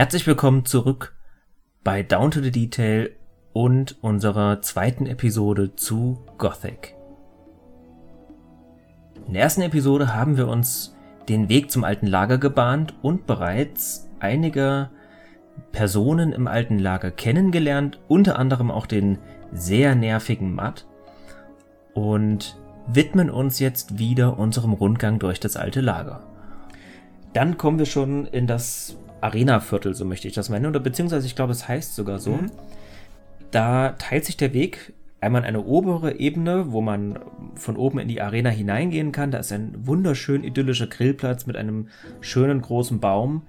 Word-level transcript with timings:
Herzlich 0.00 0.26
willkommen 0.26 0.64
zurück 0.64 1.14
bei 1.84 2.02
Down 2.02 2.30
to 2.30 2.40
the 2.40 2.50
Detail 2.50 3.10
und 3.52 4.02
unserer 4.02 4.62
zweiten 4.62 5.04
Episode 5.04 5.76
zu 5.76 6.24
Gothic. 6.38 6.96
In 9.26 9.34
der 9.34 9.42
ersten 9.42 9.60
Episode 9.60 10.14
haben 10.14 10.38
wir 10.38 10.48
uns 10.48 10.96
den 11.28 11.50
Weg 11.50 11.70
zum 11.70 11.84
alten 11.84 12.06
Lager 12.06 12.38
gebahnt 12.38 12.94
und 13.02 13.26
bereits 13.26 14.08
einige 14.20 14.88
Personen 15.70 16.32
im 16.32 16.46
alten 16.46 16.78
Lager 16.78 17.10
kennengelernt, 17.10 18.00
unter 18.08 18.38
anderem 18.38 18.70
auch 18.70 18.86
den 18.86 19.18
sehr 19.52 19.94
nervigen 19.94 20.54
Matt 20.54 20.86
und 21.92 22.58
widmen 22.86 23.28
uns 23.28 23.58
jetzt 23.58 23.98
wieder 23.98 24.38
unserem 24.38 24.72
Rundgang 24.72 25.18
durch 25.18 25.40
das 25.40 25.58
alte 25.58 25.82
Lager. 25.82 26.22
Dann 27.34 27.58
kommen 27.58 27.78
wir 27.78 27.84
schon 27.84 28.24
in 28.24 28.46
das 28.46 28.96
Arena-Viertel, 29.20 29.94
so 29.94 30.04
möchte 30.04 30.28
ich 30.28 30.34
das 30.34 30.48
meinen, 30.48 30.66
oder 30.66 30.80
beziehungsweise 30.80 31.26
ich 31.26 31.36
glaube, 31.36 31.52
es 31.52 31.68
heißt 31.68 31.94
sogar 31.94 32.18
so. 32.18 32.32
Mhm. 32.32 32.50
Da 33.50 33.90
teilt 33.90 34.24
sich 34.24 34.36
der 34.36 34.54
Weg 34.54 34.92
einmal 35.20 35.42
in 35.42 35.48
eine 35.48 35.64
obere 35.64 36.18
Ebene, 36.18 36.72
wo 36.72 36.80
man 36.80 37.18
von 37.54 37.76
oben 37.76 37.98
in 37.98 38.08
die 38.08 38.20
Arena 38.20 38.50
hineingehen 38.50 39.12
kann. 39.12 39.30
Da 39.30 39.38
ist 39.38 39.52
ein 39.52 39.74
wunderschön 39.86 40.44
idyllischer 40.44 40.86
Grillplatz 40.86 41.46
mit 41.46 41.56
einem 41.56 41.88
schönen 42.20 42.62
großen 42.62 43.00
Baum 43.00 43.42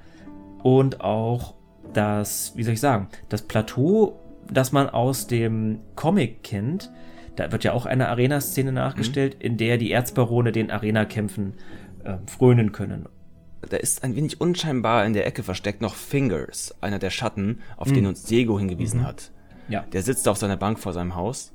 und 0.63 1.01
auch 1.01 1.55
das, 1.93 2.53
wie 2.55 2.63
soll 2.63 2.73
ich 2.73 2.79
sagen, 2.79 3.07
das 3.29 3.41
Plateau, 3.43 4.19
das 4.51 4.71
man 4.71 4.89
aus 4.89 5.27
dem 5.27 5.79
Comic 5.95 6.43
kennt. 6.43 6.91
Da 7.35 7.51
wird 7.51 7.63
ja 7.63 7.71
auch 7.73 7.85
eine 7.85 8.09
Arena-Szene 8.09 8.71
nachgestellt, 8.71 9.35
mhm. 9.35 9.41
in 9.41 9.57
der 9.57 9.77
die 9.77 9.91
Erzbarone 9.91 10.51
den 10.51 10.71
Arena-Kämpfen 10.71 11.53
äh, 12.03 12.17
frönen 12.27 12.71
können. 12.71 13.07
Da 13.69 13.77
ist 13.77 14.03
ein 14.03 14.15
wenig 14.15 14.41
unscheinbar 14.41 15.05
in 15.05 15.13
der 15.13 15.25
Ecke 15.25 15.43
versteckt 15.43 15.81
noch 15.81 15.95
Fingers, 15.95 16.75
einer 16.81 16.99
der 16.99 17.09
Schatten, 17.09 17.59
auf 17.77 17.89
mhm. 17.89 17.93
den 17.93 18.07
uns 18.07 18.23
Diego 18.23 18.57
hingewiesen 18.57 19.01
mhm. 19.01 19.05
hat. 19.05 19.31
Ja. 19.69 19.85
Der 19.93 20.01
sitzt 20.01 20.27
auf 20.27 20.37
seiner 20.37 20.57
Bank 20.57 20.79
vor 20.79 20.93
seinem 20.93 21.15
Haus 21.15 21.53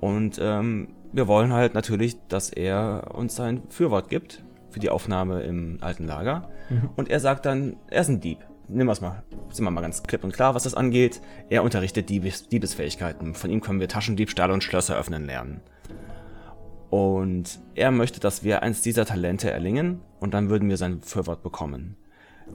und 0.00 0.38
ähm, 0.40 0.88
wir 1.12 1.26
wollen 1.26 1.52
halt 1.52 1.74
natürlich, 1.74 2.16
dass 2.28 2.50
er 2.50 3.10
uns 3.14 3.34
sein 3.34 3.62
Fürwort 3.68 4.08
gibt 4.08 4.44
für 4.70 4.78
die 4.78 4.90
Aufnahme 4.90 5.42
im 5.42 5.78
alten 5.80 6.06
Lager. 6.06 6.48
Mhm. 6.68 6.90
Und 6.94 7.10
er 7.10 7.18
sagt 7.18 7.46
dann, 7.46 7.76
er 7.88 8.02
ist 8.02 8.08
ein 8.08 8.20
Dieb 8.20 8.38
nehmen 8.70 8.88
wir 8.88 8.92
es 8.92 9.00
mal, 9.00 9.22
sind 9.50 9.64
wir 9.64 9.70
mal 9.70 9.80
ganz 9.80 10.02
klipp 10.02 10.24
und 10.24 10.32
klar, 10.32 10.54
was 10.54 10.64
das 10.64 10.74
angeht. 10.74 11.20
Er 11.48 11.62
unterrichtet 11.62 12.08
Diebes, 12.08 12.48
Diebesfähigkeiten. 12.48 13.34
Von 13.34 13.50
ihm 13.50 13.60
können 13.60 13.80
wir 13.80 13.88
Taschendiebstahl 13.88 14.50
und 14.50 14.64
Schlösser 14.64 14.96
öffnen 14.96 15.26
lernen. 15.26 15.60
Und 16.90 17.60
er 17.76 17.92
möchte, 17.92 18.18
dass 18.18 18.42
wir 18.42 18.62
eins 18.62 18.82
dieser 18.82 19.06
Talente 19.06 19.50
erlingen 19.50 20.00
und 20.18 20.34
dann 20.34 20.50
würden 20.50 20.68
wir 20.68 20.76
sein 20.76 21.02
Fürwort 21.02 21.42
bekommen. 21.42 21.96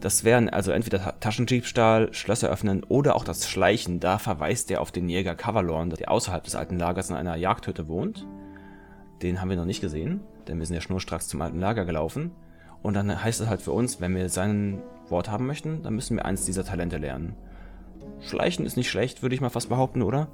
Das 0.02 0.26
wären 0.26 0.50
also 0.50 0.72
entweder 0.72 1.20
Taschendiebstahl, 1.22 2.14
Schlösser 2.14 2.50
öffnen 2.50 2.84
oder 2.84 3.16
auch 3.16 3.24
das 3.24 3.48
Schleichen. 3.48 4.02
Da 4.02 4.18
verweist 4.18 4.70
er 4.72 4.82
auf 4.82 4.92
den 4.92 5.08
Jäger 5.08 5.36
Cavalorn, 5.36 5.90
der 5.90 6.12
außerhalb 6.12 6.44
des 6.44 6.56
alten 6.56 6.78
Lagers 6.78 7.09
in 7.09 7.16
einer 7.16 7.38
Jagdhütte 7.38 7.88
wohnt. 7.88 8.28
Den 9.22 9.40
haben 9.40 9.50
wir 9.50 9.58
noch 9.58 9.66
nicht 9.66 9.80
gesehen, 9.80 10.20
denn 10.48 10.59
wir 10.59 10.66
sind 10.66 10.76
ja 10.76 10.82
schnurstracks 10.82 11.30
zum 11.30 11.42
alten 11.42 11.59
Lager 11.59 11.86
gelaufen. 11.86 12.32
Und 12.84 12.94
dann 12.94 13.24
heißt 13.24 13.40
es 13.40 13.48
halt 13.48 13.62
für 13.62 13.72
uns, 13.72 14.02
wenn 14.02 14.16
wir 14.16 14.28
sein 14.28 14.82
Wort 15.08 15.32
haben 15.32 15.48
möchten, 15.48 15.82
dann 15.82 15.96
müssen 15.96 16.18
wir 16.18 16.26
eins 16.26 16.46
dieser 16.46 16.66
Talente 16.66 16.98
lernen. 16.98 17.36
Schleichen 18.20 18.66
ist 18.66 18.78
nicht 18.78 18.90
schlecht, 18.90 19.22
würde 19.22 19.36
ich 19.36 19.42
mal 19.42 19.50
fast 19.50 19.70
behaupten, 19.70 20.02
oder? 20.02 20.28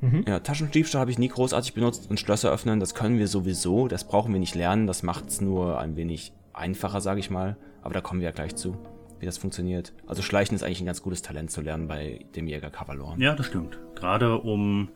Mhm. 0.00 0.24
Ja, 0.26 0.38
Taschendiebstahl 0.40 1.00
habe 1.00 1.10
ich 1.10 1.18
nie 1.18 1.28
großartig 1.28 1.74
benutzt 1.74 2.08
und 2.08 2.20
Schlösser 2.20 2.50
öffnen, 2.52 2.80
das 2.80 2.94
können 2.94 3.18
wir 3.18 3.28
sowieso, 3.28 3.88
das 3.88 4.04
brauchen 4.04 4.32
wir 4.32 4.40
nicht 4.40 4.54
lernen, 4.54 4.86
das 4.86 5.02
macht 5.02 5.28
es 5.28 5.40
nur 5.40 5.78
ein 5.78 5.96
wenig 5.96 6.32
einfacher, 6.52 7.00
sage 7.00 7.20
ich 7.20 7.30
mal. 7.30 7.56
Aber 7.82 7.94
da 7.94 8.00
kommen 8.00 8.20
wir 8.20 8.26
ja 8.26 8.32
gleich 8.32 8.54
zu, 8.56 8.76
wie 9.20 9.26
das 9.26 9.38
funktioniert. 9.38 9.92
Also 10.06 10.22
Schleichen 10.22 10.54
ist 10.54 10.62
eigentlich 10.62 10.80
ein 10.80 10.86
ganz 10.86 11.02
gutes 11.02 11.22
Talent 11.22 11.50
zu 11.50 11.60
lernen 11.60 11.88
bei 11.88 12.24
dem 12.36 12.46
Jäger 12.46 12.70
Kavalor. 12.70 13.16
Ja, 13.18 13.34
das 13.34 13.46
stimmt. 13.46 13.78
Gerade 13.94 14.38
um 14.38 14.88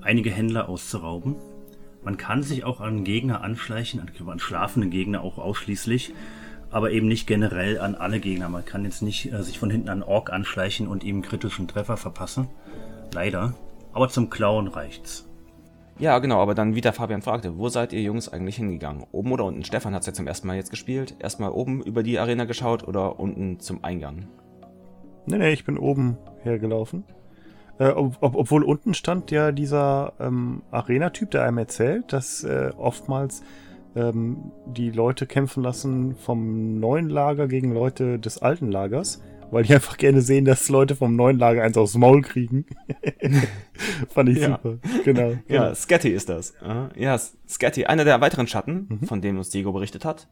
einige 0.00 0.30
Händler 0.30 0.68
auszurauben. 0.68 1.36
Man 2.02 2.16
kann 2.16 2.42
sich 2.42 2.64
auch 2.64 2.80
an 2.80 3.04
Gegner 3.04 3.42
anschleichen, 3.42 4.00
an 4.00 4.38
schlafende 4.38 4.88
Gegner 4.88 5.22
auch 5.22 5.38
ausschließlich 5.38 6.12
aber 6.72 6.90
eben 6.90 7.06
nicht 7.06 7.26
generell 7.26 7.78
an 7.78 7.94
alle 7.94 8.18
Gegner. 8.18 8.48
Man 8.48 8.64
kann 8.64 8.84
jetzt 8.84 9.02
nicht 9.02 9.30
äh, 9.30 9.42
sich 9.42 9.58
von 9.58 9.70
hinten 9.70 9.90
an 9.90 10.02
Ork 10.02 10.32
anschleichen 10.32 10.88
und 10.88 11.04
ihm 11.04 11.22
kritischen 11.22 11.68
Treffer 11.68 11.96
verpassen. 11.96 12.48
Leider. 13.12 13.54
Aber 13.92 14.08
zum 14.08 14.30
Klauen 14.30 14.68
reicht's. 14.68 15.28
Ja, 15.98 16.18
genau, 16.18 16.40
aber 16.40 16.54
dann, 16.54 16.74
wie 16.74 16.80
der 16.80 16.92
Fabian 16.92 17.22
fragte, 17.22 17.58
wo 17.58 17.68
seid 17.68 17.92
ihr 17.92 18.02
Jungs 18.02 18.28
eigentlich 18.28 18.56
hingegangen? 18.56 19.04
Oben 19.12 19.32
oder 19.32 19.44
unten? 19.44 19.64
Stefan 19.64 19.94
hat's 19.94 20.06
ja 20.06 20.12
zum 20.12 20.26
ersten 20.26 20.46
Mal 20.46 20.56
jetzt 20.56 20.70
gespielt. 20.70 21.16
Erstmal 21.18 21.52
oben 21.52 21.82
über 21.82 22.02
die 22.02 22.18
Arena 22.18 22.44
geschaut 22.44 22.86
oder 22.88 23.20
unten 23.20 23.60
zum 23.60 23.84
Eingang? 23.84 24.26
Nee, 25.26 25.38
nee, 25.38 25.52
ich 25.52 25.64
bin 25.64 25.78
oben 25.78 26.16
hergelaufen. 26.42 27.04
Äh, 27.78 27.90
ob, 27.90 28.16
ob, 28.20 28.34
obwohl 28.34 28.64
unten 28.64 28.94
stand 28.94 29.30
ja 29.30 29.52
dieser 29.52 30.14
ähm, 30.18 30.62
Arena-Typ, 30.70 31.30
der 31.30 31.44
einem 31.44 31.58
erzählt, 31.58 32.12
dass 32.12 32.42
äh, 32.42 32.70
oftmals 32.76 33.42
ähm, 33.94 34.52
die 34.66 34.90
Leute 34.90 35.26
kämpfen 35.26 35.62
lassen 35.62 36.16
vom 36.16 36.80
neuen 36.80 37.08
Lager 37.08 37.48
gegen 37.48 37.72
Leute 37.72 38.18
des 38.18 38.38
alten 38.38 38.70
Lagers, 38.70 39.22
weil 39.52 39.64
die 39.64 39.74
einfach 39.74 39.98
gerne 39.98 40.22
sehen, 40.22 40.44
dass 40.44 40.68
Leute 40.68 40.96
vom 40.96 41.14
neuen 41.14 41.38
Lager 41.38 41.62
eins 41.62 41.76
aufs 41.76 41.94
Maul 41.94 42.22
kriegen. 42.22 42.64
Fand 44.08 44.30
ich 44.30 44.38
ja. 44.38 44.58
super. 44.62 44.78
Genau. 45.04 45.30
Ja, 45.30 45.38
genau. 45.46 45.74
Scatty 45.74 46.08
ist 46.08 46.28
das. 46.28 46.54
Ja, 46.96 47.18
Scatty, 47.48 47.84
einer 47.84 48.04
der 48.04 48.20
weiteren 48.20 48.46
Schatten, 48.46 48.86
mhm. 48.88 49.06
von 49.06 49.20
dem 49.20 49.36
uns 49.36 49.50
Diego 49.50 49.72
berichtet 49.72 50.04
hat. 50.04 50.26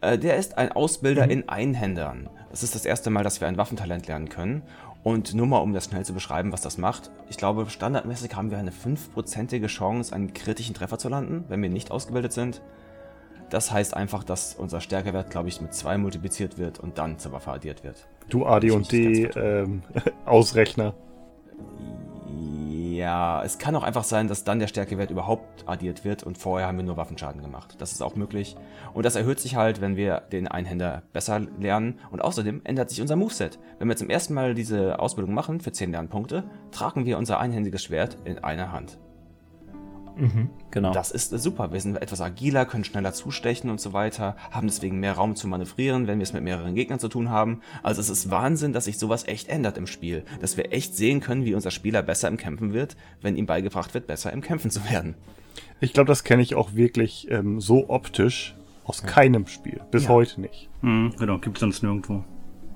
Äh, 0.00 0.18
der 0.18 0.36
ist 0.38 0.56
ein 0.56 0.72
Ausbilder 0.72 1.26
mhm. 1.26 1.30
in 1.30 1.48
Einhändern. 1.48 2.30
Das 2.50 2.62
ist 2.62 2.74
das 2.74 2.86
erste 2.86 3.10
Mal, 3.10 3.24
dass 3.24 3.40
wir 3.40 3.48
ein 3.48 3.58
Waffentalent 3.58 4.06
lernen 4.06 4.30
können. 4.30 4.62
Und 5.02 5.34
nur 5.34 5.46
mal, 5.46 5.58
um 5.58 5.72
das 5.72 5.86
schnell 5.86 6.04
zu 6.04 6.12
beschreiben, 6.12 6.52
was 6.52 6.60
das 6.60 6.78
macht. 6.78 7.10
Ich 7.28 7.36
glaube, 7.36 7.68
standardmäßig 7.68 8.34
haben 8.34 8.50
wir 8.50 8.58
eine 8.58 8.70
5%ige 8.70 9.66
Chance, 9.66 10.14
einen 10.14 10.34
kritischen 10.34 10.74
Treffer 10.74 10.98
zu 10.98 11.08
landen, 11.08 11.44
wenn 11.48 11.62
wir 11.62 11.70
nicht 11.70 11.90
ausgebildet 11.90 12.32
sind. 12.32 12.60
Das 13.50 13.72
heißt 13.72 13.94
einfach, 13.94 14.24
dass 14.24 14.54
unser 14.54 14.80
Stärkewert, 14.80 15.30
glaube 15.30 15.48
ich, 15.48 15.60
mit 15.60 15.74
2 15.74 15.98
multipliziert 15.98 16.56
wird 16.56 16.78
und 16.78 16.98
dann 16.98 17.18
zur 17.18 17.32
Waffe 17.32 17.50
addiert 17.50 17.82
wird. 17.84 18.06
Du 18.28 18.46
AD&D 18.46 19.24
ähm, 19.36 19.82
Ausrechner. 20.24 20.94
Ja, 23.00 23.42
es 23.42 23.58
kann 23.58 23.74
auch 23.76 23.82
einfach 23.82 24.04
sein, 24.04 24.28
dass 24.28 24.44
dann 24.44 24.58
der 24.58 24.66
Stärkewert 24.66 25.10
überhaupt 25.10 25.66
addiert 25.66 26.04
wird 26.04 26.22
und 26.22 26.38
vorher 26.38 26.68
haben 26.68 26.76
wir 26.76 26.84
nur 26.84 26.96
Waffenschaden 26.96 27.40
gemacht. 27.40 27.76
Das 27.78 27.92
ist 27.92 28.02
auch 28.02 28.14
möglich. 28.14 28.56
Und 28.92 29.06
das 29.06 29.16
erhöht 29.16 29.40
sich 29.40 29.56
halt, 29.56 29.80
wenn 29.80 29.96
wir 29.96 30.20
den 30.32 30.46
Einhänder 30.46 31.02
besser 31.12 31.40
lernen. 31.58 31.98
Und 32.10 32.20
außerdem 32.20 32.60
ändert 32.64 32.90
sich 32.90 33.00
unser 33.00 33.16
Moveset. 33.16 33.58
Wenn 33.78 33.88
wir 33.88 33.96
zum 33.96 34.10
ersten 34.10 34.34
Mal 34.34 34.54
diese 34.54 34.98
Ausbildung 34.98 35.34
machen 35.34 35.60
für 35.60 35.72
10 35.72 35.92
Lernpunkte, 35.92 36.44
tragen 36.72 37.06
wir 37.06 37.16
unser 37.16 37.40
einhändiges 37.40 37.82
Schwert 37.82 38.18
in 38.24 38.38
einer 38.38 38.70
Hand. 38.70 38.98
Mhm, 40.16 40.50
genau. 40.70 40.92
Das 40.92 41.10
ist 41.10 41.30
super. 41.30 41.72
Wir 41.72 41.80
sind 41.80 42.00
etwas 42.00 42.20
agiler, 42.20 42.66
können 42.66 42.84
schneller 42.84 43.12
zustechen 43.12 43.70
und 43.70 43.80
so 43.80 43.92
weiter, 43.92 44.36
haben 44.50 44.66
deswegen 44.66 45.00
mehr 45.00 45.14
Raum 45.14 45.36
zu 45.36 45.48
manövrieren, 45.48 46.06
wenn 46.06 46.18
wir 46.18 46.24
es 46.24 46.32
mit 46.32 46.42
mehreren 46.42 46.74
Gegnern 46.74 46.98
zu 46.98 47.08
tun 47.08 47.30
haben. 47.30 47.60
Also 47.82 48.00
es 48.00 48.10
ist 48.10 48.30
Wahnsinn, 48.30 48.72
dass 48.72 48.84
sich 48.84 48.98
sowas 48.98 49.26
echt 49.26 49.48
ändert 49.48 49.78
im 49.78 49.86
Spiel. 49.86 50.24
Dass 50.40 50.56
wir 50.56 50.72
echt 50.72 50.96
sehen 50.96 51.20
können, 51.20 51.44
wie 51.44 51.54
unser 51.54 51.70
Spieler 51.70 52.02
besser 52.02 52.28
im 52.28 52.36
Kämpfen 52.36 52.72
wird, 52.72 52.96
wenn 53.20 53.36
ihm 53.36 53.46
beigebracht 53.46 53.94
wird, 53.94 54.06
besser 54.06 54.32
im 54.32 54.40
Kämpfen 54.40 54.70
zu 54.70 54.88
werden. 54.90 55.14
Ich 55.80 55.92
glaube, 55.92 56.08
das 56.08 56.24
kenne 56.24 56.42
ich 56.42 56.54
auch 56.54 56.74
wirklich 56.74 57.30
ähm, 57.30 57.60
so 57.60 57.88
optisch 57.88 58.54
aus 58.84 59.02
ja. 59.02 59.08
keinem 59.08 59.46
Spiel. 59.46 59.80
Bis 59.90 60.04
ja. 60.04 60.10
heute 60.10 60.40
nicht. 60.40 60.68
Mhm, 60.82 61.14
genau, 61.18 61.38
gibt 61.38 61.56
es 61.56 61.60
sonst 61.60 61.82
nirgendwo. 61.82 62.24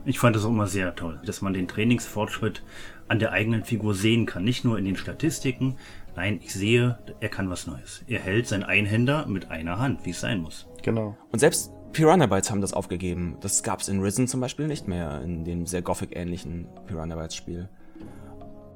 Ich 0.07 0.19
fand 0.19 0.37
das 0.37 0.45
auch 0.45 0.51
immer 0.51 0.67
sehr 0.67 0.95
toll, 0.95 1.21
dass 1.25 1.41
man 1.41 1.55
den 1.55 1.67
Trainingsfortschritt 1.67 2.63
an 3.09 3.19
der 3.19 3.33
eigenen 3.33 3.65
Figur 3.65 3.95
sehen 3.95 4.27
kann. 4.27 4.45
Nicht 4.45 4.65
nur 4.65 4.79
in 4.79 4.85
den 4.85 4.97
Statistiken, 4.97 5.77
Nein, 6.17 6.41
ich 6.43 6.53
sehe, 6.53 6.99
er 7.21 7.29
kann 7.29 7.51
was 7.51 7.67
Neues. 7.67 8.05
Er 8.07 8.21
hält 8.21 8.47
sein 8.47 8.63
Einhänder 8.63 9.27
mit 9.27 9.51
einer 9.51 9.79
Hand, 9.79 10.05
wie 10.05 10.11
es 10.11 10.21
sein 10.21 10.41
muss. 10.41 10.69
Genau. 10.83 11.17
Und 11.33 11.41
selbst 11.41 11.73
Piranha 11.93 12.27
Bytes 12.27 12.51
haben 12.51 12.61
das 12.61 12.73
aufgegeben. 12.73 13.37
Das 13.41 13.63
gab 13.63 13.81
es 13.81 13.89
in 13.89 14.01
Risen 14.01 14.29
zum 14.29 14.41
Beispiel 14.41 14.67
nicht 14.67 14.87
mehr, 14.87 15.23
in 15.23 15.45
dem 15.45 15.67
sehr 15.67 15.83
Gothic-ähnlichen 15.83 16.67
Piranha 16.87 17.17
Bytes 17.17 17.35
Spiel. 17.35 17.69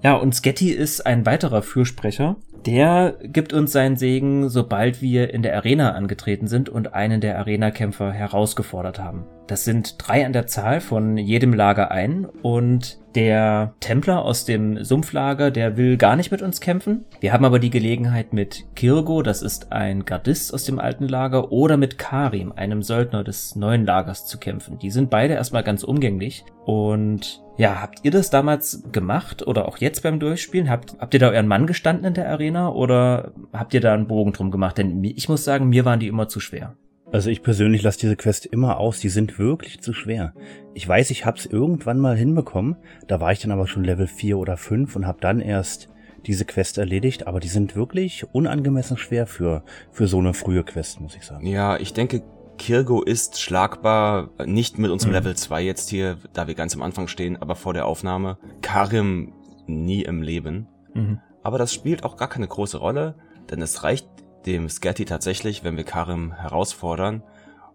Ja, 0.02 0.14
und 0.14 0.34
Sketty 0.34 0.70
ist 0.70 1.06
ein 1.06 1.26
weiterer 1.26 1.62
Fürsprecher. 1.62 2.36
Der 2.66 3.16
gibt 3.22 3.52
uns 3.52 3.72
seinen 3.72 3.96
Segen, 3.96 4.48
sobald 4.48 5.02
wir 5.02 5.32
in 5.32 5.42
der 5.42 5.56
Arena 5.56 5.92
angetreten 5.92 6.46
sind 6.46 6.68
und 6.68 6.94
einen 6.94 7.20
der 7.20 7.38
Arena-Kämpfer 7.38 8.12
herausgefordert 8.12 8.98
haben. 9.00 9.26
Das 9.48 9.64
sind 9.64 9.96
drei 9.98 10.26
an 10.26 10.34
der 10.34 10.46
Zahl 10.46 10.82
von 10.82 11.16
jedem 11.16 11.54
Lager 11.54 11.90
ein 11.90 12.26
und 12.26 12.98
der 13.14 13.74
Templer 13.80 14.22
aus 14.22 14.44
dem 14.44 14.84
Sumpflager, 14.84 15.50
der 15.50 15.78
will 15.78 15.96
gar 15.96 16.16
nicht 16.16 16.30
mit 16.30 16.42
uns 16.42 16.60
kämpfen. 16.60 17.06
Wir 17.20 17.32
haben 17.32 17.46
aber 17.46 17.58
die 17.58 17.70
Gelegenheit 17.70 18.34
mit 18.34 18.66
Kirgo, 18.76 19.22
das 19.22 19.40
ist 19.40 19.72
ein 19.72 20.04
Gardist 20.04 20.52
aus 20.52 20.64
dem 20.64 20.78
alten 20.78 21.08
Lager, 21.08 21.50
oder 21.50 21.78
mit 21.78 21.96
Karim, 21.96 22.52
einem 22.52 22.82
Söldner 22.82 23.24
des 23.24 23.56
neuen 23.56 23.86
Lagers, 23.86 24.26
zu 24.26 24.36
kämpfen. 24.38 24.78
Die 24.78 24.90
sind 24.90 25.08
beide 25.08 25.32
erstmal 25.32 25.64
ganz 25.64 25.82
umgänglich. 25.82 26.44
Und 26.66 27.42
ja, 27.56 27.80
habt 27.80 28.00
ihr 28.02 28.10
das 28.10 28.28
damals 28.28 28.82
gemacht 28.92 29.46
oder 29.46 29.66
auch 29.66 29.78
jetzt 29.78 30.02
beim 30.02 30.20
Durchspielen? 30.20 30.68
Habt, 30.68 30.96
habt 30.98 31.14
ihr 31.14 31.20
da 31.20 31.30
euren 31.30 31.48
Mann 31.48 31.66
gestanden 31.66 32.04
in 32.04 32.14
der 32.14 32.28
Arena 32.28 32.70
oder 32.70 33.32
habt 33.54 33.72
ihr 33.72 33.80
da 33.80 33.94
einen 33.94 34.06
Bogen 34.06 34.34
drum 34.34 34.50
gemacht? 34.50 34.76
Denn 34.76 35.02
ich 35.02 35.30
muss 35.30 35.42
sagen, 35.42 35.70
mir 35.70 35.86
waren 35.86 36.00
die 36.00 36.08
immer 36.08 36.28
zu 36.28 36.38
schwer. 36.38 36.76
Also 37.10 37.30
ich 37.30 37.42
persönlich 37.42 37.82
lasse 37.82 38.00
diese 38.00 38.16
Quest 38.16 38.44
immer 38.44 38.78
aus, 38.78 39.00
die 39.00 39.08
sind 39.08 39.38
wirklich 39.38 39.80
zu 39.80 39.94
schwer. 39.94 40.34
Ich 40.74 40.86
weiß, 40.86 41.10
ich 41.10 41.24
hab's 41.24 41.46
irgendwann 41.46 41.98
mal 41.98 42.16
hinbekommen, 42.16 42.76
da 43.06 43.18
war 43.20 43.32
ich 43.32 43.40
dann 43.40 43.50
aber 43.50 43.66
schon 43.66 43.82
Level 43.82 44.06
4 44.06 44.36
oder 44.36 44.58
5 44.58 44.94
und 44.94 45.06
hab 45.06 45.20
dann 45.22 45.40
erst 45.40 45.88
diese 46.26 46.44
Quest 46.44 46.76
erledigt, 46.76 47.26
aber 47.26 47.40
die 47.40 47.48
sind 47.48 47.74
wirklich 47.74 48.26
unangemessen 48.32 48.98
schwer 48.98 49.26
für, 49.26 49.64
für 49.90 50.06
so 50.06 50.18
eine 50.18 50.34
frühe 50.34 50.64
Quest, 50.64 51.00
muss 51.00 51.16
ich 51.16 51.24
sagen. 51.24 51.46
Ja, 51.46 51.78
ich 51.78 51.94
denke, 51.94 52.22
Kirgo 52.58 53.02
ist 53.02 53.40
schlagbar, 53.40 54.30
nicht 54.44 54.78
mit 54.78 54.90
unserem 54.90 55.12
mhm. 55.12 55.18
Level 55.18 55.36
2 55.36 55.62
jetzt 55.62 55.88
hier, 55.88 56.18
da 56.34 56.46
wir 56.46 56.54
ganz 56.54 56.74
am 56.74 56.82
Anfang 56.82 57.08
stehen, 57.08 57.40
aber 57.40 57.54
vor 57.54 57.72
der 57.72 57.86
Aufnahme. 57.86 58.36
Karim 58.60 59.32
nie 59.66 60.02
im 60.02 60.20
Leben. 60.20 60.66
Mhm. 60.92 61.20
Aber 61.42 61.56
das 61.56 61.72
spielt 61.72 62.04
auch 62.04 62.16
gar 62.16 62.28
keine 62.28 62.48
große 62.48 62.76
Rolle, 62.76 63.14
denn 63.50 63.62
es 63.62 63.82
reicht 63.82 64.08
dem 64.48 64.68
Scatty 64.70 65.04
tatsächlich, 65.04 65.62
wenn 65.62 65.76
wir 65.76 65.84
Karim 65.84 66.32
herausfordern 66.32 67.22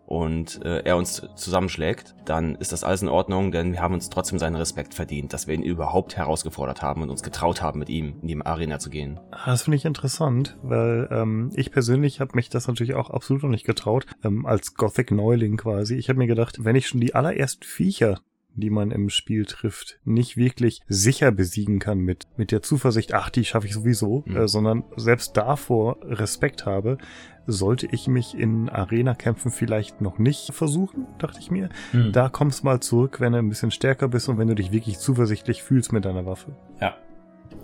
und 0.08 0.66
äh, 0.66 0.80
er 0.84 0.98
uns 0.98 1.22
zusammenschlägt, 1.36 2.16
dann 2.26 2.56
ist 2.56 2.72
das 2.72 2.84
alles 2.84 3.04
in 3.04 3.10
Ordnung, 3.10 3.52
denn 3.52 3.74
wir 3.74 3.82
haben 3.82 3.94
uns 3.94 4.10
trotzdem 4.10 4.40
seinen 4.40 4.56
Respekt 4.56 4.96
verdient, 4.96 5.34
dass 5.34 5.48
wir 5.48 5.54
ihn 5.54 5.62
überhaupt 5.62 6.18
herausgefordert 6.18 6.82
haben 6.82 7.04
und 7.04 7.12
uns 7.12 7.22
getraut 7.22 7.62
haben, 7.62 7.80
mit 7.80 7.90
ihm 7.90 8.16
in 8.22 8.28
die 8.28 8.42
Arena 8.44 8.80
zu 8.80 8.90
gehen. 8.90 9.20
Ah, 9.30 9.52
das 9.52 9.62
finde 9.64 9.78
ich 9.78 9.86
interessant, 9.86 10.58
weil 10.64 11.08
ähm, 11.12 11.52
ich 11.54 11.72
persönlich 11.72 12.20
habe 12.20 12.36
mich 12.36 12.50
das 12.50 12.68
natürlich 12.68 12.96
auch 12.96 13.12
absolut 13.12 13.44
noch 13.44 13.50
nicht 13.52 13.66
getraut, 13.66 14.08
ähm, 14.24 14.48
als 14.48 14.74
Gothic-Neuling 14.74 15.58
quasi. 15.58 15.96
Ich 15.96 16.10
habe 16.10 16.18
mir 16.18 16.28
gedacht, 16.28 16.66
wenn 16.66 16.76
ich 16.76 16.88
schon 16.88 17.00
die 17.00 17.14
allerersten 17.14 17.64
Viecher 17.64 18.20
die 18.56 18.70
man 18.70 18.92
im 18.92 19.10
Spiel 19.10 19.46
trifft, 19.46 20.00
nicht 20.06 20.38
wirklich 20.38 20.82
sicher 20.88 21.32
besiegen 21.32 21.80
kann 21.80 22.00
mit, 22.00 22.28
mit 22.38 22.52
der 22.52 22.62
Zuversicht, 22.62 23.14
ach, 23.14 23.30
die 23.30 23.46
schaffe 23.46 23.68
ich 23.68 23.74
sowieso, 23.74 24.24
mhm. 24.26 24.38
äh, 24.38 24.48
sondern 24.48 24.84
selbst 24.96 25.36
davor 25.38 25.98
Respekt 26.04 26.66
habe, 26.66 26.98
sollte 27.46 27.88
ich 27.92 28.08
mich 28.08 28.38
in 28.38 28.70
Arena-Kämpfen 28.70 29.52
vielleicht 29.52 30.02
noch 30.02 30.18
nicht 30.18 30.54
versuchen, 30.54 31.08
dachte 31.18 31.40
ich 31.40 31.52
mir. 31.52 31.70
Mhm. 31.92 32.12
Da 32.12 32.30
kommst 32.30 32.64
mal 32.64 32.80
zurück, 32.80 33.20
wenn 33.20 33.34
du 33.34 33.40
ein 33.40 33.50
bisschen 33.50 33.72
stärker 33.72 34.08
bist 34.08 34.30
und 34.30 34.38
wenn 34.38 34.48
du 34.48 34.56
dich 34.56 34.72
wirklich 34.72 35.00
zuversichtlich 35.00 35.64
fühlst 35.64 35.92
mit 35.92 36.06
deiner 36.06 36.26
Waffe. 36.26 36.56
Ja, 36.80 36.96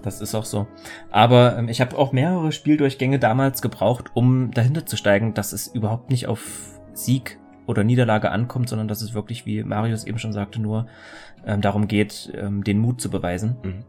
das 0.02 0.22
ist 0.22 0.36
auch 0.36 0.46
so. 0.46 0.68
Aber 1.12 1.58
ähm, 1.58 1.70
ich 1.70 1.82
habe 1.82 1.98
auch 1.98 2.12
mehrere 2.12 2.52
Spieldurchgänge 2.52 3.20
damals 3.20 3.62
gebraucht, 3.62 4.12
um 4.14 4.52
dahinter 4.52 4.86
zu 4.86 4.98
steigen, 4.98 5.34
dass 5.34 5.54
es 5.54 5.68
überhaupt 5.68 6.10
nicht 6.10 6.28
auf 6.28 6.80
Sieg 6.94 7.39
oder 7.70 7.84
Niederlage 7.84 8.32
ankommt, 8.32 8.68
sondern 8.68 8.88
dass 8.88 9.04
es 9.04 9.14
wirklich, 9.14 9.46
wie 9.46 9.64
Marius 9.64 10.04
eben 10.04 10.18
schon 10.18 10.34
sagte, 10.34 10.60
nur 10.60 10.88
ähm, 11.46 11.62
darum 11.62 11.88
geht, 11.88 12.34
ähm, 12.36 12.64
den 12.64 12.80
Mut 12.80 13.00
zu 13.00 13.12
beweisen. 13.12 13.58
Mhm. 13.64 13.84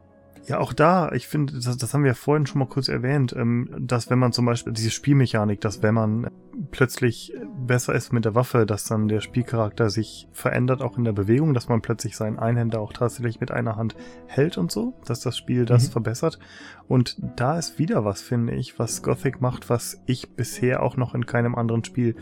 Ja, 0.47 0.59
auch 0.59 0.73
da, 0.73 1.13
ich 1.13 1.29
finde, 1.29 1.55
das, 1.55 1.77
das 1.77 1.95
haben 1.95 2.05
wir 2.05 2.15
vorhin 2.15 2.47
schon 2.47 2.59
mal 2.59 2.69
kurz 2.69 2.89
erwähnt, 2.89 3.35
ähm, 3.37 3.71
dass 3.79 4.11
wenn 4.11 4.19
man 4.19 4.33
zum 4.33 4.45
Beispiel 4.45 4.75
diese 4.75 4.91
Spielmechanik, 4.91 5.63
dass 5.63 5.83
wenn 5.83 5.95
man 5.95 6.31
plötzlich 6.71 7.33
besser 7.67 7.95
ist 7.95 8.13
mit 8.13 8.27
der 8.27 8.35
Waffe, 8.35 8.67
dass 8.67 8.85
dann 8.85 9.09
der 9.09 9.21
Spielcharakter 9.21 9.89
sich 9.89 10.29
verändert, 10.33 10.83
auch 10.83 10.99
in 10.99 11.05
der 11.05 11.13
Bewegung, 11.13 11.55
dass 11.55 11.69
man 11.69 11.81
plötzlich 11.81 12.17
seinen 12.17 12.39
Einhänder 12.39 12.81
auch 12.81 12.93
tatsächlich 12.93 13.41
mit 13.41 13.51
einer 13.51 13.77
Hand 13.77 13.97
hält 14.27 14.59
und 14.59 14.71
so, 14.71 14.93
dass 15.07 15.21
das 15.21 15.39
Spiel 15.39 15.65
das 15.65 15.89
mhm. 15.89 15.93
verbessert. 15.93 16.39
Und 16.87 17.17
da 17.37 17.59
ist 17.59 17.79
wieder 17.79 18.05
was, 18.05 18.21
finde 18.21 18.55
ich, 18.55 18.79
was 18.79 19.03
Gothic 19.03 19.41
macht, 19.41 19.71
was 19.71 20.03
ich 20.05 20.35
bisher 20.37 20.83
auch 20.83 20.99
noch 20.99 21.15
in 21.15 21.25
keinem 21.25 21.55
anderen 21.55 21.85
Spiel 21.85 22.17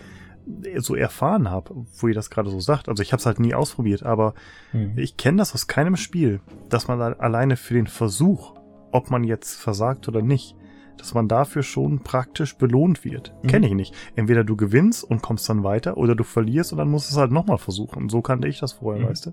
so 0.76 0.94
erfahren 0.94 1.50
habe, 1.50 1.86
wo 1.98 2.08
ihr 2.08 2.14
das 2.14 2.30
gerade 2.30 2.50
so 2.50 2.60
sagt. 2.60 2.88
Also 2.88 3.02
ich 3.02 3.12
habe 3.12 3.20
es 3.20 3.26
halt 3.26 3.40
nie 3.40 3.54
ausprobiert, 3.54 4.02
aber 4.02 4.34
mhm. 4.72 4.92
ich 4.96 5.16
kenne 5.16 5.38
das 5.38 5.54
aus 5.54 5.66
keinem 5.66 5.96
Spiel, 5.96 6.40
dass 6.68 6.88
man 6.88 7.00
alleine 7.00 7.56
für 7.56 7.74
den 7.74 7.86
Versuch, 7.86 8.54
ob 8.92 9.10
man 9.10 9.24
jetzt 9.24 9.56
versagt 9.56 10.08
oder 10.08 10.22
nicht, 10.22 10.56
dass 10.96 11.14
man 11.14 11.28
dafür 11.28 11.62
schon 11.62 12.00
praktisch 12.00 12.56
belohnt 12.56 13.04
wird. 13.04 13.34
Mhm. 13.42 13.48
Kenne 13.48 13.66
ich 13.68 13.74
nicht. 13.74 13.94
Entweder 14.16 14.44
du 14.44 14.56
gewinnst 14.56 15.04
und 15.04 15.22
kommst 15.22 15.48
dann 15.48 15.64
weiter 15.64 15.96
oder 15.96 16.14
du 16.14 16.24
verlierst 16.24 16.72
und 16.72 16.78
dann 16.78 16.90
musst 16.90 17.10
du 17.10 17.14
es 17.14 17.18
halt 17.18 17.30
nochmal 17.30 17.58
versuchen. 17.58 18.08
So 18.08 18.20
kannte 18.20 18.48
ich 18.48 18.58
das 18.58 18.72
vorher, 18.72 19.04
mhm. 19.04 19.10
weißt 19.10 19.26
du? 19.26 19.32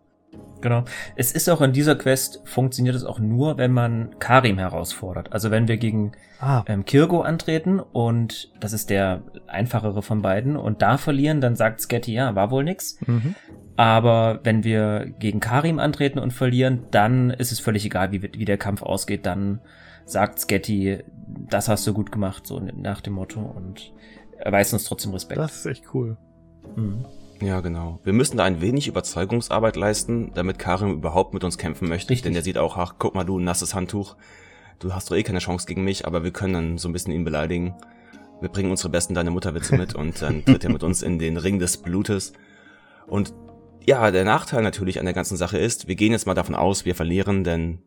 Genau. 0.66 0.84
Es 1.16 1.32
ist 1.32 1.48
auch 1.48 1.62
in 1.62 1.74
dieser 1.74 1.96
Quest, 1.96 2.42
funktioniert 2.46 2.96
es 2.96 3.04
auch 3.04 3.20
nur, 3.20 3.60
wenn 3.60 3.72
man 3.72 4.18
Karim 4.18 4.58
herausfordert. 4.58 5.32
Also 5.32 5.52
wenn 5.52 5.68
wir 5.68 5.78
gegen 5.78 6.14
ah. 6.40 6.64
ähm, 6.66 6.86
Kirgo 6.86 7.22
antreten 7.22 7.80
und 7.80 8.52
das 8.60 8.74
ist 8.74 8.90
der 8.90 9.22
einfachere 9.46 10.02
von 10.02 10.24
beiden 10.24 10.58
und 10.58 10.82
da 10.82 10.98
verlieren, 10.98 11.40
dann 11.40 11.56
sagt 11.56 11.82
Sketty, 11.82 12.14
ja, 12.14 12.34
war 12.34 12.50
wohl 12.50 12.64
nix. 12.64 12.98
Mhm. 13.06 13.36
Aber 13.76 14.40
wenn 14.44 14.64
wir 14.64 15.06
gegen 15.20 15.40
Karim 15.40 15.78
antreten 15.78 16.18
und 16.18 16.34
verlieren, 16.34 16.88
dann 16.90 17.30
ist 17.30 17.52
es 17.52 17.60
völlig 17.60 17.86
egal, 17.86 18.12
wie, 18.12 18.24
wie 18.24 18.46
der 18.46 18.58
Kampf 18.58 18.82
ausgeht. 18.82 19.28
Dann 19.28 19.60
sagt 20.06 20.40
Sketty, 20.40 21.04
das 21.48 21.70
hast 21.70 21.86
du 21.86 21.94
gut 21.94 22.12
gemacht, 22.12 22.48
so 22.48 22.60
nach 22.60 23.02
dem 23.02 23.14
Motto 23.14 23.40
und 23.40 23.94
erweist 24.40 24.74
uns 24.74 24.86
trotzdem 24.86 25.12
Respekt. 25.12 25.40
Das 25.40 25.58
ist 25.58 25.68
echt 25.68 25.94
cool. 25.94 26.18
Mhm. 26.76 27.06
Ja, 27.42 27.60
genau. 27.62 28.00
Wir 28.04 28.14
müssen 28.14 28.38
da 28.38 28.44
ein 28.44 28.62
wenig 28.62 28.88
Überzeugungsarbeit 28.88 29.76
leisten, 29.76 30.32
damit 30.34 30.60
Karim 30.60 30.94
überhaupt 30.94 31.34
mit 31.34 31.44
uns 31.44 31.58
kämpfen 31.58 31.88
möchte. 31.88 32.12
Richtig. 32.12 32.24
Denn 32.24 32.34
der 32.34 32.44
sieht 32.44 32.58
auch, 32.58 32.78
ach, 32.78 32.96
guck 32.98 33.16
mal, 33.16 33.24
du, 33.24 33.40
nasses 33.40 33.76
Handtuch. 33.76 34.16
Du 34.80 34.94
hast 34.94 35.10
doch 35.10 35.16
eh 35.16 35.24
keine 35.24 35.40
Chance 35.40 35.68
gegen 35.68 35.84
mich, 35.84 36.06
aber 36.06 36.24
wir 36.24 36.32
können 36.32 36.54
dann 36.54 36.78
so 36.78 36.90
ein 36.90 36.94
bisschen 36.94 37.14
ihn 37.14 37.24
beleidigen. 37.24 37.76
Wir 38.42 38.50
bringen 38.50 38.72
unsere 38.72 38.90
besten 38.90 39.14
Deine 39.14 39.32
Mutterwitze 39.32 39.78
mit 39.78 39.96
und 39.96 40.22
dann 40.22 40.44
tritt 40.46 40.64
er 40.64 40.72
mit 40.72 40.84
uns 40.84 41.02
in 41.02 41.20
den 41.20 41.38
Ring 41.38 41.60
des 41.60 41.78
Blutes. 41.78 42.34
Und 43.08 43.34
ja, 43.86 44.12
der 44.12 44.26
Nachteil 44.26 44.64
natürlich 44.64 45.00
an 45.00 45.06
der 45.06 45.14
ganzen 45.14 45.38
Sache 45.38 45.58
ist, 45.58 45.88
wir 45.88 45.96
gehen 45.96 46.12
jetzt 46.12 46.26
mal 46.26 46.34
davon 46.34 46.56
aus, 46.56 46.86
wir 46.86 46.96
verlieren, 46.96 47.44
denn 47.44 47.80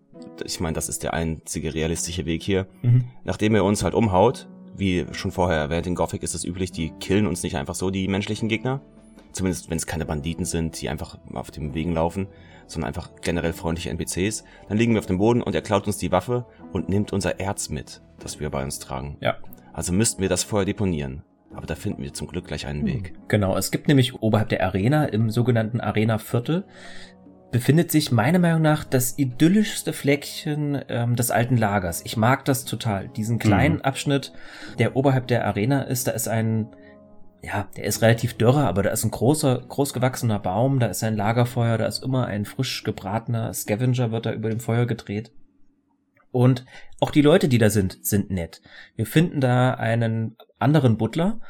ich 0.45 0.61
meine, 0.61 0.75
das 0.75 0.89
ist 0.89 1.03
der 1.03 1.15
einzige 1.15 1.75
realistische 1.75 2.25
Weg 2.25 2.43
hier. 2.43 2.67
Mhm. 2.83 3.05
Nachdem 3.25 3.55
er 3.55 3.65
uns 3.65 3.83
halt 3.83 3.95
umhaut, 3.95 4.49
wie 4.77 5.07
schon 5.13 5.33
vorher 5.33 5.59
erwähnt, 5.59 5.87
in 5.87 5.97
Gothic 5.97 6.23
ist 6.23 6.35
es 6.35 6.45
üblich, 6.45 6.71
die 6.71 6.91
killen 7.01 7.27
uns 7.27 7.43
nicht 7.43 7.57
einfach 7.57 7.75
so, 7.75 7.91
die 7.91 8.07
menschlichen 8.07 8.49
Gegner, 8.49 8.81
zumindest 9.39 9.71
wenn 9.71 9.79
es 9.79 9.87
keine 9.87 10.05
Banditen 10.05 10.45
sind, 10.45 10.81
die 10.81 10.89
einfach 10.89 11.19
auf 11.33 11.51
dem 11.51 11.73
Wegen 11.75 11.95
laufen, 11.95 12.27
sondern 12.67 12.89
einfach 12.89 13.11
generell 13.23 13.53
freundliche 13.53 13.91
NPCs, 13.91 14.45
dann 14.69 14.77
liegen 14.77 14.93
wir 14.93 14.99
auf 14.99 15.07
dem 15.07 15.19
Boden 15.19 15.43
und 15.43 15.55
er 15.55 15.63
klaut 15.63 15.87
uns 15.87 15.97
die 15.97 16.13
Waffe 16.13 16.45
und 16.73 16.89
nimmt 16.89 17.13
unser 17.13 17.41
Erz 17.41 17.71
mit, 17.71 18.03
das 18.19 18.41
wir 18.41 18.51
bei 18.51 18.63
uns 18.63 18.79
tragen. 18.79 19.17
Ja. 19.21 19.37
Also 19.73 19.93
müssten 19.93 20.21
wir 20.21 20.29
das 20.29 20.43
vorher 20.43 20.67
deponieren. 20.67 21.23
Aber 21.55 21.67
da 21.67 21.77
finden 21.77 22.03
wir 22.03 22.13
zum 22.13 22.27
Glück 22.27 22.47
gleich 22.47 22.67
einen 22.67 22.85
Weg. 22.85 23.15
Genau, 23.29 23.57
es 23.57 23.71
gibt 23.71 23.89
nämlich 23.89 24.23
oberhalb 24.23 24.51
der 24.51 24.65
Arena, 24.65 25.07
im 25.07 25.31
sogenannten 25.31 25.81
Arena-Viertel, 25.81 26.65
befindet 27.51 27.91
sich 27.91 28.13
meiner 28.13 28.39
Meinung 28.39 28.61
nach 28.61 28.85
das 28.85 29.19
idyllischste 29.19 29.95
Fleckchen 29.95 30.83
ähm, 30.89 31.17
des 31.17 31.31
alten 31.31 31.57
Lagers. 31.57 32.03
Ich 32.05 32.17
mag 32.17 32.45
das 32.45 32.67
total. 32.67 33.09
Diesen 33.09 33.39
kleinen 33.39 33.77
mhm. 33.77 33.83
Abschnitt, 33.83 34.33
der 34.79 34.95
oberhalb 34.95 35.27
der 35.29 35.47
Arena 35.47 35.83
ist, 35.83 36.07
da 36.07 36.11
ist 36.11 36.29
ein 36.29 36.69
ja, 37.43 37.69
der 37.77 37.85
ist 37.85 38.03
relativ 38.03 38.35
dürre, 38.35 38.67
aber 38.67 38.83
da 38.83 38.91
ist 38.91 39.05
ein 39.05 39.11
großer, 39.11 39.63
großgewachsener 39.69 40.39
Baum, 40.39 40.81
da 40.81 40.87
ist 40.87 41.05
ein 41.05 41.17
Lagerfeuer, 41.17 41.79
da 41.79 41.87
ist 41.87 42.03
immer 42.03 42.27
ein 42.27 42.45
frisch 42.45 42.83
gebratener 42.83 43.53
Scavenger, 43.55 44.11
wird 44.11 44.27
da 44.27 44.33
über 44.33 44.51
dem 44.51 44.61
Feuer 44.61 44.87
gedreht. 44.87 45.31
Und 46.31 46.65
auch 47.01 47.11
die 47.11 47.23
Leute, 47.23 47.49
die 47.49 47.59
da 47.59 47.71
sind, 47.71 48.05
sind 48.05 48.31
nett. 48.31 48.61
Wir 48.97 49.07
finden 49.07 49.41
da 49.41 49.75
einen 49.75 50.37
anderen 50.59 50.99
Butler 50.99 51.41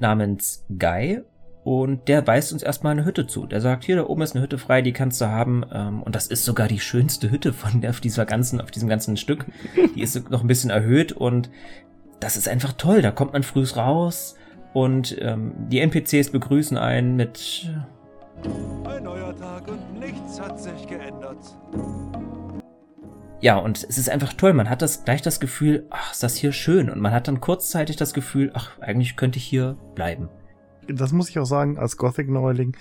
namens 0.00 0.64
Guy 0.78 1.22
und 1.62 2.08
der 2.08 2.26
weist 2.26 2.52
uns 2.52 2.62
erstmal 2.62 2.92
eine 2.92 3.04
Hütte 3.04 3.26
zu. 3.26 3.46
Der 3.46 3.60
sagt, 3.60 3.84
hier, 3.84 3.96
da 3.96 4.06
oben 4.06 4.22
ist 4.22 4.34
eine 4.34 4.42
Hütte 4.42 4.58
frei, 4.58 4.80
die 4.82 4.92
kannst 4.92 5.20
du 5.20 5.26
haben. 5.26 5.64
Ähm, 5.72 6.02
und 6.02 6.14
das 6.14 6.26
ist 6.26 6.44
sogar 6.44 6.66
die 6.66 6.80
schönste 6.80 7.30
Hütte 7.30 7.52
von 7.52 7.82
der, 7.82 7.90
auf 7.90 8.00
dieser 8.00 8.24
ganzen, 8.24 8.60
auf 8.60 8.70
diesem 8.70 8.88
ganzen 8.88 9.16
Stück. 9.16 9.44
Die 9.94 10.02
ist 10.02 10.30
noch 10.30 10.40
ein 10.40 10.48
bisschen 10.48 10.70
erhöht 10.70 11.12
und 11.12 11.50
das 12.18 12.36
ist 12.36 12.48
einfach 12.48 12.72
toll. 12.72 13.02
Da 13.02 13.10
kommt 13.10 13.34
man 13.34 13.42
früh 13.42 13.64
raus, 13.64 14.36
und 14.72 15.16
ähm, 15.20 15.52
die 15.68 15.80
NPCs 15.80 16.30
begrüßen 16.30 16.76
einen 16.76 17.16
mit. 17.16 17.70
Ein 18.84 19.04
neuer 19.04 19.36
Tag 19.36 19.68
und 19.68 20.00
nichts 20.00 20.40
hat 20.40 20.60
sich 20.60 20.86
geändert. 20.86 21.38
Ja, 23.40 23.56
und 23.56 23.84
es 23.88 23.96
ist 23.96 24.10
einfach 24.10 24.34
toll. 24.34 24.52
Man 24.52 24.68
hat 24.68 24.82
das 24.82 25.04
gleich 25.04 25.22
das 25.22 25.40
Gefühl, 25.40 25.86
ach, 25.90 26.12
ist 26.12 26.22
das 26.22 26.36
hier 26.36 26.52
schön. 26.52 26.90
Und 26.90 27.00
man 27.00 27.12
hat 27.12 27.26
dann 27.26 27.40
kurzzeitig 27.40 27.96
das 27.96 28.12
Gefühl, 28.12 28.50
ach, 28.54 28.78
eigentlich 28.80 29.16
könnte 29.16 29.38
ich 29.38 29.44
hier 29.44 29.78
bleiben. 29.94 30.28
Das 30.88 31.12
muss 31.12 31.30
ich 31.30 31.38
auch 31.38 31.46
sagen, 31.46 31.78
als 31.78 31.96
Gothic-Neuling, 31.96 32.76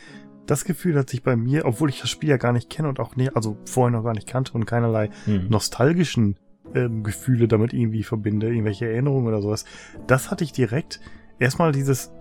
das 0.46 0.66
Gefühl 0.66 0.98
hat 0.98 1.10
sich 1.10 1.24
bei 1.24 1.36
mir, 1.36 1.66
obwohl 1.66 1.90
ich 1.90 2.02
das 2.02 2.10
Spiel 2.10 2.30
ja 2.30 2.38
gar 2.38 2.52
nicht 2.52 2.70
kenne 2.70 2.90
und 2.90 3.00
auch 3.00 3.16
nicht, 3.16 3.36
also 3.36 3.58
vorher 3.66 3.96
noch 3.96 4.04
gar 4.04 4.14
nicht 4.14 4.28
kannte 4.28 4.54
und 4.54 4.66
keinerlei 4.66 5.10
hm. 5.26 5.48
nostalgischen 5.50 6.38
ähm, 6.74 7.04
Gefühle 7.04 7.48
damit 7.48 7.74
irgendwie 7.74 8.04
verbinde, 8.04 8.48
irgendwelche 8.48 8.88
Erinnerungen 8.88 9.28
oder 9.28 9.42
sowas, 9.42 9.66
das 10.08 10.32
hatte 10.32 10.44
ich 10.44 10.52
direkt, 10.52 11.00
erstmal 11.40 11.72
dieses 11.72 12.12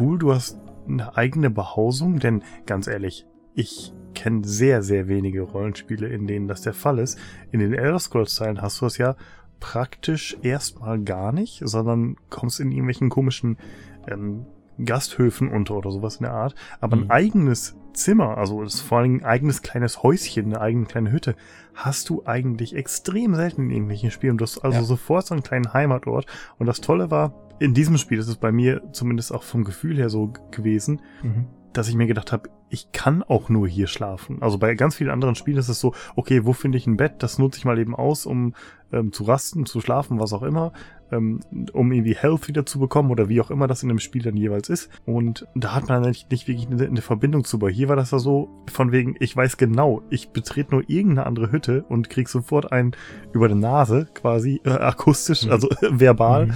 cool, 0.00 0.18
du 0.18 0.32
hast 0.32 0.58
eine 0.88 1.16
eigene 1.16 1.50
Behausung, 1.50 2.18
denn 2.18 2.42
ganz 2.66 2.86
ehrlich, 2.86 3.26
ich 3.54 3.92
kenne 4.14 4.44
sehr, 4.44 4.82
sehr 4.82 5.08
wenige 5.08 5.42
Rollenspiele, 5.42 6.08
in 6.08 6.26
denen 6.26 6.48
das 6.48 6.62
der 6.62 6.74
Fall 6.74 6.98
ist. 6.98 7.18
In 7.52 7.60
den 7.60 7.72
Elder 7.72 7.98
Scrolls-Teilen 7.98 8.62
hast 8.62 8.80
du 8.80 8.86
es 8.86 8.98
ja 8.98 9.16
praktisch 9.60 10.36
erstmal 10.42 11.00
gar 11.00 11.32
nicht, 11.32 11.62
sondern 11.64 12.16
kommst 12.30 12.60
in 12.60 12.70
irgendwelchen 12.70 13.08
komischen 13.08 13.58
ähm, 14.06 14.46
Gasthöfen 14.84 15.48
unter 15.48 15.76
oder 15.76 15.90
sowas 15.90 16.16
in 16.16 16.24
der 16.24 16.32
Art. 16.32 16.54
Aber 16.80 16.96
mhm. 16.96 17.02
ein 17.04 17.10
eigenes 17.10 17.76
Zimmer, 17.92 18.36
also 18.38 18.62
ist 18.62 18.80
vor 18.80 18.98
allem 18.98 19.16
ein 19.16 19.24
eigenes 19.24 19.62
kleines 19.62 20.02
Häuschen, 20.02 20.46
eine 20.46 20.60
eigene 20.60 20.86
kleine 20.86 21.12
Hütte, 21.12 21.36
hast 21.74 22.08
du 22.08 22.24
eigentlich 22.26 22.74
extrem 22.74 23.34
selten 23.34 23.64
in 23.64 23.70
irgendwelchen 23.70 24.10
Spielen. 24.10 24.36
Du 24.36 24.42
hast 24.42 24.58
also 24.58 24.78
ja. 24.78 24.84
sofort 24.84 25.26
so 25.26 25.34
einen 25.34 25.44
kleinen 25.44 25.72
Heimatort. 25.72 26.26
Und 26.58 26.66
das 26.66 26.80
Tolle 26.80 27.10
war, 27.10 27.32
in 27.58 27.74
diesem 27.74 27.98
Spiel 27.98 28.18
ist 28.18 28.28
es 28.28 28.36
bei 28.36 28.52
mir 28.52 28.82
zumindest 28.92 29.32
auch 29.32 29.42
vom 29.42 29.64
Gefühl 29.64 29.96
her 29.96 30.10
so 30.10 30.32
gewesen, 30.50 31.00
mhm. 31.22 31.46
dass 31.72 31.88
ich 31.88 31.94
mir 31.94 32.06
gedacht 32.06 32.32
habe, 32.32 32.48
ich 32.74 32.90
kann 32.90 33.22
auch 33.22 33.48
nur 33.48 33.68
hier 33.68 33.86
schlafen. 33.86 34.38
Also 34.42 34.58
bei 34.58 34.74
ganz 34.74 34.96
vielen 34.96 35.10
anderen 35.10 35.36
Spielen 35.36 35.58
ist 35.58 35.68
es 35.68 35.78
so, 35.78 35.94
okay, 36.16 36.44
wo 36.44 36.52
finde 36.52 36.76
ich 36.76 36.86
ein 36.88 36.96
Bett? 36.96 37.22
Das 37.22 37.38
nutze 37.38 37.58
ich 37.58 37.64
mal 37.64 37.78
eben 37.78 37.94
aus, 37.94 38.26
um 38.26 38.54
ähm, 38.92 39.12
zu 39.12 39.24
rasten, 39.24 39.64
zu 39.64 39.80
schlafen, 39.80 40.18
was 40.18 40.32
auch 40.32 40.42
immer, 40.42 40.72
ähm, 41.12 41.38
um 41.72 41.92
irgendwie 41.92 42.16
Health 42.16 42.48
wieder 42.48 42.66
zu 42.66 42.80
bekommen 42.80 43.12
oder 43.12 43.28
wie 43.28 43.40
auch 43.40 43.52
immer 43.52 43.68
das 43.68 43.84
in 43.84 43.90
dem 43.90 44.00
Spiel 44.00 44.22
dann 44.22 44.36
jeweils 44.36 44.68
ist. 44.68 44.90
Und 45.06 45.46
da 45.54 45.74
hat 45.74 45.88
man 45.88 46.02
dann 46.02 46.10
nicht, 46.10 46.30
nicht 46.32 46.48
wirklich 46.48 46.68
eine, 46.68 46.84
eine 46.84 47.02
Verbindung 47.02 47.44
zu. 47.44 47.58
Aber 47.58 47.70
hier 47.70 47.88
war 47.88 47.96
das 47.96 48.10
ja 48.10 48.18
so, 48.18 48.48
von 48.72 48.90
wegen, 48.90 49.14
ich 49.20 49.36
weiß 49.36 49.56
genau, 49.56 50.02
ich 50.10 50.30
betrete 50.30 50.74
nur 50.74 50.82
irgendeine 50.88 51.26
andere 51.26 51.52
Hütte 51.52 51.84
und 51.84 52.10
krieg 52.10 52.28
sofort 52.28 52.72
einen 52.72 52.96
über 53.32 53.48
die 53.48 53.54
Nase, 53.54 54.08
quasi 54.14 54.60
äh, 54.64 54.70
akustisch, 54.70 55.44
mhm. 55.44 55.52
also 55.52 55.68
verbal. 55.90 56.46
Mhm. 56.46 56.54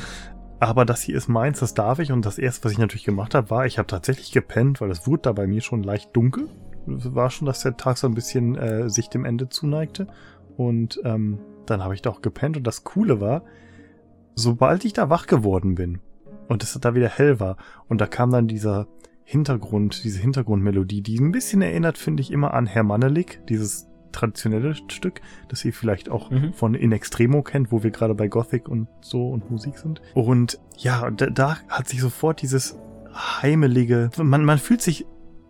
Aber 0.61 0.85
das 0.85 1.03
hier 1.03 1.17
ist 1.17 1.29
meins, 1.29 1.61
das 1.61 1.75
darf 1.75 1.99
ich. 1.99 2.11
Und 2.11 2.27
das 2.27 2.39
erste, 2.39 2.65
was 2.65 2.73
ich 2.73 2.79
natürlich 2.79 3.05
gemacht 3.05 3.35
habe, 3.35 3.51
war, 3.51 3.67
ich 3.67 3.79
habe 3.79 3.87
tatsächlich 3.87 4.33
gepennt, 4.33 4.81
weil 4.81 4.91
es 4.91 5.07
wurde 5.07 5.23
da 5.23 5.33
bei 5.33 5.47
mir 5.47 5.61
schon 5.61 5.83
leicht 5.83 6.17
dunkel. 6.17 6.49
War 6.87 7.31
schon, 7.31 7.47
dass 7.47 7.63
der 7.63 7.77
Tag 7.77 7.99
so 7.99 8.07
ein 8.07 8.15
bisschen 8.15 8.57
äh, 8.57 8.91
sich 8.91 9.09
dem 9.09 9.25
Ende 9.25 9.49
zuneigte. 9.49 10.09
Und 10.57 11.01
ähm, 11.05 11.39
dann 11.67 11.85
habe 11.85 11.95
ich 11.95 12.03
da 12.03 12.11
auch 12.11 12.23
gepennt. 12.23 12.57
Und 12.57 12.67
das 12.67 12.83
Coole 12.83 13.21
war, 13.21 13.43
sobald 14.35 14.85
ich 14.85 14.93
da 14.93 15.11
wach 15.11 15.27
geworden 15.27 15.75
bin 15.75 16.01
und 16.49 16.63
es 16.63 16.79
da 16.81 16.95
wieder 16.95 17.09
hell 17.09 17.41
war 17.41 17.57
und 17.89 18.01
da 18.01 18.07
kam 18.07 18.31
dann 18.31 18.49
dieser 18.49 18.87
Hintergrund, 19.25 20.03
diese 20.05 20.21
Hintergrundmelodie, 20.21 21.03
die 21.03 21.19
ein 21.19 21.33
bisschen 21.33 21.61
erinnert, 21.61 21.99
finde 21.99 22.23
ich, 22.23 22.31
immer 22.31 22.55
an 22.55 22.67
Herr 22.67 22.83
Mannelik, 22.83 23.47
dieses 23.49 23.87
traditionelle 24.13 24.75
Stück, 24.75 25.21
das 25.49 25.65
ihr 25.65 25.73
vielleicht 25.73 26.09
auch 26.09 26.31
mhm. 26.31 26.53
von 26.53 26.75
In 26.75 26.93
Extremo 26.93 27.43
kennt, 27.43 27.73
wo 27.73 27.83
wir 27.83 27.91
gerade 27.91 28.15
bei 28.15 28.29
Gothic 28.29 28.69
und 28.69 28.89
so 29.01 29.29
und 29.31 29.51
Musik 29.51 29.79
sind. 29.79 30.01
Und 30.15 30.59
ja, 30.77 31.11
da, 31.11 31.27
da 31.27 31.59
hat 31.69 31.89
sich 31.89 32.01
sofort 32.01 32.43
dieses 32.43 32.79
heimelige, 33.15 34.11
man, 34.17 34.45
man 34.45 34.59
fühlt 34.59 34.83
sich 34.83 35.07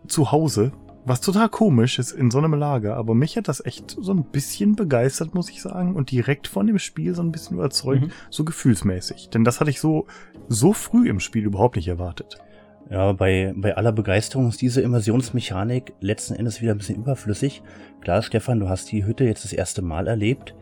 zu 0.07 0.33
Hause 0.33 0.73
was 1.09 1.21
total 1.23 1.49
komisch 1.49 1.99
ist 1.99 2.13
in 2.13 2.31
so 2.31 2.39
einem 2.39 2.53
Lager, 2.55 2.97
aber 2.97 3.15
mich 3.15 3.37
hat 3.37 3.49
das 3.49 3.65
echt 3.65 3.97
so 3.99 4.13
ein 4.13 4.25
bisschen 4.25 4.77
begeistert, 4.77 5.35
muss 5.35 5.49
ich 5.49 5.63
sagen, 5.63 5.97
und 5.97 6.11
direkt 6.11 6.47
von 6.47 6.67
dem 6.67 6.79
Spiel 6.79 7.15
so 7.15 7.23
ein 7.23 7.33
bisschen 7.33 7.57
überzeugt, 7.57 8.03
mhm. 8.03 8.13
so 8.31 8.45
gefühlsmäßig. 8.45 9.31
Denn 9.31 9.45
das 9.45 9.61
hatte 9.61 9.71
ich 9.71 9.81
so, 9.81 10.07
so 10.49 10.73
früh 10.75 11.09
im 11.09 11.21
Spiel 11.21 11.45
überhaupt 11.45 11.77
nicht 11.77 11.89
erwartet. 11.89 12.39
Ja, 12.91 13.13
bei, 13.13 13.53
bei 13.57 13.77
aller 13.77 13.93
Begeisterung 13.93 14.49
ist 14.49 14.63
diese 14.63 14.81
Immersionsmechanik 14.81 15.93
letzten 16.01 16.35
Endes 16.35 16.63
wieder 16.63 16.73
ein 16.73 16.79
bisschen 16.79 16.97
überflüssig. 16.97 17.63
Klar, 18.01 18.23
Stefan, 18.23 18.61
du 18.61 18.69
hast 18.69 18.91
die 18.91 19.05
Hütte 19.05 19.25
jetzt 19.25 19.45
das 19.45 19.53
erste 19.53 19.83
Mal 19.83 20.07
erlebt, 20.07 20.55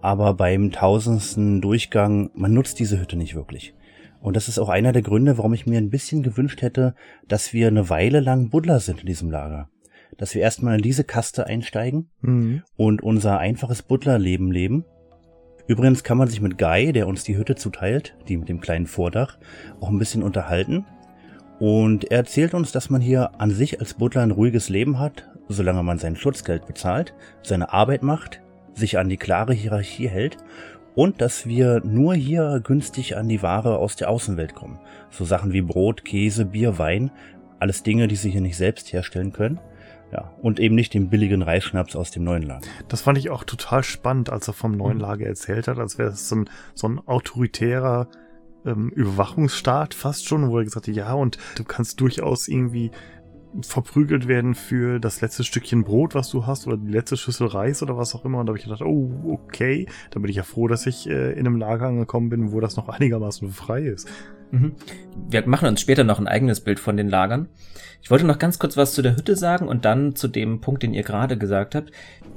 aber 0.00 0.34
beim 0.34 0.72
tausendsten 0.72 1.60
Durchgang, 1.60 2.30
man 2.34 2.52
nutzt 2.52 2.80
diese 2.80 3.00
Hütte 3.00 3.16
nicht 3.16 3.34
wirklich. 3.34 3.74
Und 4.20 4.34
das 4.34 4.48
ist 4.48 4.58
auch 4.58 4.68
einer 4.68 4.92
der 4.92 5.02
Gründe, 5.02 5.38
warum 5.38 5.54
ich 5.54 5.66
mir 5.66 5.78
ein 5.78 5.90
bisschen 5.90 6.24
gewünscht 6.24 6.62
hätte, 6.62 6.94
dass 7.28 7.52
wir 7.52 7.68
eine 7.68 7.88
Weile 7.88 8.18
lang 8.18 8.50
Buddler 8.50 8.80
sind 8.80 9.00
in 9.00 9.06
diesem 9.06 9.30
Lager 9.30 9.68
dass 10.18 10.34
wir 10.34 10.42
erstmal 10.42 10.76
in 10.76 10.82
diese 10.82 11.04
Kaste 11.04 11.46
einsteigen 11.46 12.10
mhm. 12.20 12.62
und 12.76 13.02
unser 13.02 13.38
einfaches 13.38 13.82
Butlerleben 13.82 14.50
leben. 14.50 14.84
Übrigens 15.66 16.02
kann 16.02 16.18
man 16.18 16.28
sich 16.28 16.40
mit 16.40 16.58
Guy, 16.58 16.92
der 16.92 17.06
uns 17.06 17.24
die 17.24 17.36
Hütte 17.36 17.54
zuteilt, 17.54 18.16
die 18.26 18.36
mit 18.36 18.48
dem 18.48 18.60
kleinen 18.60 18.86
Vordach, 18.86 19.38
auch 19.80 19.88
ein 19.88 19.98
bisschen 19.98 20.22
unterhalten. 20.22 20.86
Und 21.58 22.10
er 22.10 22.18
erzählt 22.18 22.54
uns, 22.54 22.72
dass 22.72 22.90
man 22.90 23.00
hier 23.00 23.40
an 23.40 23.50
sich 23.50 23.80
als 23.80 23.94
Butler 23.94 24.22
ein 24.22 24.30
ruhiges 24.30 24.68
Leben 24.68 24.98
hat, 24.98 25.28
solange 25.48 25.82
man 25.82 25.98
sein 25.98 26.16
Schutzgeld 26.16 26.66
bezahlt, 26.66 27.14
seine 27.42 27.72
Arbeit 27.72 28.02
macht, 28.02 28.40
sich 28.74 28.98
an 28.98 29.08
die 29.08 29.16
klare 29.16 29.54
Hierarchie 29.54 30.08
hält 30.08 30.36
und 30.94 31.20
dass 31.20 31.46
wir 31.46 31.80
nur 31.84 32.14
hier 32.14 32.60
günstig 32.62 33.16
an 33.16 33.28
die 33.28 33.42
Ware 33.42 33.78
aus 33.78 33.96
der 33.96 34.10
Außenwelt 34.10 34.54
kommen. 34.54 34.78
So 35.10 35.24
Sachen 35.24 35.52
wie 35.52 35.62
Brot, 35.62 36.04
Käse, 36.04 36.44
Bier, 36.44 36.78
Wein, 36.78 37.10
alles 37.58 37.82
Dinge, 37.82 38.08
die 38.08 38.16
sie 38.16 38.30
hier 38.30 38.40
nicht 38.40 38.56
selbst 38.56 38.92
herstellen 38.92 39.32
können. 39.32 39.60
Ja, 40.10 40.32
und 40.40 40.58
eben 40.58 40.74
nicht 40.74 40.94
den 40.94 41.10
billigen 41.10 41.42
Reisschnaps 41.42 41.94
aus 41.94 42.10
dem 42.10 42.24
neuen 42.24 42.42
Lager. 42.42 42.66
Das 42.88 43.02
fand 43.02 43.18
ich 43.18 43.28
auch 43.28 43.44
total 43.44 43.82
spannend, 43.82 44.30
als 44.30 44.48
er 44.48 44.54
vom 44.54 44.72
neuen 44.72 44.96
mhm. 44.96 45.02
Lager 45.02 45.26
erzählt 45.26 45.68
hat, 45.68 45.78
als 45.78 45.98
wäre 45.98 46.10
es 46.10 46.28
so 46.28 46.36
ein, 46.36 46.50
so 46.74 46.88
ein 46.88 47.00
autoritärer 47.06 48.08
ähm, 48.64 48.90
Überwachungsstaat 48.90 49.94
fast 49.94 50.26
schon, 50.26 50.50
wo 50.50 50.58
er 50.58 50.64
gesagt 50.64 50.88
hat, 50.88 50.94
ja, 50.94 51.12
und 51.12 51.38
du 51.56 51.64
kannst 51.64 52.00
durchaus 52.00 52.48
irgendwie 52.48 52.90
verprügelt 53.62 54.28
werden 54.28 54.54
für 54.54 55.00
das 55.00 55.20
letzte 55.20 55.42
Stückchen 55.42 55.84
Brot, 55.84 56.14
was 56.14 56.28
du 56.28 56.46
hast, 56.46 56.66
oder 56.66 56.76
die 56.76 56.90
letzte 56.90 57.16
Schüssel 57.16 57.46
Reis 57.46 57.82
oder 57.82 57.96
was 57.96 58.14
auch 58.14 58.24
immer. 58.24 58.38
Und 58.38 58.46
da 58.46 58.50
habe 58.50 58.58
ich 58.58 58.64
gedacht, 58.64 58.82
oh, 58.82 59.10
okay. 59.26 59.86
Da 60.10 60.20
bin 60.20 60.30
ich 60.30 60.36
ja 60.36 60.42
froh, 60.42 60.68
dass 60.68 60.86
ich 60.86 61.08
äh, 61.08 61.32
in 61.32 61.46
einem 61.46 61.56
Lager 61.56 61.86
angekommen 61.86 62.28
bin, 62.28 62.52
wo 62.52 62.60
das 62.60 62.76
noch 62.76 62.88
einigermaßen 62.88 63.50
frei 63.50 63.82
ist. 63.82 64.08
Mhm. 64.50 64.72
Wir 65.28 65.46
machen 65.46 65.68
uns 65.68 65.80
später 65.80 66.04
noch 66.04 66.18
ein 66.18 66.28
eigenes 66.28 66.60
Bild 66.60 66.80
von 66.80 66.96
den 66.96 67.08
Lagern. 67.08 67.48
Ich 68.00 68.10
wollte 68.10 68.26
noch 68.26 68.38
ganz 68.38 68.58
kurz 68.58 68.76
was 68.76 68.92
zu 68.92 69.02
der 69.02 69.16
Hütte 69.16 69.36
sagen 69.36 69.68
und 69.68 69.84
dann 69.84 70.14
zu 70.14 70.28
dem 70.28 70.60
Punkt, 70.60 70.82
den 70.82 70.94
ihr 70.94 71.02
gerade 71.02 71.36
gesagt 71.36 71.74
habt. 71.74 71.90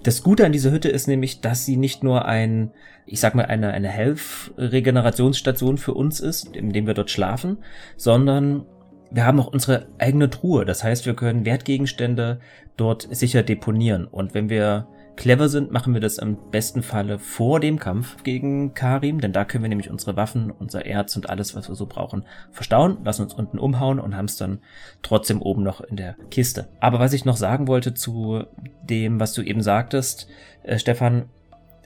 Das 0.04 0.24
Gute 0.24 0.46
an 0.46 0.52
dieser 0.52 0.72
Hütte 0.72 0.90
ist 0.90 1.08
nämlich, 1.08 1.42
dass 1.42 1.66
sie 1.66 1.78
nicht 1.78 2.04
nur 2.04 2.26
ein, 2.26 2.72
ich 3.12 3.20
sag 3.20 3.36
mal, 3.36 3.46
eine, 3.46 3.72
eine 3.72 3.90
Health-Regenerationsstation 3.90 5.78
für 5.78 5.94
uns 5.94 6.22
ist, 6.22 6.56
indem 6.56 6.88
wir 6.88 6.94
dort 6.94 7.12
schlafen, 7.12 7.58
sondern 7.98 8.66
wir 9.12 9.26
haben 9.26 9.40
auch 9.42 9.48
unsere 9.48 9.88
eigene 10.00 10.30
Truhe. 10.30 10.64
Das 10.64 10.84
heißt, 10.84 11.06
wir 11.06 11.14
können 11.14 11.46
Wertgegenstände 11.46 12.40
dort 12.78 13.08
sicher 13.12 13.44
deponieren. 13.44 14.06
Und 14.06 14.34
wenn 14.34 14.50
wir 14.50 14.88
clever 15.18 15.50
sind, 15.50 15.74
machen 15.74 15.94
wir 15.94 16.00
das 16.00 16.20
im 16.20 16.38
besten 16.52 16.84
Falle 16.84 17.20
vor 17.20 17.60
dem 17.60 17.80
Kampf 17.80 18.24
gegen 18.24 18.74
Karim, 18.74 19.20
denn 19.20 19.34
da 19.34 19.44
können 19.44 19.66
wir 19.66 19.70
nämlich 19.70 19.90
unsere 19.90 20.16
Waffen, 20.16 20.50
unser 20.50 20.86
Erz 20.86 21.18
und 21.18 21.30
alles, 21.30 21.54
was 21.54 21.68
wir 21.68 21.76
so 21.76 21.88
brauchen, 21.88 22.24
verstauen, 22.52 23.00
lassen 23.04 23.24
uns 23.24 23.34
unten 23.34 23.60
umhauen 23.60 24.00
und 24.00 24.16
haben 24.16 24.26
es 24.26 24.38
dann 24.38 24.60
trotzdem 25.02 25.42
oben 25.42 25.64
noch 25.64 25.82
in 25.82 25.98
der 25.98 26.16
Kiste. 26.32 26.70
Aber 26.80 27.00
was 27.00 27.12
ich 27.12 27.26
noch 27.26 27.36
sagen 27.36 27.68
wollte 27.68 27.94
zu 27.94 28.46
dem, 28.84 29.20
was 29.20 29.34
du 29.34 29.42
eben 29.42 29.62
sagtest, 29.62 30.30
äh, 30.64 30.80
Stefan, 30.80 31.26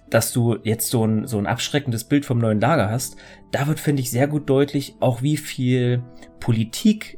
dass 0.09 0.31
du 0.31 0.57
jetzt 0.63 0.89
so 0.89 1.05
ein, 1.05 1.27
so 1.27 1.38
ein 1.38 1.47
abschreckendes 1.47 2.03
Bild 2.03 2.25
vom 2.25 2.38
neuen 2.38 2.59
Lager 2.59 2.89
hast, 2.89 3.17
da 3.51 3.67
wird, 3.67 3.79
finde 3.79 4.01
ich, 4.01 4.12
sehr 4.12 4.27
gut 4.27 4.50
deutlich, 4.50 4.95
auch 5.00 5.21
wie 5.21 5.38
viel 5.38 6.03
Politik 6.39 7.17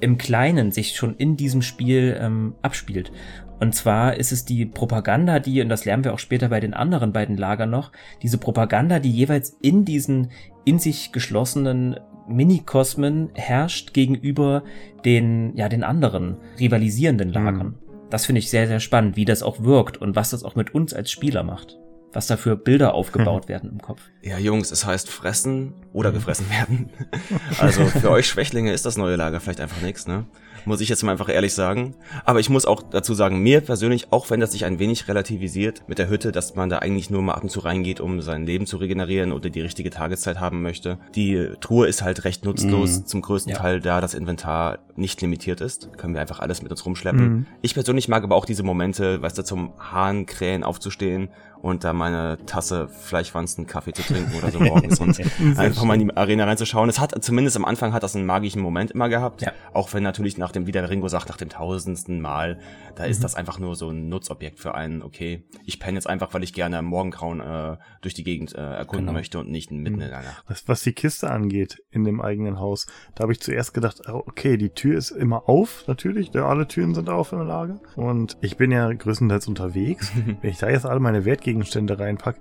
im 0.00 0.18
Kleinen 0.18 0.72
sich 0.72 0.96
schon 0.96 1.16
in 1.16 1.36
diesem 1.36 1.62
Spiel 1.62 2.18
ähm, 2.20 2.54
abspielt. 2.62 3.10
Und 3.58 3.74
zwar 3.74 4.16
ist 4.16 4.32
es 4.32 4.44
die 4.44 4.66
Propaganda, 4.66 5.38
die, 5.38 5.62
und 5.62 5.70
das 5.70 5.86
lernen 5.86 6.04
wir 6.04 6.12
auch 6.12 6.18
später 6.18 6.50
bei 6.50 6.60
den 6.60 6.74
anderen 6.74 7.12
beiden 7.12 7.38
Lagern 7.38 7.70
noch, 7.70 7.90
diese 8.22 8.36
Propaganda, 8.36 8.98
die 8.98 9.10
jeweils 9.10 9.56
in 9.62 9.86
diesen 9.86 10.30
in 10.64 10.78
sich 10.78 11.12
geschlossenen 11.12 11.98
Minikosmen 12.28 13.30
herrscht 13.34 13.94
gegenüber 13.94 14.62
den, 15.06 15.56
ja, 15.56 15.70
den 15.70 15.84
anderen 15.84 16.36
rivalisierenden 16.60 17.32
Lagern. 17.32 17.66
Mhm. 17.66 17.74
Das 18.10 18.26
finde 18.26 18.40
ich 18.40 18.50
sehr, 18.50 18.66
sehr 18.66 18.80
spannend, 18.80 19.16
wie 19.16 19.24
das 19.24 19.42
auch 19.42 19.62
wirkt 19.62 19.96
und 19.96 20.16
was 20.16 20.30
das 20.30 20.44
auch 20.44 20.54
mit 20.54 20.74
uns 20.74 20.92
als 20.92 21.10
Spieler 21.10 21.42
macht 21.42 21.78
was 22.12 22.26
da 22.26 22.36
für 22.36 22.56
Bilder 22.56 22.94
aufgebaut 22.94 23.48
werden 23.48 23.70
im 23.70 23.82
Kopf. 23.82 24.00
Ja, 24.22 24.38
Jungs, 24.38 24.70
es 24.70 24.86
heißt 24.86 25.10
fressen 25.10 25.74
oder 25.92 26.12
gefressen 26.12 26.48
werden. 26.50 26.90
Also 27.58 27.86
für 27.86 28.10
euch 28.10 28.26
Schwächlinge 28.26 28.72
ist 28.72 28.86
das 28.86 28.96
neue 28.96 29.16
Lager 29.16 29.40
vielleicht 29.40 29.60
einfach 29.60 29.80
nichts, 29.80 30.06
ne? 30.06 30.26
muss 30.66 30.80
ich 30.80 30.88
jetzt 30.88 31.02
mal 31.02 31.12
einfach 31.12 31.28
ehrlich 31.28 31.54
sagen. 31.54 31.94
Aber 32.24 32.40
ich 32.40 32.50
muss 32.50 32.66
auch 32.66 32.82
dazu 32.82 33.14
sagen, 33.14 33.40
mir 33.40 33.60
persönlich, 33.60 34.12
auch 34.12 34.30
wenn 34.30 34.40
das 34.40 34.52
sich 34.52 34.64
ein 34.64 34.78
wenig 34.78 35.08
relativisiert 35.08 35.82
mit 35.88 35.98
der 35.98 36.08
Hütte, 36.08 36.32
dass 36.32 36.54
man 36.54 36.68
da 36.68 36.78
eigentlich 36.78 37.08
nur 37.08 37.22
mal 37.22 37.34
ab 37.34 37.44
und 37.44 37.50
zu 37.50 37.60
reingeht, 37.60 38.00
um 38.00 38.20
sein 38.20 38.44
Leben 38.44 38.66
zu 38.66 38.76
regenerieren 38.76 39.32
oder 39.32 39.48
die 39.48 39.60
richtige 39.60 39.90
Tageszeit 39.90 40.40
haben 40.40 40.62
möchte. 40.62 40.98
Die 41.14 41.50
Truhe 41.60 41.86
ist 41.86 42.02
halt 42.02 42.24
recht 42.24 42.44
nutzlos, 42.44 42.98
mhm. 42.98 43.06
zum 43.06 43.22
größten 43.22 43.52
ja. 43.52 43.58
Teil 43.58 43.80
da 43.80 44.00
das 44.00 44.14
Inventar 44.14 44.78
nicht 44.96 45.20
limitiert 45.22 45.60
ist. 45.60 45.96
Können 45.96 46.14
wir 46.14 46.20
einfach 46.20 46.40
alles 46.40 46.62
mit 46.62 46.70
uns 46.70 46.84
rumschleppen. 46.84 47.28
Mhm. 47.28 47.46
Ich 47.62 47.74
persönlich 47.74 48.08
mag 48.08 48.24
aber 48.24 48.34
auch 48.34 48.44
diese 48.44 48.62
Momente, 48.62 49.22
weißt 49.22 49.38
du, 49.38 49.44
zum 49.44 49.72
Hahnkrähen 49.78 50.64
aufzustehen 50.64 51.28
und 51.62 51.84
da 51.84 51.92
meine 51.92 52.38
Tasse 52.46 52.88
Fleischwanzen 52.88 53.66
Kaffee 53.66 53.92
zu 53.92 54.02
trinken 54.02 54.36
oder 54.36 54.50
so 54.50 54.60
morgens 54.60 55.00
und 55.00 55.18
einfach 55.58 55.84
mal 55.84 55.94
in 55.94 56.08
die 56.08 56.16
Arena 56.16 56.44
reinzuschauen. 56.44 56.88
Es 56.88 57.00
hat 57.00 57.22
zumindest 57.22 57.56
am 57.56 57.64
Anfang 57.64 57.92
hat 57.92 58.02
das 58.02 58.14
einen 58.14 58.26
magischen 58.26 58.62
Moment 58.62 58.90
immer 58.90 59.08
gehabt, 59.08 59.42
ja. 59.42 59.52
auch 59.72 59.92
wenn 59.94 60.02
natürlich 60.02 60.38
nach 60.38 60.52
dem, 60.52 60.66
wie 60.66 60.72
der 60.72 60.88
Ringo 60.88 61.08
sagt, 61.08 61.28
nach 61.28 61.36
dem 61.36 61.48
tausendsten 61.48 62.20
Mal, 62.20 62.58
da 62.94 63.04
mhm. 63.04 63.10
ist 63.10 63.24
das 63.24 63.34
einfach 63.34 63.58
nur 63.58 63.74
so 63.76 63.90
ein 63.90 64.08
Nutzobjekt 64.08 64.58
für 64.58 64.74
einen, 64.74 65.02
okay, 65.02 65.44
ich 65.64 65.80
penne 65.80 65.96
jetzt 65.96 66.08
einfach, 66.08 66.32
weil 66.34 66.42
ich 66.42 66.52
gerne 66.52 66.78
am 66.78 66.86
Morgengrauen 66.86 67.40
äh, 67.40 67.76
durch 68.00 68.14
die 68.14 68.24
Gegend 68.24 68.54
äh, 68.54 68.60
erkunden 68.60 69.06
genau. 69.06 69.18
möchte 69.18 69.38
und 69.38 69.50
nicht 69.50 69.70
mitten 69.70 69.96
mhm. 69.96 70.02
in 70.02 70.10
der 70.10 70.22
Nacht. 70.22 70.44
Was, 70.48 70.68
was 70.68 70.82
die 70.82 70.92
Kiste 70.92 71.30
angeht 71.30 71.82
in 71.90 72.04
dem 72.04 72.20
eigenen 72.20 72.60
Haus, 72.60 72.86
da 73.14 73.22
habe 73.22 73.32
ich 73.32 73.40
zuerst 73.40 73.74
gedacht, 73.74 74.02
oh, 74.08 74.22
okay, 74.26 74.56
die 74.56 74.70
Tür 74.70 74.96
ist 74.96 75.10
immer 75.10 75.48
auf, 75.48 75.84
natürlich, 75.86 76.34
alle 76.36 76.68
Türen 76.68 76.94
sind 76.94 77.08
auf 77.08 77.32
im 77.32 77.46
Lager 77.46 77.80
und 77.96 78.36
ich 78.40 78.56
bin 78.56 78.70
ja 78.70 78.92
größtenteils 78.92 79.48
unterwegs. 79.48 80.12
Wenn 80.40 80.50
ich 80.50 80.58
da 80.58 80.68
jetzt 80.68 80.86
alle 80.86 81.00
meine 81.00 81.24
Wertgegenstände 81.56 81.98
reinpack, 81.98 82.36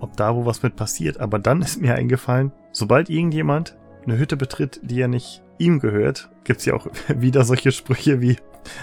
ob 0.00 0.16
da 0.16 0.34
wo 0.34 0.46
was 0.46 0.62
mit 0.62 0.76
passiert. 0.76 1.18
Aber 1.20 1.38
dann 1.38 1.62
ist 1.62 1.80
mir 1.80 1.94
eingefallen, 1.94 2.52
sobald 2.72 3.10
irgendjemand 3.10 3.76
eine 4.04 4.18
Hütte 4.18 4.36
betritt, 4.36 4.80
die 4.82 4.96
ja 4.96 5.08
nicht 5.08 5.42
ihm 5.58 5.80
gehört, 5.80 6.30
gibt's 6.44 6.64
ja 6.64 6.74
auch 6.74 6.86
wieder 7.08 7.44
solche 7.44 7.72
Sprüche 7.72 8.20
wie 8.20 8.36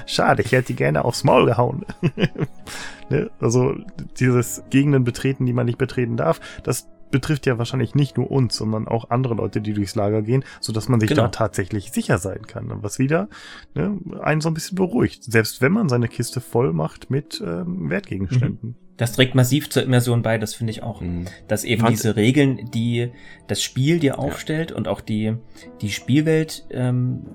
Schade, 0.07 0.41
ich 0.41 0.51
hätte 0.51 0.67
die 0.67 0.75
gerne 0.75 1.05
aufs 1.05 1.23
Maul 1.23 1.45
gehauen. 1.45 1.85
ne? 3.09 3.29
Also 3.39 3.75
dieses 4.19 4.63
Gegenden 4.71 5.03
betreten, 5.03 5.45
die 5.45 5.53
man 5.53 5.67
nicht 5.67 5.77
betreten 5.77 6.17
darf, 6.17 6.39
das 6.63 6.87
betrifft 7.11 7.45
ja 7.45 7.59
wahrscheinlich 7.59 7.93
nicht 7.93 8.17
nur 8.17 8.31
uns, 8.31 8.55
sondern 8.55 8.87
auch 8.87 9.11
andere 9.11 9.35
Leute, 9.35 9.61
die 9.61 9.73
durchs 9.73 9.93
Lager 9.93 10.23
gehen, 10.23 10.43
so 10.59 10.73
dass 10.73 10.89
man 10.89 10.99
sich 10.99 11.09
genau. 11.09 11.23
da 11.23 11.27
tatsächlich 11.27 11.91
sicher 11.91 12.17
sein 12.17 12.47
kann. 12.47 12.71
Und 12.71 12.81
was 12.81 12.97
wieder 12.97 13.29
ne, 13.75 13.99
einen 14.21 14.41
so 14.41 14.49
ein 14.49 14.55
bisschen 14.55 14.75
beruhigt, 14.75 15.23
selbst 15.23 15.61
wenn 15.61 15.71
man 15.71 15.87
seine 15.87 16.07
Kiste 16.07 16.41
voll 16.41 16.73
macht 16.73 17.11
mit 17.11 17.43
ähm, 17.45 17.91
Wertgegenständen. 17.91 18.69
Mhm. 18.69 18.84
Das 18.97 19.11
trägt 19.11 19.35
massiv 19.35 19.69
zur 19.69 19.83
Immersion 19.83 20.21
bei, 20.21 20.37
das 20.37 20.53
finde 20.53 20.71
ich 20.71 20.81
auch. 20.81 21.01
Mhm. 21.01 21.25
Dass 21.47 21.63
eben 21.65 21.81
Fand 21.81 21.97
diese 21.97 22.15
Regeln, 22.15 22.71
die 22.73 23.11
das 23.47 23.61
Spiel 23.61 23.99
dir 23.99 24.19
aufstellt 24.19 24.71
ja. 24.71 24.77
und 24.77 24.87
auch 24.87 25.01
die, 25.01 25.33
die 25.81 25.91
Spielwelt, 25.91 26.65
ähm, 26.71 27.25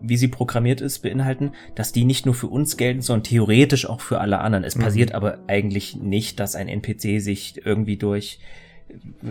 wie 0.00 0.16
sie 0.16 0.28
programmiert 0.28 0.80
ist, 0.80 1.00
beinhalten, 1.00 1.52
dass 1.74 1.92
die 1.92 2.04
nicht 2.04 2.24
nur 2.24 2.34
für 2.34 2.46
uns 2.46 2.76
gelten, 2.76 3.02
sondern 3.02 3.24
theoretisch 3.24 3.86
auch 3.86 4.00
für 4.00 4.20
alle 4.20 4.40
anderen. 4.40 4.64
Es 4.64 4.76
mhm. 4.76 4.82
passiert 4.82 5.14
aber 5.14 5.38
eigentlich 5.48 5.96
nicht, 5.96 6.40
dass 6.40 6.56
ein 6.56 6.68
NPC 6.68 7.20
sich 7.20 7.60
irgendwie 7.64 7.96
durch 7.96 8.38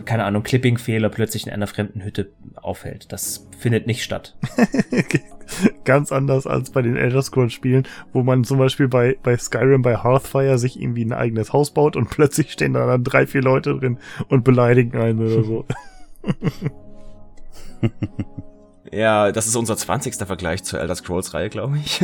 keine 0.06 0.24
Ahnung, 0.24 0.44
Clipping-Fehler 0.44 1.10
plötzlich 1.10 1.46
in 1.46 1.54
einer 1.54 1.68
fremden 1.68 2.04
Hütte 2.04 2.32
aufhält. 2.56 3.12
Das 3.12 3.48
findet 3.58 3.88
nicht 3.88 4.04
statt. 4.04 4.36
Ganz 5.84 6.12
anders 6.12 6.48
als 6.48 6.72
bei 6.72 6.82
den 6.82 6.96
Elder 6.96 7.22
Scrolls 7.22 7.54
Spielen, 7.54 7.88
wo 8.14 8.24
man 8.24 8.44
zum 8.44 8.58
Beispiel 8.58 8.88
bei, 8.88 9.18
bei 9.22 9.38
Skyrim, 9.38 9.82
bei 9.82 10.04
Hearthfire 10.04 10.58
sich 10.58 10.80
irgendwie 10.82 11.06
ein 11.06 11.14
eigenes 11.14 11.54
Haus 11.54 11.72
baut 11.72 11.96
und 11.96 12.10
plötzlich 12.12 12.52
stehen 12.52 12.74
da 12.74 12.86
dann 12.86 13.04
drei, 13.04 13.28
vier 13.28 13.42
Leute 13.42 13.78
drin 13.78 14.00
und 14.30 14.44
beleidigen 14.44 14.98
einen 14.98 15.20
oder 15.20 15.44
so. 15.44 15.66
ja, 18.92 19.32
das 19.32 19.48
ist 19.48 19.56
unser 19.56 19.76
20. 19.76 20.16
Vergleich 20.16 20.64
zur 20.64 20.80
Elder 20.80 20.96
Scrolls 20.96 21.34
Reihe, 21.34 21.50
glaube 21.50 21.78
ich. 21.78 22.02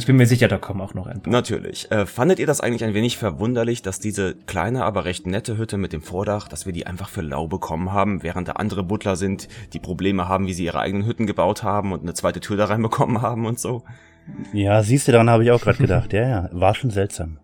Ich 0.00 0.06
bin 0.06 0.16
mir 0.16 0.26
sicher, 0.26 0.48
da 0.48 0.56
kommen 0.56 0.80
auch 0.80 0.94
noch 0.94 1.06
ein 1.06 1.20
paar. 1.20 1.30
Natürlich. 1.30 1.90
Äh, 1.90 2.06
fandet 2.06 2.38
ihr 2.38 2.46
das 2.46 2.62
eigentlich 2.62 2.84
ein 2.84 2.94
wenig 2.94 3.18
verwunderlich, 3.18 3.82
dass 3.82 4.00
diese 4.00 4.34
kleine, 4.34 4.86
aber 4.86 5.04
recht 5.04 5.26
nette 5.26 5.58
Hütte 5.58 5.76
mit 5.76 5.92
dem 5.92 6.00
Vordach, 6.00 6.48
dass 6.48 6.64
wir 6.64 6.72
die 6.72 6.86
einfach 6.86 7.10
für 7.10 7.20
lau 7.20 7.48
bekommen 7.48 7.92
haben, 7.92 8.22
während 8.22 8.48
da 8.48 8.52
andere 8.52 8.82
Butler 8.82 9.16
sind, 9.16 9.48
die 9.74 9.78
Probleme 9.78 10.26
haben, 10.26 10.46
wie 10.46 10.54
sie 10.54 10.64
ihre 10.64 10.80
eigenen 10.80 11.06
Hütten 11.06 11.26
gebaut 11.26 11.64
haben 11.64 11.92
und 11.92 12.00
eine 12.00 12.14
zweite 12.14 12.40
Tür 12.40 12.56
da 12.56 12.64
reinbekommen 12.64 13.20
haben 13.22 13.44
und 13.44 13.60
so? 13.60 13.82
Ja, 14.54 14.82
siehst 14.82 15.06
du, 15.06 15.12
daran 15.12 15.28
habe 15.28 15.44
ich 15.44 15.50
auch 15.50 15.60
gerade 15.60 15.76
gedacht. 15.76 16.14
Ja, 16.14 16.26
ja, 16.26 16.48
war 16.50 16.74
schon 16.74 16.88
seltsam. 16.88 17.38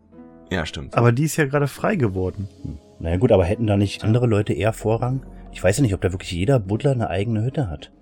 Ja, 0.51 0.65
stimmt. 0.65 0.97
Aber 0.97 1.13
die 1.13 1.25
ist 1.25 1.37
ja 1.37 1.45
gerade 1.45 1.69
frei 1.69 1.97
geworden. 1.97 2.49
Hm. 2.63 2.79
Naja 3.01 3.19
gut, 3.19 3.33
aber 3.33 3.45
hätten 3.45 3.67
da 3.67 3.77
nicht 3.77 4.03
andere 4.03 4.27
Leute 4.27 4.55
eher 4.55 4.73
Vorrang? 4.73 5.27
Ich 5.53 5.63
weiß 5.63 5.77
ja 5.77 5.83
nicht, 5.83 5.93
ob 5.93 6.01
da 6.01 6.11
wirklich 6.11 6.33
jeder 6.33 6.59
Butler 6.59 6.93
eine 6.93 7.11
eigene 7.11 7.45
Hütte 7.45 7.69
hat. 7.69 7.93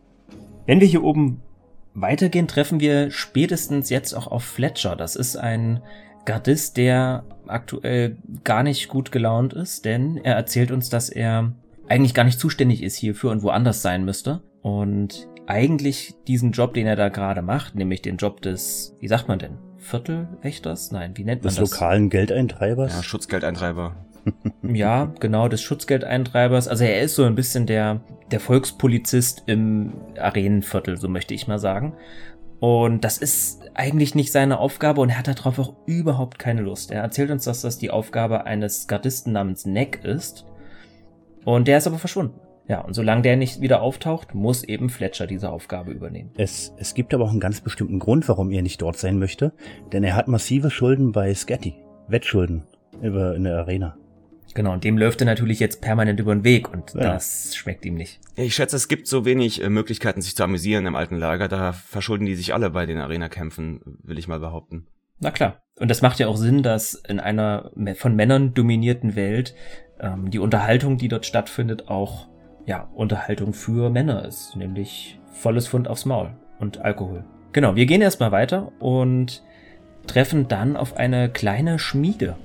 Wenn 0.64 0.78
wir 0.78 0.87
hier 0.87 1.02
oben 1.02 1.42
weitergehen, 1.94 2.48
treffen 2.48 2.80
wir 2.80 3.10
spätestens 3.10 3.90
jetzt 3.90 4.14
auch 4.14 4.26
auf 4.26 4.44
Fletcher. 4.44 4.96
Das 4.96 5.16
ist 5.16 5.36
ein 5.36 5.80
Gardist, 6.24 6.76
der 6.76 7.24
aktuell 7.46 8.16
gar 8.44 8.62
nicht 8.62 8.88
gut 8.88 9.12
gelaunt 9.12 9.52
ist, 9.52 9.84
denn 9.84 10.16
er 10.16 10.34
erzählt 10.34 10.70
uns, 10.70 10.88
dass 10.88 11.08
er 11.08 11.52
eigentlich 11.88 12.14
gar 12.14 12.24
nicht 12.24 12.40
zuständig 12.40 12.82
ist 12.82 12.96
hierfür 12.96 13.30
und 13.30 13.42
woanders 13.42 13.82
sein 13.82 14.04
müsste. 14.04 14.42
Und 14.62 15.28
eigentlich 15.46 16.14
diesen 16.26 16.52
Job, 16.52 16.74
den 16.74 16.87
er 16.87 16.96
da 16.96 17.11
gerade 17.11 17.42
macht, 17.42 17.74
nämlich 17.74 18.00
den 18.02 18.16
Job 18.16 18.40
des, 18.40 18.96
wie 19.00 19.09
sagt 19.09 19.28
man 19.28 19.38
denn, 19.38 19.59
Viertelwächters? 19.76 20.92
Nein, 20.92 21.12
wie 21.16 21.24
nennt 21.24 21.42
man 21.42 21.50
des 21.50 21.61
das? 21.61 21.70
Des 21.70 21.78
lokalen 21.78 22.09
Geldeintreibers? 22.09 22.94
Ja, 22.94 23.02
Schutzgeldeintreiber. 23.02 23.94
ja, 24.62 25.12
genau, 25.20 25.48
des 25.48 25.62
Schutzgeldeintreibers. 25.62 26.68
Also 26.68 26.84
er 26.84 27.02
ist 27.02 27.14
so 27.14 27.24
ein 27.24 27.34
bisschen 27.34 27.66
der, 27.66 28.00
der 28.30 28.40
Volkspolizist 28.40 29.44
im 29.46 29.92
Arenenviertel, 30.18 30.96
so 30.96 31.08
möchte 31.08 31.34
ich 31.34 31.46
mal 31.46 31.58
sagen. 31.58 31.94
Und 32.60 33.04
das 33.04 33.18
ist 33.18 33.62
eigentlich 33.74 34.14
nicht 34.14 34.32
seine 34.32 34.58
Aufgabe 34.58 35.00
und 35.00 35.10
er 35.10 35.18
hat 35.18 35.28
darauf 35.28 35.58
auch 35.58 35.74
überhaupt 35.87 36.38
keine 36.38 36.62
Lust. 36.62 36.90
Er 36.90 37.02
erzählt 37.02 37.30
uns, 37.30 37.44
dass 37.44 37.60
das 37.60 37.78
die 37.78 37.90
Aufgabe 37.90 38.46
eines 38.46 38.87
Gardisten 38.87 39.32
namens 39.32 39.66
Neck 39.66 40.00
ist. 40.02 40.46
Und 41.44 41.68
der 41.68 41.78
ist 41.78 41.87
aber 41.87 41.98
verschwunden. 41.98 42.40
Ja, 42.66 42.80
und 42.80 42.94
solange 42.94 43.20
der 43.20 43.37
nicht 43.37 43.60
wieder 43.60 43.82
auftaucht, 43.82 44.34
muss 44.34 44.64
eben 44.64 44.88
Fletcher 44.88 45.26
diese 45.26 45.50
Aufgabe 45.50 45.90
übernehmen. 45.92 46.30
Es, 46.38 46.72
es 46.78 46.94
gibt 46.94 47.12
aber 47.12 47.24
auch 47.24 47.30
einen 47.30 47.40
ganz 47.40 47.60
bestimmten 47.60 47.98
Grund, 47.98 48.26
warum 48.26 48.50
er 48.50 48.62
nicht 48.62 48.80
dort 48.80 48.96
sein 48.96 49.18
möchte, 49.18 49.52
denn 49.92 50.02
er 50.02 50.16
hat 50.16 50.28
massive 50.28 50.70
Schulden 50.70 51.12
bei 51.12 51.34
Scatty. 51.34 51.74
Wettschulden 52.08 52.64
über 53.02 53.34
in 53.34 53.44
der 53.44 53.58
Arena. 53.58 53.96
Genau, 54.55 54.73
und 54.73 54.85
dem 54.85 54.97
läuft 54.97 55.21
er 55.21 55.27
natürlich 55.27 55.59
jetzt 55.59 55.81
permanent 55.81 56.21
über 56.21 56.35
den 56.35 56.45
Weg 56.45 56.73
und 56.73 56.95
ja. 56.95 57.01
das 57.01 57.57
schmeckt 57.57 57.85
ihm 57.85 57.95
nicht. 57.95 58.21
Ich 58.37 58.55
schätze, 58.55 58.77
es 58.77 58.87
gibt 58.87 59.09
so 59.09 59.25
wenig 59.25 59.62
äh, 59.62 59.69
Möglichkeiten, 59.69 60.23
sich 60.23 60.37
zu 60.37 60.45
amüsieren 60.45 60.87
im 60.87 60.95
alten 60.95 61.17
Lager. 61.17 61.49
Da 61.49 61.73
verschulden 61.73 62.25
die 62.25 62.37
sich 62.37 62.55
alle 62.55 62.71
bei 62.71 62.87
den 62.87 62.99
Arena-Kämpfen, 62.99 63.81
will 64.03 64.19
ich 64.19 64.29
mal 64.29 64.38
behaupten. 64.38 64.87
Na 65.19 65.33
klar. 65.33 65.62
Und 65.79 65.90
das 65.90 66.03
macht 66.03 66.21
ja 66.21 66.29
auch 66.29 66.37
Sinn, 66.37 66.62
dass 66.62 66.95
in 66.95 67.19
einer 67.19 67.73
von 67.97 68.14
Männern 68.14 68.55
dominierten 68.55 69.17
Welt 69.17 69.55
ähm, 70.01 70.31
die 70.31 70.38
Unterhaltung, 70.38 70.99
die 70.99 71.09
dort 71.09 71.27
stattfindet, 71.27 71.88
auch 71.88 72.29
ja 72.67 72.88
Unterhaltung 72.95 73.53
für 73.53 73.90
Männer 73.90 74.25
ist, 74.25 74.55
nämlich 74.57 75.19
volles 75.33 75.67
Fund 75.67 75.88
aufs 75.88 76.05
Maul 76.05 76.37
und 76.61 76.79
Alkohol. 76.79 77.25
Genau, 77.53 77.75
wir 77.75 77.87
gehen 77.87 78.03
erstmal 78.03 78.33
weiter 78.33 78.73
und 78.79 79.43
treffen 80.07 80.49
dann 80.49 80.77
auf 80.77 80.97
eine 80.97 81.29
kleine 81.29 81.79
Schmiede 81.79 82.37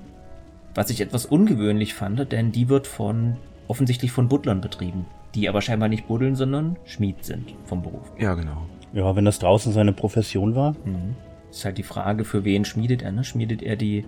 was 0.80 0.90
ich 0.90 1.02
etwas 1.02 1.26
ungewöhnlich 1.26 1.94
fand, 1.94 2.32
denn 2.32 2.54
die 2.54 2.70
wird 2.70 2.88
von 2.88 3.36
offensichtlich 3.68 4.14
von 4.14 4.30
Butlern 4.30 4.62
betrieben, 4.62 5.06
die 5.36 5.50
aber 5.50 5.62
scheinbar 5.62 5.90
nicht 5.90 6.08
buddeln, 6.08 6.38
sondern 6.38 6.78
Schmied 6.86 7.26
sind 7.26 7.54
vom 7.66 7.82
Beruf. 7.82 8.10
Ja, 8.18 8.34
genau. 8.34 8.66
Ja, 8.94 9.14
wenn 9.14 9.26
das 9.26 9.40
draußen 9.40 9.74
seine 9.74 9.92
Profession 9.92 10.56
war. 10.56 10.78
Mhm. 10.86 11.18
Ist 11.52 11.66
halt 11.66 11.80
die 11.80 11.84
Frage, 11.84 12.24
für 12.24 12.46
wen 12.46 12.64
schmiedet 12.64 13.02
er, 13.02 13.12
ne? 13.12 13.26
Schmiedet 13.26 13.62
er 13.62 13.76
die, 13.76 14.06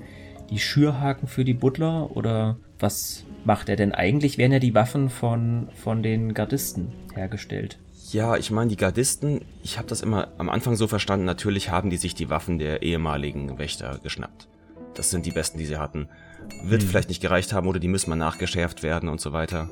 die 0.49 0.59
Schürhaken 0.59 1.27
für 1.27 1.43
die 1.43 1.53
Butler 1.53 2.15
oder 2.15 2.55
was 2.79 3.25
macht 3.43 3.67
er 3.67 3.75
denn 3.75 3.91
eigentlich? 3.91 4.37
Werden 4.37 4.53
ja 4.53 4.59
die 4.59 4.73
Waffen 4.73 5.09
von, 5.09 5.67
von 5.75 6.01
den 6.01 6.33
Gardisten 6.33 6.93
hergestellt. 7.13 7.79
Ja, 8.13 8.37
ich 8.37 8.49
meine, 8.49 8.69
die 8.69 8.77
Gardisten, 8.77 9.41
ich 9.61 9.77
habe 9.77 9.89
das 9.89 9.99
immer 9.99 10.29
am 10.37 10.49
Anfang 10.49 10.77
so 10.77 10.87
verstanden, 10.87 11.25
natürlich 11.25 11.69
haben 11.69 11.89
die 11.89 11.97
sich 11.97 12.15
die 12.15 12.29
Waffen 12.29 12.59
der 12.59 12.81
ehemaligen 12.81 13.57
Wächter 13.57 13.99
geschnappt. 14.01 14.47
Das 14.93 15.09
sind 15.09 15.25
die 15.25 15.31
besten, 15.31 15.57
die 15.57 15.65
sie 15.65 15.77
hatten 15.77 16.07
wird 16.63 16.81
hm. 16.81 16.89
vielleicht 16.89 17.09
nicht 17.09 17.21
gereicht 17.21 17.53
haben 17.53 17.67
oder 17.67 17.79
die 17.79 17.87
müssen 17.87 18.09
mal 18.09 18.15
nachgeschärft 18.15 18.83
werden 18.83 19.09
und 19.09 19.21
so 19.21 19.33
weiter. 19.33 19.69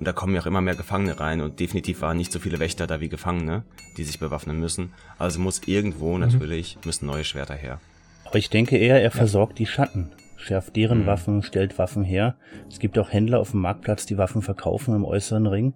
Und 0.00 0.06
da 0.06 0.12
kommen 0.12 0.34
ja 0.34 0.40
auch 0.40 0.46
immer 0.46 0.62
mehr 0.62 0.76
Gefangene 0.76 1.20
rein 1.20 1.42
und 1.42 1.60
definitiv 1.60 2.00
waren 2.00 2.16
nicht 2.16 2.32
so 2.32 2.38
viele 2.38 2.58
Wächter 2.58 2.86
da 2.86 3.00
wie 3.00 3.10
Gefangene, 3.10 3.64
die 3.98 4.04
sich 4.04 4.18
bewaffnen 4.18 4.58
müssen. 4.58 4.94
Also 5.18 5.40
muss 5.40 5.60
irgendwo 5.66 6.14
mhm. 6.14 6.20
natürlich, 6.20 6.78
müssen 6.86 7.04
neue 7.04 7.24
Schwerter 7.24 7.54
her. 7.54 7.80
Aber 8.24 8.38
ich 8.38 8.48
denke 8.48 8.78
eher, 8.78 9.02
er 9.02 9.10
versorgt 9.10 9.58
die 9.58 9.66
Schatten, 9.66 10.12
schärft 10.36 10.74
deren 10.76 11.02
mhm. 11.02 11.06
Waffen, 11.06 11.42
stellt 11.42 11.78
Waffen 11.78 12.02
her. 12.02 12.36
Es 12.70 12.78
gibt 12.78 12.98
auch 12.98 13.12
Händler 13.12 13.40
auf 13.40 13.50
dem 13.50 13.60
Marktplatz, 13.60 14.06
die 14.06 14.16
Waffen 14.16 14.40
verkaufen 14.40 14.94
im 14.94 15.04
äußeren 15.04 15.46
Ring, 15.46 15.74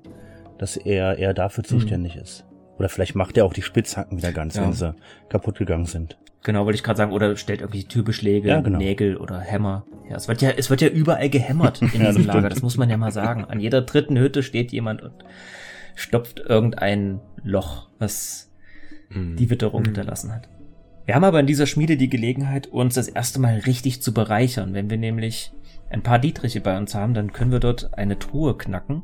dass 0.57 0.79
er 0.79 1.19
eher 1.19 1.35
dafür 1.35 1.63
mhm. 1.63 1.69
zuständig 1.69 2.17
ist. 2.17 2.47
Oder 2.79 2.89
vielleicht 2.89 3.15
macht 3.15 3.37
er 3.37 3.45
auch 3.45 3.53
die 3.53 3.63
Spitzhacken 3.63 4.17
wieder 4.17 4.33
ganz, 4.33 4.57
ja. 4.57 4.63
wenn 4.63 4.73
sie 4.73 4.95
kaputt 5.29 5.59
gegangen 5.59 5.85
sind. 5.85 6.17
Genau, 6.45 6.67
wollte 6.67 6.77
ich 6.77 6.83
gerade 6.83 6.99
sagen, 6.99 7.13
oder 7.13 7.37
stellt 7.37 7.63
irgendwie 7.63 7.85
Türbeschläge, 7.85 8.49
ja, 8.51 8.61
genau. 8.61 8.79
Nägel 8.79 9.17
oder 9.17 9.41
Hämmer. 9.41 9.87
Ja, 10.11 10.17
es 10.17 10.29
wird 10.29 10.43
ja, 10.43 10.51
es 10.51 10.69
wird 10.69 10.83
ja 10.83 10.89
überall 10.89 11.31
gehämmert 11.31 11.81
in 11.95 12.03
ja, 12.03 12.09
diesem 12.09 12.27
Lager, 12.27 12.51
das 12.51 12.61
muss 12.61 12.77
man 12.77 12.91
ja 12.91 12.99
mal 12.99 13.11
sagen. 13.11 13.47
An 13.47 13.61
jeder 13.61 13.81
dritten 13.81 14.19
Hütte 14.19 14.43
steht 14.43 14.71
jemand 14.71 15.03
und 15.03 15.25
stopft 15.95 16.41
irgendein 16.41 17.21
Loch, 17.43 17.89
was 17.99 18.53
mhm. 19.09 19.37
die 19.37 19.49
Witterung 19.49 19.81
mhm. 19.81 19.87
hinterlassen 19.87 20.35
hat. 20.35 20.49
Wir 21.07 21.15
haben 21.15 21.25
aber 21.25 21.41
in 21.41 21.47
dieser 21.47 21.67
Schmiede 21.67 21.97
die 21.97 22.11
Gelegenheit, 22.11 22.67
uns 22.67 22.95
das 22.95 23.09
erste 23.09 23.41
Mal 23.41 23.61
richtig 23.61 24.03
zu 24.03 24.13
bereichern. 24.13 24.75
Wenn 24.75 24.91
wir 24.91 24.99
nämlich 24.99 25.51
ein 25.89 26.03
paar 26.03 26.19
Dietriche 26.19 26.61
bei 26.61 26.77
uns 26.77 26.95
haben, 26.95 27.15
dann 27.15 27.33
können 27.33 27.53
wir 27.53 27.61
dort 27.61 27.97
eine 27.97 28.19
Truhe 28.19 28.57
knacken. 28.57 29.03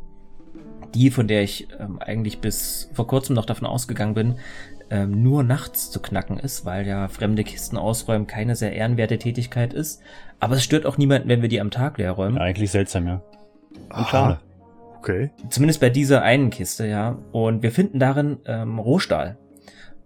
Die, 0.94 1.11
von 1.11 1.29
der 1.29 1.42
ich 1.42 1.68
ähm, 1.79 2.00
eigentlich 2.00 2.40
bis 2.40 2.90
vor 2.92 3.07
kurzem 3.07 3.37
noch 3.37 3.46
davon 3.46 3.66
ausgegangen 3.66 4.14
bin, 4.14 4.35
ähm, 4.90 5.22
nur 5.22 5.42
nachts 5.42 5.90
zu 5.90 6.00
knacken 6.00 6.38
ist, 6.38 6.64
weil 6.64 6.87
ja 6.87 7.09
fremde 7.09 7.44
Kisten 7.44 7.76
ausräumen 7.76 8.26
keine 8.26 8.57
sehr 8.57 8.72
ehrenwerte 8.72 9.18
Tätigkeit 9.18 9.72
ist. 9.72 10.03
Aber 10.40 10.57
es 10.57 10.64
stört 10.64 10.87
auch 10.87 10.98
niemanden, 10.98 11.29
wenn 11.29 11.42
wir 11.42 11.48
die 11.48 11.61
am 11.61 11.70
Tag 11.70 11.98
leer 11.98 12.12
räumen. 12.12 12.37
Ja, 12.37 12.42
eigentlich 12.42 12.70
seltsam, 12.70 13.07
ja. 13.07 13.22
Und 13.94 14.07
schade. 14.09 14.40
Okay. 14.98 15.31
Zumindest 15.48 15.81
bei 15.81 15.90
dieser 15.90 16.22
einen 16.22 16.50
Kiste, 16.50 16.87
ja. 16.87 17.18
Und 17.33 17.62
wir 17.62 17.72
finden 17.72 17.98
darin 17.98 18.38
ähm, 18.46 18.79
Rohstahl. 18.79 19.38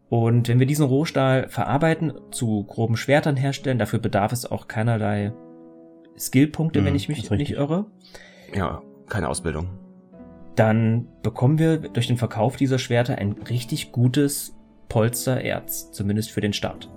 Und 0.08 0.48
wenn 0.48 0.60
wir 0.60 0.66
diesen 0.66 0.86
Rohstahl 0.86 1.48
verarbeiten, 1.48 2.12
zu 2.30 2.64
groben 2.64 2.96
Schwertern 2.96 3.36
herstellen, 3.36 3.78
dafür 3.78 3.98
bedarf 3.98 4.32
es 4.32 4.48
auch 4.48 4.68
keinerlei 4.68 5.32
Skillpunkte, 6.16 6.80
mhm, 6.80 6.84
wenn 6.84 6.94
ich 6.94 7.08
mich 7.08 7.28
nicht 7.30 7.52
irre. 7.52 7.86
Ja, 8.54 8.82
keine 9.08 9.28
Ausbildung. 9.28 9.68
Dann 10.54 11.08
bekommen 11.22 11.58
wir 11.58 11.78
durch 11.78 12.06
den 12.06 12.16
Verkauf 12.16 12.56
dieser 12.56 12.78
Schwerter 12.78 13.18
ein 13.18 13.32
richtig 13.32 13.90
gutes 13.90 14.53
Polstererz, 14.94 15.90
zumindest 15.90 16.30
für 16.30 16.40
den 16.40 16.52
Start. 16.52 16.88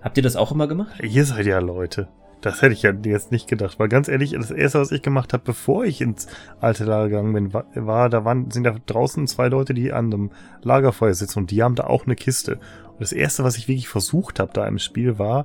Habt 0.00 0.16
ihr 0.16 0.22
das 0.22 0.36
auch 0.36 0.52
immer 0.52 0.66
gemacht? 0.66 0.98
Ihr 1.02 1.26
seid 1.26 1.44
ja 1.44 1.58
Leute. 1.58 2.08
Das 2.40 2.62
hätte 2.62 2.72
ich 2.72 2.80
ja 2.80 2.94
jetzt 3.04 3.30
nicht 3.30 3.46
gedacht, 3.46 3.78
weil 3.78 3.90
ganz 3.90 4.08
ehrlich, 4.08 4.32
das 4.32 4.50
erste, 4.50 4.80
was 4.80 4.90
ich 4.90 5.02
gemacht 5.02 5.34
habe, 5.34 5.42
bevor 5.44 5.84
ich 5.84 6.00
ins 6.00 6.28
alte 6.62 6.84
Lager 6.84 7.10
gegangen 7.10 7.34
bin, 7.34 7.52
war, 7.52 7.66
war 7.74 8.08
da 8.08 8.24
waren, 8.24 8.50
sind 8.50 8.64
da 8.64 8.74
draußen 8.86 9.26
zwei 9.26 9.48
Leute, 9.48 9.74
die 9.74 9.92
an 9.92 10.06
einem 10.06 10.30
Lagerfeuer 10.62 11.12
sitzen 11.12 11.40
und 11.40 11.50
die 11.50 11.62
haben 11.62 11.74
da 11.74 11.84
auch 11.84 12.06
eine 12.06 12.16
Kiste. 12.16 12.54
Und 12.88 13.00
das 13.00 13.12
erste, 13.12 13.44
was 13.44 13.58
ich 13.58 13.68
wirklich 13.68 13.86
versucht 13.86 14.40
habe 14.40 14.54
da 14.54 14.66
im 14.66 14.78
Spiel, 14.78 15.18
war, 15.18 15.44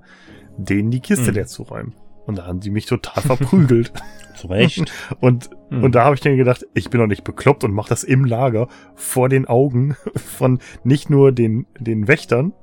denen 0.56 0.92
die 0.92 1.02
Kiste 1.02 1.32
mhm. 1.32 1.36
leer 1.36 1.48
zu 1.48 1.64
räumen. 1.64 1.94
Und 2.28 2.38
da 2.38 2.46
haben 2.46 2.62
sie 2.62 2.70
mich 2.70 2.86
total 2.86 3.24
verprügelt. 3.24 3.92
Zu 4.36 4.48
Recht. 4.48 4.92
und, 5.20 5.50
hm. 5.70 5.84
und 5.84 5.96
da 5.96 6.04
habe 6.04 6.14
ich 6.14 6.22
dann 6.22 6.38
gedacht, 6.38 6.68
ich 6.76 6.92
bin 6.92 7.02
doch 7.02 7.08
nicht 7.08 7.24
bekloppt 7.24 7.64
und 7.64 7.74
mache 7.74 7.90
das 7.90 8.04
im 8.04 8.24
Lager 8.24 8.68
vor 8.94 9.30
den 9.30 9.48
Augen 9.48 9.98
von 10.16 10.60
nicht 10.84 11.10
nur 11.10 11.32
den, 11.32 11.66
den 11.80 12.08
Wächtern, 12.08 12.54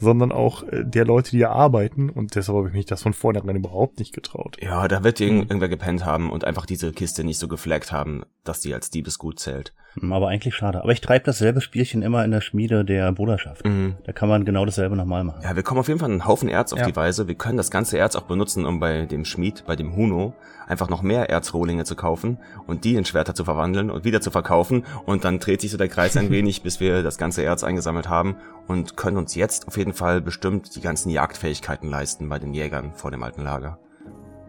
sondern 0.00 0.32
auch 0.32 0.62
äh, 0.64 0.84
der 0.84 1.04
Leute, 1.04 1.30
die 1.30 1.38
hier 1.38 1.50
arbeiten. 1.50 2.10
Und 2.10 2.34
deshalb 2.34 2.56
habe 2.56 2.68
ich 2.68 2.74
mich 2.74 2.86
das 2.86 3.02
von 3.02 3.12
vornherein 3.12 3.56
überhaupt 3.56 3.98
nicht 3.98 4.12
getraut. 4.12 4.56
Ja, 4.60 4.88
da 4.88 5.04
wird 5.04 5.20
irgend, 5.20 5.42
irgendwer 5.42 5.68
gepennt 5.68 6.04
haben 6.04 6.30
und 6.30 6.44
einfach 6.44 6.66
diese 6.66 6.92
Kiste 6.92 7.22
nicht 7.22 7.38
so 7.38 7.46
geflaggt 7.46 7.92
haben, 7.92 8.24
dass 8.44 8.60
die 8.60 8.74
als 8.74 8.90
Diebesgut 8.90 9.38
zählt. 9.38 9.74
Hm, 9.94 10.12
aber 10.12 10.28
eigentlich 10.28 10.54
schade. 10.54 10.82
Aber 10.82 10.92
ich 10.92 11.00
treibe 11.00 11.24
dasselbe 11.24 11.60
Spielchen 11.60 12.02
immer 12.02 12.24
in 12.24 12.30
der 12.30 12.40
Schmiede 12.40 12.84
der 12.84 13.12
Bruderschaft. 13.12 13.64
Mhm. 13.64 13.96
Da 14.04 14.12
kann 14.12 14.28
man 14.28 14.44
genau 14.44 14.64
dasselbe 14.64 14.96
nochmal 14.96 15.24
machen. 15.24 15.42
Ja, 15.42 15.54
wir 15.54 15.62
kommen 15.62 15.80
auf 15.80 15.88
jeden 15.88 16.00
Fall 16.00 16.10
einen 16.10 16.26
Haufen 16.26 16.48
Erz 16.48 16.72
auf 16.72 16.78
ja. 16.78 16.86
die 16.86 16.96
Weise. 16.96 17.28
Wir 17.28 17.34
können 17.34 17.56
das 17.56 17.70
ganze 17.70 17.98
Erz 17.98 18.16
auch 18.16 18.22
benutzen, 18.22 18.64
um 18.64 18.80
bei 18.80 19.06
dem 19.06 19.24
Schmied, 19.24 19.64
bei 19.66 19.76
dem 19.76 19.94
Huno, 19.94 20.34
einfach 20.70 20.88
noch 20.88 21.02
mehr 21.02 21.28
Erzrohlinge 21.28 21.84
zu 21.84 21.96
kaufen 21.96 22.38
und 22.66 22.84
die 22.84 22.94
in 22.94 23.04
Schwerter 23.04 23.34
zu 23.34 23.44
verwandeln 23.44 23.90
und 23.90 24.04
wieder 24.04 24.20
zu 24.20 24.30
verkaufen. 24.30 24.84
Und 25.04 25.24
dann 25.24 25.38
dreht 25.40 25.60
sich 25.60 25.70
so 25.70 25.76
der 25.76 25.88
Kreis 25.88 26.16
ein 26.16 26.30
wenig, 26.30 26.62
bis 26.62 26.80
wir 26.80 27.02
das 27.02 27.18
ganze 27.18 27.42
Erz 27.42 27.64
eingesammelt 27.64 28.08
haben 28.08 28.36
und 28.66 28.96
können 28.96 29.16
uns 29.16 29.34
jetzt 29.34 29.68
auf 29.68 29.76
jeden 29.76 29.92
Fall 29.92 30.20
bestimmt 30.20 30.74
die 30.76 30.80
ganzen 30.80 31.10
Jagdfähigkeiten 31.10 31.90
leisten 31.90 32.28
bei 32.28 32.38
den 32.38 32.54
Jägern 32.54 32.92
vor 32.94 33.10
dem 33.10 33.22
alten 33.22 33.42
Lager. 33.42 33.78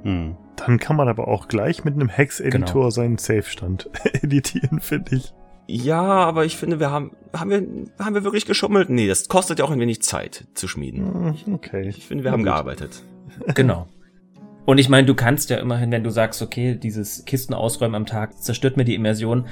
Hm. 0.03 0.37
Dann 0.55 0.79
kann 0.79 0.95
man 0.95 1.09
aber 1.09 1.27
auch 1.27 1.47
gleich 1.47 1.83
mit 1.83 1.95
einem 1.95 2.09
Hex-Editor 2.09 2.73
genau. 2.73 2.89
seinen 2.89 3.17
Safe-Stand 3.17 3.89
editieren, 4.21 4.79
finde 4.79 5.15
ich. 5.15 5.33
Ja, 5.67 6.01
aber 6.01 6.45
ich 6.45 6.57
finde, 6.57 6.79
wir 6.79 6.91
haben, 6.91 7.11
haben 7.33 7.49
wir, 7.49 7.65
haben 8.03 8.13
wir 8.13 8.23
wirklich 8.23 8.45
geschummelt? 8.45 8.89
Nee, 8.89 9.07
das 9.07 9.29
kostet 9.29 9.59
ja 9.59 9.65
auch 9.65 9.71
ein 9.71 9.79
wenig 9.79 10.01
Zeit 10.01 10.47
zu 10.53 10.67
schmieden. 10.67 11.35
Hm, 11.45 11.53
okay. 11.53 11.87
Ich 11.87 12.05
finde, 12.05 12.23
wir 12.23 12.31
Na 12.31 12.33
haben 12.33 12.43
gut. 12.43 12.51
gearbeitet. 12.51 13.03
Genau. 13.55 13.87
Und 14.65 14.77
ich 14.77 14.89
meine, 14.89 15.07
du 15.07 15.15
kannst 15.15 15.49
ja 15.49 15.57
immerhin, 15.57 15.91
wenn 15.91 16.03
du 16.03 16.09
sagst, 16.09 16.41
okay, 16.41 16.75
dieses 16.75 17.25
Kisten 17.25 17.53
ausräumen 17.53 17.95
am 17.95 18.05
Tag 18.05 18.37
zerstört 18.41 18.77
mir 18.77 18.85
die 18.85 18.95
Immersion, 18.95 19.47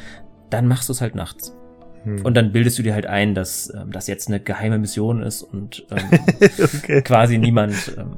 dann 0.49 0.67
machst 0.67 0.89
du 0.89 0.93
es 0.93 1.01
halt 1.01 1.15
nachts. 1.15 1.55
Hm. 2.03 2.23
Und 2.25 2.35
dann 2.35 2.51
bildest 2.51 2.77
du 2.79 2.83
dir 2.83 2.93
halt 2.93 3.05
ein, 3.05 3.35
dass 3.35 3.73
ähm, 3.73 3.91
das 3.91 4.07
jetzt 4.07 4.27
eine 4.27 4.39
geheime 4.39 4.77
Mission 4.77 5.21
ist 5.21 5.43
und 5.43 5.85
ähm, 5.91 6.19
okay. 6.75 7.01
quasi 7.01 7.37
niemand 7.37 7.93
ähm, 7.97 8.17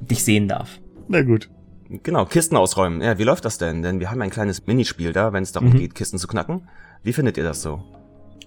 dich 0.00 0.24
sehen 0.24 0.48
darf. 0.48 0.80
Na 1.08 1.22
gut. 1.22 1.48
Genau, 2.02 2.24
Kisten 2.24 2.56
ausräumen. 2.56 3.02
Ja, 3.02 3.18
wie 3.18 3.24
läuft 3.24 3.44
das 3.44 3.58
denn? 3.58 3.82
Denn 3.82 4.00
wir 4.00 4.10
haben 4.10 4.22
ein 4.22 4.30
kleines 4.30 4.66
Minispiel 4.66 5.12
da, 5.12 5.32
wenn 5.32 5.42
es 5.42 5.52
darum 5.52 5.70
mhm. 5.70 5.78
geht, 5.78 5.94
Kisten 5.94 6.18
zu 6.18 6.26
knacken. 6.26 6.68
Wie 7.02 7.12
findet 7.12 7.36
ihr 7.36 7.44
das 7.44 7.62
so? 7.62 7.82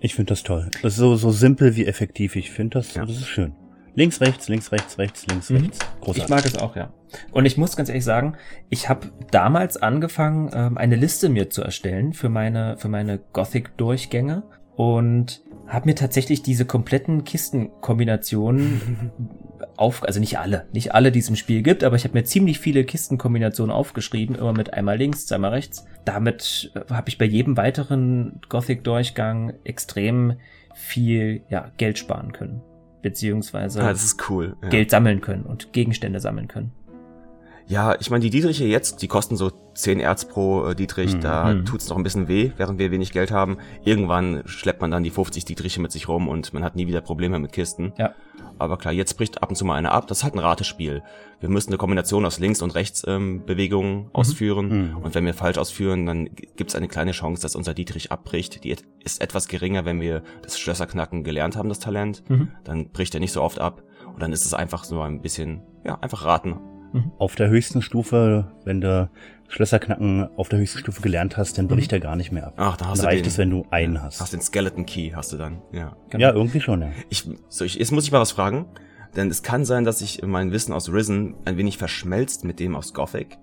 Ich 0.02 0.16
finde 0.16 0.32
das 0.32 0.44
toll. 0.44 0.70
Das 0.82 0.94
ist 0.94 1.00
so, 1.00 1.16
so 1.16 1.32
simpel 1.32 1.76
wie 1.76 1.86
effektiv. 1.86 2.36
Ich 2.36 2.52
finde 2.52 2.80
das, 2.80 2.96
ja. 2.96 3.06
das 3.06 3.18
ist 3.18 3.28
schön. 3.28 3.54
Links, 3.96 4.20
rechts, 4.20 4.50
links, 4.50 4.72
rechts, 4.72 4.98
rechts, 4.98 5.26
links, 5.28 5.50
mhm. 5.50 5.58
rechts. 5.58 5.80
Großartig. 6.02 6.24
Ich 6.24 6.30
mag 6.30 6.46
es 6.46 6.58
auch, 6.58 6.76
ja. 6.76 6.92
Und 7.32 7.46
ich 7.46 7.58
muss 7.58 7.78
ganz 7.78 7.90
ehrlich 7.90 8.04
sagen, 8.04 8.36
ich 8.70 8.90
habe 8.90 9.08
damals 9.32 9.78
angefangen, 9.78 10.52
ähm, 10.54 10.78
eine 10.78 10.98
Liste 10.98 11.30
mir 11.30 11.50
zu 11.50 11.62
erstellen 11.62 12.14
für 12.14 12.28
meine, 12.28 12.78
für 12.78 12.90
meine 12.90 13.20
Gothic-Durchgänge 13.32 14.44
und 14.76 15.42
habe 15.68 15.88
mir 15.88 15.96
tatsächlich 15.96 16.44
diese 16.44 16.66
kompletten 16.66 17.24
Kistenkombinationen 17.24 19.12
auf, 19.78 20.04
also 20.04 20.20
nicht 20.20 20.38
alle, 20.38 20.68
nicht 20.74 20.94
alle, 20.94 21.12
die 21.12 21.20
es 21.20 21.30
im 21.30 21.38
Spiel 21.38 21.64
gibt, 21.64 21.84
aber 21.84 21.96
ich 21.96 22.04
habe 22.04 22.18
mir 22.18 22.26
ziemlich 22.26 22.60
viele 22.60 22.84
Kistenkombinationen 22.84 23.74
aufgeschrieben, 23.74 24.36
immer 24.36 24.54
mit 24.54 24.74
einmal 24.74 24.98
links, 24.98 25.26
zweimal 25.26 25.52
rechts. 25.52 25.86
Damit 26.04 26.72
äh, 26.76 26.94
habe 26.94 27.10
ich 27.10 27.18
bei 27.18 27.26
jedem 27.26 27.56
weiteren 27.56 28.42
Gothic-Durchgang 28.50 29.54
extrem 29.64 30.34
viel 30.74 31.42
ja, 31.50 31.72
Geld 31.78 31.98
sparen 31.98 32.34
können. 32.34 32.62
Beziehungsweise 33.06 33.84
ah, 33.84 33.94
cool, 34.28 34.58
ja. 34.64 34.70
Geld 34.70 34.90
sammeln 34.90 35.22
können 35.22 35.44
und 35.44 35.74
Gegenstände 35.74 36.20
sammeln 36.20 36.48
können. 36.48 36.72
Ja, 37.68 37.96
ich 38.00 38.10
meine, 38.10 38.24
die 38.24 38.32
Dietriche 38.32 38.66
jetzt, 38.66 39.04
die 39.04 39.08
kosten 39.08 39.36
so 39.36 39.52
10 39.76 40.00
Erz 40.00 40.26
pro 40.26 40.66
äh, 40.66 40.76
Dietrich, 40.76 41.14
mhm. 41.14 41.22
da 41.22 41.54
mhm. 41.54 41.66
tut's 41.66 41.88
noch 41.88 41.98
ein 41.98 42.04
bisschen 42.04 42.28
weh, 42.28 42.50
während 42.58 42.80
wir 42.80 42.90
wenig 42.90 43.12
Geld 43.12 43.30
haben. 43.30 43.58
Irgendwann 43.84 44.42
schleppt 44.48 44.82
man 44.82 44.90
dann 44.90 45.04
die 45.04 45.12
50 45.12 45.46
Dietriche 45.46 45.80
mit 45.82 45.92
sich 45.92 46.08
rum 46.08 46.28
und 46.28 46.52
man 46.52 46.64
hat 46.64 46.76
nie 46.76 46.88
wieder 46.88 47.02
Probleme 47.02 47.38
mit 47.38 47.52
Kisten. 47.52 47.94
Ja. 48.00 48.16
Aber 48.60 48.78
klar, 48.78 48.94
jetzt 48.94 49.16
bricht 49.16 49.42
ab 49.42 49.50
und 49.50 49.56
zu 49.56 49.66
mal 49.66 49.76
eine 49.76 49.92
ab. 49.92 50.08
Das 50.08 50.20
ist 50.20 50.24
halt 50.24 50.36
ein 50.36 50.40
Ratespiel. 50.40 51.04
Wir 51.40 51.50
müssen 51.50 51.70
eine 51.70 51.78
Kombination 51.78 52.26
aus 52.26 52.40
Links- 52.40 52.62
und 52.62 52.76
Rechtsbewegungen 52.76 53.94
ähm, 53.94 54.10
ausführen. 54.14 54.92
Mhm. 54.92 54.98
Und 54.98 55.16
wenn 55.16 55.26
wir 55.26 55.34
falsch 55.34 55.58
ausführen, 55.58 56.06
dann 56.06 56.30
gibt's 56.56 56.76
eine 56.76 56.88
kleine 56.88 57.12
Chance, 57.12 57.42
dass 57.42 57.56
unser 57.56 57.74
Dietrich 57.74 58.12
abbricht. 58.12 58.64
Die 58.64 58.76
ist 59.04 59.22
etwas 59.22 59.48
geringer, 59.48 59.86
wenn 59.86 60.02
wir 60.02 60.24
das 60.42 60.60
Schlösserknacken 60.60 61.24
gelernt 61.24 61.56
haben, 61.56 61.70
das 61.70 61.80
Talent. 61.80 62.24
Mhm. 62.30 62.50
Dann 62.64 62.90
bricht 62.90 63.14
er 63.14 63.20
nicht 63.20 63.34
so 63.34 63.42
oft 63.42 63.60
ab. 63.60 63.84
Und 64.14 64.22
dann 64.22 64.32
ist 64.32 64.46
es 64.46 64.54
einfach 64.54 64.84
so 64.84 65.02
ein 65.02 65.22
bisschen, 65.22 65.62
ja, 65.84 65.98
einfach 66.00 66.24
raten 66.24 66.60
Mhm. 66.96 67.12
Auf 67.18 67.36
der 67.36 67.50
höchsten 67.50 67.82
Stufe, 67.82 68.54
wenn 68.64 68.80
du 68.80 69.10
Schlösserknacken 69.48 70.30
auf 70.38 70.50
der 70.50 70.60
höchsten 70.60 70.80
Stufe 70.80 71.02
gelernt 71.02 71.38
hast, 71.38 71.58
dann 71.58 71.68
bricht 71.68 71.92
mhm. 71.92 71.98
er 71.98 72.00
gar 72.00 72.16
nicht 72.16 72.32
mehr 72.32 72.48
ab. 72.48 72.54
Ach, 72.58 72.78
da 72.78 72.88
hast 72.88 73.00
dann 73.00 73.06
du 73.06 73.12
reicht 73.12 73.26
den, 73.26 73.30
es, 73.30 73.38
wenn 73.38 73.50
du 73.50 73.66
einen 73.70 74.02
hast. 74.02 74.20
Hast 74.20 74.34
den 74.34 74.42
Skeleton 74.42 74.86
Key, 74.86 75.12
hast 75.12 75.32
du 75.32 75.38
dann, 75.38 75.62
ja. 75.72 75.96
Genau. 76.10 76.22
Ja, 76.22 76.34
irgendwie 76.34 76.62
schon, 76.62 76.82
ja. 76.82 76.92
Ich, 77.10 77.30
so, 77.50 77.64
ich, 77.64 77.76
jetzt 77.76 77.92
muss 77.92 78.06
ich 78.06 78.12
mal 78.12 78.20
was 78.20 78.32
fragen, 78.32 78.66
denn 79.16 79.30
es 79.30 79.44
kann 79.44 79.66
sein, 79.66 79.84
dass 79.84 80.00
sich 80.00 80.22
mein 80.24 80.52
Wissen 80.52 80.74
aus 80.74 80.92
Risen 80.92 81.36
ein 81.46 81.58
wenig 81.58 81.78
verschmelzt 81.78 82.44
mit 82.44 82.60
dem 82.60 82.76
aus 82.76 82.94
Gothic. 82.94 83.38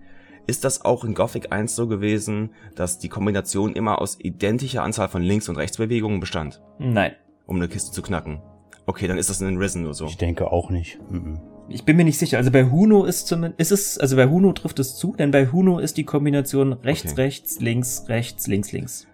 Ist 0.46 0.64
das 0.64 0.84
auch 0.84 1.04
in 1.04 1.14
Gothic 1.14 1.52
1 1.52 1.74
so 1.76 1.86
gewesen, 1.86 2.50
dass 2.74 2.98
die 2.98 3.08
Kombination 3.08 3.74
immer 3.74 4.00
aus 4.00 4.18
identischer 4.20 4.82
Anzahl 4.82 5.08
von 5.08 5.22
Links- 5.22 5.48
und 5.48 5.56
Rechtsbewegungen 5.56 6.20
bestand? 6.20 6.60
Nein. 6.78 7.12
Um 7.46 7.56
eine 7.56 7.68
Kiste 7.68 7.92
zu 7.92 8.02
knacken. 8.02 8.42
Okay, 8.86 9.06
dann 9.06 9.18
ist 9.18 9.30
das 9.30 9.40
in 9.40 9.56
Risen 9.56 9.84
nur 9.84 9.94
so. 9.94 10.06
Ich 10.06 10.16
denke 10.16 10.50
auch 10.50 10.70
nicht. 10.70 10.98
Mhm. 11.10 11.40
Ich 11.68 11.84
bin 11.84 11.96
mir 11.96 12.04
nicht 12.04 12.18
sicher. 12.18 12.38
Also 12.38 12.50
bei 12.50 12.64
Huno 12.64 13.04
ist 13.04 13.26
zumindest, 13.26 13.60
ist 13.60 13.72
es, 13.72 13.98
also 13.98 14.16
bei 14.16 14.26
Huno 14.26 14.52
trifft 14.52 14.78
es 14.78 14.96
zu, 14.96 15.14
denn 15.16 15.30
bei 15.30 15.46
Huno 15.46 15.78
ist 15.78 15.96
die 15.96 16.04
Kombination 16.04 16.72
rechts, 16.72 17.12
okay. 17.12 17.22
rechts, 17.22 17.60
links, 17.60 18.04
rechts, 18.08 18.46
links, 18.46 18.72
links. 18.72 19.06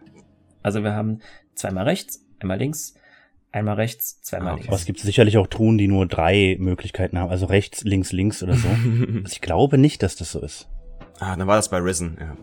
Also 0.62 0.82
wir 0.82 0.94
haben 0.94 1.20
zweimal 1.54 1.84
rechts, 1.84 2.24
einmal 2.40 2.58
links, 2.58 2.94
einmal 3.52 3.76
rechts, 3.76 4.20
zweimal 4.22 4.48
ah, 4.48 4.52
okay. 4.52 4.60
links. 4.60 4.68
Aber 4.68 4.76
es 4.76 4.84
gibt 4.86 5.00
sicherlich 5.00 5.38
auch 5.38 5.46
Truhen, 5.46 5.78
die 5.78 5.88
nur 5.88 6.06
drei 6.06 6.56
Möglichkeiten 6.58 7.18
haben, 7.18 7.30
also 7.30 7.46
rechts, 7.46 7.84
links, 7.84 8.12
links 8.12 8.42
oder 8.42 8.54
so. 8.54 8.68
also 8.68 9.32
ich 9.32 9.40
glaube 9.40 9.78
nicht, 9.78 10.02
dass 10.02 10.16
das 10.16 10.32
so 10.32 10.40
ist. 10.40 10.68
Ah, 11.20 11.36
dann 11.36 11.46
war 11.46 11.56
das 11.56 11.68
bei 11.68 11.78
Risen, 11.78 12.16
ja. 12.20 12.36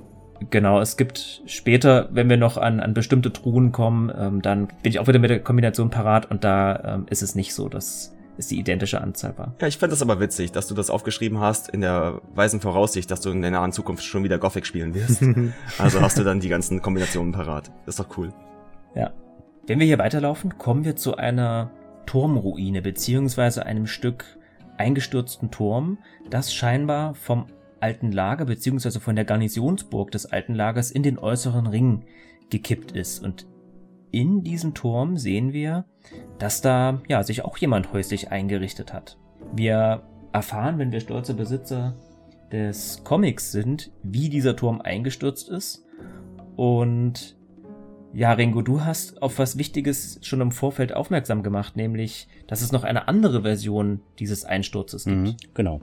Genau, 0.50 0.82
es 0.82 0.98
gibt 0.98 1.44
später, 1.46 2.10
wenn 2.12 2.30
wir 2.30 2.38
noch 2.38 2.58
an, 2.58 2.82
an 2.82 2.94
bestimmte 2.94 3.32
Truhen 3.32 3.72
kommen, 3.72 4.12
ähm, 4.18 4.42
dann 4.42 4.68
bin 4.68 4.92
ich 4.92 5.00
auch 5.00 5.08
wieder 5.08 5.20
mit 5.20 5.30
der 5.30 5.40
Kombination 5.40 5.90
parat 5.90 6.30
und 6.30 6.44
da 6.44 6.96
ähm, 6.96 7.06
ist 7.10 7.24
es 7.24 7.36
nicht 7.36 7.54
so, 7.54 7.70
dass 7.70 8.15
ist 8.38 8.52
die 8.52 8.60
identische 8.60 9.02
Anzahl 9.02 9.38
war. 9.38 9.54
Ja, 9.60 9.68
ich 9.68 9.78
fand 9.78 9.92
das 9.92 10.02
aber 10.02 10.20
witzig, 10.20 10.52
dass 10.52 10.68
du 10.68 10.74
das 10.76 10.90
aufgeschrieben 10.90 11.40
hast 11.40 11.70
in 11.70 11.82
der 11.82 12.22
weisen 12.34 12.62
Voraussicht, 12.62 13.10
dass 13.12 13.22
du 13.22 13.30
in 13.30 13.42
der 13.42 13.52
nahen 13.52 13.72
Zukunft 13.72 14.04
schon 14.04 14.24
wieder 14.24 14.38
Gothic 14.38 14.66
spielen 14.66 14.94
wirst. 14.94 15.24
also 15.78 16.02
hast 16.02 16.18
du 16.18 16.24
dann 16.24 16.40
die 16.40 16.50
ganzen 16.50 16.82
Kombinationen 16.82 17.34
parat. 17.34 17.72
Ist 17.86 18.00
doch 18.00 18.18
cool. 18.18 18.34
Ja. 18.96 19.12
Wenn 19.68 19.80
wir 19.80 19.88
hier 19.88 19.98
weiterlaufen, 19.98 20.58
kommen 20.58 20.86
wir 20.86 20.96
zu 20.96 21.18
einer 21.18 21.72
Turmruine 22.06 22.82
beziehungsweise 22.82 23.66
einem 23.66 23.88
Stück 23.88 24.26
eingestürzten 24.78 25.52
Turm, 25.52 25.98
das 26.30 26.54
scheinbar 26.54 27.16
vom 27.16 27.48
alten 27.80 28.12
Lager 28.12 28.46
beziehungsweise 28.46 29.00
von 29.00 29.16
der 29.16 29.26
Garnisonsburg 29.26 30.12
des 30.12 30.26
alten 30.26 30.54
Lagers 30.54 30.92
in 30.92 31.04
den 31.04 31.18
äußeren 31.18 31.68
Ring 31.68 32.04
gekippt 32.50 32.92
ist. 32.92 33.24
Und 33.24 33.46
in 34.16 34.44
diesem 34.44 34.74
Turm 34.74 35.18
sehen 35.18 35.52
wir, 35.52 35.84
dass 36.40 36.62
da 36.62 37.02
ja 37.10 37.22
sich 37.22 37.44
auch 37.44 37.58
jemand 37.58 37.92
häuslich 37.92 38.32
eingerichtet 38.32 38.94
hat. 38.94 39.18
Wir 39.54 40.04
erfahren, 40.32 40.80
wenn 40.80 40.94
wir 40.94 41.02
stolze 41.02 41.34
Besitzer 41.34 41.98
des 42.50 43.04
Comics 43.04 43.52
sind, 43.52 43.92
wie 44.04 44.30
dieser 44.30 44.56
Turm 44.56 44.80
eingestürzt 44.80 45.50
ist. 45.50 45.86
Und 46.56 47.36
ja, 48.14 48.32
Ringo, 48.32 48.62
du 48.62 48.86
hast 48.86 49.22
auf 49.22 49.38
was 49.38 49.58
Wichtiges 49.58 50.20
schon 50.22 50.40
im 50.40 50.54
Vorfeld 50.54 50.94
aufmerksam 50.94 51.44
gemacht, 51.44 51.76
nämlich, 51.76 52.30
dass 52.48 52.62
es 52.62 52.72
noch 52.72 52.86
eine 52.86 53.10
andere 53.10 53.42
Version 53.42 54.00
dieses 54.20 54.46
Einsturzes 54.46 55.04
gibt. 55.04 55.18
Mhm, 55.18 55.36
genau. 55.54 55.82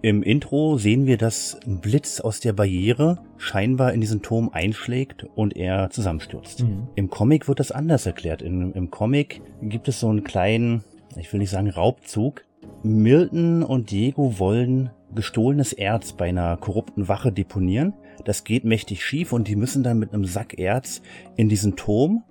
Im 0.00 0.22
Intro 0.22 0.78
sehen 0.78 1.06
wir, 1.06 1.16
dass 1.16 1.58
ein 1.66 1.80
Blitz 1.80 2.20
aus 2.20 2.38
der 2.38 2.52
Barriere 2.52 3.18
scheinbar 3.36 3.92
in 3.92 4.00
diesen 4.00 4.22
Turm 4.22 4.48
einschlägt 4.52 5.26
und 5.34 5.56
er 5.56 5.90
zusammenstürzt. 5.90 6.62
Mhm. 6.62 6.86
Im 6.94 7.10
Comic 7.10 7.48
wird 7.48 7.58
das 7.58 7.72
anders 7.72 8.06
erklärt. 8.06 8.40
In, 8.40 8.72
Im 8.72 8.92
Comic 8.92 9.42
gibt 9.60 9.88
es 9.88 9.98
so 9.98 10.08
einen 10.08 10.22
kleinen, 10.22 10.84
ich 11.16 11.32
will 11.32 11.40
nicht 11.40 11.50
sagen 11.50 11.68
Raubzug. 11.68 12.44
Milton 12.84 13.64
und 13.64 13.90
Diego 13.90 14.38
wollen 14.38 14.90
gestohlenes 15.14 15.72
Erz 15.72 16.12
bei 16.12 16.28
einer 16.28 16.56
korrupten 16.58 17.08
Wache 17.08 17.32
deponieren. 17.32 17.92
Das 18.24 18.44
geht 18.44 18.64
mächtig 18.64 19.04
schief 19.04 19.32
und 19.32 19.48
die 19.48 19.56
müssen 19.56 19.82
dann 19.82 19.98
mit 19.98 20.12
einem 20.12 20.26
Sack 20.26 20.58
Erz 20.58 21.02
in 21.36 21.48
diesen 21.48 21.74
Turm 21.74 22.22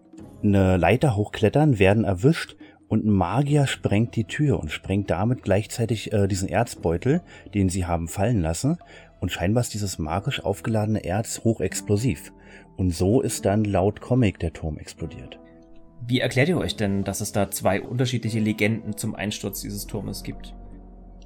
eine 0.41 0.77
Leiter 0.77 1.17
hochklettern, 1.17 1.79
werden 1.79 2.05
erwischt 2.05 2.55
und 2.87 3.05
ein 3.05 3.11
Magier 3.11 3.67
sprengt 3.67 4.15
die 4.15 4.23
Tür 4.23 4.59
und 4.59 4.71
sprengt 4.71 5.09
damit 5.09 5.43
gleichzeitig 5.43 6.13
äh, 6.13 6.27
diesen 6.27 6.47
Erzbeutel, 6.47 7.21
den 7.53 7.69
sie 7.69 7.85
haben 7.85 8.07
fallen 8.07 8.41
lassen. 8.41 8.77
Und 9.19 9.31
scheinbar 9.31 9.61
ist 9.61 9.73
dieses 9.73 9.99
magisch 9.99 10.43
aufgeladene 10.43 11.03
Erz 11.03 11.41
hochexplosiv. 11.43 12.31
Und 12.77 12.91
so 12.91 13.21
ist 13.21 13.45
dann 13.45 13.63
laut 13.63 13.99
Comic 13.99 14.39
der 14.39 14.53
Turm 14.53 14.77
explodiert. 14.77 15.39
Wie 16.05 16.19
erklärt 16.19 16.47
ihr 16.47 16.57
euch 16.57 16.75
denn, 16.75 17.03
dass 17.03 17.21
es 17.21 17.31
da 17.31 17.49
zwei 17.49 17.81
unterschiedliche 17.81 18.39
Legenden 18.39 18.95
zum 18.95 19.15
Einsturz 19.15 19.61
dieses 19.61 19.87
Turmes 19.87 20.23
gibt? 20.23 20.53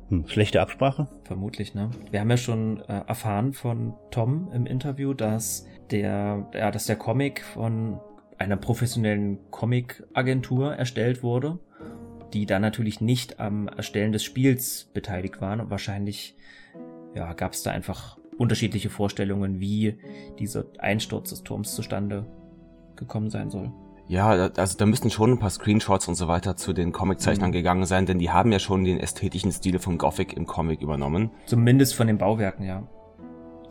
Hm, 0.07 0.27
schlechte 0.27 0.61
Absprache? 0.61 1.07
Vermutlich, 1.25 1.75
ne? 1.75 1.91
Wir 2.09 2.21
haben 2.21 2.29
ja 2.29 2.37
schon 2.37 2.81
äh, 2.81 3.01
erfahren 3.05 3.53
von 3.53 3.93
Tom 4.09 4.49
im 4.53 4.65
Interview, 4.65 5.13
dass 5.13 5.67
der, 5.91 6.49
ja, 6.53 6.71
dass 6.71 6.85
der 6.85 6.95
Comic 6.95 7.43
von 7.43 7.99
einer 8.41 8.57
professionellen 8.57 9.39
Comic-Agentur 9.51 10.75
erstellt 10.75 11.23
wurde, 11.23 11.59
die 12.33 12.45
dann 12.45 12.61
natürlich 12.61 13.01
nicht 13.01 13.39
am 13.39 13.67
Erstellen 13.67 14.11
des 14.11 14.23
Spiels 14.23 14.89
beteiligt 14.93 15.41
waren 15.41 15.59
und 15.59 15.69
wahrscheinlich 15.69 16.35
ja, 17.13 17.33
gab 17.33 17.53
es 17.53 17.63
da 17.63 17.71
einfach 17.71 18.17
unterschiedliche 18.37 18.89
Vorstellungen, 18.89 19.59
wie 19.59 19.97
dieser 20.39 20.65
Einsturz 20.79 21.29
des 21.29 21.43
Turms 21.43 21.75
zustande 21.75 22.25
gekommen 22.95 23.29
sein 23.29 23.49
soll. 23.49 23.71
Ja, 24.07 24.29
also 24.29 24.77
da 24.77 24.85
müssten 24.85 25.09
schon 25.09 25.31
ein 25.31 25.39
paar 25.39 25.49
Screenshots 25.49 26.07
und 26.07 26.15
so 26.15 26.27
weiter 26.27 26.57
zu 26.57 26.73
den 26.73 26.91
Comiczeichnern 26.91 27.51
mhm. 27.51 27.53
gegangen 27.53 27.85
sein, 27.85 28.05
denn 28.05 28.19
die 28.19 28.29
haben 28.29 28.51
ja 28.51 28.59
schon 28.59 28.83
den 28.83 28.99
ästhetischen 28.99 29.51
Stil 29.51 29.79
von 29.79 29.97
Gothic 29.97 30.33
im 30.33 30.45
Comic 30.45 30.81
übernommen. 30.81 31.31
Zumindest 31.45 31.95
von 31.95 32.07
den 32.07 32.17
Bauwerken, 32.17 32.65
ja. 32.65 32.87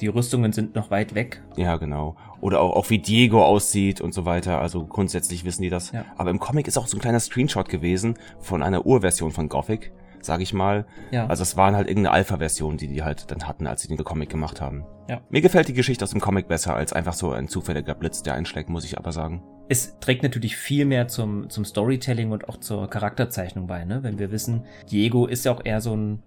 Die 0.00 0.06
Rüstungen 0.06 0.52
sind 0.52 0.74
noch 0.74 0.90
weit 0.90 1.14
weg. 1.14 1.42
Ja, 1.56 1.76
genau. 1.76 2.16
Oder 2.40 2.60
auch, 2.60 2.74
auch 2.74 2.90
wie 2.90 2.98
Diego 2.98 3.44
aussieht 3.44 4.00
und 4.00 4.14
so 4.14 4.24
weiter. 4.24 4.60
Also 4.60 4.84
grundsätzlich 4.84 5.44
wissen 5.44 5.62
die 5.62 5.70
das. 5.70 5.92
Ja. 5.92 6.04
Aber 6.16 6.30
im 6.30 6.38
Comic 6.38 6.66
ist 6.68 6.78
auch 6.78 6.86
so 6.86 6.96
ein 6.96 7.00
kleiner 7.00 7.20
Screenshot 7.20 7.68
gewesen 7.68 8.14
von 8.38 8.62
einer 8.62 8.86
Urversion 8.86 9.32
von 9.32 9.48
Gothic 9.48 9.92
sage 10.22 10.42
ich 10.42 10.52
mal. 10.52 10.86
Ja. 11.10 11.26
Also 11.26 11.42
es 11.42 11.56
waren 11.56 11.74
halt 11.74 11.88
irgendeine 11.88 12.14
Alpha-Version, 12.14 12.76
die 12.76 12.88
die 12.88 13.02
halt 13.02 13.30
dann 13.30 13.46
hatten, 13.46 13.66
als 13.66 13.82
sie 13.82 13.88
den 13.88 13.96
Comic 14.04 14.28
gemacht 14.28 14.60
haben. 14.60 14.84
Ja. 15.08 15.20
Mir 15.30 15.40
gefällt 15.40 15.68
die 15.68 15.72
Geschichte 15.72 16.04
aus 16.04 16.10
dem 16.10 16.20
Comic 16.20 16.48
besser 16.48 16.74
als 16.74 16.92
einfach 16.92 17.14
so 17.14 17.32
ein 17.32 17.48
zufälliger 17.48 17.94
Blitz, 17.94 18.22
der 18.22 18.34
einschlägt, 18.34 18.68
muss 18.68 18.84
ich 18.84 18.98
aber 18.98 19.12
sagen. 19.12 19.42
Es 19.68 19.98
trägt 20.00 20.22
natürlich 20.22 20.56
viel 20.56 20.84
mehr 20.84 21.08
zum, 21.08 21.48
zum 21.48 21.64
Storytelling 21.64 22.32
und 22.32 22.48
auch 22.48 22.56
zur 22.58 22.90
Charakterzeichnung 22.90 23.66
bei, 23.66 23.84
ne? 23.84 24.02
Wenn 24.02 24.18
wir 24.18 24.32
wissen, 24.32 24.64
Diego 24.90 25.26
ist 25.26 25.44
ja 25.44 25.52
auch 25.52 25.64
eher 25.64 25.80
so 25.80 25.94
ein 25.94 26.22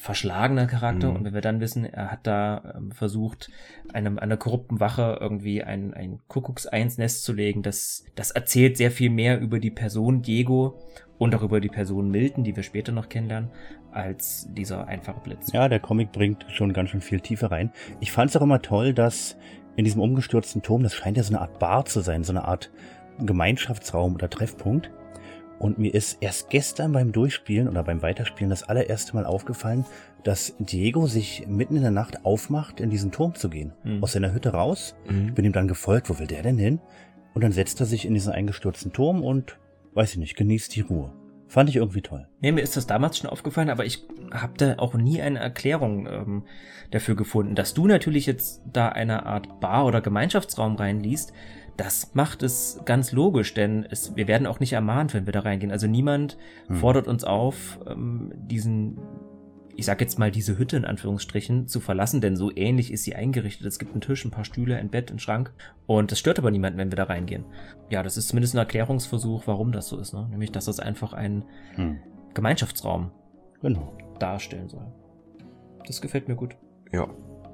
verschlagener 0.00 0.66
Charakter 0.66 1.10
mhm. 1.10 1.16
und 1.16 1.24
wenn 1.26 1.34
wir 1.34 1.42
dann 1.42 1.60
wissen, 1.60 1.84
er 1.84 2.10
hat 2.10 2.26
da 2.26 2.74
ähm, 2.74 2.90
versucht, 2.90 3.50
einem 3.92 4.18
einer 4.18 4.38
korrupten 4.38 4.80
Wache 4.80 5.18
irgendwie 5.20 5.62
ein, 5.62 5.92
ein 5.92 6.20
Kuckuckseinsnest 6.26 7.22
zu 7.22 7.34
legen, 7.34 7.62
das, 7.62 8.04
das 8.14 8.30
erzählt 8.30 8.78
sehr 8.78 8.90
viel 8.90 9.10
mehr 9.10 9.38
über 9.38 9.60
die 9.60 9.70
Person 9.70 10.22
Diego 10.22 10.80
und 11.18 11.34
auch 11.34 11.42
über 11.42 11.60
die 11.60 11.68
Person 11.68 12.10
Milton, 12.10 12.44
die 12.44 12.56
wir 12.56 12.62
später 12.62 12.92
noch 12.92 13.10
kennenlernen, 13.10 13.50
als 13.92 14.48
dieser 14.54 14.88
einfache 14.88 15.20
Blitz. 15.20 15.52
Ja, 15.52 15.68
der 15.68 15.80
Comic 15.80 16.12
bringt 16.12 16.46
schon 16.48 16.72
ganz 16.72 16.90
schön 16.90 17.02
viel 17.02 17.20
Tiefe 17.20 17.50
rein. 17.50 17.70
Ich 18.00 18.10
fand 18.10 18.30
es 18.30 18.36
auch 18.38 18.42
immer 18.42 18.62
toll, 18.62 18.94
dass 18.94 19.36
in 19.76 19.84
diesem 19.84 20.00
umgestürzten 20.00 20.62
Turm, 20.62 20.82
das 20.82 20.94
scheint 20.94 21.18
ja 21.18 21.22
so 21.22 21.34
eine 21.34 21.42
Art 21.42 21.58
Bar 21.58 21.84
zu 21.84 22.00
sein, 22.00 22.24
so 22.24 22.32
eine 22.32 22.46
Art 22.46 22.70
Gemeinschaftsraum 23.18 24.14
oder 24.14 24.30
Treffpunkt. 24.30 24.90
Und 25.60 25.78
mir 25.78 25.92
ist 25.92 26.22
erst 26.22 26.48
gestern 26.48 26.92
beim 26.92 27.12
Durchspielen 27.12 27.68
oder 27.68 27.84
beim 27.84 28.00
Weiterspielen 28.00 28.48
das 28.48 28.62
allererste 28.62 29.14
Mal 29.14 29.26
aufgefallen, 29.26 29.84
dass 30.24 30.54
Diego 30.58 31.06
sich 31.06 31.44
mitten 31.46 31.76
in 31.76 31.82
der 31.82 31.90
Nacht 31.90 32.24
aufmacht, 32.24 32.80
in 32.80 32.88
diesen 32.88 33.12
Turm 33.12 33.34
zu 33.34 33.50
gehen. 33.50 33.74
Mhm. 33.84 34.02
Aus 34.02 34.12
seiner 34.12 34.32
Hütte 34.32 34.54
raus. 34.54 34.96
Mhm. 35.06 35.28
Ich 35.28 35.34
bin 35.34 35.44
ihm 35.44 35.52
dann 35.52 35.68
gefolgt, 35.68 36.08
wo 36.08 36.18
will 36.18 36.26
der 36.26 36.42
denn 36.42 36.56
hin? 36.56 36.80
Und 37.34 37.44
dann 37.44 37.52
setzt 37.52 37.78
er 37.78 37.84
sich 37.84 38.06
in 38.06 38.14
diesen 38.14 38.32
eingestürzten 38.32 38.94
Turm 38.94 39.22
und 39.22 39.58
weiß 39.92 40.12
ich 40.12 40.18
nicht, 40.18 40.34
genießt 40.34 40.74
die 40.74 40.80
Ruhe. 40.80 41.12
Fand 41.46 41.68
ich 41.68 41.76
irgendwie 41.76 42.00
toll. 42.00 42.26
Nee, 42.40 42.52
mir 42.52 42.62
ist 42.62 42.78
das 42.78 42.86
damals 42.86 43.18
schon 43.18 43.28
aufgefallen, 43.28 43.68
aber 43.68 43.84
ich 43.84 44.06
habe 44.32 44.54
da 44.56 44.76
auch 44.78 44.94
nie 44.94 45.20
eine 45.20 45.40
Erklärung 45.40 46.06
ähm, 46.06 46.44
dafür 46.90 47.16
gefunden. 47.16 47.54
Dass 47.54 47.74
du 47.74 47.86
natürlich 47.86 48.24
jetzt 48.24 48.62
da 48.72 48.88
eine 48.88 49.26
Art 49.26 49.60
Bar 49.60 49.84
oder 49.84 50.00
Gemeinschaftsraum 50.00 50.76
reinliest, 50.76 51.34
das 51.80 52.14
macht 52.14 52.42
es 52.42 52.78
ganz 52.84 53.10
logisch, 53.10 53.54
denn 53.54 53.86
es, 53.88 54.14
wir 54.14 54.28
werden 54.28 54.46
auch 54.46 54.60
nicht 54.60 54.74
ermahnt, 54.74 55.14
wenn 55.14 55.24
wir 55.24 55.32
da 55.32 55.40
reingehen. 55.40 55.72
Also 55.72 55.86
niemand 55.86 56.36
hm. 56.66 56.76
fordert 56.76 57.08
uns 57.08 57.24
auf, 57.24 57.80
ähm, 57.88 58.32
diesen 58.36 58.98
ich 59.76 59.86
sag 59.86 60.02
jetzt 60.02 60.18
mal, 60.18 60.30
diese 60.30 60.58
Hütte 60.58 60.76
in 60.76 60.84
Anführungsstrichen 60.84 61.66
zu 61.66 61.80
verlassen, 61.80 62.20
denn 62.20 62.36
so 62.36 62.54
ähnlich 62.54 62.92
ist 62.92 63.04
sie 63.04 63.14
eingerichtet. 63.14 63.66
Es 63.66 63.78
gibt 63.78 63.92
einen 63.92 64.02
Tisch, 64.02 64.26
ein 64.26 64.30
paar 64.30 64.44
Stühle, 64.44 64.76
ein 64.76 64.90
Bett, 64.90 65.08
einen 65.08 65.20
Schrank 65.20 65.54
und 65.86 66.12
das 66.12 66.18
stört 66.18 66.38
aber 66.38 66.50
niemanden, 66.50 66.78
wenn 66.78 66.92
wir 66.92 66.96
da 66.96 67.04
reingehen. 67.04 67.46
Ja, 67.88 68.02
das 68.02 68.18
ist 68.18 68.28
zumindest 68.28 68.54
ein 68.54 68.58
Erklärungsversuch, 68.58 69.46
warum 69.46 69.72
das 69.72 69.88
so 69.88 69.98
ist, 69.98 70.12
ne? 70.12 70.28
Nämlich, 70.28 70.52
dass 70.52 70.66
das 70.66 70.80
einfach 70.80 71.14
ein 71.14 71.46
hm. 71.76 71.98
Gemeinschaftsraum 72.34 73.10
genau. 73.62 73.96
darstellen 74.18 74.68
soll. 74.68 74.92
Das 75.86 76.02
gefällt 76.02 76.28
mir 76.28 76.36
gut. 76.36 76.56
Ja, 76.92 77.08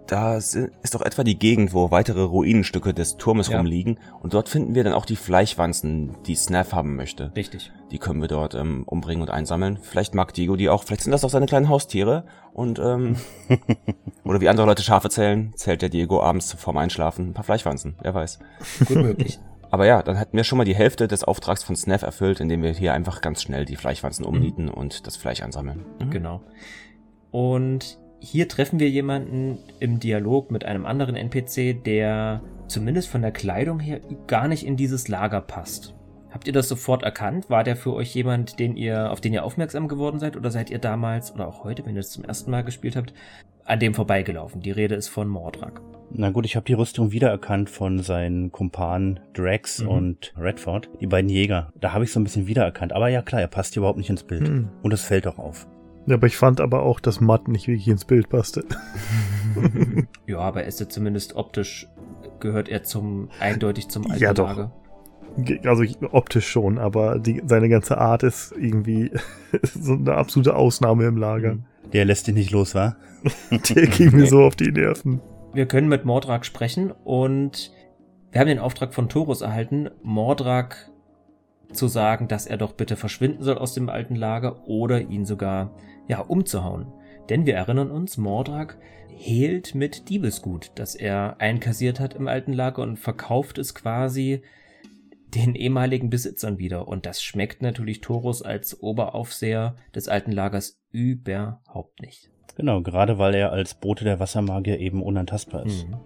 da 0.06 0.36
ist 0.36 0.56
doch 0.92 1.02
etwa 1.02 1.24
die 1.24 1.38
Gegend, 1.38 1.74
wo 1.74 1.90
weitere 1.90 2.22
Ruinenstücke 2.22 2.94
des 2.94 3.16
Turmes 3.16 3.48
ja. 3.48 3.58
rumliegen. 3.58 3.98
Und 4.20 4.34
dort 4.34 4.48
finden 4.48 4.74
wir 4.74 4.84
dann 4.84 4.92
auch 4.92 5.04
die 5.04 5.16
Fleischwanzen, 5.16 6.16
die 6.26 6.34
Snaff 6.34 6.72
haben 6.72 6.96
möchte. 6.96 7.32
Richtig. 7.34 7.72
Die 7.90 7.98
können 7.98 8.20
wir 8.20 8.28
dort 8.28 8.54
ähm, 8.54 8.84
umbringen 8.86 9.22
und 9.22 9.30
einsammeln. 9.30 9.78
Vielleicht 9.82 10.14
mag 10.14 10.32
Diego 10.34 10.56
die 10.56 10.68
auch. 10.68 10.84
Vielleicht 10.84 11.02
sind 11.02 11.12
das 11.12 11.24
auch 11.24 11.30
seine 11.30 11.46
kleinen 11.46 11.68
Haustiere. 11.68 12.24
Und 12.52 12.78
ähm, 12.78 13.16
oder 14.24 14.40
wie 14.40 14.48
andere 14.48 14.66
Leute 14.66 14.82
Schafe 14.82 15.10
zählen, 15.10 15.52
zählt 15.56 15.82
der 15.82 15.88
Diego 15.88 16.22
abends 16.22 16.52
vorm 16.52 16.76
Einschlafen 16.76 17.30
ein 17.30 17.34
paar 17.34 17.44
Fleischwanzen. 17.44 17.96
Wer 18.00 18.14
weiß. 18.14 18.38
Gut 18.86 18.96
möglich. 18.96 19.38
Aber 19.70 19.86
ja, 19.86 20.02
dann 20.02 20.18
hatten 20.18 20.36
wir 20.36 20.44
schon 20.44 20.58
mal 20.58 20.64
die 20.64 20.76
Hälfte 20.76 21.08
des 21.08 21.24
Auftrags 21.24 21.64
von 21.64 21.76
Snaff 21.76 22.02
erfüllt, 22.02 22.40
indem 22.40 22.62
wir 22.62 22.72
hier 22.72 22.92
einfach 22.92 23.20
ganz 23.20 23.42
schnell 23.42 23.64
die 23.64 23.76
Fleischwanzen 23.76 24.24
umnieten 24.24 24.66
mhm. 24.66 24.74
und 24.74 25.06
das 25.06 25.16
Fleisch 25.16 25.42
ansammeln. 25.42 25.84
Mhm. 25.98 26.10
Genau. 26.10 26.40
Und 27.30 27.98
hier 28.20 28.48
treffen 28.48 28.80
wir 28.80 28.88
jemanden 28.88 29.58
im 29.80 30.00
Dialog 30.00 30.50
mit 30.50 30.64
einem 30.64 30.86
anderen 30.86 31.16
NPC, 31.16 31.82
der 31.84 32.40
zumindest 32.68 33.08
von 33.08 33.22
der 33.22 33.32
Kleidung 33.32 33.80
her 33.80 34.00
gar 34.26 34.48
nicht 34.48 34.66
in 34.66 34.76
dieses 34.76 35.08
Lager 35.08 35.40
passt. 35.40 35.94
Habt 36.30 36.46
ihr 36.46 36.52
das 36.52 36.68
sofort 36.68 37.02
erkannt? 37.02 37.48
War 37.48 37.64
der 37.64 37.76
für 37.76 37.94
euch 37.94 38.14
jemand, 38.14 38.58
den 38.58 38.76
ihr, 38.76 39.10
auf 39.10 39.20
den 39.20 39.32
ihr 39.32 39.44
aufmerksam 39.44 39.88
geworden 39.88 40.18
seid? 40.18 40.36
Oder 40.36 40.50
seid 40.50 40.70
ihr 40.70 40.78
damals 40.78 41.32
oder 41.32 41.48
auch 41.48 41.64
heute, 41.64 41.86
wenn 41.86 41.94
ihr 41.94 42.00
es 42.00 42.10
zum 42.10 42.24
ersten 42.24 42.50
Mal 42.50 42.62
gespielt 42.62 42.94
habt, 42.94 43.14
an 43.64 43.80
dem 43.80 43.94
vorbeigelaufen? 43.94 44.60
Die 44.60 44.70
Rede 44.70 44.96
ist 44.96 45.08
von 45.08 45.28
Mordrak. 45.28 45.80
Na 46.10 46.30
gut, 46.30 46.44
ich 46.44 46.54
habe 46.54 46.66
die 46.66 46.74
Rüstung 46.74 47.10
wiedererkannt 47.10 47.70
von 47.70 48.00
seinen 48.00 48.52
Kumpanen 48.52 49.20
Drax 49.32 49.80
mhm. 49.80 49.88
und 49.88 50.34
Redford, 50.36 50.90
die 51.00 51.06
beiden 51.06 51.30
Jäger. 51.30 51.72
Da 51.80 51.92
habe 51.92 52.04
ich 52.04 52.12
so 52.12 52.20
ein 52.20 52.24
bisschen 52.24 52.46
wiedererkannt. 52.46 52.92
Aber 52.92 53.08
ja 53.08 53.22
klar, 53.22 53.40
er 53.40 53.48
passt 53.48 53.72
hier 53.72 53.80
überhaupt 53.80 53.98
nicht 53.98 54.10
ins 54.10 54.24
Bild. 54.24 54.48
Mhm. 54.48 54.68
Und 54.82 54.92
es 54.92 55.02
fällt 55.02 55.26
auch 55.26 55.38
auf. 55.38 55.66
Ja, 56.06 56.14
aber 56.14 56.26
ich 56.26 56.36
fand 56.36 56.60
aber 56.60 56.82
auch, 56.82 57.00
dass 57.00 57.20
Matt 57.20 57.48
nicht 57.48 57.66
wirklich 57.66 57.88
ins 57.88 58.04
Bild 58.04 58.28
passte. 58.28 58.64
ja, 60.26 60.38
aber 60.38 60.62
er 60.62 60.68
ist 60.68 60.80
ja 60.80 60.88
zumindest 60.88 61.34
optisch, 61.34 61.88
gehört 62.40 62.68
er 62.68 62.84
zum, 62.84 63.28
eindeutig 63.40 63.88
zum 63.88 64.08
alten 64.10 64.22
ja, 64.22 64.32
doch. 64.32 64.48
Lager. 64.48 64.72
Also 65.64 65.84
optisch 66.12 66.48
schon, 66.48 66.78
aber 66.78 67.18
die, 67.18 67.42
seine 67.44 67.68
ganze 67.68 67.98
Art 67.98 68.22
ist 68.22 68.54
irgendwie 68.56 69.10
so 69.62 69.94
eine 69.94 70.14
absolute 70.14 70.54
Ausnahme 70.54 71.04
im 71.06 71.16
Lager. 71.16 71.54
Mhm. 71.54 71.64
Der 71.92 72.04
lässt 72.04 72.26
dich 72.26 72.34
nicht 72.34 72.52
los, 72.52 72.74
wa? 72.74 72.96
Der 73.50 73.86
ging 73.86 74.16
mir 74.16 74.26
so 74.26 74.44
auf 74.44 74.56
die 74.56 74.70
Nerven. 74.70 75.20
Wir 75.52 75.66
können 75.66 75.88
mit 75.88 76.04
Mordrak 76.04 76.46
sprechen 76.46 76.92
und 77.04 77.72
wir 78.30 78.40
haben 78.40 78.48
den 78.48 78.58
Auftrag 78.58 78.94
von 78.94 79.08
Torus 79.08 79.40
erhalten, 79.40 79.88
Mordrak 80.02 80.90
zu 81.72 81.88
sagen, 81.88 82.28
dass 82.28 82.46
er 82.46 82.56
doch 82.56 82.72
bitte 82.72 82.96
verschwinden 82.96 83.42
soll 83.42 83.58
aus 83.58 83.74
dem 83.74 83.88
alten 83.88 84.14
Lager 84.14 84.66
oder 84.68 85.00
ihn 85.00 85.24
sogar 85.24 85.70
ja, 86.08 86.20
umzuhauen. 86.20 86.92
Denn 87.28 87.46
wir 87.46 87.54
erinnern 87.54 87.90
uns, 87.90 88.16
Mordrak 88.16 88.78
hehlt 89.08 89.74
mit 89.74 90.08
Diebesgut, 90.08 90.72
das 90.74 90.94
er 90.94 91.40
einkassiert 91.40 92.00
hat 92.00 92.14
im 92.14 92.28
alten 92.28 92.52
Lager 92.52 92.82
und 92.82 92.98
verkauft 92.98 93.58
es 93.58 93.74
quasi 93.74 94.42
den 95.34 95.54
ehemaligen 95.54 96.10
Besitzern 96.10 96.58
wieder. 96.58 96.86
Und 96.86 97.06
das 97.06 97.22
schmeckt 97.22 97.62
natürlich 97.62 98.00
Torus 98.00 98.42
als 98.42 98.82
Oberaufseher 98.82 99.76
des 99.94 100.08
alten 100.08 100.32
Lagers 100.32 100.80
überhaupt 100.92 102.00
nicht. 102.00 102.30
Genau, 102.56 102.80
gerade 102.80 103.18
weil 103.18 103.34
er 103.34 103.52
als 103.52 103.74
Bote 103.74 104.04
der 104.04 104.20
Wassermagier 104.20 104.78
eben 104.78 105.02
unantastbar 105.02 105.66
ist. 105.66 105.88
Mhm. 105.88 105.96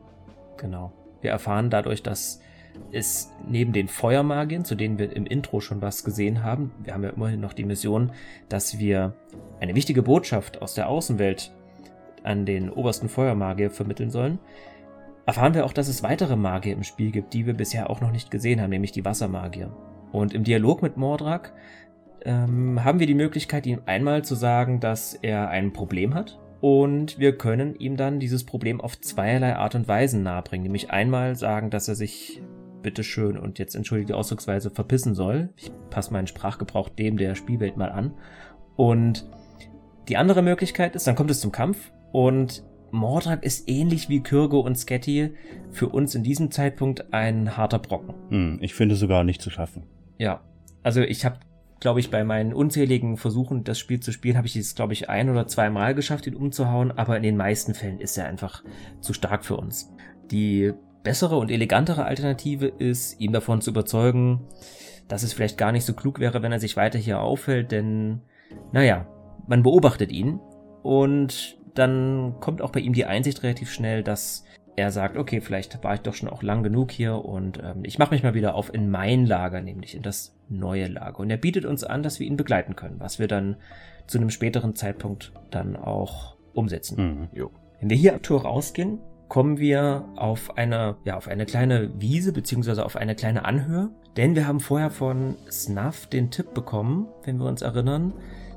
Genau. 0.57 0.93
Wir 1.21 1.31
erfahren 1.31 1.71
dadurch, 1.71 2.03
dass 2.03 2.41
ist 2.91 3.33
neben 3.49 3.73
den 3.73 3.89
Feuermagiern, 3.89 4.65
zu 4.65 4.75
denen 4.75 4.99
wir 4.99 5.15
im 5.15 5.27
Intro 5.27 5.61
schon 5.61 5.81
was 5.83 6.05
gesehen 6.05 6.43
haben, 6.43 6.73
wir 6.83 6.95
haben 6.95 7.05
ja 7.05 7.11
immerhin 7.11 7.41
noch 7.41 7.53
die 7.53 7.65
Mission, 7.65 8.13
dass 8.49 8.79
wir 8.79 9.15
eine 9.61 9.75
wichtige 9.75 10.03
Botschaft 10.03 10.61
aus 10.63 10.75
der 10.75 10.89
Außenwelt 10.89 11.53
an 12.23 12.45
den 12.47 12.71
obersten 12.71 13.09
Feuermagier 13.09 13.71
vermitteln 13.71 14.11
sollen, 14.11 14.39
erfahren 15.27 15.55
wir 15.55 15.65
auch, 15.65 15.73
dass 15.73 15.89
es 15.89 16.03
weitere 16.03 16.37
Magier 16.37 16.75
im 16.75 16.83
Spiel 16.83 17.11
gibt, 17.11 17.33
die 17.35 17.47
wir 17.47 17.55
bisher 17.55 17.91
auch 17.91 18.01
noch 18.01 18.11
nicht 18.11 18.31
gesehen 18.31 18.61
haben, 18.61 18.71
nämlich 18.71 18.93
die 18.93 19.05
Wassermagier. 19.05 19.71
Und 20.13 20.35
im 20.35 20.45
Dialog 20.45 20.83
mit 20.83 20.97
Mordrak 20.97 21.53
ähm, 22.25 22.83
haben 22.85 22.99
wir 22.99 23.07
die 23.07 23.15
Möglichkeit, 23.15 23.67
ihm 23.67 23.81
einmal 23.87 24.25
zu 24.25 24.35
sagen, 24.35 24.81
dass 24.81 25.15
er 25.15 25.49
ein 25.49 25.73
Problem 25.73 26.15
hat. 26.15 26.39
Und 26.61 27.19
wir 27.19 27.39
können 27.39 27.75
ihm 27.77 27.97
dann 27.97 28.21
dieses 28.21 28.45
Problem 28.45 28.81
auf 28.81 29.01
zweierlei 29.01 29.57
Art 29.57 29.75
und 29.75 29.89
Weisen 29.89 30.23
nahebringen. 30.23 30.65
Nämlich 30.65 30.91
einmal 30.91 31.37
sagen, 31.37 31.71
dass 31.71 31.89
er 31.89 31.95
sich 31.95 32.43
bitteschön 32.83 33.39
und 33.39 33.59
jetzt 33.59 33.75
entschuldige 33.75 34.09
die 34.09 34.15
Ausdrucksweise 34.15 34.71
verpissen 34.71 35.15
soll. 35.15 35.51
Ich 35.57 35.71
passe 35.91 36.13
meinen 36.13 36.27
Sprachgebrauch 36.27 36.89
dem 36.89 37.17
der 37.17 37.35
Spielwelt 37.35 37.77
mal 37.77 37.91
an. 37.91 38.15
Und 38.77 39.29
die 40.09 40.17
andere 40.17 40.43
Möglichkeit 40.43 40.97
ist, 40.97 41.07
dann 41.07 41.15
kommt 41.15 41.31
es 41.31 41.41
zum 41.41 41.53
Kampf 41.53 41.93
und 42.13 42.65
Mordrak 42.91 43.45
ist 43.45 43.69
ähnlich 43.69 44.09
wie 44.09 44.23
Kyrgo 44.23 44.61
und 44.61 44.77
Sketty 44.77 45.35
für 45.71 45.89
uns 45.89 46.15
in 46.15 46.25
diesem 46.25 46.51
Zeitpunkt 46.51 47.13
ein 47.13 47.57
harter 47.57 47.79
Brocken. 47.79 48.15
Hm, 48.31 48.59
ich 48.61 48.75
finde 48.75 48.97
sogar 48.97 49.23
nicht 49.23 49.41
zu 49.41 49.51
schaffen. 49.51 49.85
Ja, 50.19 50.41
also 50.83 51.01
ich 51.03 51.25
habe 51.25 51.39
glaube 51.81 51.99
ich, 51.99 52.11
bei 52.11 52.25
meinen 52.25 52.53
unzähligen 52.53 53.17
Versuchen, 53.17 53.65
das 53.65 53.79
Spiel 53.79 54.01
zu 54.01 54.13
spielen, 54.13 54.37
habe 54.37 54.47
ich 54.47 54.55
es, 54.55 54.75
glaube 54.75 54.93
ich, 54.93 55.09
ein 55.09 55.31
oder 55.31 55.47
zweimal 55.47 55.95
geschafft, 55.95 56.27
ihn 56.27 56.37
umzuhauen, 56.37 56.93
aber 56.93 57.17
in 57.17 57.23
den 57.23 57.37
meisten 57.37 57.75
Fällen 57.75 58.01
ist 58.01 58.17
er 58.19 58.27
einfach 58.27 58.63
zu 59.01 59.13
stark 59.15 59.45
für 59.45 59.57
uns. 59.57 59.91
Die 60.31 60.73
bessere 61.03 61.37
und 61.37 61.51
elegantere 61.51 62.05
Alternative 62.05 62.67
ist, 62.67 63.21
ihn 63.21 63.33
davon 63.33 63.61
zu 63.61 63.71
überzeugen, 63.71 64.47
dass 65.09 65.23
es 65.23 65.33
vielleicht 65.33 65.59
gar 65.59 65.73
nicht 65.73 65.85
so 65.85 65.95
klug 65.95 66.21
wäre, 66.21 66.43
wenn 66.43 66.53
er 66.53 66.61
sich 66.61 66.77
weiter 66.77 66.99
hier 66.99 67.21
aufhält, 67.21 67.73
denn, 67.73 68.21
naja, 68.73 69.07
man 69.47 69.63
beobachtet 69.63 70.13
ihn 70.13 70.41
und 70.83 71.59
dann 71.75 72.35
kommt 72.41 72.63
auch 72.63 72.71
bei 72.71 72.81
ihm 72.81 72.93
die 72.93 73.07
Einsicht 73.07 73.43
relativ 73.43 73.73
schnell, 73.73 74.03
dass 74.03 74.45
er 74.77 74.91
sagt, 74.91 75.17
okay, 75.17 75.41
vielleicht 75.41 75.83
war 75.83 75.95
ich 75.95 76.01
doch 76.01 76.15
schon 76.15 76.29
auch 76.29 76.43
lang 76.43 76.63
genug 76.63 76.91
hier 76.91 77.25
und 77.25 77.59
ähm, 77.59 77.81
ich 77.83 77.99
mache 77.99 78.15
mich 78.15 78.23
mal 78.23 78.35
wieder 78.35 78.55
auf 78.55 78.73
in 78.73 78.91
mein 78.91 79.27
Lager, 79.27 79.61
nämlich 79.61 79.95
in 79.95 80.03
das 80.03 80.37
neue 80.49 80.87
Lager. 80.87 81.21
Und 81.21 81.31
er 81.31 81.37
bietet 81.37 81.65
uns 81.65 81.85
an, 81.85 82.03
dass 82.03 82.21
wir 82.21 82.27
ihn 82.27 82.37
begleiten 82.37 82.77
können, 82.77 82.99
was 82.99 83.19
wir 83.19 83.29
dann 83.29 83.57
zu 84.07 84.19
einem 84.19 84.31
späteren 84.31 84.75
Zeitpunkt 84.75 85.33
dann 85.51 85.77
auch 85.77 86.37
umsetzen. 86.55 87.29
Mhm. 87.33 87.51
Wenn 87.81 87.91
wir 87.91 87.97
hier 87.97 88.15
am 88.15 88.23
Tor 88.23 88.43
rausgehen, 88.43 89.01
kommen 89.31 89.59
wir 89.59 90.09
auf 90.17 90.59
eine, 90.59 90.97
ja, 91.05 91.17
auf 91.17 91.29
eine 91.29 91.47
kleine 91.47 91.93
Wiese 92.01 92.33
beziehungsweise 92.33 92.85
auf 92.85 92.97
eine 92.97 93.15
kleine 93.15 93.45
Anhöhe, 93.45 93.91
denn 94.17 94.35
wir 94.35 94.47
haben 94.47 94.59
vorher 94.59 94.91
von 94.91 95.37
Snuff 95.49 96.09
den 96.09 96.33
Tipp 96.33 96.53
bekommen, 96.53 97.07
wenn 97.23 97.39
wir 97.39 97.47
uns 97.47 97.63
erinnern, 97.63 98.13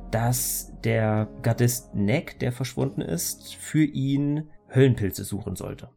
dass 0.09 0.73
der 0.83 1.29
Gardist 1.43 1.93
Neck, 1.93 2.39
der 2.39 2.51
verschwunden 2.51 3.01
ist, 3.01 3.55
für 3.55 3.83
ihn 3.83 4.49
Höllenpilze 4.73 5.23
suchen 5.23 5.55
sollte. 5.55 5.89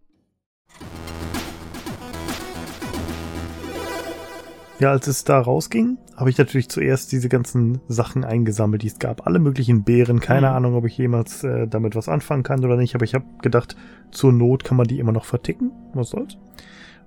Ja, 4.79 4.91
als 4.91 5.07
es 5.07 5.25
da 5.25 5.41
rausging, 5.41 5.97
habe 6.17 6.29
ich 6.29 6.37
natürlich 6.37 6.69
zuerst 6.69 7.11
diese 7.11 7.31
ganzen 7.31 7.81
Sachen 7.89 8.25
eingesammelt, 8.25 8.83
die 8.83 8.89
es 8.89 8.99
gab. 8.99 9.27
Alle 9.27 9.39
möglichen 9.39 9.85
Beeren. 9.85 10.21
Keine 10.21 10.49
mhm. 10.49 10.55
Ahnung, 10.55 10.75
ob 10.75 10.85
ich 10.85 10.99
jemals 10.99 11.43
äh, 11.45 11.67
damit 11.67 11.97
was 11.97 12.11
anfangen 12.11 12.43
kann 12.43 12.63
oder 12.63 12.77
nicht. 12.77 12.95
Aber 12.95 13.05
ich 13.05 13.15
habe 13.15 13.25
gedacht, 13.41 13.75
zur 14.11 14.33
Not 14.33 14.65
kann 14.65 14.77
man 14.77 14.87
die 14.87 14.99
immer 14.99 15.13
noch 15.13 15.25
verticken. 15.25 15.73
Was 15.95 16.11
soll's? 16.11 16.37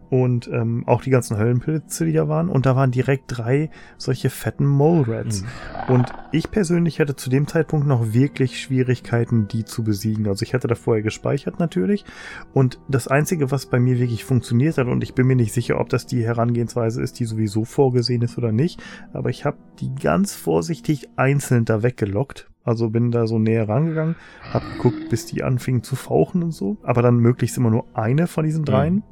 Und 0.09 0.49
ähm, 0.51 0.83
auch 0.87 1.01
die 1.01 1.11
ganzen 1.11 1.37
Höllenpilze, 1.37 2.05
die 2.05 2.13
da 2.13 2.27
waren. 2.27 2.49
Und 2.49 2.65
da 2.65 2.75
waren 2.75 2.91
direkt 2.91 3.25
drei 3.27 3.69
solche 3.97 4.29
fetten 4.29 4.65
Mole 4.65 5.07
Rats. 5.07 5.43
Mhm. 5.43 5.93
Und 5.93 6.13
ich 6.31 6.49
persönlich 6.51 6.99
hatte 6.99 7.15
zu 7.15 7.29
dem 7.29 7.47
Zeitpunkt 7.47 7.87
noch 7.87 8.13
wirklich 8.13 8.59
Schwierigkeiten, 8.59 9.47
die 9.47 9.65
zu 9.65 9.83
besiegen. 9.83 10.27
Also 10.27 10.43
ich 10.43 10.53
hatte 10.53 10.67
da 10.67 10.75
vorher 10.75 11.03
gespeichert 11.03 11.59
natürlich. 11.59 12.05
Und 12.53 12.79
das 12.87 13.07
Einzige, 13.07 13.51
was 13.51 13.67
bei 13.67 13.79
mir 13.79 13.99
wirklich 13.99 14.25
funktioniert 14.25 14.77
hat, 14.77 14.87
und 14.87 15.03
ich 15.03 15.13
bin 15.13 15.27
mir 15.27 15.35
nicht 15.35 15.53
sicher, 15.53 15.79
ob 15.79 15.89
das 15.89 16.07
die 16.07 16.23
Herangehensweise 16.23 17.01
ist, 17.01 17.19
die 17.19 17.25
sowieso 17.25 17.63
vorgesehen 17.65 18.21
ist 18.23 18.37
oder 18.37 18.51
nicht, 18.51 18.81
aber 19.13 19.29
ich 19.29 19.45
habe 19.45 19.57
die 19.79 19.93
ganz 19.93 20.33
vorsichtig 20.33 21.09
einzeln 21.15 21.65
da 21.65 21.83
weggelockt. 21.83 22.49
Also 22.65 22.89
bin 22.89 23.09
da 23.09 23.25
so 23.25 23.39
näher 23.39 23.67
rangegangen, 23.67 24.15
hab 24.53 24.61
geguckt, 24.73 25.09
bis 25.09 25.25
die 25.25 25.43
anfingen 25.43 25.81
zu 25.81 25.95
fauchen 25.95 26.43
und 26.43 26.51
so. 26.51 26.77
Aber 26.83 27.01
dann 27.01 27.17
möglichst 27.17 27.57
immer 27.57 27.71
nur 27.71 27.85
eine 27.93 28.27
von 28.27 28.45
diesen 28.45 28.65
dreien. 28.65 28.95
Mhm 28.95 29.03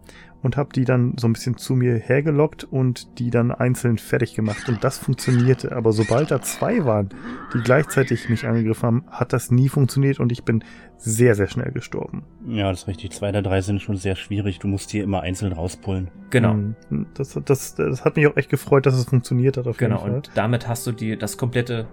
und 0.43 0.57
habe 0.57 0.69
die 0.73 0.85
dann 0.85 1.13
so 1.17 1.27
ein 1.27 1.33
bisschen 1.33 1.57
zu 1.57 1.75
mir 1.75 1.95
hergelockt 1.95 2.63
und 2.63 3.19
die 3.19 3.29
dann 3.29 3.51
einzeln 3.51 3.97
fertig 3.97 4.35
gemacht. 4.35 4.69
Und 4.69 4.83
das 4.83 4.97
funktionierte. 4.97 5.75
Aber 5.75 5.91
sobald 5.91 6.31
da 6.31 6.41
zwei 6.41 6.85
waren, 6.85 7.09
die 7.53 7.59
gleichzeitig 7.59 8.29
mich 8.29 8.45
angegriffen 8.45 8.83
haben, 8.83 9.03
hat 9.09 9.33
das 9.33 9.51
nie 9.51 9.69
funktioniert 9.69 10.19
und 10.19 10.31
ich 10.31 10.43
bin 10.43 10.63
sehr, 10.97 11.35
sehr 11.35 11.47
schnell 11.47 11.71
gestorben. 11.71 12.23
Ja, 12.47 12.69
das 12.69 12.81
ist 12.81 12.87
richtig. 12.87 13.11
Zwei 13.11 13.31
der 13.31 13.41
drei 13.41 13.61
sind 13.61 13.81
schon 13.81 13.97
sehr 13.97 14.15
schwierig. 14.15 14.59
Du 14.59 14.67
musst 14.67 14.93
die 14.93 14.99
immer 14.99 15.21
einzeln 15.21 15.53
rauspullen. 15.53 16.09
Genau. 16.29 16.53
Hm, 16.53 17.07
das, 17.13 17.39
das, 17.45 17.75
das 17.75 18.05
hat 18.05 18.15
mich 18.15 18.27
auch 18.27 18.37
echt 18.37 18.49
gefreut, 18.49 18.85
dass 18.85 18.95
es 18.95 19.05
funktioniert 19.05 19.57
hat. 19.57 19.67
Auf 19.67 19.77
genau, 19.77 19.97
jeden 19.97 20.07
Fall. 20.07 20.15
und 20.15 20.31
damit 20.35 20.67
hast 20.67 20.85
du 20.87 20.91
die, 20.91 21.17
das 21.17 21.37
komplette 21.37 21.87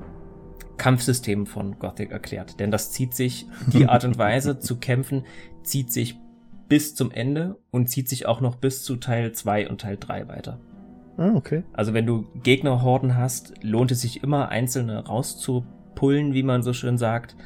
Kampfsystem 0.76 1.46
von 1.46 1.78
Gothic 1.78 2.10
erklärt. 2.10 2.58
Denn 2.60 2.70
das 2.70 2.92
zieht 2.92 3.14
sich, 3.14 3.46
die 3.72 3.86
Art 3.86 4.04
und 4.04 4.18
Weise 4.18 4.58
zu 4.58 4.78
kämpfen, 4.78 5.24
zieht 5.62 5.92
sich 5.92 6.16
bis 6.68 6.94
zum 6.94 7.10
Ende 7.10 7.56
und 7.70 7.88
zieht 7.88 8.08
sich 8.08 8.26
auch 8.26 8.40
noch 8.40 8.56
bis 8.56 8.82
zu 8.82 8.96
Teil 8.96 9.32
2 9.32 9.68
und 9.68 9.80
Teil 9.80 9.96
3 9.98 10.28
weiter. 10.28 10.58
Ah, 11.16 11.32
okay. 11.34 11.62
Also 11.72 11.94
wenn 11.94 12.06
du 12.06 12.26
Gegnerhorden 12.42 13.16
hast, 13.16 13.54
lohnt 13.62 13.92
es 13.92 14.00
sich 14.00 14.22
immer 14.22 14.48
einzelne 14.48 15.06
rauszupullen, 15.06 16.34
wie 16.34 16.42
man 16.42 16.62
so 16.62 16.72
schön 16.72 16.98
sagt. 16.98 17.36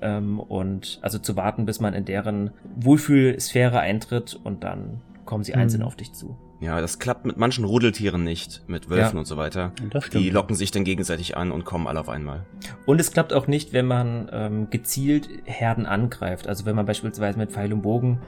Ähm, 0.00 0.40
und 0.40 0.98
also 1.02 1.18
zu 1.18 1.36
warten, 1.36 1.66
bis 1.66 1.80
man 1.80 1.92
in 1.92 2.04
deren 2.04 2.50
Wohlfühlsphäre 2.76 3.80
eintritt 3.80 4.38
und 4.42 4.64
dann 4.64 5.02
kommen 5.26 5.44
sie 5.44 5.54
einzeln 5.54 5.82
mhm. 5.82 5.86
auf 5.86 5.96
dich 5.96 6.12
zu. 6.12 6.36
Ja, 6.60 6.80
das 6.80 6.98
klappt 6.98 7.24
mit 7.24 7.38
manchen 7.38 7.64
Rudeltieren 7.64 8.22
nicht, 8.22 8.62
mit 8.66 8.90
Wölfen 8.90 9.14
ja. 9.14 9.18
und 9.20 9.24
so 9.24 9.38
weiter. 9.38 9.72
Die 10.12 10.28
locken 10.28 10.54
sich 10.54 10.70
dann 10.70 10.84
gegenseitig 10.84 11.36
an 11.36 11.52
und 11.52 11.64
kommen 11.64 11.86
alle 11.86 12.00
auf 12.00 12.10
einmal. 12.10 12.44
Und 12.84 13.00
es 13.00 13.12
klappt 13.12 13.32
auch 13.32 13.46
nicht, 13.46 13.72
wenn 13.72 13.86
man 13.86 14.28
ähm, 14.30 14.68
gezielt 14.68 15.28
Herden 15.44 15.86
angreift. 15.86 16.46
Also 16.46 16.66
wenn 16.66 16.76
man 16.76 16.84
beispielsweise 16.84 17.38
mit 17.38 17.50
Pfeil 17.50 17.72
und 17.72 17.80
Bogen 17.80 18.18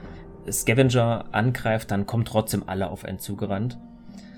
Scavenger 0.51 1.27
angreift, 1.33 1.91
dann 1.91 2.07
kommen 2.07 2.25
trotzdem 2.25 2.65
alle 2.67 2.91
auf 2.91 3.05
einen 3.05 3.19
zugerannt. 3.19 3.79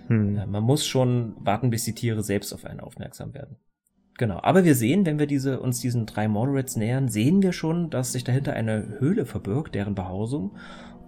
Hm. 0.09 0.51
Man 0.51 0.63
muss 0.63 0.87
schon 0.87 1.35
warten, 1.39 1.71
bis 1.71 1.85
die 1.85 1.95
Tiere 1.95 2.23
selbst 2.23 2.53
auf 2.53 2.65
einen 2.65 2.81
aufmerksam 2.81 3.35
werden. 3.35 3.57
Genau. 4.17 4.39
Aber 4.43 4.65
wir 4.65 4.75
sehen, 4.75 5.07
wenn 5.07 5.19
wir 5.19 5.27
diese, 5.27 5.61
uns 5.61 5.81
diesen 5.81 6.07
drei 6.07 6.29
Moderates 6.29 6.77
nähern, 6.77 7.09
sehen 7.09 7.43
wir 7.43 7.53
schon, 7.53 7.91
dass 7.91 8.13
sich 8.13 8.25
dahinter 8.25 8.53
eine 8.53 8.97
Höhle 9.01 9.27
verbirgt, 9.27 9.75
deren 9.75 9.95
Behausung, 9.95 10.53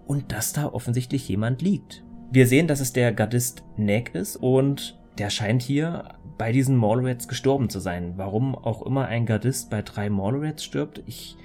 und 0.07 0.33
dass 0.33 0.53
da 0.53 0.67
offensichtlich 0.67 1.29
jemand 1.29 1.63
liegt. 1.63 2.05
Wir 2.31 2.47
sehen, 2.47 2.67
dass 2.67 2.81
es 2.81 2.93
der 2.93 3.13
Gardist 3.13 3.63
Neck 3.77 4.15
ist 4.15 4.37
und 4.37 4.99
der 5.19 5.31
scheint 5.31 5.63
hier 5.63 6.17
bei 6.37 6.53
diesen 6.53 6.77
Mallrats 6.77 7.29
gestorben 7.29 7.71
zu 7.71 7.81
sein. 7.81 8.15
Warum 8.17 8.55
auch 8.55 8.85
immer 8.85 9.07
ein 9.07 9.27
Gardist 9.27 9.71
bei 9.71 9.83
drei 9.83 10.11
Mallrats 10.11 10.65
stirbt, 10.65 11.03
ich 11.07 11.37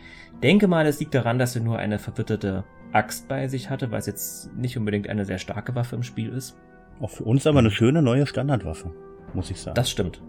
denke 0.42 0.68
mal, 0.68 0.86
es 0.86 1.00
liegt 1.00 1.14
daran, 1.14 1.38
dass 1.40 1.56
er 1.56 1.62
nur 1.62 1.78
eine 1.78 2.00
verwitterte 2.00 2.64
Axt 2.94 3.28
bei 3.28 3.48
sich 3.48 3.70
hatte, 3.70 3.92
weil 3.92 4.00
es 4.00 4.06
jetzt 4.06 4.54
nicht 4.56 4.78
unbedingt 4.78 5.10
eine 5.10 5.26
sehr 5.26 5.38
starke 5.38 5.76
Waffe 5.76 5.96
im 5.96 6.04
Spiel 6.04 6.30
ist. 6.30 6.58
Auch 7.00 7.10
für 7.10 7.24
uns 7.24 7.48
aber 7.48 7.60
eine 7.60 7.72
schöne 7.72 8.02
neue 8.02 8.28
Standardwaffe, 8.28 8.94
muss 9.34 9.50
ich 9.50 9.60
sagen. 9.60 9.76
Das 9.76 9.90
stimmt. 9.90 10.22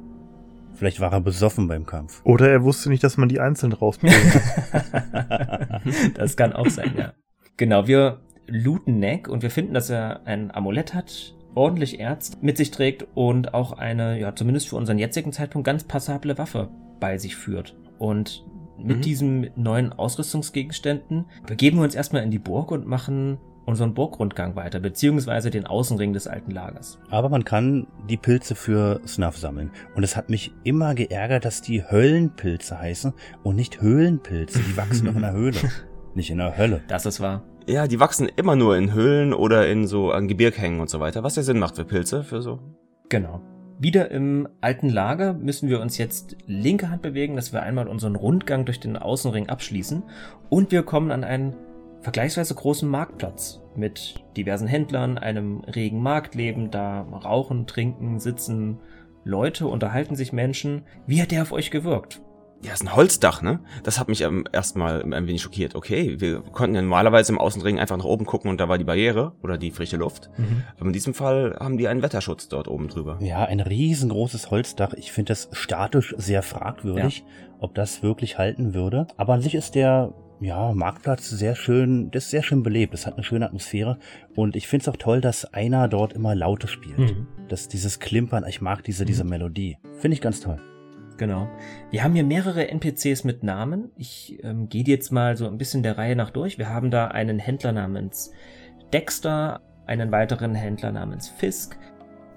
Vielleicht 0.74 1.00
war 1.00 1.12
er 1.12 1.20
besoffen 1.20 1.68
beim 1.68 1.84
Kampf. 1.84 2.22
Oder 2.24 2.50
er 2.50 2.62
wusste 2.62 2.88
nicht, 2.88 3.04
dass 3.04 3.16
man 3.16 3.28
die 3.28 3.40
einzeln 3.40 3.72
rauspullt. 3.72 4.14
das 6.14 6.36
kann 6.36 6.52
auch 6.52 6.68
sein, 6.68 6.92
ja. 6.96 7.12
Genau, 7.56 7.86
wir 7.86 8.20
looten 8.46 8.98
Neck 8.98 9.28
und 9.28 9.42
wir 9.42 9.50
finden, 9.50 9.74
dass 9.74 9.90
er 9.90 10.26
ein 10.26 10.50
Amulett 10.50 10.94
hat, 10.94 11.34
ordentlich 11.54 12.00
Erz 12.00 12.38
mit 12.40 12.56
sich 12.56 12.70
trägt 12.70 13.06
und 13.14 13.54
auch 13.54 13.72
eine, 13.72 14.18
ja, 14.18 14.34
zumindest 14.34 14.68
für 14.68 14.76
unseren 14.76 14.98
jetzigen 14.98 15.32
Zeitpunkt 15.32 15.66
ganz 15.66 15.84
passable 15.84 16.38
Waffe 16.38 16.68
bei 17.00 17.18
sich 17.18 17.36
führt. 17.36 17.76
Und 17.98 18.44
mit 18.78 18.98
mhm. 18.98 19.02
diesen 19.02 19.50
neuen 19.56 19.92
Ausrüstungsgegenständen 19.92 21.26
begeben 21.46 21.78
wir 21.78 21.84
uns 21.84 21.94
erstmal 21.94 22.22
in 22.22 22.30
die 22.30 22.38
Burg 22.38 22.70
und 22.70 22.86
machen 22.86 23.38
unseren 23.64 23.94
Burgrundgang 23.94 24.56
weiter, 24.56 24.80
beziehungsweise 24.80 25.50
den 25.50 25.66
Außenring 25.66 26.12
des 26.12 26.26
alten 26.26 26.50
Lagers. 26.50 26.98
Aber 27.10 27.28
man 27.28 27.44
kann 27.44 27.86
die 28.08 28.16
Pilze 28.16 28.54
für 28.54 29.00
Snuff 29.06 29.38
sammeln. 29.38 29.70
Und 29.94 30.02
es 30.02 30.16
hat 30.16 30.30
mich 30.30 30.52
immer 30.64 30.94
geärgert, 30.94 31.44
dass 31.44 31.62
die 31.62 31.84
Höllenpilze 31.84 32.78
heißen 32.78 33.12
und 33.42 33.56
nicht 33.56 33.80
Höhlenpilze. 33.80 34.60
Die 34.60 34.76
wachsen 34.76 35.06
doch 35.06 35.14
in 35.14 35.22
der 35.22 35.32
Höhle, 35.32 35.58
nicht 36.14 36.30
in 36.30 36.38
der 36.38 36.56
Hölle. 36.56 36.82
Das 36.88 37.06
ist 37.06 37.20
wahr. 37.20 37.44
Ja, 37.66 37.86
die 37.86 38.00
wachsen 38.00 38.28
immer 38.34 38.56
nur 38.56 38.76
in 38.76 38.92
Höhlen 38.92 39.32
oder 39.32 39.68
in 39.68 39.86
so 39.86 40.10
an 40.10 40.26
Gebirghängen 40.26 40.80
und 40.80 40.90
so 40.90 40.98
weiter, 40.98 41.22
was 41.22 41.36
ja 41.36 41.44
Sinn 41.44 41.60
macht 41.60 41.76
für 41.76 41.84
Pilze, 41.84 42.24
für 42.24 42.42
so. 42.42 42.58
Genau. 43.08 43.40
Wieder 43.82 44.12
im 44.12 44.46
alten 44.60 44.88
Lager 44.88 45.32
müssen 45.32 45.68
wir 45.68 45.80
uns 45.80 45.98
jetzt 45.98 46.36
linke 46.46 46.88
Hand 46.88 47.02
bewegen, 47.02 47.34
dass 47.34 47.52
wir 47.52 47.64
einmal 47.64 47.88
unseren 47.88 48.14
Rundgang 48.14 48.64
durch 48.64 48.78
den 48.78 48.96
Außenring 48.96 49.48
abschließen 49.48 50.04
und 50.50 50.70
wir 50.70 50.84
kommen 50.84 51.10
an 51.10 51.24
einen 51.24 51.56
vergleichsweise 52.00 52.54
großen 52.54 52.88
Marktplatz 52.88 53.60
mit 53.74 54.22
diversen 54.36 54.68
Händlern, 54.68 55.18
einem 55.18 55.62
regen 55.62 56.00
Marktleben, 56.00 56.70
da 56.70 57.00
rauchen, 57.00 57.66
trinken, 57.66 58.20
sitzen 58.20 58.78
Leute, 59.24 59.66
unterhalten 59.66 60.14
sich 60.14 60.32
Menschen. 60.32 60.82
Wie 61.08 61.20
hat 61.20 61.32
der 61.32 61.42
auf 61.42 61.50
euch 61.50 61.72
gewirkt? 61.72 62.22
Ja, 62.62 62.72
ist 62.72 62.82
ein 62.82 62.94
Holzdach, 62.94 63.42
ne? 63.42 63.58
Das 63.82 63.98
hat 63.98 64.08
mich 64.08 64.20
ähm, 64.20 64.44
erstmal 64.52 65.02
ein 65.02 65.26
wenig 65.26 65.42
schockiert. 65.42 65.74
Okay, 65.74 66.20
wir 66.20 66.40
konnten 66.40 66.76
ja 66.76 66.82
normalerweise 66.82 67.32
im 67.32 67.38
Außenring 67.38 67.80
einfach 67.80 67.96
nach 67.96 68.04
oben 68.04 68.24
gucken 68.24 68.50
und 68.50 68.60
da 68.60 68.68
war 68.68 68.78
die 68.78 68.84
Barriere 68.84 69.32
oder 69.42 69.58
die 69.58 69.72
frische 69.72 69.96
Luft. 69.96 70.30
Mhm. 70.38 70.62
Aber 70.76 70.86
in 70.86 70.92
diesem 70.92 71.12
Fall 71.12 71.56
haben 71.58 71.76
die 71.76 71.88
einen 71.88 72.02
Wetterschutz 72.02 72.48
dort 72.48 72.68
oben 72.68 72.88
drüber. 72.88 73.18
Ja, 73.20 73.44
ein 73.44 73.58
riesengroßes 73.58 74.50
Holzdach. 74.52 74.94
Ich 74.94 75.10
finde 75.10 75.30
das 75.30 75.48
statisch 75.52 76.14
sehr 76.18 76.42
fragwürdig, 76.42 77.18
ja. 77.18 77.24
ob 77.58 77.74
das 77.74 78.04
wirklich 78.04 78.38
halten 78.38 78.74
würde. 78.74 79.08
Aber 79.16 79.34
an 79.34 79.42
sich 79.42 79.56
ist 79.56 79.74
der 79.74 80.14
ja, 80.40 80.72
Marktplatz 80.72 81.30
sehr 81.30 81.56
schön, 81.56 82.10
das 82.10 82.24
ist 82.24 82.30
sehr 82.30 82.42
schön 82.42 82.62
belebt, 82.62 82.94
das 82.94 83.06
hat 83.06 83.14
eine 83.14 83.22
schöne 83.22 83.46
Atmosphäre 83.46 83.98
und 84.34 84.56
ich 84.56 84.66
finde 84.66 84.82
es 84.82 84.88
auch 84.88 84.96
toll, 84.96 85.20
dass 85.20 85.44
einer 85.54 85.86
dort 85.86 86.12
immer 86.12 86.34
Laute 86.34 86.66
spielt. 86.66 86.98
Mhm. 86.98 87.28
Dass 87.48 87.68
dieses 87.68 88.00
Klimpern, 88.00 88.44
ich 88.48 88.60
mag 88.60 88.82
diese, 88.82 89.04
diese 89.04 89.24
mhm. 89.24 89.30
Melodie. 89.30 89.78
Finde 89.98 90.14
ich 90.16 90.20
ganz 90.20 90.40
toll. 90.40 90.60
Genau. 91.22 91.48
Wir 91.92 92.02
haben 92.02 92.14
hier 92.14 92.24
mehrere 92.24 92.66
NPCs 92.66 93.22
mit 93.22 93.44
Namen. 93.44 93.92
Ich 93.96 94.42
ähm, 94.42 94.68
gehe 94.68 94.82
jetzt 94.82 95.12
mal 95.12 95.36
so 95.36 95.46
ein 95.46 95.56
bisschen 95.56 95.84
der 95.84 95.96
Reihe 95.96 96.16
nach 96.16 96.30
durch. 96.30 96.58
Wir 96.58 96.68
haben 96.68 96.90
da 96.90 97.06
einen 97.06 97.38
Händler 97.38 97.70
namens 97.70 98.32
Dexter, 98.92 99.60
einen 99.86 100.10
weiteren 100.10 100.56
Händler 100.56 100.90
namens 100.90 101.28
Fisk. 101.28 101.78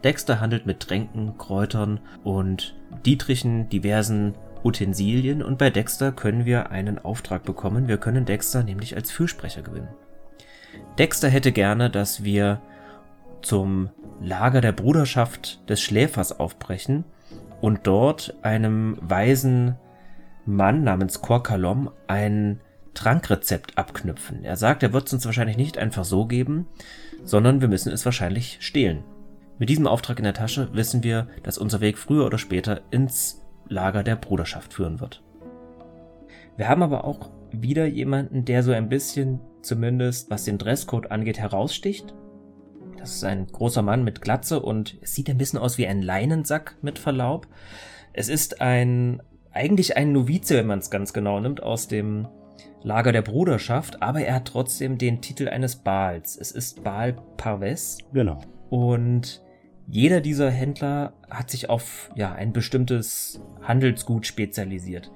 Dexter 0.03 0.39
handelt 0.39 0.67
mit 0.67 0.81
Tränken, 0.81 1.35
Kräutern 1.39 1.99
und 2.23 2.75
Dietrichen 3.07 3.69
diversen 3.69 4.35
Utensilien 4.63 5.41
und 5.41 5.57
bei 5.57 5.71
Dexter 5.71 6.11
können 6.11 6.45
wir 6.45 6.69
einen 6.69 6.99
Auftrag 6.99 7.43
bekommen. 7.43 7.87
Wir 7.87 7.97
können 7.97 8.25
Dexter 8.25 8.61
nämlich 8.61 8.95
als 8.95 9.09
Fürsprecher 9.09 9.63
gewinnen. 9.63 9.89
Dexter 10.99 11.29
hätte 11.29 11.51
gerne, 11.51 11.89
dass 11.89 12.23
wir 12.23 12.61
zum 13.41 13.89
Lager 14.21 14.61
der 14.61 14.73
Bruderschaft 14.73 15.67
des 15.71 15.81
Schläfers 15.81 16.39
aufbrechen 16.39 17.03
und 17.65 17.87
dort 17.87 18.35
einem 18.43 18.95
weisen 19.01 19.75
Mann 20.45 20.83
namens 20.83 21.23
Korkalom 21.23 21.89
ein 22.05 22.61
Trankrezept 22.93 23.75
abknüpfen. 23.75 24.45
Er 24.45 24.55
sagt, 24.55 24.83
er 24.83 24.93
wird 24.93 25.07
es 25.07 25.13
uns 25.13 25.25
wahrscheinlich 25.25 25.57
nicht 25.57 25.79
einfach 25.79 26.05
so 26.05 26.27
geben, 26.27 26.67
sondern 27.23 27.61
wir 27.61 27.67
müssen 27.67 27.91
es 27.91 28.05
wahrscheinlich 28.05 28.59
stehlen. 28.61 29.03
Mit 29.57 29.69
diesem 29.69 29.87
Auftrag 29.87 30.19
in 30.19 30.25
der 30.25 30.35
Tasche 30.35 30.69
wissen 30.73 31.01
wir, 31.01 31.27
dass 31.41 31.57
unser 31.57 31.81
Weg 31.81 31.97
früher 31.97 32.27
oder 32.27 32.37
später 32.37 32.81
ins 32.91 33.41
Lager 33.67 34.03
der 34.03 34.15
Bruderschaft 34.15 34.71
führen 34.71 34.99
wird. 34.99 35.23
Wir 36.57 36.69
haben 36.69 36.83
aber 36.83 37.03
auch 37.03 37.31
wieder 37.51 37.87
jemanden, 37.87 38.45
der 38.45 38.61
so 38.61 38.73
ein 38.73 38.89
bisschen, 38.89 39.39
zumindest 39.63 40.29
was 40.29 40.43
den 40.43 40.59
Dresscode 40.59 41.09
angeht, 41.09 41.39
heraussticht. 41.39 42.13
Das 43.05 43.17
ist 43.17 43.23
ein 43.23 43.45
großer 43.45 43.83
Mann 43.83 44.03
mit 44.03 44.21
Glatze 44.21 44.59
und 44.59 44.97
es 44.99 45.13
sieht 45.13 45.29
ein 45.29 45.37
bisschen 45.37 45.59
aus 45.59 45.77
wie 45.77 45.85
ein 45.85 46.01
Leinensack 46.01 46.75
mit 46.81 46.97
Verlaub. 46.97 47.47
Es 48.13 48.29
ist 48.29 48.61
ein, 48.61 49.21
eigentlich 49.51 49.95
ein 49.95 50.11
Novize, 50.11 50.57
wenn 50.57 50.65
man 50.65 50.79
es 50.79 50.89
ganz 50.89 51.13
genau 51.13 51.39
nimmt, 51.39 51.61
aus 51.61 51.87
dem 51.87 52.27
Lager 52.81 53.11
der 53.11 53.21
Bruderschaft, 53.21 54.01
aber 54.01 54.21
er 54.21 54.33
hat 54.33 54.45
trotzdem 54.45 54.97
den 54.97 55.21
Titel 55.21 55.47
eines 55.47 55.75
Baals. 55.75 56.35
Es 56.35 56.49
ist 56.49 56.83
Baal 56.83 57.15
Parves. 57.37 57.99
Genau. 58.11 58.41
Und 58.71 59.43
jeder 59.85 60.19
dieser 60.19 60.49
Händler 60.49 61.13
hat 61.29 61.51
sich 61.51 61.69
auf 61.69 62.09
ja, 62.15 62.33
ein 62.33 62.53
bestimmtes 62.53 63.39
Handelsgut 63.61 64.25
spezialisiert. 64.25 65.11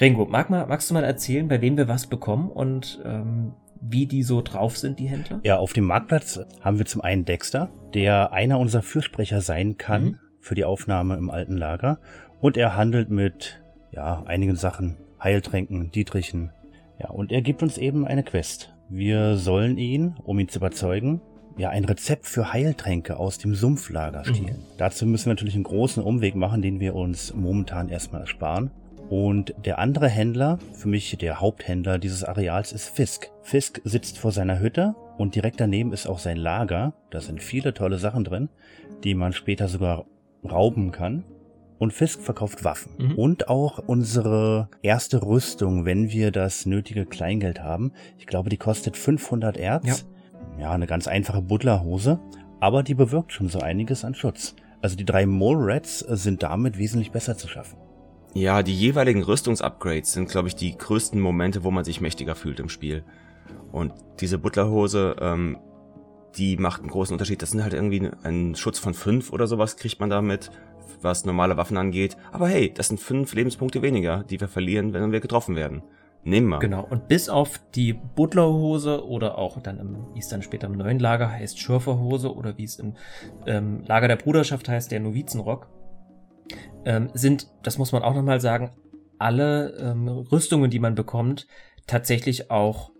Ringo, 0.00 0.24
mag 0.24 0.48
mal, 0.48 0.66
magst 0.66 0.88
du 0.88 0.94
mal 0.94 1.04
erzählen, 1.04 1.46
bei 1.46 1.60
wem 1.60 1.76
wir 1.76 1.88
was 1.88 2.06
bekommen 2.06 2.48
und 2.48 3.02
ähm, 3.04 3.52
wie 3.80 4.06
die 4.06 4.22
so 4.22 4.42
drauf 4.42 4.76
sind, 4.78 4.98
die 4.98 5.08
Händler? 5.08 5.40
Ja, 5.44 5.58
auf 5.58 5.72
dem 5.72 5.84
Marktplatz 5.84 6.40
haben 6.60 6.78
wir 6.78 6.86
zum 6.86 7.00
einen 7.00 7.24
Dexter, 7.24 7.70
der 7.92 8.32
einer 8.32 8.58
unserer 8.58 8.82
Fürsprecher 8.82 9.40
sein 9.40 9.76
kann 9.76 10.04
mhm. 10.04 10.18
für 10.40 10.54
die 10.54 10.64
Aufnahme 10.64 11.16
im 11.16 11.30
alten 11.30 11.56
Lager. 11.56 11.98
Und 12.40 12.56
er 12.56 12.76
handelt 12.76 13.10
mit 13.10 13.62
ja, 13.92 14.22
einigen 14.26 14.56
Sachen, 14.56 14.96
Heiltränken, 15.22 15.90
Dietrichen. 15.90 16.50
Ja, 16.98 17.10
und 17.10 17.32
er 17.32 17.42
gibt 17.42 17.62
uns 17.62 17.78
eben 17.78 18.06
eine 18.06 18.22
Quest. 18.22 18.74
Wir 18.88 19.36
sollen 19.36 19.78
ihn, 19.78 20.16
um 20.24 20.38
ihn 20.38 20.48
zu 20.48 20.58
überzeugen, 20.58 21.20
ja, 21.56 21.70
ein 21.70 21.84
Rezept 21.84 22.26
für 22.26 22.52
Heiltränke 22.52 23.16
aus 23.16 23.38
dem 23.38 23.54
Sumpflager 23.54 24.24
stehlen. 24.24 24.56
Mhm. 24.56 24.76
Dazu 24.76 25.06
müssen 25.06 25.26
wir 25.26 25.34
natürlich 25.34 25.54
einen 25.54 25.64
großen 25.64 26.02
Umweg 26.02 26.34
machen, 26.34 26.62
den 26.62 26.80
wir 26.80 26.94
uns 26.94 27.32
momentan 27.34 27.88
erstmal 27.88 28.22
ersparen. 28.22 28.70
Und 29.08 29.54
der 29.64 29.78
andere 29.78 30.08
Händler, 30.08 30.58
für 30.72 30.88
mich 30.88 31.16
der 31.18 31.40
Haupthändler 31.40 31.98
dieses 31.98 32.24
Areals, 32.24 32.72
ist 32.72 32.88
Fisk. 32.88 33.30
Fisk 33.42 33.80
sitzt 33.84 34.18
vor 34.18 34.32
seiner 34.32 34.60
Hütte 34.60 34.94
und 35.18 35.34
direkt 35.34 35.60
daneben 35.60 35.92
ist 35.92 36.06
auch 36.06 36.18
sein 36.18 36.36
Lager. 36.36 36.94
Da 37.10 37.20
sind 37.20 37.42
viele 37.42 37.74
tolle 37.74 37.98
Sachen 37.98 38.24
drin, 38.24 38.48
die 39.04 39.14
man 39.14 39.32
später 39.32 39.68
sogar 39.68 40.06
rauben 40.44 40.90
kann. 40.90 41.24
Und 41.78 41.92
Fisk 41.92 42.22
verkauft 42.22 42.64
Waffen. 42.64 42.92
Mhm. 42.98 43.14
Und 43.16 43.48
auch 43.48 43.78
unsere 43.78 44.68
erste 44.82 45.22
Rüstung, 45.22 45.84
wenn 45.84 46.10
wir 46.10 46.30
das 46.30 46.66
nötige 46.66 47.04
Kleingeld 47.04 47.60
haben. 47.60 47.92
Ich 48.18 48.26
glaube, 48.26 48.48
die 48.48 48.56
kostet 48.56 48.96
500 48.96 49.56
Erz. 49.56 49.86
Ja 49.86 49.94
ja, 50.58 50.72
eine 50.72 50.86
ganz 50.86 51.08
einfache 51.08 51.42
Butlerhose, 51.42 52.20
aber 52.60 52.82
die 52.82 52.94
bewirkt 52.94 53.32
schon 53.32 53.48
so 53.48 53.60
einiges 53.60 54.04
an 54.04 54.14
Schutz. 54.14 54.54
Also 54.80 54.96
die 54.96 55.04
drei 55.04 55.26
Mole 55.26 55.74
Rats 55.74 56.00
sind 56.00 56.42
damit 56.42 56.78
wesentlich 56.78 57.10
besser 57.10 57.36
zu 57.36 57.48
schaffen. 57.48 57.78
Ja, 58.34 58.64
die 58.64 58.74
jeweiligen 58.74 59.22
Rüstungsupgrades 59.22 60.12
sind, 60.12 60.28
glaube 60.28 60.48
ich, 60.48 60.56
die 60.56 60.76
größten 60.76 61.20
Momente, 61.20 61.62
wo 61.62 61.70
man 61.70 61.84
sich 61.84 62.00
mächtiger 62.00 62.34
fühlt 62.34 62.58
im 62.58 62.68
Spiel. 62.68 63.04
Und 63.70 63.92
diese 64.20 64.38
Butlerhose, 64.38 65.16
ähm, 65.20 65.58
die 66.36 66.56
macht 66.56 66.80
einen 66.80 66.90
großen 66.90 67.14
Unterschied. 67.14 67.42
Das 67.42 67.52
sind 67.52 67.62
halt 67.62 67.74
irgendwie 67.74 68.10
ein 68.24 68.56
Schutz 68.56 68.80
von 68.80 68.92
fünf 68.92 69.32
oder 69.32 69.46
sowas 69.46 69.76
kriegt 69.76 70.00
man 70.00 70.10
damit, 70.10 70.50
was 71.00 71.24
normale 71.24 71.56
Waffen 71.56 71.76
angeht. 71.76 72.16
Aber 72.32 72.48
hey, 72.48 72.72
das 72.74 72.88
sind 72.88 72.98
fünf 72.98 73.34
Lebenspunkte 73.34 73.82
weniger, 73.82 74.24
die 74.24 74.40
wir 74.40 74.48
verlieren, 74.48 74.92
wenn 74.92 75.12
wir 75.12 75.20
getroffen 75.20 75.54
werden. 75.54 75.82
Nehmen 76.24 76.48
wir. 76.48 76.58
Genau. 76.58 76.86
Und 76.88 77.06
bis 77.06 77.28
auf 77.28 77.60
die 77.74 77.92
Butlerhose 77.92 79.06
oder 79.06 79.38
auch 79.38 79.60
dann 79.60 79.78
im, 79.78 80.06
wie 80.14 80.18
es 80.18 80.28
dann 80.28 80.42
später 80.42 80.66
im 80.66 80.72
neuen 80.72 80.98
Lager 80.98 81.30
heißt, 81.30 81.60
Schürferhose 81.60 82.34
oder 82.34 82.56
wie 82.56 82.64
es 82.64 82.78
im 82.78 82.94
ähm, 83.46 83.82
Lager 83.86 84.08
der 84.08 84.16
Bruderschaft 84.16 84.68
heißt, 84.68 84.90
der 84.90 85.00
Novizenrock, 85.00 85.68
ähm, 86.84 87.10
sind, 87.14 87.48
das 87.62 87.78
muss 87.78 87.92
man 87.92 88.02
auch 88.02 88.14
nochmal 88.14 88.40
sagen, 88.40 88.72
alle 89.18 89.76
ähm, 89.78 90.08
Rüstungen, 90.08 90.70
die 90.70 90.78
man 90.78 90.94
bekommt, 90.94 91.46
tatsächlich 91.86 92.50
auch 92.50 92.90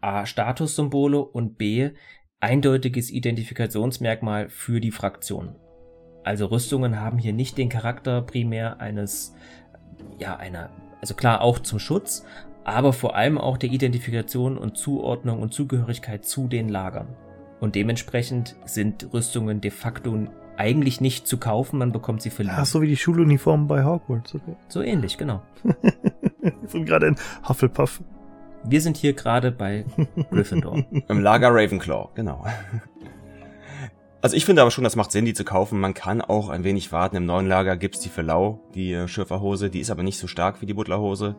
A, 0.00 0.26
Statussymbole 0.26 1.20
und 1.20 1.58
B, 1.58 1.90
eindeutiges 2.40 3.10
Identifikationsmerkmal 3.10 4.48
für 4.48 4.80
die 4.80 4.92
Fraktion. 4.92 5.56
Also 6.24 6.46
Rüstungen 6.46 7.00
haben 7.00 7.18
hier 7.18 7.32
nicht 7.32 7.58
den 7.58 7.68
Charakter 7.68 8.22
primär 8.22 8.80
eines, 8.80 9.34
ja, 10.18 10.36
einer 10.36 10.70
also 11.00 11.14
klar 11.14 11.40
auch 11.40 11.58
zum 11.60 11.78
Schutz, 11.78 12.24
aber 12.64 12.92
vor 12.92 13.16
allem 13.16 13.38
auch 13.38 13.56
der 13.56 13.70
Identifikation 13.70 14.58
und 14.58 14.76
Zuordnung 14.76 15.40
und 15.40 15.54
Zugehörigkeit 15.54 16.24
zu 16.24 16.48
den 16.48 16.68
Lagern. 16.68 17.16
Und 17.60 17.74
dementsprechend 17.74 18.56
sind 18.64 19.12
Rüstungen 19.12 19.60
de 19.60 19.70
facto 19.70 20.28
eigentlich 20.58 21.00
nicht 21.00 21.26
zu 21.26 21.38
kaufen, 21.38 21.78
man 21.78 21.92
bekommt 21.92 22.22
sie 22.22 22.30
verliehen. 22.30 22.54
Ach, 22.58 22.66
so 22.66 22.82
wie 22.82 22.88
die 22.88 22.96
Schuluniformen 22.96 23.66
bei 23.66 23.84
Hogwarts, 23.84 24.34
okay. 24.34 24.56
So 24.68 24.82
ähnlich, 24.82 25.16
genau. 25.16 25.42
Wir 26.40 26.52
sind 26.68 26.86
gerade 26.86 27.06
in 27.06 27.16
Hufflepuff. 27.48 28.00
Wir 28.64 28.80
sind 28.80 28.96
hier 28.96 29.12
gerade 29.12 29.52
bei 29.52 29.84
Gryffindor. 30.30 30.84
Im 31.08 31.20
Lager 31.20 31.50
Ravenclaw, 31.50 32.10
genau. 32.14 32.44
Also 34.20 34.36
ich 34.36 34.44
finde 34.44 34.62
aber 34.62 34.70
schon, 34.72 34.84
das 34.84 34.96
macht 34.96 35.12
Sinn, 35.12 35.24
die 35.24 35.34
zu 35.34 35.44
kaufen. 35.44 35.78
Man 35.78 35.94
kann 35.94 36.20
auch 36.20 36.48
ein 36.48 36.64
wenig 36.64 36.90
warten. 36.90 37.16
Im 37.16 37.26
neuen 37.26 37.46
Lager 37.46 37.76
gibt's 37.76 38.00
die 38.00 38.08
für 38.08 38.22
lau, 38.22 38.60
die 38.74 38.92
äh, 38.92 39.06
Schürferhose. 39.06 39.70
Die 39.70 39.78
ist 39.78 39.90
aber 39.90 40.02
nicht 40.02 40.18
so 40.18 40.26
stark 40.26 40.60
wie 40.60 40.66
die 40.66 40.74
Butlerhose. 40.74 41.36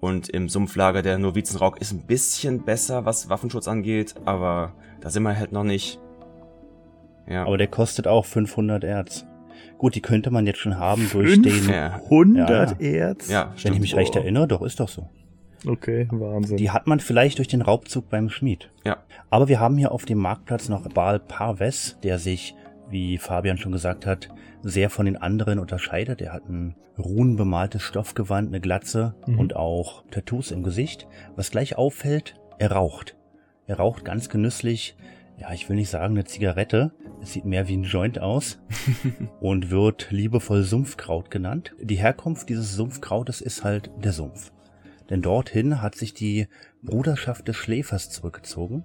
Und 0.00 0.28
im 0.28 0.48
Sumpflager 0.48 1.02
der 1.02 1.18
Novizenrock 1.18 1.80
ist 1.80 1.92
ein 1.92 2.06
bisschen 2.06 2.64
besser, 2.64 3.04
was 3.04 3.28
Waffenschutz 3.28 3.66
angeht, 3.66 4.14
aber 4.24 4.74
da 5.00 5.10
sind 5.10 5.24
wir 5.24 5.36
halt 5.36 5.52
noch 5.52 5.64
nicht. 5.64 6.00
Ja. 7.28 7.44
Aber 7.44 7.58
der 7.58 7.66
kostet 7.66 8.06
auch 8.06 8.24
500 8.24 8.84
Erz. 8.84 9.26
Gut, 9.76 9.94
die 9.94 10.00
könnte 10.00 10.30
man 10.30 10.46
jetzt 10.46 10.58
schon 10.58 10.78
haben 10.78 11.08
durch 11.12 11.40
den... 11.40 11.70
100 11.70 12.80
ja. 12.80 12.88
Erz? 12.88 13.28
Ja, 13.28 13.54
Wenn 13.62 13.74
ich 13.74 13.80
mich 13.80 13.96
recht 13.96 14.16
erinnere, 14.16 14.48
doch, 14.48 14.62
ist 14.62 14.80
doch 14.80 14.88
so. 14.88 15.08
Okay, 15.66 16.08
Wahnsinn. 16.10 16.56
Die 16.56 16.70
hat 16.70 16.86
man 16.86 17.00
vielleicht 17.00 17.38
durch 17.38 17.48
den 17.48 17.62
Raubzug 17.62 18.08
beim 18.08 18.30
Schmied. 18.30 18.70
Ja. 18.84 18.98
Aber 19.30 19.48
wir 19.48 19.60
haben 19.60 19.76
hier 19.76 19.92
auf 19.92 20.04
dem 20.04 20.18
Marktplatz 20.18 20.68
noch 20.68 20.88
Baal 20.88 21.18
Parves, 21.18 21.98
der 22.02 22.18
sich, 22.18 22.54
wie 22.90 23.18
Fabian 23.18 23.58
schon 23.58 23.72
gesagt 23.72 24.06
hat, 24.06 24.28
sehr 24.62 24.90
von 24.90 25.06
den 25.06 25.16
anderen 25.16 25.58
unterscheidet. 25.58 26.20
Er 26.20 26.32
hat 26.32 26.48
ein 26.48 26.74
runenbemaltes 26.96 27.82
Stoffgewand, 27.82 28.48
eine 28.48 28.60
Glatze 28.60 29.14
mhm. 29.26 29.38
und 29.38 29.56
auch 29.56 30.04
Tattoos 30.10 30.50
im 30.50 30.62
Gesicht. 30.62 31.06
Was 31.36 31.50
gleich 31.50 31.76
auffällt, 31.76 32.34
er 32.58 32.72
raucht. 32.72 33.16
Er 33.66 33.76
raucht 33.76 34.04
ganz 34.04 34.28
genüsslich, 34.28 34.96
ja, 35.40 35.52
ich 35.52 35.68
will 35.68 35.76
nicht 35.76 35.90
sagen 35.90 36.14
eine 36.14 36.24
Zigarette. 36.24 36.92
Es 37.22 37.32
sieht 37.32 37.44
mehr 37.44 37.68
wie 37.68 37.76
ein 37.76 37.84
Joint 37.84 38.20
aus 38.20 38.58
und 39.40 39.70
wird 39.70 40.10
liebevoll 40.10 40.62
Sumpfkraut 40.62 41.30
genannt. 41.30 41.74
Die 41.80 41.96
Herkunft 41.96 42.48
dieses 42.48 42.74
Sumpfkrautes 42.74 43.40
ist 43.40 43.64
halt 43.64 43.90
der 44.02 44.12
Sumpf 44.12 44.52
denn 45.10 45.22
dorthin 45.22 45.80
hat 45.80 45.94
sich 45.94 46.14
die 46.14 46.48
Bruderschaft 46.82 47.48
des 47.48 47.56
Schläfers 47.56 48.10
zurückgezogen. 48.10 48.84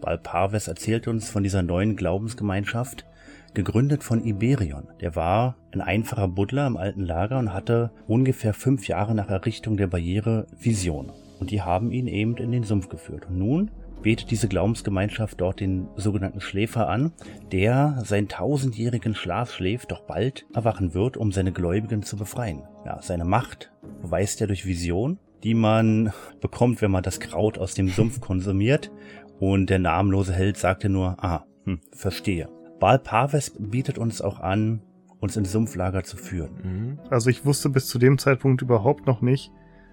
Balparves 0.00 0.68
erzählt 0.68 1.08
uns 1.08 1.28
von 1.28 1.42
dieser 1.42 1.62
neuen 1.62 1.96
Glaubensgemeinschaft, 1.96 3.06
gegründet 3.54 4.02
von 4.02 4.24
Iberion. 4.24 4.88
Der 5.00 5.14
war 5.14 5.56
ein 5.72 5.80
einfacher 5.80 6.28
Buddler 6.28 6.66
im 6.66 6.76
alten 6.76 7.04
Lager 7.04 7.38
und 7.38 7.52
hatte 7.52 7.90
ungefähr 8.06 8.54
fünf 8.54 8.88
Jahre 8.88 9.14
nach 9.14 9.28
Errichtung 9.28 9.76
der 9.76 9.88
Barriere 9.88 10.46
Vision. 10.58 11.12
Und 11.38 11.50
die 11.50 11.62
haben 11.62 11.90
ihn 11.90 12.06
eben 12.06 12.36
in 12.36 12.52
den 12.52 12.64
Sumpf 12.64 12.88
geführt. 12.88 13.26
Und 13.28 13.38
nun 13.38 13.70
betet 14.02 14.30
diese 14.30 14.48
Glaubensgemeinschaft 14.48 15.40
dort 15.40 15.60
den 15.60 15.88
sogenannten 15.96 16.40
Schläfer 16.40 16.88
an, 16.88 17.12
der 17.52 18.02
seinen 18.04 18.28
tausendjährigen 18.28 19.14
Schlaf 19.14 19.52
schläft, 19.52 19.92
doch 19.92 20.02
bald 20.02 20.46
erwachen 20.54 20.94
wird, 20.94 21.16
um 21.16 21.32
seine 21.32 21.52
Gläubigen 21.52 22.02
zu 22.02 22.16
befreien. 22.16 22.62
Ja, 22.84 23.00
seine 23.02 23.24
Macht 23.24 23.72
beweist 24.02 24.40
er 24.40 24.46
durch 24.46 24.66
Vision 24.66 25.18
die 25.42 25.54
man 25.54 26.12
bekommt, 26.40 26.82
wenn 26.82 26.90
man 26.90 27.02
das 27.02 27.20
Kraut 27.20 27.58
aus 27.58 27.74
dem 27.74 27.88
Sumpf 27.88 28.20
konsumiert. 28.20 28.90
Und 29.38 29.70
der 29.70 29.78
namenlose 29.78 30.34
Held 30.34 30.58
sagte 30.58 30.88
nur, 30.88 31.16
ah, 31.24 31.44
hm, 31.64 31.80
verstehe. 31.92 32.48
Baal 32.78 32.98
Parves 32.98 33.54
bietet 33.58 33.98
uns 33.98 34.20
auch 34.20 34.40
an, 34.40 34.82
uns 35.18 35.36
ins 35.36 35.52
Sumpflager 35.52 36.04
zu 36.04 36.16
führen. 36.16 36.50
Mhm. 36.62 36.98
Also 37.10 37.30
ich 37.30 37.44
wusste 37.44 37.70
bis 37.70 37.86
zu 37.86 37.98
dem 37.98 38.18
Zeitpunkt 38.18 38.62
überhaupt 38.62 39.06
noch 39.06 39.22
nicht, 39.22 39.50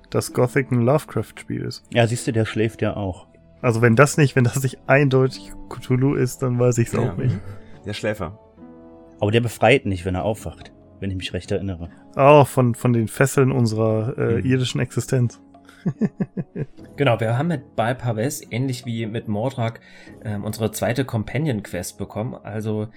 dass 0.10 0.34
Gothic 0.34 0.72
ein 0.72 0.82
Lovecraft-Spiel 0.82 1.62
ist. 1.62 1.84
Ja, 1.93 2.08
siehst 2.08 2.28
du, 2.28 2.34
der 2.34 2.45
schläft 2.45 2.82
ja 2.82 2.95
auch. 2.95 3.26
Also 3.62 3.82
wenn 3.82 3.95
das 3.95 4.18
nicht, 4.18 4.36
wenn 4.36 4.43
das 4.43 4.62
nicht 4.62 4.78
eindeutig 4.88 5.51
Cthulhu 5.70 6.16
ist, 6.16 6.41
dann 6.41 6.60
weiß 6.60 6.78
ich 6.78 6.88
es 6.88 6.93
ja. 6.93 6.99
auch 6.99 7.18
nicht. 7.18 7.39
Der 7.86 7.93
Schläfer. 7.93 8.39
Aber 9.20 9.32
der 9.32 9.41
befreit 9.41 9.86
nicht, 9.86 10.05
wenn 10.05 10.16
er 10.16 10.24
aufwacht, 10.24 10.72
wenn 10.99 11.10
ich 11.10 11.18
mich 11.18 11.34
recht 11.34 11.51
erinnere. 11.51 11.89
Oh, 12.16 12.45
von, 12.45 12.76
von 12.76 12.93
den 12.93 13.08
Fesseln 13.08 13.51
unserer 13.51 14.18
äh, 14.18 14.41
mhm. 14.41 14.45
irdischen 14.45 14.82
Existenz. 14.82 15.41
genau, 16.95 17.20
wir 17.20 17.38
haben 17.38 17.47
mit 17.47 17.76
Balpaves, 17.76 18.41
ähnlich 18.51 18.86
wie 18.86 19.05
mit 19.05 19.28
Mordrak, 19.28 19.80
ähm, 20.24 20.43
unsere 20.43 20.72
zweite 20.72 21.05
Companion-Quest 21.05 21.97
bekommen. 21.97 22.36
Also 22.36 22.89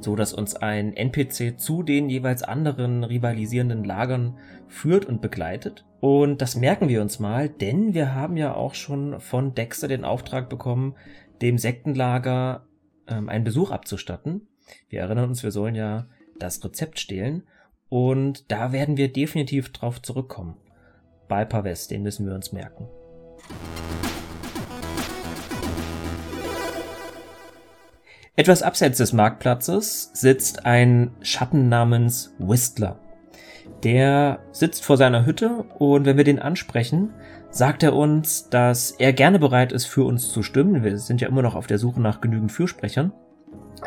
so, 0.00 0.16
dass 0.16 0.32
uns 0.32 0.56
ein 0.56 0.94
NPC 0.94 1.58
zu 1.58 1.82
den 1.82 2.08
jeweils 2.08 2.42
anderen 2.42 3.04
rivalisierenden 3.04 3.84
Lagern 3.84 4.38
führt 4.66 5.04
und 5.04 5.20
begleitet. 5.20 5.84
Und 6.00 6.40
das 6.40 6.56
merken 6.56 6.88
wir 6.88 7.02
uns 7.02 7.18
mal, 7.18 7.48
denn 7.48 7.94
wir 7.94 8.14
haben 8.14 8.36
ja 8.36 8.54
auch 8.54 8.74
schon 8.74 9.20
von 9.20 9.54
Dexter 9.54 9.88
den 9.88 10.04
Auftrag 10.04 10.48
bekommen, 10.48 10.94
dem 11.42 11.58
Sektenlager 11.58 12.66
ähm, 13.08 13.28
einen 13.28 13.44
Besuch 13.44 13.70
abzustatten. 13.70 14.48
Wir 14.88 15.00
erinnern 15.00 15.30
uns, 15.30 15.42
wir 15.42 15.50
sollen 15.50 15.74
ja 15.74 16.06
das 16.38 16.64
Rezept 16.64 17.00
stehlen. 17.00 17.44
Und 17.88 18.50
da 18.52 18.72
werden 18.72 18.96
wir 18.96 19.12
definitiv 19.12 19.72
drauf 19.72 20.02
zurückkommen. 20.02 20.56
Balpa 21.26 21.64
West, 21.64 21.90
den 21.90 22.02
müssen 22.02 22.26
wir 22.26 22.34
uns 22.34 22.52
merken. 22.52 22.88
Etwas 28.38 28.62
abseits 28.62 28.98
des 28.98 29.12
Marktplatzes 29.12 30.12
sitzt 30.14 30.64
ein 30.64 31.10
Schatten 31.22 31.68
namens 31.68 32.36
Whistler. 32.38 33.00
Der 33.82 34.38
sitzt 34.52 34.84
vor 34.84 34.96
seiner 34.96 35.26
Hütte 35.26 35.64
und 35.80 36.04
wenn 36.04 36.16
wir 36.16 36.22
den 36.22 36.38
ansprechen, 36.38 37.10
sagt 37.50 37.82
er 37.82 37.96
uns, 37.96 38.48
dass 38.48 38.92
er 38.92 39.12
gerne 39.12 39.40
bereit 39.40 39.72
ist, 39.72 39.86
für 39.86 40.04
uns 40.04 40.30
zu 40.30 40.44
stimmen. 40.44 40.84
Wir 40.84 40.98
sind 40.98 41.20
ja 41.20 41.26
immer 41.26 41.42
noch 41.42 41.56
auf 41.56 41.66
der 41.66 41.78
Suche 41.78 42.00
nach 42.00 42.20
genügend 42.20 42.52
Fürsprechern. 42.52 43.12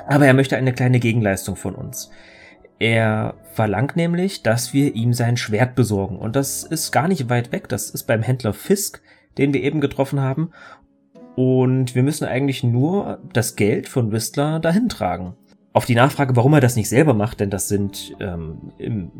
Aber 0.05 0.25
er 0.25 0.33
möchte 0.33 0.57
eine 0.57 0.73
kleine 0.73 0.99
Gegenleistung 0.99 1.55
von 1.55 1.73
uns. 1.73 2.11
Er 2.77 3.35
verlangt 3.53 3.95
nämlich, 3.95 4.43
dass 4.43 4.73
wir 4.73 4.95
ihm 4.95 5.13
sein 5.13 5.37
Schwert 5.37 5.75
besorgen. 5.75 6.19
Und 6.19 6.35
das 6.35 6.63
ist 6.63 6.91
gar 6.91 7.07
nicht 7.07 7.29
weit 7.29 7.53
weg. 7.53 7.69
Das 7.69 7.89
ist 7.89 8.03
beim 8.03 8.21
Händler 8.21 8.51
Fisk, 8.51 9.01
den 9.37 9.53
wir 9.53 9.63
eben 9.63 9.79
getroffen 9.79 10.19
haben. 10.19 10.51
Und 11.35 11.95
wir 11.95 12.03
müssen 12.03 12.25
eigentlich 12.25 12.63
nur 12.63 13.19
das 13.33 13.55
Geld 13.55 13.87
von 13.87 14.11
Whistler 14.11 14.59
dahin 14.59 14.89
tragen. 14.89 15.35
Auf 15.73 15.85
die 15.85 15.95
Nachfrage, 15.95 16.35
warum 16.35 16.53
er 16.53 16.59
das 16.59 16.75
nicht 16.75 16.89
selber 16.89 17.13
macht, 17.13 17.39
denn 17.39 17.49
das 17.49 17.69
sind 17.69 18.13
ähm, 18.19 18.73
im, 18.77 19.11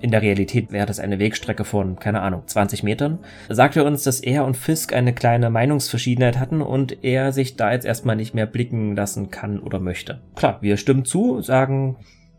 in 0.00 0.10
der 0.10 0.22
Realität 0.22 0.72
wäre 0.72 0.86
das 0.86 1.00
eine 1.00 1.18
Wegstrecke 1.18 1.64
von, 1.64 1.96
keine 1.96 2.22
Ahnung, 2.22 2.44
20 2.46 2.82
Metern, 2.82 3.18
sagt 3.50 3.76
er 3.76 3.84
uns, 3.84 4.04
dass 4.04 4.20
er 4.20 4.46
und 4.46 4.56
Fisk 4.56 4.94
eine 4.94 5.12
kleine 5.12 5.50
Meinungsverschiedenheit 5.50 6.38
hatten 6.38 6.62
und 6.62 7.04
er 7.04 7.32
sich 7.32 7.56
da 7.56 7.72
jetzt 7.72 7.84
erstmal 7.84 8.16
nicht 8.16 8.34
mehr 8.34 8.46
blicken 8.46 8.96
lassen 8.96 9.30
kann 9.30 9.58
oder 9.58 9.80
möchte. 9.80 10.22
Klar, 10.34 10.58
wir 10.62 10.78
stimmen 10.78 11.04
zu, 11.04 11.42
sagen, 11.42 11.96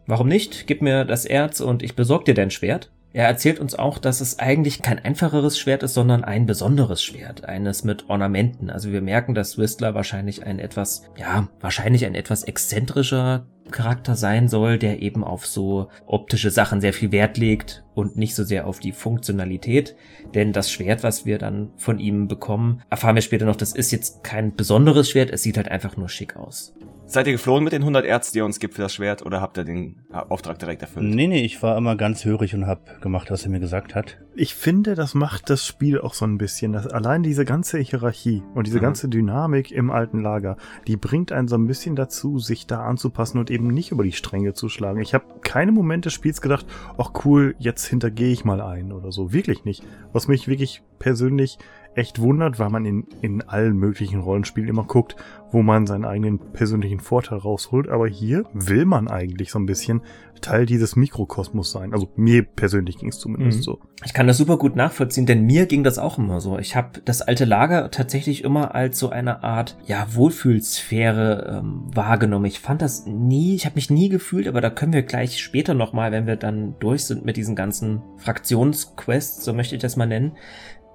warum 0.08 0.28
nicht, 0.28 0.66
gib 0.66 0.82
mir 0.82 1.06
das 1.06 1.26
Erz 1.26 1.60
und 1.62 1.84
ich 1.84 1.96
besorg 1.96 2.26
dir 2.26 2.34
dein 2.34 2.50
Schwert. 2.50 2.92
Er 3.12 3.26
erzählt 3.26 3.60
uns 3.60 3.74
auch, 3.74 3.98
dass 3.98 4.22
es 4.22 4.38
eigentlich 4.38 4.84
kein 4.84 5.00
einfacheres 5.00 5.58
Schwert 5.58 5.82
ist, 5.82 5.96
sondern 5.96 6.24
ein 6.24 6.46
besonderes 6.46 7.02
Schwert, 7.02 7.46
eines 7.46 7.84
mit 7.84 8.08
Ornamenten. 8.08 8.70
Also 8.70 8.92
wir 8.92 9.02
merken, 9.02 9.34
dass 9.34 9.58
Whistler 9.58 9.96
wahrscheinlich 9.96 10.46
ein 10.46 10.60
etwas, 10.60 11.04
ja, 11.18 11.48
wahrscheinlich 11.60 12.06
ein 12.06 12.14
etwas 12.14 12.44
exzentrischer 12.44 13.48
Charakter 13.72 14.16
sein 14.16 14.48
soll, 14.48 14.78
der 14.78 15.02
eben 15.02 15.24
auf 15.24 15.48
so 15.48 15.90
optische 16.06 16.52
Sachen 16.52 16.82
sehr 16.82 16.94
viel 16.94 17.12
Wert 17.12 17.38
legt 17.38 17.84
und 17.96 18.16
nicht 18.16 18.36
so 18.36 18.44
sehr 18.44 18.68
auf 18.68 18.80
die 18.80 18.92
Funktionalität. 18.92 19.96
Denn 20.36 20.54
das 20.54 20.72
Schwert, 20.72 21.02
was 21.02 21.26
wir 21.26 21.40
dann 21.40 21.72
von 21.78 22.00
ihm 22.00 22.28
bekommen, 22.28 22.84
erfahren 22.92 23.16
wir 23.16 23.22
später 23.24 23.46
noch, 23.46 23.56
das 23.56 23.74
ist 23.74 23.92
jetzt 23.92 24.24
kein 24.24 24.56
besonderes 24.56 25.10
Schwert, 25.10 25.32
es 25.32 25.42
sieht 25.42 25.58
halt 25.58 25.70
einfach 25.70 25.98
nur 25.98 26.10
schick 26.10 26.36
aus. 26.36 26.76
Seid 27.12 27.26
ihr 27.26 27.34
geflogen 27.34 27.64
mit 27.64 27.74
den 27.74 27.82
100 27.82 28.06
Ärzten, 28.06 28.34
die 28.34 28.40
er 28.42 28.46
uns 28.46 28.60
gibt 28.60 28.76
für 28.76 28.84
das 28.84 28.94
Schwert, 28.94 29.26
oder 29.26 29.42
habt 29.42 29.58
ihr 29.58 29.64
den 29.64 29.96
Auftrag 30.12 30.60
direkt 30.60 30.84
erfüllt? 30.84 31.08
Nee, 31.08 31.26
nee, 31.26 31.44
ich 31.44 31.64
war 31.64 31.76
immer 31.76 31.96
ganz 31.96 32.24
hörig 32.24 32.54
und 32.54 32.68
hab 32.68 33.02
gemacht, 33.02 33.32
was 33.32 33.46
er 33.46 33.50
mir 33.50 33.60
gesagt 33.60 33.96
hat. 33.96 34.20
Ich 34.36 34.54
finde, 34.54 34.94
das 34.94 35.16
macht 35.16 35.50
das 35.50 35.66
Spiel 35.66 36.00
auch 36.00 36.14
so 36.14 36.26
ein 36.26 36.38
bisschen. 36.38 36.72
Dass 36.72 36.86
allein 36.86 37.24
diese 37.24 37.46
ganze 37.46 37.80
Hierarchie 37.80 38.44
und 38.54 38.68
diese 38.68 38.78
mhm. 38.78 38.84
ganze 38.84 39.10
Dynamik 39.10 39.72
im 39.72 39.90
alten 39.90 40.22
Lager, 40.22 40.56
die 40.86 40.98
bringt 40.98 41.32
einen 41.32 41.48
so 41.48 41.56
ein 41.56 41.66
bisschen 41.66 41.96
dazu, 41.96 42.38
sich 42.38 42.68
da 42.68 42.84
anzupassen 42.84 43.40
und 43.40 43.50
eben 43.50 43.70
nicht 43.70 43.90
über 43.90 44.04
die 44.04 44.12
Stränge 44.12 44.54
zu 44.54 44.70
schlagen. 44.70 45.02
Ich 45.02 45.16
habe 45.16 45.26
keine 45.42 45.72
Momente 45.72 46.10
des 46.10 46.14
Spiels 46.14 46.42
gedacht, 46.42 46.68
ach 47.00 47.26
cool, 47.26 47.56
jetzt 47.58 47.88
hintergehe 47.88 48.32
ich 48.32 48.46
mal 48.46 48.62
ein 48.62 48.92
oder 48.92 49.12
so. 49.12 49.34
Wirklich 49.34 49.66
nicht. 49.66 49.84
Was 50.14 50.28
mich 50.28 50.48
wirklich 50.48 50.84
persönlich 51.00 51.58
echt 52.00 52.20
wundert, 52.20 52.58
weil 52.58 52.70
man 52.70 52.86
in, 52.86 53.06
in 53.22 53.42
allen 53.42 53.78
möglichen 53.78 54.22
Rollenspielen 54.22 54.70
immer 54.70 54.86
guckt, 54.86 55.16
wo 55.52 55.62
man 55.62 55.86
seinen 55.86 56.06
eigenen 56.06 56.40
persönlichen 56.40 57.00
Vorteil 57.00 57.40
rausholt. 57.40 57.90
Aber 57.90 58.08
hier 58.08 58.46
will 58.54 58.86
man 58.86 59.08
eigentlich 59.08 59.52
so 59.52 59.60
ein 59.60 59.66
bisschen 59.66 60.02
Teil 60.42 60.66
dieses 60.66 60.96
Mikrokosmos 60.96 61.72
sein. 61.72 61.94
Also 61.94 62.10
mir 62.16 62.44
persönlich 62.44 62.98
ging 62.98 63.10
es 63.10 63.20
zumindest 63.20 63.60
mhm. 63.60 63.64
so. 63.64 63.80
Ich 64.06 64.14
kann 64.14 64.28
das 64.28 64.38
super 64.38 64.58
gut 64.58 64.76
nachvollziehen, 64.76 65.26
denn 65.26 65.44
mir 65.46 65.66
ging 65.66 65.84
das 65.84 66.00
auch 66.00 66.18
immer 66.18 66.40
so. 66.40 66.58
Ich 66.58 66.76
habe 66.76 67.02
das 67.04 67.22
alte 67.22 67.44
Lager 67.46 67.92
tatsächlich 67.92 68.44
immer 68.44 68.74
als 68.74 68.98
so 68.98 69.10
eine 69.10 69.44
Art 69.44 69.78
ja 69.86 70.08
Wohlfühlsphäre 70.14 71.60
ähm, 71.60 71.84
wahrgenommen. 71.94 72.46
Ich 72.46 72.60
fand 72.60 72.82
das 72.82 73.06
nie, 73.06 73.56
ich 73.56 73.66
habe 73.66 73.76
mich 73.76 73.90
nie 73.90 74.08
gefühlt, 74.08 74.48
aber 74.48 74.62
da 74.62 74.70
können 74.70 74.94
wir 74.94 75.04
gleich 75.04 75.40
später 75.40 75.74
noch 75.74 75.92
mal, 75.92 76.12
wenn 76.12 76.28
wir 76.28 76.38
dann 76.38 76.76
durch 76.80 77.06
sind 77.06 77.26
mit 77.26 77.36
diesen 77.36 77.56
ganzen 77.56 78.02
Fraktionsquests, 78.18 79.44
so 79.44 79.54
möchte 79.54 79.76
ich 79.76 79.82
das 79.82 79.98
mal 79.98 80.06
nennen, 80.06 80.32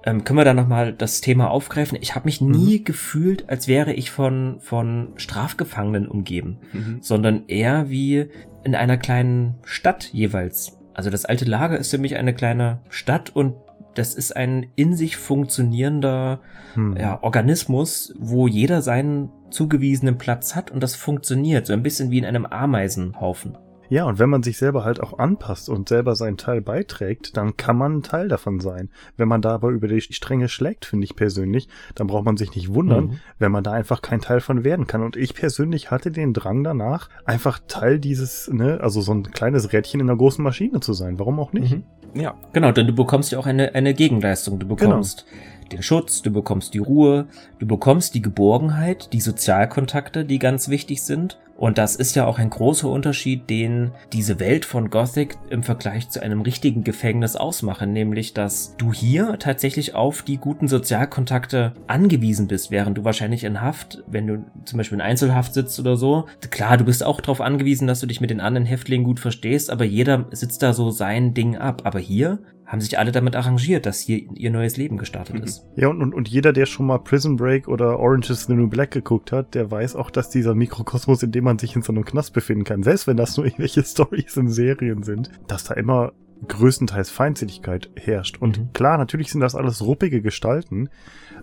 ähm, 0.05 0.23
können 0.23 0.37
wir 0.37 0.45
da 0.45 0.53
nochmal 0.53 0.93
das 0.93 1.21
Thema 1.21 1.49
aufgreifen? 1.49 1.97
Ich 1.99 2.15
habe 2.15 2.25
mich 2.25 2.39
nie 2.39 2.79
mhm. 2.79 2.83
gefühlt, 2.83 3.49
als 3.49 3.67
wäre 3.67 3.93
ich 3.93 4.11
von, 4.11 4.57
von 4.59 5.13
Strafgefangenen 5.15 6.07
umgeben, 6.07 6.59
mhm. 6.73 6.97
sondern 7.01 7.47
eher 7.47 7.89
wie 7.89 8.29
in 8.63 8.75
einer 8.75 8.97
kleinen 8.97 9.55
Stadt 9.63 10.09
jeweils. 10.13 10.77
Also 10.93 11.09
das 11.09 11.25
alte 11.25 11.45
Lager 11.45 11.77
ist 11.77 11.91
für 11.91 11.97
mich 11.97 12.15
eine 12.15 12.33
kleine 12.33 12.79
Stadt 12.89 13.35
und 13.35 13.55
das 13.95 14.13
ist 14.13 14.35
ein 14.35 14.67
in 14.75 14.95
sich 14.95 15.17
funktionierender 15.17 16.39
mhm. 16.75 16.97
ja, 16.97 17.21
Organismus, 17.23 18.13
wo 18.17 18.47
jeder 18.47 18.81
seinen 18.81 19.29
zugewiesenen 19.49 20.17
Platz 20.17 20.55
hat 20.55 20.69
und 20.69 20.83
das 20.83 20.95
funktioniert, 20.95 21.65
so 21.65 21.73
ein 21.73 21.83
bisschen 21.83 22.11
wie 22.11 22.17
in 22.19 22.25
einem 22.25 22.45
Ameisenhaufen. 22.45 23.57
Ja, 23.89 24.05
und 24.05 24.19
wenn 24.19 24.29
man 24.29 24.43
sich 24.43 24.57
selber 24.57 24.83
halt 24.83 24.99
auch 24.99 25.19
anpasst 25.19 25.69
und 25.69 25.89
selber 25.89 26.15
seinen 26.15 26.37
Teil 26.37 26.61
beiträgt, 26.61 27.37
dann 27.37 27.57
kann 27.57 27.77
man 27.77 27.97
ein 27.97 28.03
Teil 28.03 28.27
davon 28.27 28.59
sein. 28.59 28.89
Wenn 29.17 29.27
man 29.27 29.41
da 29.41 29.51
aber 29.51 29.69
über 29.69 29.87
die 29.87 30.01
Stränge 30.01 30.49
schlägt, 30.49 30.85
finde 30.85 31.05
ich 31.05 31.15
persönlich, 31.15 31.67
dann 31.95 32.07
braucht 32.07 32.25
man 32.25 32.37
sich 32.37 32.55
nicht 32.55 32.73
wundern, 32.73 33.05
mhm. 33.05 33.19
wenn 33.39 33.51
man 33.51 33.63
da 33.63 33.71
einfach 33.71 34.01
kein 34.01 34.21
Teil 34.21 34.39
von 34.39 34.63
werden 34.63 34.87
kann. 34.87 35.03
Und 35.03 35.15
ich 35.15 35.33
persönlich 35.33 35.91
hatte 35.91 36.11
den 36.11 36.33
Drang 36.33 36.63
danach, 36.63 37.09
einfach 37.25 37.59
Teil 37.67 37.99
dieses, 37.99 38.49
ne, 38.51 38.79
also 38.81 39.01
so 39.01 39.13
ein 39.13 39.31
kleines 39.31 39.73
Rädchen 39.73 39.99
in 39.99 40.09
einer 40.09 40.17
großen 40.17 40.43
Maschine 40.43 40.79
zu 40.79 40.93
sein. 40.93 41.19
Warum 41.19 41.39
auch 41.39 41.53
nicht? 41.53 41.75
Mhm. 41.75 41.83
Ja, 42.19 42.35
genau, 42.53 42.71
denn 42.71 42.87
du 42.87 42.93
bekommst 42.93 43.31
ja 43.31 43.39
auch 43.39 43.45
eine, 43.45 43.75
eine 43.75 43.93
Gegenleistung. 43.93 44.57
Du 44.57 44.67
bekommst 44.67 45.25
genau 45.25 45.55
den 45.71 45.83
Schutz, 45.83 46.21
du 46.21 46.31
bekommst 46.31 46.73
die 46.73 46.79
Ruhe, 46.79 47.27
du 47.59 47.65
bekommst 47.65 48.13
die 48.13 48.21
Geborgenheit, 48.21 49.13
die 49.13 49.21
Sozialkontakte, 49.21 50.25
die 50.25 50.39
ganz 50.39 50.69
wichtig 50.69 51.03
sind. 51.03 51.39
Und 51.57 51.77
das 51.77 51.95
ist 51.95 52.15
ja 52.15 52.25
auch 52.25 52.37
ein 52.37 52.49
großer 52.49 52.89
Unterschied, 52.89 53.49
den 53.49 53.91
diese 54.11 54.39
Welt 54.39 54.65
von 54.65 54.89
Gothic 54.89 55.37
im 55.49 55.63
Vergleich 55.63 56.09
zu 56.09 56.21
einem 56.21 56.41
richtigen 56.41 56.83
Gefängnis 56.83 57.35
ausmachen, 57.35 57.93
nämlich 57.93 58.33
dass 58.33 58.75
du 58.77 58.91
hier 58.91 59.37
tatsächlich 59.39 59.95
auf 59.95 60.21
die 60.21 60.37
guten 60.37 60.67
Sozialkontakte 60.67 61.73
angewiesen 61.87 62.47
bist, 62.47 62.71
während 62.71 62.97
du 62.97 63.05
wahrscheinlich 63.05 63.45
in 63.45 63.61
Haft, 63.61 64.03
wenn 64.07 64.27
du 64.27 64.45
zum 64.65 64.77
Beispiel 64.77 64.97
in 64.97 65.01
Einzelhaft 65.01 65.53
sitzt 65.53 65.79
oder 65.79 65.95
so, 65.95 66.25
klar, 66.49 66.77
du 66.77 66.83
bist 66.83 67.03
auch 67.03 67.21
darauf 67.21 67.39
angewiesen, 67.39 67.87
dass 67.87 68.01
du 68.01 68.07
dich 68.07 68.19
mit 68.19 68.29
den 68.29 68.41
anderen 68.41 68.65
Häftlingen 68.65 69.05
gut 69.05 69.19
verstehst, 69.19 69.69
aber 69.69 69.85
jeder 69.85 70.25
sitzt 70.31 70.61
da 70.61 70.73
so 70.73 70.91
sein 70.91 71.33
Ding 71.33 71.57
ab. 71.57 71.83
Aber 71.85 71.99
hier 71.99 72.39
haben 72.65 72.81
sich 72.81 72.97
alle 72.97 73.11
damit 73.11 73.35
arrangiert, 73.35 73.85
dass 73.85 73.99
hier 73.99 74.23
ihr 74.33 74.51
neues 74.51 74.77
Leben 74.77 74.97
gestartet 74.97 75.43
ist. 75.43 75.65
Ja, 75.75 75.87
und, 75.87 76.01
und, 76.01 76.13
und 76.13 76.27
jeder, 76.27 76.51
der 76.51 76.65
schon 76.65 76.87
mal 76.87 76.97
Prison 76.99 77.35
Break 77.35 77.67
oder 77.67 77.99
Orange 77.99 78.31
is 78.31 78.45
the 78.45 78.53
New 78.53 78.67
Black 78.67 78.91
geguckt 78.91 79.31
hat, 79.31 79.53
der 79.53 79.69
weiß 79.69 79.95
auch, 79.95 80.09
dass 80.09 80.29
dieser 80.29 80.55
Mikrokosmos, 80.55 81.21
in 81.23 81.31
dem 81.31 81.43
man 81.43 81.59
sich 81.59 81.75
in 81.75 81.83
so 81.83 81.93
einem 81.93 82.05
Knast 82.05 82.33
befinden 82.33 82.63
kann, 82.63 82.83
selbst 82.83 83.07
wenn 83.07 83.17
das 83.17 83.37
nur 83.37 83.45
irgendwelche 83.45 83.83
Stories 83.83 84.35
in 84.37 84.49
Serien 84.49 85.03
sind, 85.03 85.29
dass 85.47 85.63
da 85.63 85.75
immer 85.75 86.13
größtenteils 86.47 87.09
Feindseligkeit 87.09 87.89
herrscht. 87.95 88.37
Und 88.41 88.59
mhm. 88.59 88.73
klar, 88.73 88.97
natürlich 88.97 89.31
sind 89.31 89.41
das 89.41 89.55
alles 89.55 89.81
ruppige 89.83 90.21
Gestalten, 90.21 90.89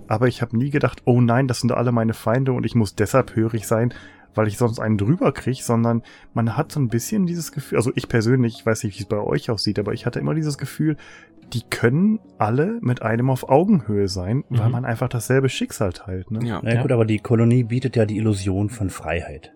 aber 0.08 0.28
ich 0.28 0.42
habe 0.42 0.56
nie 0.56 0.70
gedacht, 0.70 1.02
oh 1.04 1.20
nein, 1.20 1.48
das 1.48 1.60
sind 1.60 1.72
alle 1.72 1.92
meine 1.92 2.14
Feinde 2.14 2.52
und 2.52 2.66
ich 2.66 2.74
muss 2.74 2.94
deshalb 2.94 3.36
hörig 3.36 3.66
sein, 3.66 3.94
weil 4.34 4.48
ich 4.48 4.58
sonst 4.58 4.80
einen 4.80 4.98
drüber 4.98 5.32
kriege, 5.32 5.62
sondern 5.62 6.02
man 6.34 6.56
hat 6.56 6.72
so 6.72 6.80
ein 6.80 6.88
bisschen 6.88 7.26
dieses 7.26 7.52
Gefühl, 7.52 7.78
also 7.78 7.92
ich 7.94 8.08
persönlich, 8.08 8.56
ich 8.58 8.66
weiß 8.66 8.84
nicht, 8.84 8.98
wie 8.98 9.02
es 9.02 9.08
bei 9.08 9.18
euch 9.18 9.50
aussieht, 9.50 9.78
aber 9.78 9.92
ich 9.92 10.06
hatte 10.06 10.18
immer 10.18 10.34
dieses 10.34 10.58
Gefühl, 10.58 10.96
die 11.52 11.62
können 11.68 12.18
alle 12.38 12.78
mit 12.80 13.02
einem 13.02 13.28
auf 13.28 13.48
Augenhöhe 13.48 14.08
sein, 14.08 14.44
weil 14.48 14.66
mhm. 14.66 14.72
man 14.72 14.84
einfach 14.84 15.08
dasselbe 15.08 15.48
Schicksal 15.48 15.92
teilt. 15.92 16.30
Ne? 16.30 16.46
Ja. 16.46 16.60
Na 16.62 16.74
ja, 16.74 16.82
gut, 16.82 16.92
aber 16.92 17.04
die 17.04 17.18
Kolonie 17.18 17.64
bietet 17.64 17.96
ja 17.96 18.06
die 18.06 18.16
Illusion 18.16 18.70
von 18.70 18.88
Freiheit. 18.90 19.52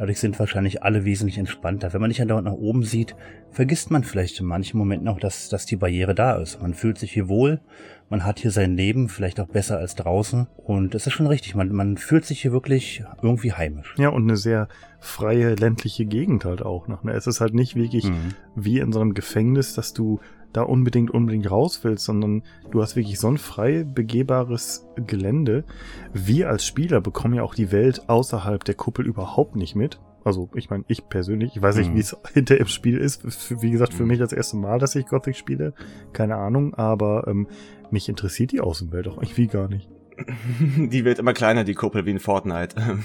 Dadurch 0.00 0.18
sind 0.18 0.38
wahrscheinlich 0.38 0.82
alle 0.82 1.04
wesentlich 1.04 1.36
entspannter. 1.36 1.92
Wenn 1.92 2.00
man 2.00 2.08
nicht 2.08 2.22
andauernd 2.22 2.46
nach 2.46 2.54
oben 2.54 2.84
sieht, 2.84 3.14
vergisst 3.50 3.90
man 3.90 4.02
vielleicht 4.02 4.40
in 4.40 4.46
manchen 4.46 4.78
Momenten 4.78 5.08
auch, 5.08 5.20
dass, 5.20 5.50
dass 5.50 5.66
die 5.66 5.76
Barriere 5.76 6.14
da 6.14 6.36
ist. 6.36 6.62
Man 6.62 6.72
fühlt 6.72 6.96
sich 6.96 7.12
hier 7.12 7.28
wohl, 7.28 7.60
man 8.08 8.24
hat 8.24 8.38
hier 8.38 8.50
sein 8.50 8.78
Leben, 8.78 9.10
vielleicht 9.10 9.38
auch 9.40 9.48
besser 9.48 9.76
als 9.76 9.96
draußen. 9.96 10.46
Und 10.56 10.94
es 10.94 11.06
ist 11.06 11.12
schon 11.12 11.26
richtig, 11.26 11.54
man, 11.54 11.70
man 11.70 11.98
fühlt 11.98 12.24
sich 12.24 12.40
hier 12.40 12.50
wirklich 12.50 13.04
irgendwie 13.20 13.52
heimisch. 13.52 13.94
Ja, 13.98 14.08
und 14.08 14.22
eine 14.22 14.38
sehr 14.38 14.68
freie 15.00 15.54
ländliche 15.54 16.06
Gegend 16.06 16.46
halt 16.46 16.62
auch 16.62 16.88
noch. 16.88 17.04
Ne? 17.04 17.12
Es 17.12 17.26
ist 17.26 17.42
halt 17.42 17.52
nicht 17.52 17.76
wirklich 17.76 18.08
mhm. 18.08 18.34
wie 18.56 18.78
in 18.78 18.92
so 18.92 19.02
einem 19.02 19.12
Gefängnis, 19.12 19.74
dass 19.74 19.92
du 19.92 20.18
da 20.52 20.62
unbedingt 20.62 21.10
unbedingt 21.10 21.50
raus 21.50 21.80
willst, 21.82 22.04
sondern 22.04 22.42
du 22.70 22.82
hast 22.82 22.96
wirklich 22.96 23.18
so 23.18 23.28
ein 23.28 23.38
frei 23.38 23.84
begehbares 23.84 24.86
Gelände. 25.06 25.64
Wir 26.12 26.48
als 26.48 26.66
Spieler 26.66 27.00
bekommen 27.00 27.34
ja 27.34 27.42
auch 27.42 27.54
die 27.54 27.72
Welt 27.72 28.08
außerhalb 28.08 28.64
der 28.64 28.74
Kuppel 28.74 29.06
überhaupt 29.06 29.56
nicht 29.56 29.76
mit. 29.76 30.00
Also 30.24 30.50
ich 30.54 30.68
meine, 30.68 30.84
ich 30.88 31.08
persönlich, 31.08 31.56
ich 31.56 31.62
weiß 31.62 31.76
nicht, 31.76 31.90
mhm. 31.90 31.96
wie 31.96 32.00
es 32.00 32.16
hinter 32.34 32.58
im 32.58 32.66
Spiel 32.66 32.98
ist. 32.98 33.24
Wie 33.62 33.70
gesagt, 33.70 33.94
für 33.94 34.02
mhm. 34.02 34.08
mich 34.08 34.18
das 34.18 34.32
erste 34.32 34.56
Mal, 34.56 34.78
dass 34.78 34.94
ich 34.94 35.06
Gothic 35.06 35.36
spiele. 35.36 35.72
Keine 36.12 36.36
Ahnung, 36.36 36.74
aber 36.74 37.26
ähm, 37.26 37.46
mich 37.90 38.08
interessiert 38.08 38.52
die 38.52 38.60
Außenwelt 38.60 39.08
auch 39.08 39.16
irgendwie 39.22 39.46
gar 39.46 39.68
nicht. 39.68 39.88
Die 40.76 41.04
wird 41.06 41.18
immer 41.18 41.32
kleiner, 41.32 41.64
die 41.64 41.72
Kuppel, 41.72 42.04
wie 42.04 42.10
in 42.10 42.18
Fortnite. 42.18 42.76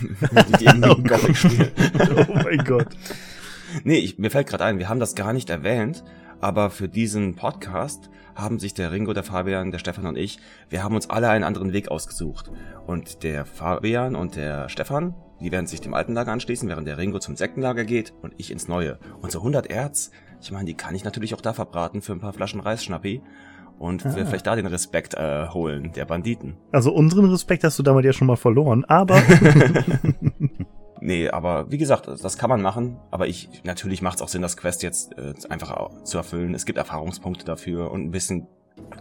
die, 0.49 0.65
die 0.65 0.67
oh 0.83 0.95
Gothic 0.95 1.37
spielen. 1.37 1.71
oh 2.27 2.33
mein 2.43 2.57
Gott. 2.65 2.89
Nee, 3.85 3.99
ich, 3.99 4.17
mir 4.17 4.29
fällt 4.29 4.47
gerade 4.47 4.65
ein, 4.65 4.79
wir 4.79 4.89
haben 4.89 4.99
das 4.99 5.15
gar 5.15 5.31
nicht 5.31 5.49
erwähnt, 5.49 6.03
aber 6.41 6.69
für 6.69 6.87
diesen 6.87 7.35
Podcast 7.35 8.09
haben 8.35 8.59
sich 8.59 8.73
der 8.73 8.91
Ringo, 8.91 9.13
der 9.13 9.23
Fabian, 9.23 9.71
der 9.71 9.79
Stefan 9.79 10.05
und 10.05 10.17
ich, 10.17 10.39
wir 10.69 10.83
haben 10.83 10.95
uns 10.95 11.09
alle 11.09 11.29
einen 11.29 11.43
anderen 11.43 11.73
Weg 11.73 11.89
ausgesucht. 11.89 12.51
Und 12.85 13.23
der 13.23 13.45
Fabian 13.45 14.15
und 14.15 14.35
der 14.35 14.69
Stefan, 14.69 15.15
die 15.39 15.51
werden 15.51 15.67
sich 15.67 15.81
dem 15.81 15.93
alten 15.93 16.13
Lager 16.13 16.31
anschließen, 16.31 16.67
während 16.69 16.87
der 16.87 16.97
Ringo 16.97 17.19
zum 17.19 17.35
Sektenlager 17.35 17.85
geht 17.85 18.13
und 18.21 18.33
ich 18.37 18.51
ins 18.51 18.67
neue. 18.67 18.99
Und 19.21 19.31
so 19.31 19.39
100 19.39 19.67
Erz, 19.67 20.11
ich 20.41 20.51
meine, 20.51 20.65
die 20.65 20.75
kann 20.75 20.95
ich 20.95 21.03
natürlich 21.03 21.33
auch 21.33 21.41
da 21.41 21.53
verbraten 21.53 22.01
für 22.01 22.13
ein 22.13 22.19
paar 22.19 22.33
Flaschen 22.33 22.59
Reisschnappi 22.59 23.21
und 23.79 24.05
ah. 24.05 24.09
vielleicht 24.09 24.47
da 24.47 24.55
den 24.55 24.67
Respekt 24.67 25.15
äh, 25.15 25.47
holen 25.49 25.91
der 25.93 26.05
Banditen. 26.05 26.55
Also 26.71 26.93
unseren 26.93 27.25
Respekt 27.25 27.63
hast 27.63 27.77
du 27.79 27.83
damit 27.83 28.05
ja 28.05 28.13
schon 28.13 28.27
mal 28.27 28.37
verloren, 28.37 28.85
aber 28.85 29.15
Nee, 31.01 31.29
aber 31.29 31.71
wie 31.71 31.77
gesagt, 31.77 32.07
das 32.07 32.37
kann 32.37 32.49
man 32.49 32.61
machen. 32.61 32.97
Aber 33.11 33.27
ich, 33.27 33.49
natürlich 33.63 34.01
macht 34.01 34.17
es 34.17 34.21
auch 34.21 34.27
Sinn, 34.27 34.41
das 34.41 34.57
Quest 34.57 34.83
jetzt 34.83 35.17
äh, 35.17 35.33
einfach 35.49 36.03
zu 36.03 36.17
erfüllen. 36.17 36.53
Es 36.53 36.65
gibt 36.65 36.77
Erfahrungspunkte 36.77 37.45
dafür 37.45 37.91
und 37.91 38.03
ein 38.03 38.11
bisschen 38.11 38.47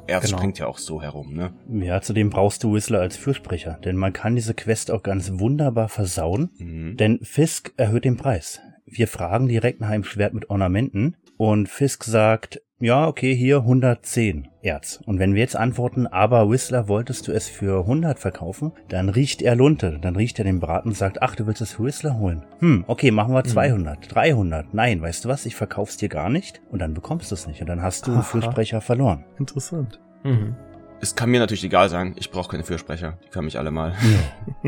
Erz 0.06 0.26
genau. 0.26 0.38
springt 0.38 0.58
ja 0.58 0.66
auch 0.66 0.78
so 0.78 1.02
herum, 1.02 1.34
ne? 1.34 1.52
Ja, 1.68 2.00
zudem 2.00 2.30
brauchst 2.30 2.62
du 2.62 2.74
Whistler 2.74 3.00
als 3.00 3.16
Fürsprecher, 3.16 3.78
denn 3.84 3.96
man 3.96 4.12
kann 4.12 4.36
diese 4.36 4.54
Quest 4.54 4.90
auch 4.90 5.02
ganz 5.02 5.32
wunderbar 5.34 5.88
versauen, 5.88 6.50
mhm. 6.58 6.96
denn 6.96 7.20
Fisk 7.22 7.72
erhöht 7.76 8.04
den 8.04 8.16
Preis. 8.16 8.60
Wir 8.86 9.08
fragen 9.08 9.48
direkt 9.48 9.80
nach 9.80 9.88
einem 9.88 10.04
Schwert 10.04 10.34
mit 10.34 10.50
Ornamenten 10.50 11.16
und 11.36 11.68
Fisk 11.68 12.04
sagt, 12.04 12.60
ja, 12.80 13.06
okay, 13.06 13.34
hier 13.34 13.58
110 13.58 14.48
Erz. 14.60 15.00
Und 15.06 15.20
wenn 15.20 15.34
wir 15.34 15.40
jetzt 15.40 15.56
antworten, 15.56 16.06
aber 16.08 16.50
Whistler, 16.50 16.88
wolltest 16.88 17.28
du 17.28 17.32
es 17.32 17.48
für 17.48 17.80
100 17.80 18.18
verkaufen, 18.18 18.72
dann 18.88 19.08
riecht 19.08 19.42
er 19.42 19.54
Lunte. 19.54 19.98
Dann 20.02 20.16
riecht 20.16 20.38
er 20.38 20.44
den 20.44 20.58
Braten 20.58 20.88
und 20.88 20.96
sagt, 20.96 21.22
ach, 21.22 21.36
du 21.36 21.46
willst 21.46 21.60
es 21.60 21.72
für 21.72 21.84
Whistler 21.84 22.18
holen. 22.18 22.44
Hm, 22.58 22.84
okay, 22.88 23.12
machen 23.12 23.32
wir 23.32 23.44
200, 23.44 24.00
mhm. 24.00 24.08
300. 24.08 24.74
Nein, 24.74 25.00
weißt 25.00 25.24
du 25.24 25.28
was, 25.28 25.46
ich 25.46 25.54
verkauf's 25.54 25.96
dir 25.96 26.08
gar 26.08 26.28
nicht 26.28 26.62
und 26.70 26.80
dann 26.80 26.94
bekommst 26.94 27.30
du 27.30 27.34
es 27.36 27.46
nicht 27.46 27.60
und 27.60 27.68
dann 27.68 27.80
hast 27.80 28.06
du 28.06 28.12
einen 28.12 28.22
Fürsprecher 28.22 28.80
verloren. 28.80 29.24
Interessant. 29.38 30.00
Mhm. 30.24 30.56
Es 31.00 31.14
kann 31.14 31.30
mir 31.30 31.40
natürlich 31.40 31.64
egal 31.64 31.88
sein, 31.88 32.14
ich 32.18 32.30
brauche 32.30 32.50
keine 32.50 32.64
Fürsprecher, 32.64 33.18
die 33.24 33.28
können 33.28 33.44
mich 33.44 33.58
alle 33.58 33.70
mal. 33.70 33.92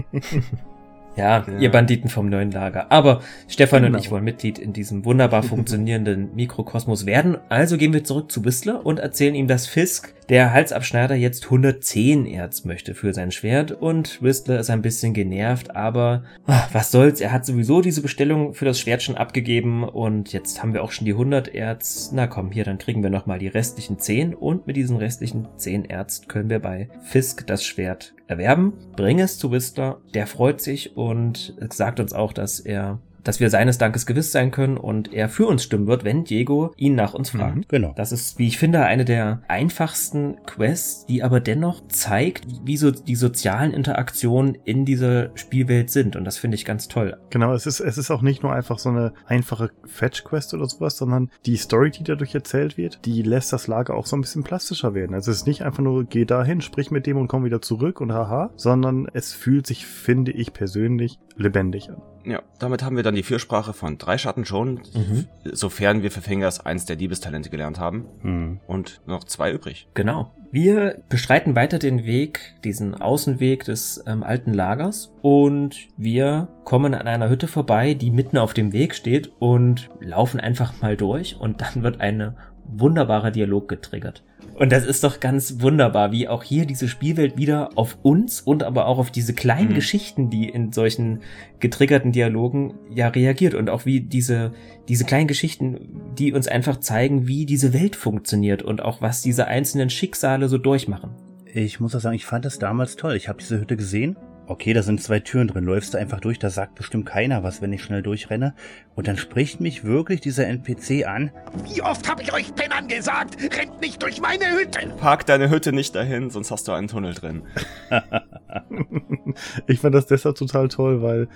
Ja. 0.05 0.21
Ja, 1.17 1.45
ja, 1.47 1.59
ihr 1.59 1.71
Banditen 1.71 2.11
vom 2.11 2.29
neuen 2.29 2.51
Lager. 2.51 2.93
Aber 2.93 3.23
Stefan 3.49 3.83
genau. 3.83 3.97
und 3.97 4.05
ich 4.05 4.11
wollen 4.11 4.25
Mitglied 4.25 4.59
in 4.59 4.73
diesem 4.73 5.05
wunderbar 5.05 5.43
funktionierenden 5.45 6.35
Mikrokosmos 6.35 7.07
werden. 7.07 7.39
Also 7.49 7.79
gehen 7.79 7.93
wir 7.93 8.05
zurück 8.05 8.31
zu 8.31 8.45
Whistler 8.45 8.85
und 8.85 8.99
erzählen 8.99 9.35
ihm, 9.35 9.49
dass 9.49 9.67
Fisk, 9.67 10.15
der 10.29 10.53
Halsabschneider, 10.53 11.15
jetzt 11.15 11.45
110 11.45 12.27
Erz 12.27 12.65
möchte 12.65 12.95
für 12.95 13.15
sein 13.15 13.31
Schwert. 13.31 13.73
Und 13.73 14.23
Whistler 14.23 14.59
ist 14.59 14.71
ein 14.71 14.83
bisschen 14.83 15.15
genervt, 15.15 15.77
aber 15.77 16.25
ach, 16.47 16.69
was 16.73 16.91
soll's, 16.91 17.21
er 17.21 17.33
hat 17.33 17.47
sowieso 17.47 17.81
diese 17.81 18.03
Bestellung 18.03 18.55
für 18.55 18.65
das 18.65 18.81
Schwert 18.81 19.03
schon 19.03 19.17
abgegeben 19.17 19.85
und 19.85 20.33
jetzt 20.33 20.63
haben 20.63 20.75
wir 20.75 20.83
auch 20.83 20.93
schon 20.93 21.05
die 21.05 21.13
100 21.13 21.55
Erz. 21.55 22.11
Na 22.13 22.27
komm, 22.27 22.51
hier, 22.51 22.65
dann 22.65 22.79
kriegen 22.79 23.03
wir 23.03 23.11
nochmal 23.11 23.39
die 23.39 23.49
restlichen 23.49 23.99
10 23.99 24.35
und 24.35 24.67
mit 24.67 24.77
diesen 24.77 24.97
restlichen 24.97 25.49
10 25.57 25.85
Erz 25.85 26.27
können 26.29 26.51
wir 26.51 26.59
bei 26.59 26.89
Fisk 27.03 27.47
das 27.47 27.65
Schwert 27.65 28.15
erwerben. 28.27 28.73
Bring 28.97 29.21
es 29.21 29.39
zu 29.39 29.53
Whistler, 29.53 30.01
der 30.15 30.27
freut 30.27 30.61
sich 30.61 30.97
und 30.97 31.55
sagt 31.71 32.01
uns 32.01 32.13
auch, 32.13 32.33
dass 32.33 32.61
er 32.61 32.99
dass 33.27 33.41
wir 33.41 33.51
seines 33.51 33.79
Dankes 33.79 34.07
gewiss 34.07 34.31
sein 34.31 34.51
können 34.51 34.77
und 34.77 35.13
er 35.13 35.29
für 35.29 35.47
uns 35.47 35.65
stimmen 35.65 35.87
wird, 35.87 36.05
wenn 36.05 36.25
Diego 36.25 36.73
ihn 36.77 36.95
nach 36.95 37.15
uns 37.15 37.31
fragt. 37.31 37.57
Mhm, 37.57 37.65
genau. 37.69 37.93
Das 37.97 38.13
ist, 38.13 38.39
wie 38.39 38.47
ich 38.47 38.59
finde, 38.59 38.85
eine 38.85 39.05
der 39.05 39.43
einfachsten 39.49 40.37
Quests, 40.47 41.07
die 41.07 41.23
aber 41.23 41.41
dennoch 41.41 41.87
zeigt, 41.89 42.47
wie 42.65 42.77
so 42.77 42.91
die 42.91 43.17
sozialen 43.17 43.73
Interaktionen 43.73 44.57
in 44.65 44.85
dieser 44.85 45.37
Spielwelt 45.37 45.91
sind. 45.91 46.15
Und 46.15 46.25
das 46.25 46.39
finde 46.39 46.55
ich 46.55 46.65
ganz 46.65 46.89
toll. 46.89 47.17
Genau, 47.31 47.53
es 47.53 47.67
ist, 47.67 47.81
es 47.81 47.99
ist 47.99 48.11
auch 48.11 48.23
nicht 48.23 48.43
nur 48.43 48.53
einfach 48.53 48.79
so 48.79 48.91
eine 48.91 49.13
einfache 49.27 49.71
Fetch-Quest 49.85 50.55
oder 50.55 50.67
sowas, 50.67 50.97
sondern 50.97 51.31
die 51.47 51.57
Story, 51.57 51.91
die 51.91 52.05
dadurch 52.05 52.35
erzählt 52.35 52.77
wird, 52.77 53.05
die 53.05 53.23
lässt 53.23 53.53
das 53.53 53.67
Lager 53.67 53.95
auch 53.95 54.07
so 54.07 54.17
ein 54.17 54.21
bisschen 54.21 54.45
plastischer 54.45 54.95
werden. 54.95 55.15
Also 55.15 55.33
es 55.33 55.39
ist 55.39 55.47
nicht 55.47 55.63
einfach 55.63 55.83
nur, 55.83 56.05
geh 56.05 56.25
dahin, 56.25 56.61
sprich 56.61 56.91
mit 56.93 57.07
dem 57.07 57.17
und 57.17 57.27
komm 57.27 57.45
wieder 57.45 57.61
zurück 57.61 58.01
und 58.01 58.13
haha, 58.13 58.51
sondern 58.57 59.09
es 59.13 59.33
fühlt 59.33 59.67
sich, 59.67 59.87
finde 59.87 60.31
ich 60.31 60.53
persönlich, 60.53 61.19
lebendig 61.37 61.91
an. 61.91 62.01
Ja, 62.27 62.43
damit 62.59 62.83
haben 62.83 62.97
wir 62.97 63.05
dann 63.05 63.15
die 63.15 63.23
Fürsprache 63.23 63.73
von 63.73 63.99
drei 63.99 64.19
Schatten 64.19 64.45
schon, 64.45 64.81
mhm. 64.95 65.27
sofern 65.45 66.03
wir 66.03 66.11
für 66.11 66.21
Fingers 66.21 66.59
eins 66.59 66.85
der 66.85 66.97
Diebestalente 66.97 67.51
gelernt 67.51 67.79
haben. 67.79 68.07
Mhm. 68.23 68.61
Und 68.67 69.01
noch 69.07 69.25
zwei 69.25 69.53
übrig. 69.53 69.89
Genau. 69.95 70.33
Wir 70.51 71.03
bestreiten 71.09 71.55
weiter 71.55 71.79
den 71.79 72.05
Weg, 72.05 72.55
diesen 72.65 72.95
Außenweg 72.95 73.65
des 73.65 74.03
ähm, 74.07 74.23
alten 74.23 74.55
Lagers 74.55 75.13
und 75.23 75.77
wir 75.97 76.49
kommen 76.65 76.95
an 76.95 77.07
einer 77.07 77.29
Hütte 77.29 77.49
vorbei, 77.49 77.95
die 77.95 78.11
mitten 78.11 78.39
auf 78.39 78.55
dem 78.55 78.73
Weg 78.73 78.95
steht 78.95 79.33
und 79.39 79.91
laufen 80.01 80.41
einfach 80.41 80.81
mal 80.81 80.97
durch 80.97 81.37
und 81.39 81.61
dann 81.61 81.83
wird 81.83 82.01
eine 82.01 82.37
wunderbarer 82.65 83.31
Dialog 83.31 83.69
getriggert. 83.69 84.23
Und 84.59 84.73
das 84.73 84.87
ist 84.87 85.05
doch 85.05 85.21
ganz 85.21 85.61
wunderbar, 85.61 86.13
wie 86.13 86.29
auch 86.29 86.43
hier 86.43 86.65
diese 86.65 86.89
Spielwelt 86.89 87.37
wieder 87.37 87.71
auf 87.75 87.99
uns 88.03 88.41
und 88.41 88.63
aber 88.63 88.87
auch 88.87 88.99
auf 88.99 89.11
diese 89.11 89.35
kleinen 89.35 89.71
mhm. 89.71 89.75
Geschichten, 89.75 90.31
die 90.31 90.49
in 90.49 90.73
solchen 90.73 91.21
getriggerten 91.61 92.11
Dialogen 92.11 92.75
ja 92.91 93.09
reagiert 93.09 93.55
und 93.55 93.69
auch 93.69 93.85
wie 93.85 94.01
diese, 94.01 94.53
diese 94.89 95.05
kleinen 95.05 95.29
Geschichten, 95.29 95.79
die 96.19 96.33
uns 96.33 96.49
einfach 96.49 96.81
zeigen, 96.81 97.27
wie 97.27 97.45
diese 97.45 97.75
Welt 97.75 97.97
funktioniert 97.97 98.63
und 98.63 98.81
auch 98.81 99.03
was 99.03 99.21
diese 99.21 99.47
einzelnen 99.47 99.91
Schicksale 99.91 100.49
so 100.49 100.57
durchmachen. 100.57 101.11
Ich 101.53 101.79
muss 101.79 101.95
auch 101.95 102.01
sagen, 102.01 102.17
ich 102.17 102.25
fand 102.25 102.47
das 102.47 102.59
damals 102.59 102.97
toll. 102.97 103.15
Ich 103.15 103.29
habe 103.29 103.39
diese 103.39 103.61
Hütte 103.61 103.77
gesehen 103.77 104.17
okay, 104.47 104.73
da 104.73 104.83
sind 104.83 105.03
zwei 105.03 105.21
Türen 105.21 105.49
drin, 105.49 105.65
läufst 105.65 105.95
du 105.95 105.99
einfach 105.99 106.21
durch, 106.21 106.39
da 106.39 106.51
sagt 106.51 106.75
bestimmt 106.75 107.07
keiner 107.07 107.43
was, 107.43 107.63
wenn 107.63 107.73
ich 107.73 107.83
schnell 107.83 108.03
durchrenne. 108.03 108.55
Und 108.95 109.09
dann 109.09 109.17
spricht 109.17 109.61
mich 109.61 109.85
wirklich 109.85 110.21
dieser 110.21 110.47
NPC 110.47 111.07
an. 111.07 111.31
Wie 111.65 111.83
oft 111.83 112.09
habe 112.09 112.23
ich 112.23 112.33
euch 112.33 112.55
Pennern 112.55 112.89
gesagt, 112.89 113.37
rennt 113.57 113.81
nicht 113.81 114.03
durch 114.03 114.21
meine 114.21 114.45
Hütte. 114.53 114.89
Park 114.99 115.27
deine 115.27 115.51
Hütte 115.51 115.73
nicht 115.73 115.95
dahin, 115.95 116.31
sonst 116.31 116.51
hast 116.51 116.69
du 116.69 116.73
einen 116.73 116.89
Tunnel 116.89 117.15
drin. 117.15 117.43
ich 119.67 119.81
fand 119.81 119.95
das 119.95 120.07
deshalb 120.07 120.37
total 120.37 120.69
toll, 120.69 121.03
weil 121.03 121.29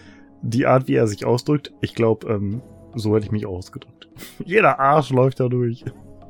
die 0.42 0.66
Art, 0.66 0.88
wie 0.88 0.94
er 0.94 1.06
sich 1.06 1.24
ausdrückt, 1.24 1.72
ich 1.80 1.94
glaube, 1.94 2.28
ähm, 2.28 2.62
so 2.94 3.14
hätte 3.14 3.26
ich 3.26 3.32
mich 3.32 3.46
ausgedrückt. 3.46 4.08
Jeder 4.44 4.78
Arsch 4.78 5.10
läuft 5.10 5.40
da 5.40 5.48
durch. 5.48 5.84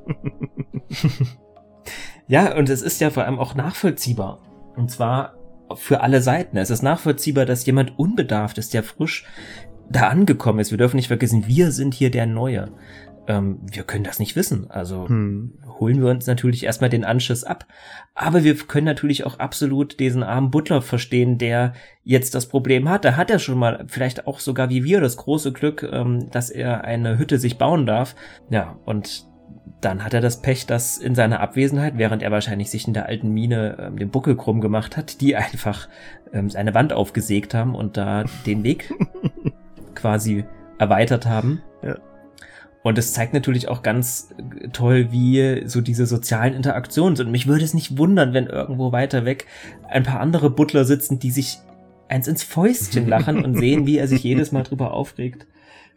ja, 2.27 2.57
und 2.57 2.69
es 2.69 2.83
ist 2.83 3.01
ja 3.01 3.11
vor 3.11 3.25
allem 3.25 3.39
auch 3.39 3.55
nachvollziehbar. 3.55 4.41
Und 4.77 4.91
zwar 4.91 5.35
für 5.77 6.01
alle 6.01 6.21
Seiten. 6.21 6.57
Es 6.57 6.71
ist 6.71 6.83
nachvollziehbar, 6.83 7.47
dass 7.47 7.67
jemand 7.67 7.99
unbedarft 7.99 8.59
ist, 8.59 8.75
der 8.75 8.83
frisch 8.83 9.27
da 9.91 10.09
angekommen 10.09 10.61
ist. 10.61 10.71
Wir 10.71 10.79
dürfen 10.79 10.97
nicht 10.97 11.09
vergessen, 11.09 11.47
wir 11.47 11.73
sind 11.73 11.95
hier 11.95 12.11
der 12.11 12.27
Neue. 12.27 12.71
Ähm, 13.27 13.61
wir 13.71 13.83
können 13.83 14.05
das 14.05 14.19
nicht 14.19 14.37
wissen. 14.37 14.71
Also 14.71 15.09
hm. 15.09 15.59
holen 15.79 16.01
wir 16.01 16.11
uns 16.11 16.27
natürlich 16.27 16.65
erstmal 16.65 16.91
den 16.91 17.05
Anschiss 17.05 17.45
ab. 17.45 17.67
Aber 18.15 18.45
wir 18.45 18.57
können 18.57 18.87
natürlich 18.87 19.25
auch 19.25 19.39
absolut 19.39 20.01
diesen 20.01 20.23
armen 20.23 20.51
Butler 20.51 20.83
verstehen, 20.83 21.39
der 21.39 21.75
jetzt 22.03 22.35
das 22.35 22.47
Problem 22.47 22.89
hat. 22.89 23.05
Da 23.05 23.17
hat 23.17 23.31
er 23.31 23.39
schon 23.39 23.59
mal, 23.59 23.85
vielleicht 23.89 24.27
auch 24.27 24.41
sogar 24.41 24.71
wie 24.71 24.85
wir, 24.85 25.01
das 25.01 25.17
große 25.17 25.53
Glück, 25.53 25.89
ähm, 25.91 26.31
dass 26.31 26.51
er 26.51 26.85
eine 26.85 27.19
Hütte 27.19 27.39
sich 27.39 27.59
bauen 27.59 27.87
darf. 27.87 28.15
Ja, 28.49 28.79
und 28.85 29.30
dann 29.81 30.05
hat 30.05 30.15
er 30.15 30.21
das 30.21 30.43
Pech, 30.43 30.67
dass 30.67 30.99
in 30.99 31.15
seiner 31.15 31.41
Abwesenheit, 31.41 31.95
während 31.97 32.23
er 32.23 32.31
wahrscheinlich 32.31 32.71
sich 32.71 32.87
in 32.87 32.95
der 32.95 33.07
alten 33.07 33.33
Mine 33.33 33.77
ähm, 33.81 33.99
den 33.99 34.11
Buckel 34.11 34.37
krumm 34.37 34.61
gemacht 34.61 34.97
hat, 34.97 35.21
die 35.21 35.37
einfach 35.37 35.89
ähm, 36.33 36.51
seine 36.51 36.75
Wand 36.75 36.93
aufgesägt 36.93 37.55
haben 37.55 37.75
und 37.75 37.97
da 37.97 38.25
den 38.47 38.63
Weg 38.63 38.93
quasi 39.95 40.45
erweitert 40.79 41.27
haben. 41.27 41.63
Ja. 41.83 41.97
Und 42.83 42.97
es 42.97 43.13
zeigt 43.13 43.35
natürlich 43.35 43.69
auch 43.69 43.83
ganz 43.83 44.35
äh, 44.39 44.69
toll, 44.69 45.13
wie 45.13 45.63
so 45.67 45.81
diese 45.81 46.07
sozialen 46.07 46.55
Interaktionen 46.55 47.17
sind. 47.17 47.27
Und 47.27 47.33
mich 47.33 47.47
würde 47.47 47.65
es 47.65 47.75
nicht 47.75 47.97
wundern, 47.97 48.35
wenn 48.35 48.47
irgendwo 48.47 48.93
weiter 48.93 49.25
weg 49.25 49.47
ein 49.89 50.03
paar 50.03 50.21
andere 50.21 50.51
Butler 50.51 50.85
sitzen, 50.85 51.19
die 51.19 51.31
sich 51.31 51.59
eins 52.09 52.29
ins 52.29 52.43
Fäustchen 52.43 53.09
lachen 53.09 53.45
und 53.45 53.57
sehen, 53.57 53.87
wie 53.87 53.99
er 53.99 54.09
sich 54.09 54.25
jedes 54.25 54.53
Mal 54.53 54.63
drüber 54.63 54.93
aufregt, 54.93 55.47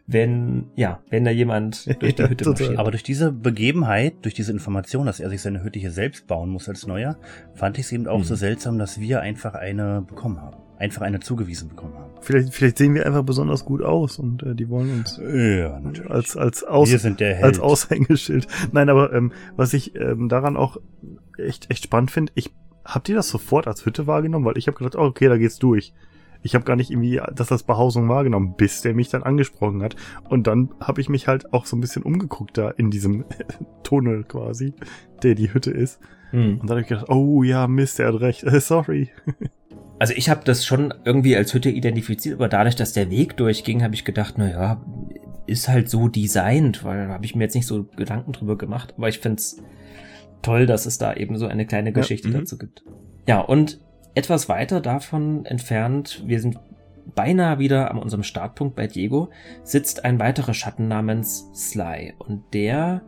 wenn, 0.06 0.66
ja, 0.76 1.00
wenn 1.08 1.24
da 1.24 1.30
jemand 1.30 1.86
durch 2.02 2.14
die 2.14 2.22
Hütte 2.28 2.48
marschiert. 2.50 2.78
Aber 2.78 2.90
durch 2.90 3.02
diese 3.02 3.32
Begebenheit, 3.32 4.14
durch 4.22 4.34
diese 4.34 4.52
Information, 4.52 5.06
dass 5.06 5.20
er 5.20 5.30
sich 5.30 5.40
seine 5.40 5.62
Hütte 5.62 5.78
hier 5.78 5.92
selbst 5.92 6.26
bauen 6.26 6.50
muss 6.50 6.68
als 6.68 6.86
Neuer, 6.86 7.16
fand 7.54 7.78
ich 7.78 7.86
es 7.86 7.92
eben 7.92 8.06
auch 8.06 8.18
mhm. 8.18 8.24
so 8.24 8.34
seltsam, 8.34 8.78
dass 8.78 9.00
wir 9.00 9.20
einfach 9.20 9.54
eine 9.54 10.02
bekommen 10.06 10.40
haben. 10.40 10.56
Einfach 10.78 11.02
eine 11.02 11.20
zugewiesen 11.20 11.68
bekommen 11.68 11.94
haben. 11.94 12.12
Vielleicht, 12.20 12.52
vielleicht 12.52 12.78
sehen 12.78 12.94
wir 12.94 13.06
einfach 13.06 13.22
besonders 13.22 13.64
gut 13.64 13.80
aus 13.80 14.18
und 14.18 14.42
äh, 14.42 14.54
die 14.54 14.68
wollen 14.68 14.90
uns 14.90 15.18
ja, 15.18 15.78
natürlich. 15.78 16.10
als 16.10 16.36
als 16.36 16.64
aus, 16.64 16.90
wir 16.90 16.98
sind 16.98 17.20
der 17.20 17.34
Held. 17.34 17.44
als 17.44 17.60
Aushängeschild. 17.60 18.48
Nein, 18.72 18.88
aber 18.88 19.12
ähm, 19.12 19.32
was 19.56 19.72
ich 19.72 19.94
ähm, 19.94 20.28
daran 20.28 20.56
auch 20.56 20.78
echt 21.38 21.70
echt 21.70 21.84
spannend 21.84 22.10
finde, 22.10 22.32
ich 22.34 22.50
habt 22.84 23.08
ihr 23.08 23.14
das 23.14 23.28
sofort 23.28 23.66
als 23.66 23.86
Hütte 23.86 24.06
wahrgenommen, 24.06 24.44
weil 24.44 24.58
ich 24.58 24.66
habe 24.66 24.76
gedacht, 24.76 24.96
oh, 24.96 25.04
okay, 25.04 25.28
da 25.28 25.38
geht's 25.38 25.58
durch. 25.58 25.94
Ich 26.44 26.54
habe 26.54 26.64
gar 26.64 26.76
nicht 26.76 26.90
irgendwie, 26.90 27.20
dass 27.34 27.48
das 27.48 27.62
Behausung 27.62 28.08
wahrgenommen, 28.08 28.54
bis 28.56 28.82
der 28.82 28.94
mich 28.94 29.08
dann 29.08 29.22
angesprochen 29.22 29.82
hat. 29.82 29.96
Und 30.28 30.46
dann 30.46 30.70
habe 30.78 31.00
ich 31.00 31.08
mich 31.08 31.26
halt 31.26 31.52
auch 31.54 31.64
so 31.64 31.74
ein 31.74 31.80
bisschen 31.80 32.02
umgeguckt 32.02 32.58
da 32.58 32.70
in 32.70 32.90
diesem 32.90 33.24
Tunnel 33.82 34.24
quasi, 34.24 34.74
der 35.22 35.34
die 35.34 35.52
Hütte 35.52 35.70
ist. 35.70 36.00
Hm. 36.30 36.60
Und 36.60 36.68
dann 36.68 36.70
habe 36.70 36.82
ich 36.82 36.88
gedacht, 36.88 37.08
oh 37.08 37.42
ja, 37.42 37.66
Mist, 37.66 37.98
er 37.98 38.12
hat 38.12 38.20
recht, 38.20 38.44
sorry. 38.60 39.08
Also 39.98 40.12
ich 40.14 40.28
habe 40.28 40.42
das 40.44 40.66
schon 40.66 40.92
irgendwie 41.04 41.34
als 41.34 41.54
Hütte 41.54 41.70
identifiziert, 41.70 42.34
aber 42.34 42.48
dadurch, 42.48 42.76
dass 42.76 42.92
der 42.92 43.10
Weg 43.10 43.36
durchging, 43.36 43.82
habe 43.82 43.94
ich 43.94 44.04
gedacht, 44.04 44.34
na 44.36 44.50
ja, 44.50 44.84
ist 45.46 45.68
halt 45.68 45.88
so 45.88 46.08
designt, 46.08 46.84
weil 46.84 47.06
da 47.06 47.14
habe 47.14 47.24
ich 47.24 47.34
mir 47.34 47.44
jetzt 47.44 47.54
nicht 47.54 47.66
so 47.66 47.84
Gedanken 47.84 48.32
drüber 48.32 48.58
gemacht. 48.58 48.94
Aber 48.96 49.08
ich 49.08 49.18
find's 49.18 49.62
toll, 50.42 50.66
dass 50.66 50.86
es 50.86 50.98
da 50.98 51.14
eben 51.14 51.38
so 51.38 51.46
eine 51.46 51.66
kleine 51.66 51.92
Geschichte 51.92 52.28
ja, 52.28 52.34
mhm. 52.34 52.40
dazu 52.40 52.58
gibt. 52.58 52.84
Ja, 53.26 53.40
und 53.40 53.80
etwas 54.14 54.48
weiter 54.48 54.80
davon 54.80 55.44
entfernt, 55.46 56.22
wir 56.26 56.40
sind 56.40 56.58
beinahe 57.14 57.58
wieder 57.58 57.90
an 57.90 57.98
unserem 57.98 58.22
Startpunkt 58.22 58.76
bei 58.76 58.86
Diego, 58.86 59.28
sitzt 59.62 60.04
ein 60.04 60.18
weiterer 60.18 60.54
Schatten 60.54 60.88
namens 60.88 61.50
Sly. 61.54 62.14
Und 62.18 62.42
der 62.52 63.02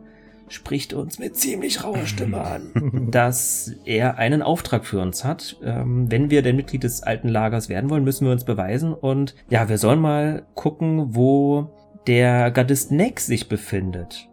spricht 0.49 0.93
uns 0.93 1.19
mit 1.19 1.35
ziemlich 1.35 1.83
rauer 1.83 2.05
Stimme 2.05 2.41
an, 2.41 3.07
dass 3.11 3.73
er 3.85 4.17
einen 4.17 4.41
Auftrag 4.41 4.85
für 4.85 5.01
uns 5.01 5.23
hat. 5.23 5.57
Ähm, 5.63 6.09
wenn 6.09 6.29
wir 6.29 6.41
denn 6.41 6.55
Mitglied 6.55 6.83
des 6.83 7.03
alten 7.03 7.27
Lagers 7.27 7.69
werden 7.69 7.89
wollen, 7.89 8.03
müssen 8.03 8.25
wir 8.25 8.31
uns 8.31 8.45
beweisen. 8.45 8.93
Und 8.93 9.35
ja, 9.49 9.67
wir 9.69 9.77
sollen 9.77 9.99
mal 9.99 10.45
gucken, 10.53 11.15
wo 11.15 11.69
der 12.07 12.51
Gardist 12.51 12.91
Neck 12.91 13.19
sich 13.19 13.49
befindet. 13.49 14.29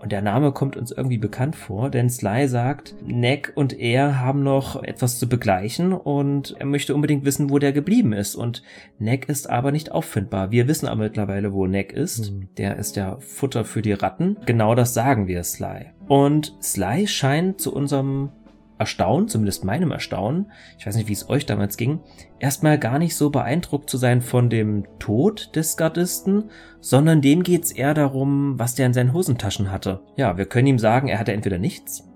Und 0.00 0.12
der 0.12 0.22
Name 0.22 0.52
kommt 0.52 0.76
uns 0.76 0.92
irgendwie 0.92 1.18
bekannt 1.18 1.56
vor, 1.56 1.90
denn 1.90 2.08
Sly 2.08 2.48
sagt, 2.48 2.94
Neck 3.04 3.52
und 3.54 3.78
er 3.78 4.20
haben 4.20 4.42
noch 4.42 4.82
etwas 4.82 5.18
zu 5.18 5.28
begleichen 5.28 5.92
und 5.92 6.54
er 6.58 6.66
möchte 6.66 6.94
unbedingt 6.94 7.24
wissen, 7.24 7.50
wo 7.50 7.58
der 7.58 7.72
geblieben 7.72 8.12
ist. 8.12 8.34
Und 8.34 8.62
Neck 8.98 9.28
ist 9.28 9.50
aber 9.50 9.72
nicht 9.72 9.92
auffindbar. 9.92 10.50
Wir 10.50 10.68
wissen 10.68 10.86
aber 10.86 11.04
mittlerweile, 11.04 11.52
wo 11.52 11.66
Neck 11.66 11.92
ist. 11.92 12.32
Mhm. 12.32 12.48
Der 12.56 12.76
ist 12.76 12.96
ja 12.96 13.18
Futter 13.18 13.64
für 13.64 13.82
die 13.82 13.92
Ratten. 13.92 14.36
Genau 14.46 14.74
das 14.74 14.94
sagen 14.94 15.26
wir 15.26 15.42
Sly. 15.42 15.86
Und 16.06 16.56
Sly 16.62 17.06
scheint 17.06 17.60
zu 17.60 17.74
unserem 17.74 18.30
Erstaunen, 18.78 19.28
zumindest 19.28 19.64
meinem 19.64 19.90
Erstaunen, 19.90 20.50
ich 20.78 20.86
weiß 20.86 20.96
nicht, 20.96 21.08
wie 21.08 21.12
es 21.12 21.28
euch 21.28 21.46
damals 21.46 21.76
ging, 21.76 22.00
erstmal 22.38 22.78
gar 22.78 22.98
nicht 22.98 23.16
so 23.16 23.30
beeindruckt 23.30 23.90
zu 23.90 23.96
sein 23.96 24.22
von 24.22 24.48
dem 24.48 24.84
Tod 24.98 25.54
des 25.56 25.76
Gardisten, 25.76 26.50
sondern 26.80 27.20
dem 27.20 27.42
geht's 27.42 27.72
eher 27.72 27.94
darum, 27.94 28.58
was 28.58 28.74
der 28.74 28.86
in 28.86 28.94
seinen 28.94 29.12
Hosentaschen 29.12 29.70
hatte. 29.70 30.00
Ja, 30.16 30.38
wir 30.38 30.46
können 30.46 30.68
ihm 30.68 30.78
sagen, 30.78 31.08
er 31.08 31.18
hatte 31.18 31.32
entweder 31.32 31.58
nichts 31.58 32.07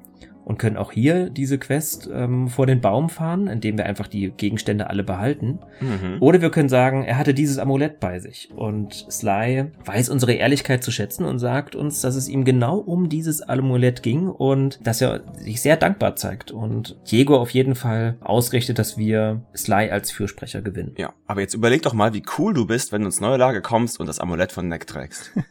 und 0.45 0.59
können 0.59 0.77
auch 0.77 0.93
hier 0.93 1.31
diese 1.31 1.59
Quest 1.59 2.09
ähm, 2.13 2.49
vor 2.49 2.67
den 2.67 2.81
Baum 2.81 3.09
fahren, 3.09 3.47
indem 3.47 3.79
wir 3.79 3.87
einfach 3.87 4.09
die 4.09 4.31
Gegenstände 4.31 4.91
alle 4.91 5.05
behalten. 5.05 5.61
Mhm. 5.81 6.17
Oder 6.21 6.41
wir 6.41 6.51
können 6.51 6.69
sagen, 6.69 7.05
er 7.05 7.19
hatte 7.19 7.35
dieses 7.35 7.59
Amulett 7.59 8.01
bei 8.01 8.19
sich. 8.19 8.51
Und 8.55 9.07
Sly 9.11 9.67
weiß 9.85 10.09
unsere 10.09 10.33
Ehrlichkeit 10.33 10.83
zu 10.83 10.91
schätzen 10.91 11.25
und 11.25 11.39
sagt 11.39 11.75
uns, 11.75 12.01
dass 12.01 12.17
es 12.17 12.29
ihm 12.29 12.45
genau 12.45 12.79
um 12.79 13.09
dieses 13.09 13.43
Amulett 13.43 14.03
ging 14.03 14.29
und 14.29 14.81
dass 14.87 15.01
er 15.01 15.23
sich 15.37 15.63
sehr 15.63 15.77
dankbar 15.77 16.17
zeigt. 16.17 16.51
Und 16.51 16.97
Diego 17.11 17.37
auf 17.37 17.51
jeden 17.51 17.75
Fall 17.75 18.17
ausrichtet, 18.21 18.79
dass 18.79 18.99
wir 18.99 19.43
Sly 19.57 19.91
als 19.91 20.11
Fürsprecher 20.11 20.63
gewinnen. 20.63 20.95
Ja, 20.99 21.13
aber 21.27 21.41
jetzt 21.41 21.55
überleg 21.55 21.83
doch 21.83 21.95
mal, 21.95 22.15
wie 22.15 22.23
cool 22.39 22.55
du 22.55 22.67
bist, 22.67 22.93
wenn 22.93 23.03
du 23.03 23.07
ins 23.07 23.21
neue 23.21 23.37
Lager 23.37 23.61
kommst 23.61 24.01
und 24.01 24.07
das 24.07 24.21
Amulett 24.21 24.53
von 24.53 24.69
Neck 24.69 24.87
trägst. 24.87 25.31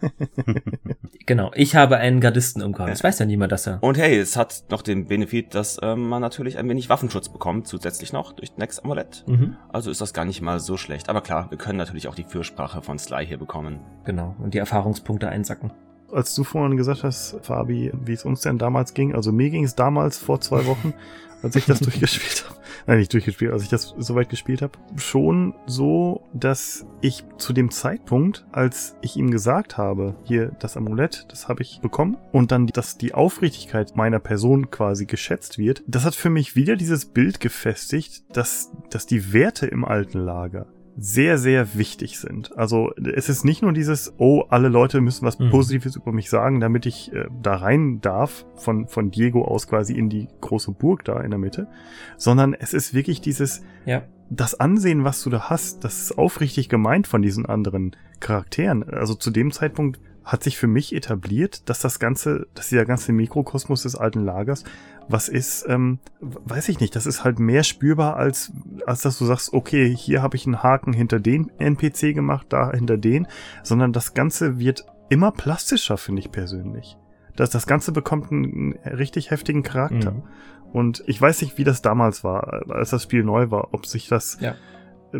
genau, 1.25 1.51
ich 1.55 1.75
habe 1.75 1.97
einen 1.97 2.19
Gardisten 2.19 2.61
umgehauen. 2.61 2.89
Das 2.89 3.03
weiß 3.03 3.19
ja 3.19 3.25
niemand, 3.25 3.51
dass 3.51 3.67
er... 3.67 3.81
Und 3.81 3.97
hey, 3.97 4.17
es 4.17 4.35
hat 4.35 4.63
noch 4.69 4.80
den 4.81 5.05
Benefit, 5.05 5.55
dass 5.55 5.79
ähm, 5.81 6.07
man 6.09 6.21
natürlich 6.21 6.57
ein 6.57 6.67
wenig 6.69 6.89
Waffenschutz 6.89 7.29
bekommt, 7.29 7.67
zusätzlich 7.67 8.13
noch 8.13 8.33
durch 8.33 8.57
Next 8.57 8.83
Amulett. 8.83 9.23
Mhm. 9.27 9.55
Also 9.69 9.91
ist 9.91 10.01
das 10.01 10.13
gar 10.13 10.25
nicht 10.25 10.41
mal 10.41 10.59
so 10.59 10.77
schlecht. 10.77 11.09
Aber 11.09 11.21
klar, 11.21 11.49
wir 11.49 11.57
können 11.57 11.77
natürlich 11.77 12.07
auch 12.07 12.15
die 12.15 12.23
Fürsprache 12.23 12.81
von 12.81 12.99
Sly 12.99 13.25
hier 13.25 13.37
bekommen. 13.37 13.79
Genau, 14.05 14.35
und 14.39 14.53
die 14.53 14.59
Erfahrungspunkte 14.59 15.29
einsacken. 15.29 15.71
Als 16.11 16.35
du 16.35 16.43
vorhin 16.43 16.75
gesagt 16.75 17.03
hast, 17.03 17.37
Fabi, 17.41 17.91
wie 17.93 18.13
es 18.13 18.25
uns 18.25 18.41
denn 18.41 18.57
damals 18.57 18.93
ging, 18.93 19.15
also 19.15 19.31
mir 19.31 19.49
ging 19.49 19.63
es 19.63 19.75
damals 19.75 20.17
vor 20.17 20.41
zwei 20.41 20.65
Wochen, 20.65 20.93
als 21.41 21.55
ich 21.55 21.65
das 21.67 21.79
durchgespielt 21.79 22.45
habe, 22.47 22.59
nein, 22.87 22.99
nicht 22.99 23.13
durchgespielt, 23.13 23.51
als 23.51 23.63
ich 23.63 23.69
das 23.69 23.93
soweit 23.97 24.29
gespielt 24.29 24.61
habe, 24.61 24.77
schon 24.97 25.53
so, 25.65 26.27
dass 26.33 26.85
ich 27.01 27.23
zu 27.37 27.53
dem 27.53 27.71
Zeitpunkt, 27.71 28.45
als 28.51 28.95
ich 29.01 29.15
ihm 29.15 29.31
gesagt 29.31 29.77
habe, 29.77 30.15
hier 30.23 30.51
das 30.59 30.77
Amulett, 30.77 31.25
das 31.29 31.47
habe 31.47 31.61
ich 31.61 31.79
bekommen 31.81 32.17
und 32.31 32.51
dann, 32.51 32.67
dass 32.67 32.97
die 32.97 33.13
Aufrichtigkeit 33.13 33.95
meiner 33.95 34.19
Person 34.19 34.71
quasi 34.71 35.05
geschätzt 35.05 35.57
wird, 35.57 35.83
das 35.87 36.05
hat 36.05 36.15
für 36.15 36.29
mich 36.29 36.55
wieder 36.55 36.75
dieses 36.75 37.05
Bild 37.05 37.39
gefestigt, 37.39 38.23
dass, 38.35 38.71
dass 38.89 39.05
die 39.05 39.33
Werte 39.33 39.67
im 39.67 39.85
alten 39.85 40.19
Lager 40.19 40.67
sehr, 40.97 41.37
sehr 41.37 41.75
wichtig 41.75 42.19
sind. 42.19 42.57
Also 42.57 42.91
es 42.95 43.29
ist 43.29 43.45
nicht 43.45 43.61
nur 43.61 43.73
dieses, 43.73 44.13
oh, 44.17 44.43
alle 44.49 44.67
Leute 44.67 45.01
müssen 45.01 45.25
was 45.25 45.39
mhm. 45.39 45.49
Positives 45.49 45.95
über 45.95 46.11
mich 46.11 46.29
sagen, 46.29 46.59
damit 46.59 46.85
ich 46.85 47.13
äh, 47.13 47.25
da 47.41 47.55
rein 47.55 48.01
darf, 48.01 48.45
von, 48.55 48.87
von 48.87 49.11
Diego 49.11 49.43
aus 49.43 49.67
quasi 49.67 49.93
in 49.93 50.09
die 50.09 50.27
große 50.41 50.71
Burg 50.71 51.05
da 51.05 51.19
in 51.21 51.31
der 51.31 51.39
Mitte, 51.39 51.67
sondern 52.17 52.53
es 52.53 52.73
ist 52.73 52.93
wirklich 52.93 53.21
dieses, 53.21 53.63
ja. 53.85 54.03
das 54.29 54.59
Ansehen, 54.59 55.03
was 55.03 55.23
du 55.23 55.29
da 55.29 55.49
hast, 55.49 55.83
das 55.83 56.01
ist 56.01 56.17
aufrichtig 56.17 56.69
gemeint 56.69 57.07
von 57.07 57.21
diesen 57.21 57.45
anderen 57.45 57.95
Charakteren. 58.19 58.83
Also 58.83 59.15
zu 59.15 59.31
dem 59.31 59.51
Zeitpunkt 59.51 59.99
hat 60.23 60.43
sich 60.43 60.57
für 60.57 60.67
mich 60.67 60.93
etabliert, 60.93 61.67
dass 61.69 61.79
das 61.79 61.99
ganze, 61.99 62.47
dass 62.53 62.69
dieser 62.69 62.85
ganze 62.85 63.11
Mikrokosmos 63.11 63.83
des 63.83 63.95
alten 63.95 64.23
Lagers 64.23 64.63
was 65.11 65.29
ist, 65.29 65.65
ähm, 65.67 65.99
weiß 66.19 66.69
ich 66.69 66.79
nicht, 66.79 66.95
das 66.95 67.05
ist 67.05 67.23
halt 67.23 67.39
mehr 67.39 67.63
spürbar, 67.63 68.15
als, 68.15 68.51
als 68.85 69.01
dass 69.01 69.17
du 69.17 69.25
sagst, 69.25 69.53
okay, 69.53 69.95
hier 69.95 70.21
habe 70.21 70.35
ich 70.35 70.45
einen 70.45 70.63
Haken 70.63 70.93
hinter 70.93 71.19
den 71.19 71.51
NPC 71.57 72.13
gemacht, 72.13 72.47
da 72.49 72.71
hinter 72.71 72.97
den, 72.97 73.27
sondern 73.63 73.93
das 73.93 74.13
Ganze 74.13 74.59
wird 74.59 74.85
immer 75.09 75.31
plastischer, 75.31 75.97
finde 75.97 76.21
ich 76.21 76.31
persönlich. 76.31 76.97
Das, 77.35 77.49
das 77.49 77.67
Ganze 77.67 77.91
bekommt 77.91 78.31
einen 78.31 78.73
richtig 78.85 79.31
heftigen 79.31 79.63
Charakter. 79.63 80.11
Mhm. 80.11 80.23
Und 80.73 81.03
ich 81.07 81.21
weiß 81.21 81.41
nicht, 81.41 81.57
wie 81.57 81.63
das 81.63 81.81
damals 81.81 82.23
war, 82.23 82.63
als 82.69 82.91
das 82.91 83.03
Spiel 83.03 83.23
neu 83.23 83.51
war, 83.51 83.73
ob 83.73 83.85
sich 83.85 84.07
das 84.07 84.37
ja 84.39 84.55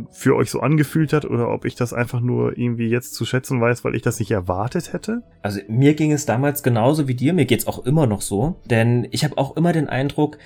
für 0.10 0.36
euch 0.36 0.50
so 0.50 0.60
angefühlt 0.60 1.14
hat 1.14 1.26
oder 1.26 1.50
ob 1.50 1.66
ich 1.66 1.76
das 1.76 1.94
einfach 1.94 2.22
nur 2.22 2.58
irgendwie 2.58 2.88
jetzt 2.88 3.14
zu 3.14 3.26
schätzen 3.26 3.60
weiß, 3.60 3.84
weil 3.84 3.96
ich 3.96 4.02
das 4.02 4.20
nicht 4.20 4.32
erwartet 4.32 4.94
hätte? 4.94 5.24
Also 5.42 5.60
mir 5.68 5.94
ging 5.94 6.12
es 6.12 6.26
damals 6.26 6.64
genauso 6.64 7.08
wie 7.08 7.16
dir, 7.16 7.34
mir 7.34 7.46
geht's 7.46 7.68
auch 7.68 7.86
immer 7.86 8.08
noch 8.08 8.22
so, 8.22 8.56
denn 8.66 9.08
ich 9.12 9.24
habe 9.24 9.38
auch 9.38 9.58
immer 9.58 9.74
den 9.74 9.90
Eindruck, 9.90 10.38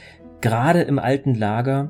gerade 0.41 0.81
im 0.81 0.99
alten 0.99 1.35
Lager, 1.35 1.89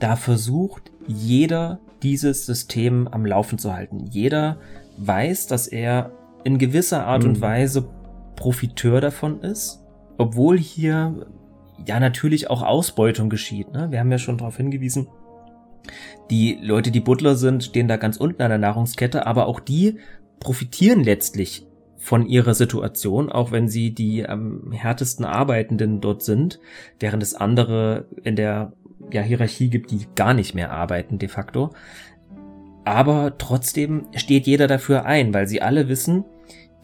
da 0.00 0.16
versucht 0.16 0.90
jeder 1.06 1.78
dieses 2.02 2.46
System 2.46 3.08
am 3.08 3.24
Laufen 3.24 3.58
zu 3.58 3.74
halten. 3.74 4.06
Jeder 4.10 4.58
weiß, 4.98 5.46
dass 5.46 5.66
er 5.66 6.12
in 6.44 6.58
gewisser 6.58 7.06
Art 7.06 7.22
mhm. 7.22 7.30
und 7.30 7.40
Weise 7.40 7.88
Profiteur 8.36 9.00
davon 9.00 9.40
ist, 9.40 9.82
obwohl 10.18 10.58
hier 10.58 11.26
ja 11.86 12.00
natürlich 12.00 12.50
auch 12.50 12.62
Ausbeutung 12.62 13.30
geschieht. 13.30 13.72
Ne? 13.72 13.90
Wir 13.90 14.00
haben 14.00 14.10
ja 14.10 14.18
schon 14.18 14.38
darauf 14.38 14.56
hingewiesen, 14.56 15.08
die 16.30 16.58
Leute, 16.62 16.90
die 16.90 17.00
Butler 17.00 17.36
sind, 17.36 17.64
stehen 17.64 17.88
da 17.88 17.96
ganz 17.96 18.16
unten 18.16 18.42
an 18.42 18.50
der 18.50 18.58
Nahrungskette, 18.58 19.26
aber 19.26 19.46
auch 19.46 19.60
die 19.60 19.98
profitieren 20.40 21.02
letztlich 21.02 21.66
von 21.96 22.26
ihrer 22.26 22.54
Situation, 22.54 23.32
auch 23.32 23.50
wenn 23.50 23.68
sie 23.68 23.94
die 23.94 24.28
am 24.28 24.72
härtesten 24.72 25.24
Arbeitenden 25.24 26.00
dort 26.00 26.22
sind, 26.22 26.60
während 27.00 27.22
es 27.22 27.34
andere 27.34 28.06
in 28.22 28.36
der 28.36 28.72
ja, 29.10 29.22
Hierarchie 29.22 29.70
gibt, 29.70 29.90
die 29.90 30.06
gar 30.14 30.34
nicht 30.34 30.54
mehr 30.54 30.70
arbeiten 30.70 31.18
de 31.18 31.28
facto. 31.28 31.70
Aber 32.84 33.38
trotzdem 33.38 34.06
steht 34.14 34.46
jeder 34.46 34.66
dafür 34.66 35.06
ein, 35.06 35.32
weil 35.32 35.48
sie 35.48 35.62
alle 35.62 35.88
wissen, 35.88 36.24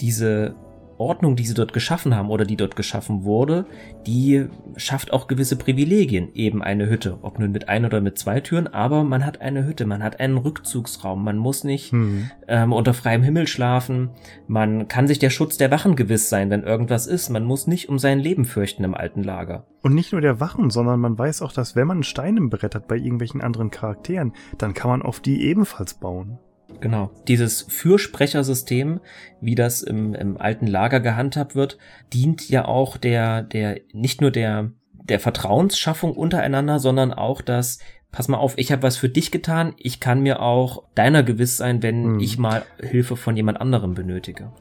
diese 0.00 0.54
Ordnung, 1.00 1.34
die 1.34 1.44
sie 1.44 1.54
dort 1.54 1.72
geschaffen 1.72 2.14
haben 2.14 2.30
oder 2.30 2.44
die 2.44 2.56
dort 2.56 2.76
geschaffen 2.76 3.24
wurde, 3.24 3.66
die 4.06 4.46
schafft 4.76 5.12
auch 5.12 5.26
gewisse 5.26 5.56
Privilegien. 5.56 6.32
Eben 6.34 6.62
eine 6.62 6.88
Hütte, 6.88 7.18
ob 7.22 7.38
nun 7.38 7.50
mit 7.50 7.68
ein 7.68 7.84
oder 7.84 8.00
mit 8.00 8.18
zwei 8.18 8.40
Türen, 8.40 8.68
aber 8.68 9.02
man 9.02 9.24
hat 9.24 9.40
eine 9.40 9.66
Hütte, 9.66 9.86
man 9.86 10.02
hat 10.02 10.20
einen 10.20 10.36
Rückzugsraum, 10.36 11.24
man 11.24 11.38
muss 11.38 11.64
nicht 11.64 11.92
hm. 11.92 12.30
ähm, 12.46 12.72
unter 12.72 12.94
freiem 12.94 13.22
Himmel 13.22 13.46
schlafen, 13.46 14.10
man 14.46 14.86
kann 14.88 15.08
sich 15.08 15.18
der 15.18 15.30
Schutz 15.30 15.56
der 15.56 15.70
Wachen 15.70 15.96
gewiss 15.96 16.28
sein, 16.28 16.50
wenn 16.50 16.62
irgendwas 16.62 17.06
ist, 17.06 17.30
man 17.30 17.44
muss 17.44 17.66
nicht 17.66 17.88
um 17.88 17.98
sein 17.98 18.20
Leben 18.20 18.44
fürchten 18.44 18.84
im 18.84 18.94
alten 18.94 19.22
Lager. 19.22 19.66
Und 19.82 19.94
nicht 19.94 20.12
nur 20.12 20.20
der 20.20 20.40
Wachen, 20.40 20.68
sondern 20.68 21.00
man 21.00 21.18
weiß 21.18 21.40
auch, 21.40 21.52
dass 21.52 21.74
wenn 21.74 21.86
man 21.86 21.98
einen 21.98 22.02
Stein 22.04 22.36
im 22.36 22.50
Brett 22.50 22.74
hat 22.74 22.86
bei 22.86 22.96
irgendwelchen 22.96 23.40
anderen 23.40 23.70
Charakteren, 23.70 24.34
dann 24.58 24.74
kann 24.74 24.90
man 24.90 25.02
auf 25.02 25.20
die 25.20 25.42
ebenfalls 25.44 25.94
bauen. 25.94 26.38
Genau. 26.80 27.10
Dieses 27.28 27.62
Fürsprechersystem, 27.62 29.00
wie 29.40 29.54
das 29.54 29.82
im, 29.82 30.14
im 30.14 30.40
alten 30.40 30.66
Lager 30.66 31.00
gehandhabt 31.00 31.54
wird, 31.54 31.78
dient 32.12 32.48
ja 32.48 32.64
auch 32.64 32.96
der, 32.96 33.42
der, 33.42 33.80
nicht 33.92 34.20
nur 34.20 34.30
der, 34.30 34.70
der 34.92 35.20
Vertrauensschaffung 35.20 36.14
untereinander, 36.14 36.78
sondern 36.78 37.12
auch 37.12 37.42
das, 37.42 37.78
pass 38.12 38.28
mal 38.28 38.38
auf, 38.38 38.56
ich 38.56 38.72
habe 38.72 38.82
was 38.82 38.96
für 38.96 39.08
dich 39.08 39.30
getan, 39.30 39.74
ich 39.76 40.00
kann 40.00 40.22
mir 40.22 40.40
auch 40.40 40.84
deiner 40.94 41.22
gewiss 41.22 41.56
sein, 41.56 41.82
wenn 41.82 42.14
mhm. 42.14 42.20
ich 42.20 42.38
mal 42.38 42.62
Hilfe 42.80 43.16
von 43.16 43.36
jemand 43.36 43.60
anderem 43.60 43.94
benötige. 43.94 44.52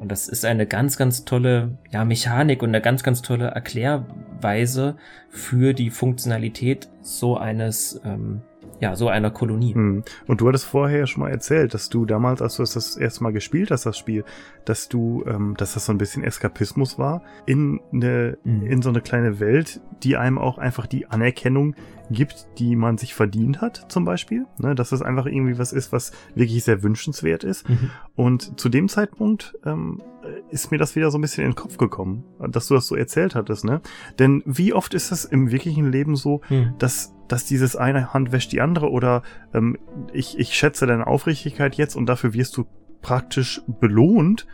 Und 0.00 0.10
das 0.10 0.26
ist 0.26 0.44
eine 0.44 0.66
ganz, 0.66 0.96
ganz 0.96 1.24
tolle 1.24 1.78
ja, 1.92 2.04
Mechanik 2.04 2.62
und 2.62 2.70
eine 2.70 2.80
ganz, 2.80 3.04
ganz 3.04 3.22
tolle 3.22 3.46
Erklärweise 3.46 4.96
für 5.30 5.74
die 5.74 5.90
Funktionalität 5.90 6.88
so 7.02 7.36
eines 7.36 8.00
ähm, 8.04 8.42
ja, 8.82 8.96
so 8.96 9.08
einer 9.08 9.30
Kolonie. 9.30 9.74
Hm. 9.74 10.02
Und 10.26 10.40
du 10.40 10.48
hattest 10.48 10.64
vorher 10.64 11.06
schon 11.06 11.22
mal 11.22 11.30
erzählt, 11.30 11.72
dass 11.72 11.88
du 11.88 12.04
damals, 12.04 12.42
als 12.42 12.56
du 12.56 12.64
das 12.64 12.96
erste 12.96 13.22
Mal 13.22 13.32
gespielt 13.32 13.70
hast, 13.70 13.86
das 13.86 13.96
Spiel, 13.96 14.24
dass 14.64 14.88
du, 14.88 15.22
ähm, 15.24 15.54
dass 15.56 15.74
das 15.74 15.86
so 15.86 15.92
ein 15.92 15.98
bisschen 15.98 16.24
Eskapismus 16.24 16.98
war, 16.98 17.22
in 17.46 17.78
eine, 17.92 18.38
mhm. 18.42 18.66
in 18.66 18.82
so 18.82 18.88
eine 18.88 19.00
kleine 19.00 19.38
Welt, 19.38 19.80
die 20.02 20.16
einem 20.16 20.36
auch 20.36 20.58
einfach 20.58 20.88
die 20.88 21.06
Anerkennung 21.06 21.76
gibt, 22.10 22.48
die 22.58 22.74
man 22.74 22.98
sich 22.98 23.14
verdient 23.14 23.60
hat, 23.60 23.86
zum 23.88 24.04
Beispiel. 24.04 24.46
Ne, 24.58 24.74
dass 24.74 24.90
es 24.90 25.00
einfach 25.00 25.26
irgendwie 25.26 25.58
was 25.58 25.72
ist, 25.72 25.92
was 25.92 26.10
wirklich 26.34 26.64
sehr 26.64 26.82
wünschenswert 26.82 27.44
ist. 27.44 27.68
Mhm. 27.68 27.90
Und 28.16 28.58
zu 28.58 28.68
dem 28.68 28.88
Zeitpunkt 28.88 29.56
ähm, 29.64 30.02
ist 30.50 30.70
mir 30.70 30.78
das 30.78 30.94
wieder 30.96 31.10
so 31.10 31.18
ein 31.18 31.20
bisschen 31.20 31.44
in 31.44 31.50
den 31.50 31.56
Kopf 31.56 31.76
gekommen, 31.76 32.24
dass 32.48 32.68
du 32.68 32.74
das 32.74 32.86
so 32.86 32.94
erzählt 32.94 33.34
hattest, 33.34 33.64
ne? 33.64 33.80
Denn 34.18 34.42
wie 34.46 34.72
oft 34.72 34.94
ist 34.94 35.10
es 35.10 35.24
im 35.24 35.50
wirklichen 35.50 35.90
Leben 35.90 36.16
so, 36.16 36.40
mhm. 36.48 36.74
dass 36.78 37.14
dass 37.28 37.46
dieses 37.46 37.76
eine 37.76 38.12
Hand 38.12 38.30
wäscht 38.30 38.52
die 38.52 38.60
andere 38.60 38.90
oder 38.90 39.22
ähm, 39.54 39.78
ich, 40.12 40.38
ich 40.38 40.54
schätze 40.54 40.86
deine 40.86 41.06
Aufrichtigkeit 41.06 41.76
jetzt 41.76 41.96
und 41.96 42.04
dafür 42.04 42.34
wirst 42.34 42.58
du 42.58 42.66
praktisch 43.00 43.62
belohnt, 43.80 44.46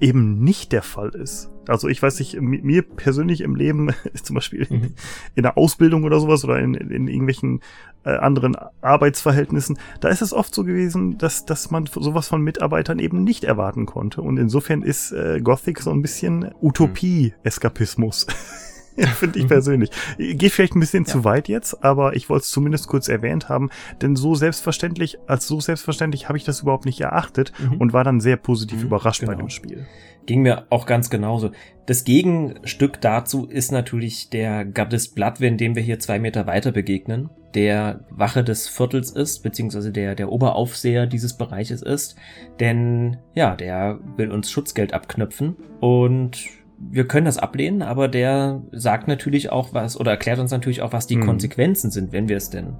eben 0.00 0.38
nicht 0.38 0.70
der 0.70 0.82
Fall 0.82 1.08
ist. 1.08 1.50
Also 1.68 1.88
ich 1.88 2.02
weiß 2.02 2.18
nicht, 2.18 2.40
mir 2.40 2.82
persönlich 2.82 3.40
im 3.40 3.54
Leben 3.54 3.90
zum 4.22 4.34
Beispiel 4.34 4.66
mhm. 4.68 4.94
in 5.34 5.42
der 5.42 5.56
Ausbildung 5.56 6.04
oder 6.04 6.20
sowas 6.20 6.44
oder 6.44 6.58
in, 6.58 6.74
in 6.74 7.08
irgendwelchen 7.08 7.60
äh, 8.04 8.10
anderen 8.10 8.56
Arbeitsverhältnissen, 8.82 9.78
da 10.00 10.08
ist 10.08 10.22
es 10.22 10.32
oft 10.32 10.54
so 10.54 10.64
gewesen, 10.64 11.18
dass, 11.18 11.46
dass 11.46 11.70
man 11.70 11.86
sowas 11.86 12.28
von 12.28 12.42
Mitarbeitern 12.42 12.98
eben 12.98 13.24
nicht 13.24 13.44
erwarten 13.44 13.86
konnte. 13.86 14.20
Und 14.20 14.38
insofern 14.38 14.82
ist 14.82 15.12
äh, 15.12 15.40
Gothic 15.40 15.80
so 15.80 15.90
ein 15.90 16.02
bisschen 16.02 16.50
Utopie-Eskapismus. 16.60 18.26
Finde 18.96 19.38
ich 19.38 19.48
persönlich. 19.48 19.90
Geht 20.18 20.52
vielleicht 20.52 20.76
ein 20.76 20.80
bisschen 20.80 21.04
ja. 21.04 21.10
zu 21.10 21.24
weit 21.24 21.48
jetzt, 21.48 21.82
aber 21.84 22.14
ich 22.14 22.28
wollte 22.28 22.42
es 22.42 22.50
zumindest 22.50 22.86
kurz 22.86 23.08
erwähnt 23.08 23.48
haben, 23.48 23.70
denn 24.02 24.16
so 24.16 24.34
selbstverständlich, 24.34 25.18
als 25.26 25.46
so 25.46 25.60
selbstverständlich 25.60 26.28
habe 26.28 26.38
ich 26.38 26.44
das 26.44 26.60
überhaupt 26.60 26.84
nicht 26.84 27.00
erachtet 27.00 27.52
mhm. 27.58 27.78
und 27.78 27.92
war 27.92 28.04
dann 28.04 28.20
sehr 28.20 28.36
positiv 28.36 28.80
mhm, 28.80 28.86
überrascht 28.86 29.20
genau. 29.20 29.32
bei 29.32 29.38
dem 29.38 29.50
Spiel. 29.50 29.86
Ging 30.26 30.42
mir 30.42 30.64
auch 30.70 30.86
ganz 30.86 31.10
genauso. 31.10 31.50
Das 31.86 32.04
Gegenstück 32.04 33.00
dazu 33.00 33.46
ist 33.46 33.72
natürlich 33.72 34.30
der 34.30 34.64
Goddess 34.64 35.08
Bloodwind, 35.08 35.60
dem 35.60 35.74
wir 35.74 35.82
hier 35.82 35.98
zwei 35.98 36.18
Meter 36.18 36.46
weiter 36.46 36.72
begegnen, 36.72 37.28
der 37.54 38.00
Wache 38.10 38.42
des 38.42 38.68
Viertels 38.68 39.10
ist, 39.10 39.42
beziehungsweise 39.42 39.92
der, 39.92 40.14
der 40.14 40.32
Oberaufseher 40.32 41.06
dieses 41.06 41.34
Bereiches 41.34 41.82
ist. 41.82 42.16
Denn 42.58 43.18
ja, 43.34 43.54
der 43.54 43.98
will 44.16 44.30
uns 44.30 44.50
Schutzgeld 44.50 44.94
abknöpfen 44.94 45.56
und 45.80 46.38
wir 46.78 47.06
können 47.06 47.26
das 47.26 47.38
ablehnen, 47.38 47.82
aber 47.82 48.08
der 48.08 48.62
sagt 48.72 49.08
natürlich 49.08 49.50
auch 49.50 49.72
was 49.72 49.98
oder 49.98 50.10
erklärt 50.10 50.38
uns 50.38 50.50
natürlich 50.50 50.82
auch, 50.82 50.92
was 50.92 51.06
die 51.06 51.16
mhm. 51.16 51.26
Konsequenzen 51.26 51.90
sind, 51.90 52.12
wenn 52.12 52.28
wir 52.28 52.36
es 52.36 52.50
denn 52.50 52.76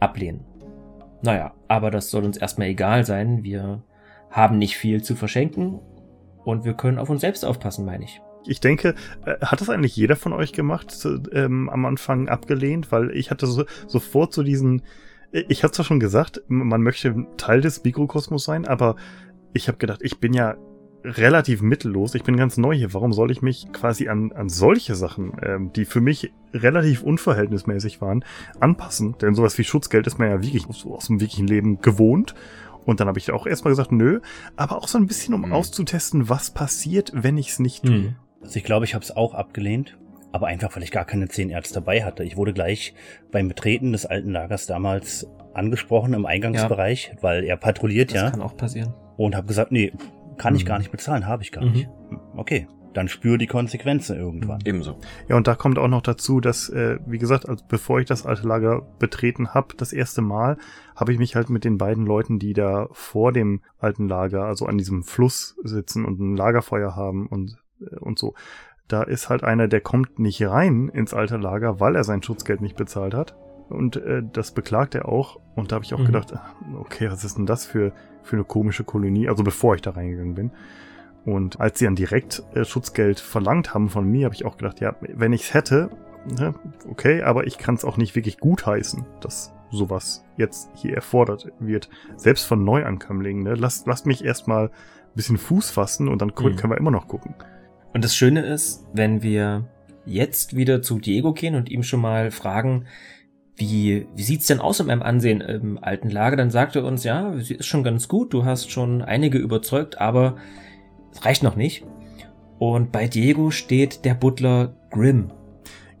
ablehnen. 0.00 0.44
Naja, 1.22 1.54
aber 1.66 1.90
das 1.90 2.10
soll 2.10 2.24
uns 2.24 2.36
erstmal 2.36 2.68
egal 2.68 3.04
sein. 3.04 3.42
Wir 3.42 3.82
haben 4.30 4.58
nicht 4.58 4.76
viel 4.76 5.02
zu 5.02 5.16
verschenken 5.16 5.80
und 6.44 6.64
wir 6.64 6.74
können 6.74 6.98
auf 6.98 7.10
uns 7.10 7.22
selbst 7.22 7.44
aufpassen, 7.44 7.84
meine 7.84 8.04
ich. 8.04 8.20
Ich 8.46 8.60
denke, 8.60 8.94
äh, 9.26 9.34
hat 9.44 9.60
das 9.60 9.68
eigentlich 9.68 9.96
jeder 9.96 10.16
von 10.16 10.32
euch 10.32 10.52
gemacht, 10.52 11.06
ähm, 11.32 11.68
am 11.68 11.84
Anfang 11.86 12.28
abgelehnt? 12.28 12.92
Weil 12.92 13.10
ich 13.10 13.30
hatte 13.30 13.46
so, 13.46 13.64
sofort 13.86 14.32
so 14.32 14.42
diesen, 14.42 14.82
ich 15.32 15.64
hatte 15.64 15.72
zwar 15.72 15.84
schon 15.84 16.00
gesagt, 16.00 16.42
man 16.48 16.82
möchte 16.82 17.26
Teil 17.36 17.60
des 17.60 17.82
Mikrokosmos 17.82 18.44
sein, 18.44 18.66
aber 18.66 18.96
ich 19.52 19.68
habe 19.68 19.78
gedacht, 19.78 20.00
ich 20.02 20.20
bin 20.20 20.32
ja 20.32 20.56
relativ 21.16 21.62
mittellos. 21.62 22.14
Ich 22.14 22.22
bin 22.22 22.36
ganz 22.36 22.56
neu 22.56 22.74
hier. 22.74 22.92
Warum 22.94 23.12
soll 23.12 23.30
ich 23.30 23.42
mich 23.42 23.72
quasi 23.72 24.08
an, 24.08 24.32
an 24.32 24.48
solche 24.48 24.94
Sachen, 24.94 25.32
ähm, 25.42 25.72
die 25.72 25.84
für 25.84 26.00
mich 26.00 26.32
relativ 26.52 27.02
unverhältnismäßig 27.02 28.00
waren, 28.00 28.24
anpassen? 28.60 29.16
Denn 29.20 29.34
sowas 29.34 29.56
wie 29.58 29.64
Schutzgeld 29.64 30.06
ist 30.06 30.18
man 30.18 30.30
ja 30.30 30.42
wirklich 30.42 30.66
so 30.70 30.94
aus 30.94 31.06
dem 31.06 31.20
wirklichen 31.20 31.46
Leben 31.46 31.80
gewohnt. 31.80 32.34
Und 32.84 33.00
dann 33.00 33.08
habe 33.08 33.18
ich 33.18 33.30
auch 33.30 33.46
erstmal 33.46 33.72
gesagt, 33.72 33.92
nö, 33.92 34.20
aber 34.56 34.76
auch 34.76 34.88
so 34.88 34.98
ein 34.98 35.06
bisschen, 35.06 35.34
um 35.34 35.42
mhm. 35.42 35.52
auszutesten, 35.52 36.28
was 36.28 36.50
passiert, 36.50 37.12
wenn 37.14 37.36
ich 37.36 37.50
es 37.50 37.58
nicht 37.58 37.84
tue. 37.84 37.98
Mhm. 37.98 38.16
Also 38.42 38.56
ich 38.56 38.64
glaube, 38.64 38.84
ich 38.84 38.94
habe 38.94 39.04
es 39.04 39.14
auch 39.14 39.34
abgelehnt, 39.34 39.98
aber 40.32 40.46
einfach, 40.46 40.74
weil 40.74 40.82
ich 40.82 40.90
gar 40.90 41.04
keine 41.04 41.28
zehn 41.28 41.50
Ärzte 41.50 41.74
dabei 41.74 42.04
hatte. 42.04 42.24
Ich 42.24 42.36
wurde 42.36 42.52
gleich 42.52 42.94
beim 43.30 43.48
Betreten 43.48 43.92
des 43.92 44.06
alten 44.06 44.30
Lagers 44.30 44.66
damals 44.66 45.26
angesprochen 45.54 46.14
im 46.14 46.24
Eingangsbereich, 46.24 47.12
ja. 47.14 47.22
weil 47.22 47.44
er 47.44 47.56
patrouilliert 47.56 48.10
das 48.10 48.16
ja. 48.16 48.22
Das 48.22 48.30
kann 48.32 48.42
auch 48.42 48.56
passieren. 48.56 48.94
Und 49.16 49.34
habe 49.34 49.48
gesagt, 49.48 49.72
nee, 49.72 49.92
kann 50.38 50.54
ich 50.54 50.64
mhm. 50.64 50.68
gar 50.68 50.78
nicht 50.78 50.90
bezahlen, 50.90 51.26
habe 51.26 51.42
ich 51.42 51.52
gar 51.52 51.64
mhm. 51.64 51.72
nicht. 51.72 51.88
Okay, 52.36 52.66
dann 52.94 53.08
spür 53.08 53.38
die 53.38 53.46
Konsequenzen 53.46 54.16
irgendwann. 54.16 54.60
Ebenso. 54.64 54.98
Ja, 55.28 55.36
und 55.36 55.46
da 55.46 55.54
kommt 55.54 55.78
auch 55.78 55.88
noch 55.88 56.02
dazu, 56.02 56.40
dass, 56.40 56.68
äh, 56.68 56.98
wie 57.06 57.18
gesagt, 57.18 57.48
also 57.48 57.64
bevor 57.68 58.00
ich 58.00 58.06
das 58.06 58.26
alte 58.26 58.46
Lager 58.46 58.82
betreten 58.98 59.54
habe, 59.54 59.76
das 59.76 59.92
erste 59.92 60.22
Mal, 60.22 60.56
habe 60.96 61.12
ich 61.12 61.18
mich 61.18 61.36
halt 61.36 61.50
mit 61.50 61.64
den 61.64 61.78
beiden 61.78 62.06
Leuten, 62.06 62.38
die 62.38 62.54
da 62.54 62.88
vor 62.92 63.32
dem 63.32 63.62
alten 63.78 64.08
Lager, 64.08 64.44
also 64.44 64.66
an 64.66 64.78
diesem 64.78 65.04
Fluss 65.04 65.56
sitzen 65.62 66.04
und 66.04 66.18
ein 66.18 66.36
Lagerfeuer 66.36 66.96
haben 66.96 67.26
und, 67.26 67.58
äh, 67.80 67.96
und 67.96 68.18
so. 68.18 68.34
Da 68.88 69.02
ist 69.02 69.28
halt 69.28 69.44
einer, 69.44 69.68
der 69.68 69.82
kommt 69.82 70.18
nicht 70.18 70.42
rein 70.42 70.88
ins 70.88 71.12
alte 71.12 71.36
Lager, 71.36 71.78
weil 71.78 71.94
er 71.94 72.04
sein 72.04 72.22
Schutzgeld 72.22 72.62
nicht 72.62 72.76
bezahlt 72.76 73.12
hat. 73.12 73.36
Und 73.68 73.96
äh, 73.96 74.22
das 74.32 74.52
beklagt 74.52 74.94
er 74.94 75.08
auch. 75.08 75.40
Und 75.54 75.72
da 75.72 75.76
habe 75.76 75.84
ich 75.84 75.94
auch 75.94 75.98
mhm. 75.98 76.06
gedacht, 76.06 76.34
okay, 76.78 77.10
was 77.10 77.24
ist 77.24 77.38
denn 77.38 77.46
das 77.46 77.66
für 77.66 77.92
für 78.28 78.36
eine 78.36 78.44
komische 78.44 78.84
Kolonie, 78.84 79.28
also 79.28 79.42
bevor 79.42 79.74
ich 79.74 79.82
da 79.82 79.90
reingegangen 79.90 80.34
bin. 80.34 80.50
Und 81.24 81.60
als 81.60 81.78
sie 81.78 81.86
dann 81.86 81.96
direkt 81.96 82.42
äh, 82.54 82.64
Schutzgeld 82.64 83.18
verlangt 83.18 83.74
haben 83.74 83.88
von 83.88 84.08
mir, 84.08 84.26
habe 84.26 84.34
ich 84.34 84.44
auch 84.44 84.56
gedacht, 84.56 84.80
ja, 84.80 84.94
wenn 85.00 85.32
ich 85.32 85.42
es 85.42 85.54
hätte, 85.54 85.90
ne, 86.38 86.54
okay, 86.88 87.22
aber 87.22 87.46
ich 87.46 87.58
kann 87.58 87.74
es 87.74 87.84
auch 87.84 87.96
nicht 87.96 88.14
wirklich 88.14 88.38
gutheißen, 88.38 89.04
dass 89.20 89.52
sowas 89.70 90.24
jetzt 90.36 90.70
hier 90.74 90.94
erfordert 90.94 91.50
wird, 91.58 91.90
selbst 92.16 92.44
von 92.44 92.64
Neuankömmlingen. 92.64 93.42
Ne? 93.42 93.54
Lasst, 93.54 93.86
lasst 93.86 94.06
mich 94.06 94.24
erstmal 94.24 94.66
ein 94.66 95.14
bisschen 95.14 95.36
Fuß 95.36 95.70
fassen 95.70 96.08
und 96.08 96.22
dann 96.22 96.28
mhm. 96.28 96.56
können 96.56 96.70
wir 96.70 96.78
immer 96.78 96.90
noch 96.90 97.08
gucken. 97.08 97.34
Und 97.92 98.04
das 98.04 98.14
Schöne 98.14 98.46
ist, 98.46 98.86
wenn 98.92 99.22
wir 99.22 99.66
jetzt 100.06 100.56
wieder 100.56 100.80
zu 100.80 100.98
Diego 100.98 101.34
gehen 101.34 101.54
und 101.54 101.70
ihm 101.70 101.82
schon 101.82 102.00
mal 102.00 102.30
fragen, 102.30 102.86
wie, 103.58 104.06
wie 104.14 104.22
sieht's 104.22 104.46
denn 104.46 104.60
aus 104.60 104.78
mit 104.78 104.88
meinem 104.88 105.02
Ansehen 105.02 105.40
im 105.40 105.82
alten 105.82 106.10
Lager? 106.10 106.36
Dann 106.36 106.50
sagt 106.50 106.76
er 106.76 106.84
uns, 106.84 107.04
ja, 107.04 107.34
sie 107.38 107.54
ist 107.54 107.66
schon 107.66 107.82
ganz 107.82 108.08
gut, 108.08 108.32
du 108.32 108.44
hast 108.44 108.70
schon 108.70 109.02
einige 109.02 109.38
überzeugt, 109.38 110.00
aber 110.00 110.36
es 111.12 111.24
reicht 111.24 111.42
noch 111.42 111.56
nicht. 111.56 111.84
Und 112.58 112.92
bei 112.92 113.06
Diego 113.06 113.50
steht 113.50 114.04
der 114.04 114.14
Butler 114.14 114.74
Grimm. 114.90 115.30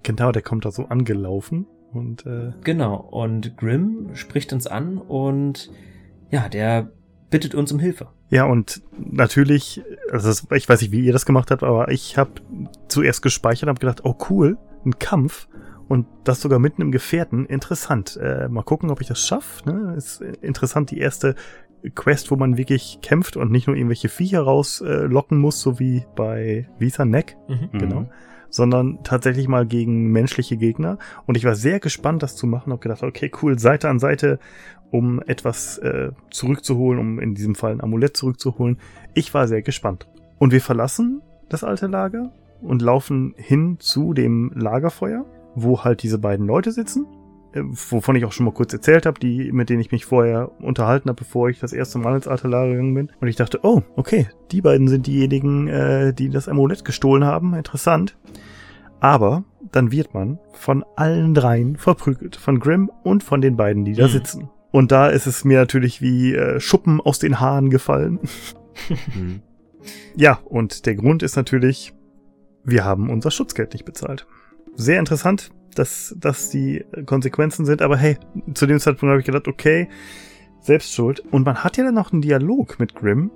Genau, 0.02 0.32
der 0.32 0.42
kommt 0.42 0.64
da 0.64 0.70
so 0.70 0.86
angelaufen 0.86 1.66
und 1.92 2.26
äh 2.26 2.52
genau 2.62 2.96
und 2.96 3.56
Grimm 3.56 4.10
spricht 4.14 4.52
uns 4.52 4.66
an 4.66 4.98
und 4.98 5.70
ja, 6.30 6.48
der 6.48 6.90
bittet 7.30 7.54
uns 7.54 7.72
um 7.72 7.78
Hilfe. 7.78 8.08
Ja, 8.30 8.44
und 8.44 8.82
natürlich, 8.96 9.82
also 10.10 10.46
ich 10.54 10.68
weiß 10.68 10.82
nicht, 10.82 10.92
wie 10.92 11.04
ihr 11.04 11.12
das 11.12 11.26
gemacht 11.26 11.50
habt, 11.50 11.62
aber 11.62 11.90
ich 11.90 12.18
habe 12.18 12.30
zuerst 12.88 13.22
gespeichert 13.22 13.64
und 13.64 13.68
habe 13.70 13.80
gedacht, 13.80 14.04
oh 14.04 14.14
cool, 14.30 14.58
ein 14.84 14.98
Kampf. 14.98 15.48
Und 15.88 16.06
das 16.24 16.40
sogar 16.42 16.58
mitten 16.58 16.82
im 16.82 16.92
Gefährten. 16.92 17.46
Interessant. 17.46 18.18
Äh, 18.22 18.48
mal 18.48 18.62
gucken, 18.62 18.90
ob 18.90 19.00
ich 19.00 19.08
das 19.08 19.26
schaffe. 19.26 19.68
Ne? 19.70 19.94
Ist 19.96 20.20
interessant, 20.20 20.90
die 20.90 20.98
erste 20.98 21.34
Quest, 21.94 22.30
wo 22.30 22.36
man 22.36 22.56
wirklich 22.56 22.98
kämpft 23.02 23.36
und 23.36 23.50
nicht 23.50 23.66
nur 23.66 23.76
irgendwelche 23.76 24.08
Viecher 24.08 24.42
rauslocken 24.42 25.38
äh, 25.38 25.40
muss, 25.40 25.60
so 25.60 25.78
wie 25.78 26.04
bei 26.14 26.68
Visa 26.78 27.04
Neck. 27.04 27.36
Mhm. 27.48 27.78
Genau. 27.78 28.00
Mhm. 28.00 28.08
Sondern 28.50 28.98
tatsächlich 29.02 29.48
mal 29.48 29.66
gegen 29.66 30.10
menschliche 30.10 30.56
Gegner. 30.56 30.98
Und 31.26 31.36
ich 31.36 31.44
war 31.44 31.54
sehr 31.54 31.80
gespannt, 31.80 32.22
das 32.22 32.36
zu 32.36 32.46
machen. 32.46 32.72
Hab 32.72 32.80
gedacht, 32.80 33.02
okay, 33.02 33.30
cool, 33.42 33.58
Seite 33.58 33.88
an 33.88 33.98
Seite, 33.98 34.38
um 34.90 35.20
etwas 35.26 35.78
äh, 35.78 36.12
zurückzuholen, 36.30 36.98
um 36.98 37.18
in 37.18 37.34
diesem 37.34 37.54
Fall 37.54 37.72
ein 37.72 37.82
Amulett 37.82 38.16
zurückzuholen. 38.16 38.78
Ich 39.14 39.32
war 39.34 39.48
sehr 39.48 39.62
gespannt. 39.62 40.08
Und 40.38 40.52
wir 40.52 40.60
verlassen 40.60 41.22
das 41.48 41.64
alte 41.64 41.86
Lager 41.86 42.32
und 42.60 42.82
laufen 42.82 43.34
hin 43.36 43.76
zu 43.78 44.14
dem 44.14 44.52
Lagerfeuer, 44.54 45.24
wo 45.62 45.84
halt 45.84 46.02
diese 46.02 46.18
beiden 46.18 46.46
Leute 46.46 46.72
sitzen, 46.72 47.06
äh, 47.52 47.62
wovon 47.62 48.16
ich 48.16 48.24
auch 48.24 48.32
schon 48.32 48.46
mal 48.46 48.52
kurz 48.52 48.72
erzählt 48.72 49.06
habe, 49.06 49.18
die 49.20 49.52
mit 49.52 49.70
denen 49.70 49.80
ich 49.80 49.92
mich 49.92 50.04
vorher 50.04 50.50
unterhalten 50.60 51.08
habe, 51.08 51.18
bevor 51.22 51.48
ich 51.48 51.60
das 51.60 51.72
erste 51.72 51.98
Mal 51.98 52.16
ins 52.16 52.28
alte 52.28 52.48
Lager 52.48 52.70
gegangen 52.70 52.94
bin. 52.94 53.12
Und 53.20 53.28
ich 53.28 53.36
dachte, 53.36 53.60
oh, 53.62 53.82
okay, 53.96 54.28
die 54.50 54.60
beiden 54.60 54.88
sind 54.88 55.06
diejenigen, 55.06 55.68
äh, 55.68 56.12
die 56.12 56.28
das 56.28 56.48
Amulett 56.48 56.84
gestohlen 56.84 57.24
haben. 57.24 57.54
Interessant. 57.54 58.16
Aber 59.00 59.44
dann 59.72 59.92
wird 59.92 60.14
man 60.14 60.38
von 60.52 60.84
allen 60.96 61.34
dreien 61.34 61.76
verprügelt. 61.76 62.36
Von 62.36 62.58
Grimm 62.58 62.90
und 63.04 63.22
von 63.22 63.40
den 63.40 63.56
beiden, 63.56 63.84
die 63.84 63.94
da 63.94 64.06
mhm. 64.06 64.10
sitzen. 64.10 64.50
Und 64.70 64.92
da 64.92 65.08
ist 65.08 65.26
es 65.26 65.44
mir 65.44 65.58
natürlich 65.58 66.02
wie 66.02 66.34
äh, 66.34 66.60
Schuppen 66.60 67.00
aus 67.00 67.18
den 67.18 67.40
Haaren 67.40 67.70
gefallen. 67.70 68.20
Mhm. 69.12 69.42
Ja, 70.14 70.38
und 70.44 70.86
der 70.86 70.94
Grund 70.94 71.24
ist 71.24 71.34
natürlich, 71.34 71.94
wir 72.62 72.84
haben 72.84 73.10
unser 73.10 73.32
Schutzgeld 73.32 73.72
nicht 73.72 73.84
bezahlt. 73.84 74.26
Sehr 74.78 75.00
interessant, 75.00 75.50
dass 75.74 76.14
das 76.18 76.50
die 76.50 76.84
Konsequenzen 77.04 77.66
sind, 77.66 77.82
aber 77.82 77.96
hey, 77.96 78.16
zu 78.54 78.64
dem 78.64 78.78
Zeitpunkt 78.78 79.10
habe 79.10 79.18
ich 79.18 79.26
gedacht, 79.26 79.48
okay, 79.48 79.88
selbst 80.60 80.92
schuld. 80.94 81.20
Und 81.32 81.44
man 81.44 81.64
hat 81.64 81.76
ja 81.76 81.84
dann 81.84 81.94
noch 81.94 82.12
einen 82.12 82.22
Dialog 82.22 82.78
mit 82.78 82.94
Grimm. 82.94 83.32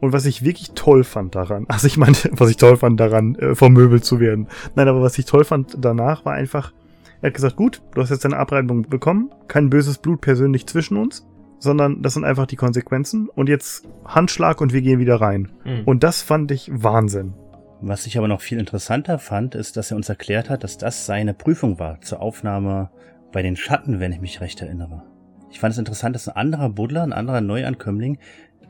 Und 0.00 0.14
was 0.14 0.24
ich 0.24 0.42
wirklich 0.42 0.70
toll 0.74 1.04
fand 1.04 1.34
daran, 1.34 1.66
also 1.68 1.86
ich 1.86 1.98
meine, 1.98 2.16
was 2.30 2.48
ich 2.48 2.56
toll 2.56 2.78
fand 2.78 2.98
daran, 2.98 3.34
äh, 3.34 3.54
vermöbelt 3.54 4.06
zu 4.06 4.18
werden. 4.18 4.48
Nein, 4.76 4.88
aber 4.88 5.02
was 5.02 5.18
ich 5.18 5.26
toll 5.26 5.44
fand 5.44 5.76
danach 5.78 6.24
war 6.24 6.32
einfach, 6.32 6.72
er 7.20 7.26
hat 7.26 7.34
gesagt, 7.34 7.56
gut, 7.56 7.82
du 7.94 8.00
hast 8.00 8.08
jetzt 8.08 8.24
deine 8.24 8.38
Abreibung 8.38 8.82
bekommen, 8.88 9.30
kein 9.46 9.68
böses 9.68 9.98
Blut 9.98 10.22
persönlich 10.22 10.66
zwischen 10.66 10.96
uns, 10.96 11.26
sondern 11.58 12.00
das 12.00 12.14
sind 12.14 12.24
einfach 12.24 12.46
die 12.46 12.56
Konsequenzen 12.56 13.28
und 13.28 13.50
jetzt 13.50 13.86
Handschlag 14.06 14.62
und 14.62 14.72
wir 14.72 14.80
gehen 14.80 15.00
wieder 15.00 15.20
rein. 15.20 15.50
Mhm. 15.66 15.82
Und 15.84 16.02
das 16.02 16.22
fand 16.22 16.50
ich 16.50 16.70
Wahnsinn. 16.72 17.34
Was 17.80 18.06
ich 18.06 18.18
aber 18.18 18.28
noch 18.28 18.40
viel 18.40 18.58
interessanter 18.58 19.18
fand, 19.18 19.54
ist, 19.54 19.76
dass 19.76 19.90
er 19.90 19.96
uns 19.96 20.08
erklärt 20.08 20.50
hat, 20.50 20.64
dass 20.64 20.78
das 20.78 21.06
seine 21.06 21.32
Prüfung 21.32 21.78
war 21.78 22.00
zur 22.00 22.20
Aufnahme 22.20 22.90
bei 23.32 23.42
den 23.42 23.56
Schatten, 23.56 24.00
wenn 24.00 24.12
ich 24.12 24.20
mich 24.20 24.40
recht 24.40 24.60
erinnere. 24.60 25.04
Ich 25.50 25.60
fand 25.60 25.72
es 25.72 25.78
interessant, 25.78 26.14
dass 26.14 26.28
ein 26.28 26.36
anderer 26.36 26.70
Buddler, 26.70 27.02
ein 27.02 27.12
anderer 27.12 27.40
Neuankömmling 27.40 28.18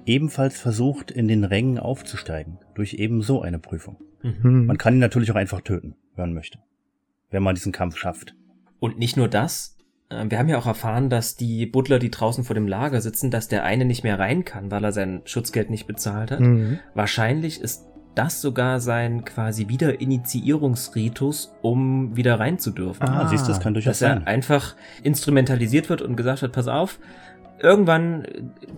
ebenfalls 0.04 0.60
versucht, 0.60 1.10
in 1.10 1.28
den 1.28 1.44
Rängen 1.44 1.78
aufzusteigen, 1.78 2.58
durch 2.74 2.94
eben 2.94 3.22
so 3.22 3.42
eine 3.42 3.58
Prüfung. 3.58 3.96
Mhm. 4.22 4.66
Man 4.66 4.78
kann 4.78 4.94
ihn 4.94 5.00
natürlich 5.00 5.30
auch 5.30 5.36
einfach 5.36 5.60
töten, 5.60 5.96
wenn 6.14 6.26
man 6.26 6.34
möchte, 6.34 6.58
wenn 7.30 7.42
man 7.42 7.54
diesen 7.54 7.72
Kampf 7.72 7.96
schafft. 7.96 8.34
Und 8.80 8.98
nicht 8.98 9.16
nur 9.16 9.28
das, 9.28 9.76
äh, 10.08 10.24
wir 10.28 10.38
haben 10.38 10.48
ja 10.48 10.58
auch 10.58 10.66
erfahren, 10.66 11.10
dass 11.10 11.36
die 11.36 11.66
Butler, 11.66 11.98
die 11.98 12.10
draußen 12.10 12.44
vor 12.44 12.54
dem 12.54 12.68
Lager 12.68 13.00
sitzen, 13.00 13.30
dass 13.30 13.48
der 13.48 13.64
eine 13.64 13.84
nicht 13.84 14.04
mehr 14.04 14.18
rein 14.18 14.44
kann, 14.44 14.70
weil 14.70 14.84
er 14.84 14.92
sein 14.92 15.22
Schutzgeld 15.24 15.70
nicht 15.70 15.86
bezahlt 15.86 16.30
hat. 16.30 16.40
Mhm. 16.40 16.78
Wahrscheinlich 16.94 17.60
ist 17.60 17.86
das 18.14 18.40
sogar 18.40 18.80
sein 18.80 19.24
quasi 19.24 19.68
Wiederinitiierungsritus, 19.68 21.54
um 21.62 22.16
wieder 22.16 22.40
rein 22.40 22.58
zu 22.58 22.70
dürfen. 22.70 23.02
Ah, 23.04 23.22
ah 23.22 23.28
siehst 23.28 23.46
du, 23.46 23.52
das 23.52 23.60
kann 23.60 23.74
durchaus 23.74 23.92
dass 23.92 23.98
sein. 24.00 24.20
Dass 24.20 24.26
er 24.26 24.28
einfach 24.28 24.74
instrumentalisiert 25.02 25.88
wird 25.88 26.02
und 26.02 26.16
gesagt 26.16 26.42
wird, 26.42 26.52
pass 26.52 26.68
auf, 26.68 26.98
irgendwann 27.60 28.26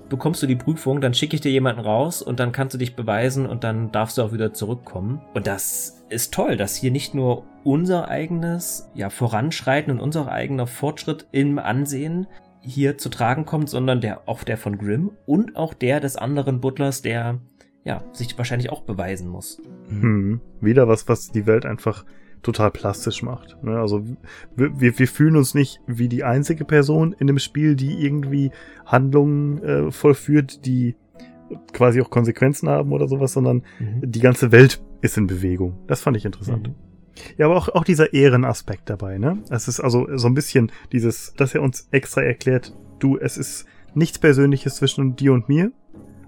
bekommst 0.09 0.43
du 0.43 0.47
die 0.47 0.57
Prüfung, 0.57 1.01
dann 1.01 1.15
schicke 1.15 1.35
ich 1.35 1.41
dir 1.41 1.51
jemanden 1.51 1.81
raus 1.81 2.23
und 2.23 2.41
dann 2.41 2.53
kannst 2.53 2.75
du 2.75 2.79
dich 2.79 2.97
beweisen 2.97 3.47
und 3.47 3.65
dann 3.65 3.93
darfst 3.93 4.19
du 4.19 4.23
auch 4.23 4.33
wieder 4.33 4.53
zurückkommen. 4.53 5.21
Und 5.35 5.47
das 5.47 6.05
ist 6.09 6.35
toll, 6.35 6.57
dass 6.57 6.77
hier 6.77 6.91
nicht 6.91 7.15
nur 7.15 7.45
unser 7.65 8.09
eigenes 8.09 8.91
ja, 8.95 9.11
Voranschreiten 9.11 9.93
und 9.93 10.01
unser 10.01 10.31
eigener 10.31 10.67
Fortschritt 10.67 11.27
im 11.33 11.59
Ansehen 11.59 12.27
hier 12.63 12.99
zu 12.99 13.09
tragen 13.09 13.47
kommt, 13.47 13.71
sondern 13.71 14.01
der 14.01 14.29
auch 14.29 14.45
der 14.45 14.59
von 14.59 14.77
Grimm 14.77 15.13
und 15.27 15.57
auch 15.57 15.75
der 15.75 16.01
des 16.01 16.17
anderen 16.17 16.61
Butlers, 16.61 17.03
der 17.03 17.39
ja 17.85 18.03
sich 18.13 18.37
wahrscheinlich 18.37 18.71
auch 18.71 18.83
beweisen 18.83 19.29
muss. 19.29 19.61
Hm. 19.89 20.41
Wieder 20.61 20.89
was, 20.89 21.09
was 21.09 21.31
die 21.31 21.47
Welt 21.47 21.67
einfach 21.67 22.05
total 22.43 22.71
plastisch 22.71 23.23
macht. 23.23 23.63
Ne? 23.63 23.79
Also 23.79 24.05
wir, 24.57 24.81
wir, 24.81 24.99
wir 24.99 25.09
fühlen 25.09 25.37
uns 25.37 25.55
nicht 25.55 25.81
wie 25.87 26.09
die 26.09 26.25
einzige 26.25 26.65
Person 26.65 27.15
in 27.19 27.27
dem 27.27 27.39
Spiel, 27.39 27.77
die 27.77 28.03
irgendwie 28.03 28.51
Handlungen 28.87 29.63
äh, 29.63 29.91
vollführt, 29.91 30.65
die 30.65 30.97
quasi 31.73 32.01
auch 32.01 32.11
Konsequenzen 32.11 32.69
haben 32.69 32.93
oder 32.93 33.09
sowas, 33.09 33.33
sondern 33.33 33.63
mhm. 33.79 34.11
die 34.11 34.21
ganze 34.21 34.53
Welt 34.53 34.83
ist 35.01 35.17
in 35.19 35.27
Bewegung. 35.27 35.79
Das 35.87 36.01
fand 36.01 36.17
ich 36.17 36.25
interessant. 36.25 36.69
Mhm. 36.69 36.75
Ja, 37.37 37.47
aber 37.47 37.57
auch, 37.57 37.69
auch 37.69 37.85
dieser 37.85 38.15
Ehrenaspekt 38.15 38.89
dabei, 38.89 39.19
ne? 39.19 39.43
Es 39.51 39.69
ist 39.69 39.81
also 39.81 40.07
so 40.17 40.29
ein 40.29 40.35
bisschen 40.35 40.73
dieses, 40.93 41.35
dass 41.37 41.55
er 41.55 41.61
uns 41.61 41.89
extra 41.91 42.23
erklärt, 42.23 42.75
du, 42.99 43.19
es 43.19 43.37
ist 43.37 43.67
nichts 43.95 44.19
Persönliches 44.19 44.77
zwischen 44.77 45.17
dir 45.17 45.33
und 45.33 45.49
mir, 45.49 45.73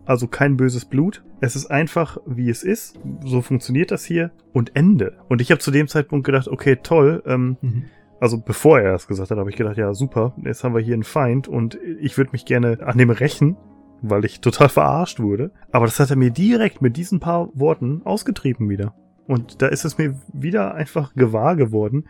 also 0.05 0.27
kein 0.27 0.57
böses 0.57 0.85
Blut. 0.85 1.23
Es 1.41 1.57
ist 1.57 1.67
einfach, 1.67 2.19
wie 2.27 2.51
es 2.51 2.63
ist. 2.63 2.99
So 3.25 3.43
funktioniert 3.43 3.91
das 3.91 4.05
hier. 4.05 4.31
Und 4.53 4.77
Ende. 4.77 5.19
Und 5.29 5.41
ich 5.41 5.51
habe 5.51 5.61
zu 5.61 5.71
dem 5.71 5.89
Zeitpunkt 5.89 6.27
gedacht, 6.27 6.49
okay, 6.49 6.77
toll. 6.83 7.23
Ähm, 7.27 7.57
mhm. 7.61 7.85
Also 8.21 8.39
bevor 8.39 8.81
er 8.81 8.93
das 8.93 9.07
gesagt 9.07 9.31
hat, 9.31 9.39
habe 9.39 9.51
ich 9.51 9.57
gedacht, 9.57 9.77
ja 9.77 9.95
super, 9.95 10.35
jetzt 10.45 10.63
haben 10.63 10.75
wir 10.75 10.81
hier 10.81 10.95
einen 10.95 11.03
Feind 11.03 11.49
und 11.49 11.77
ich 12.01 12.17
würde 12.17 12.31
mich 12.31 12.45
gerne 12.45 12.79
an 12.81 12.97
dem 12.97 13.11
rächen, 13.11 13.57
weil 14.01 14.25
ich 14.25 14.41
total 14.41 14.69
verarscht 14.69 15.19
wurde. 15.19 15.51
Aber 15.73 15.87
das 15.87 15.99
hat 15.99 16.11
er 16.11 16.17
mir 16.17 16.31
direkt 16.31 16.83
mit 16.83 16.97
diesen 16.97 17.19
paar 17.19 17.49
Worten 17.55 18.03
ausgetrieben 18.05 18.69
wieder. 18.69 18.95
Und 19.27 19.63
da 19.63 19.67
ist 19.69 19.85
es 19.85 19.99
mir 19.99 20.21
wieder 20.33 20.75
einfach 20.75 21.15
gewahr 21.15 21.57
geworden. 21.57 22.05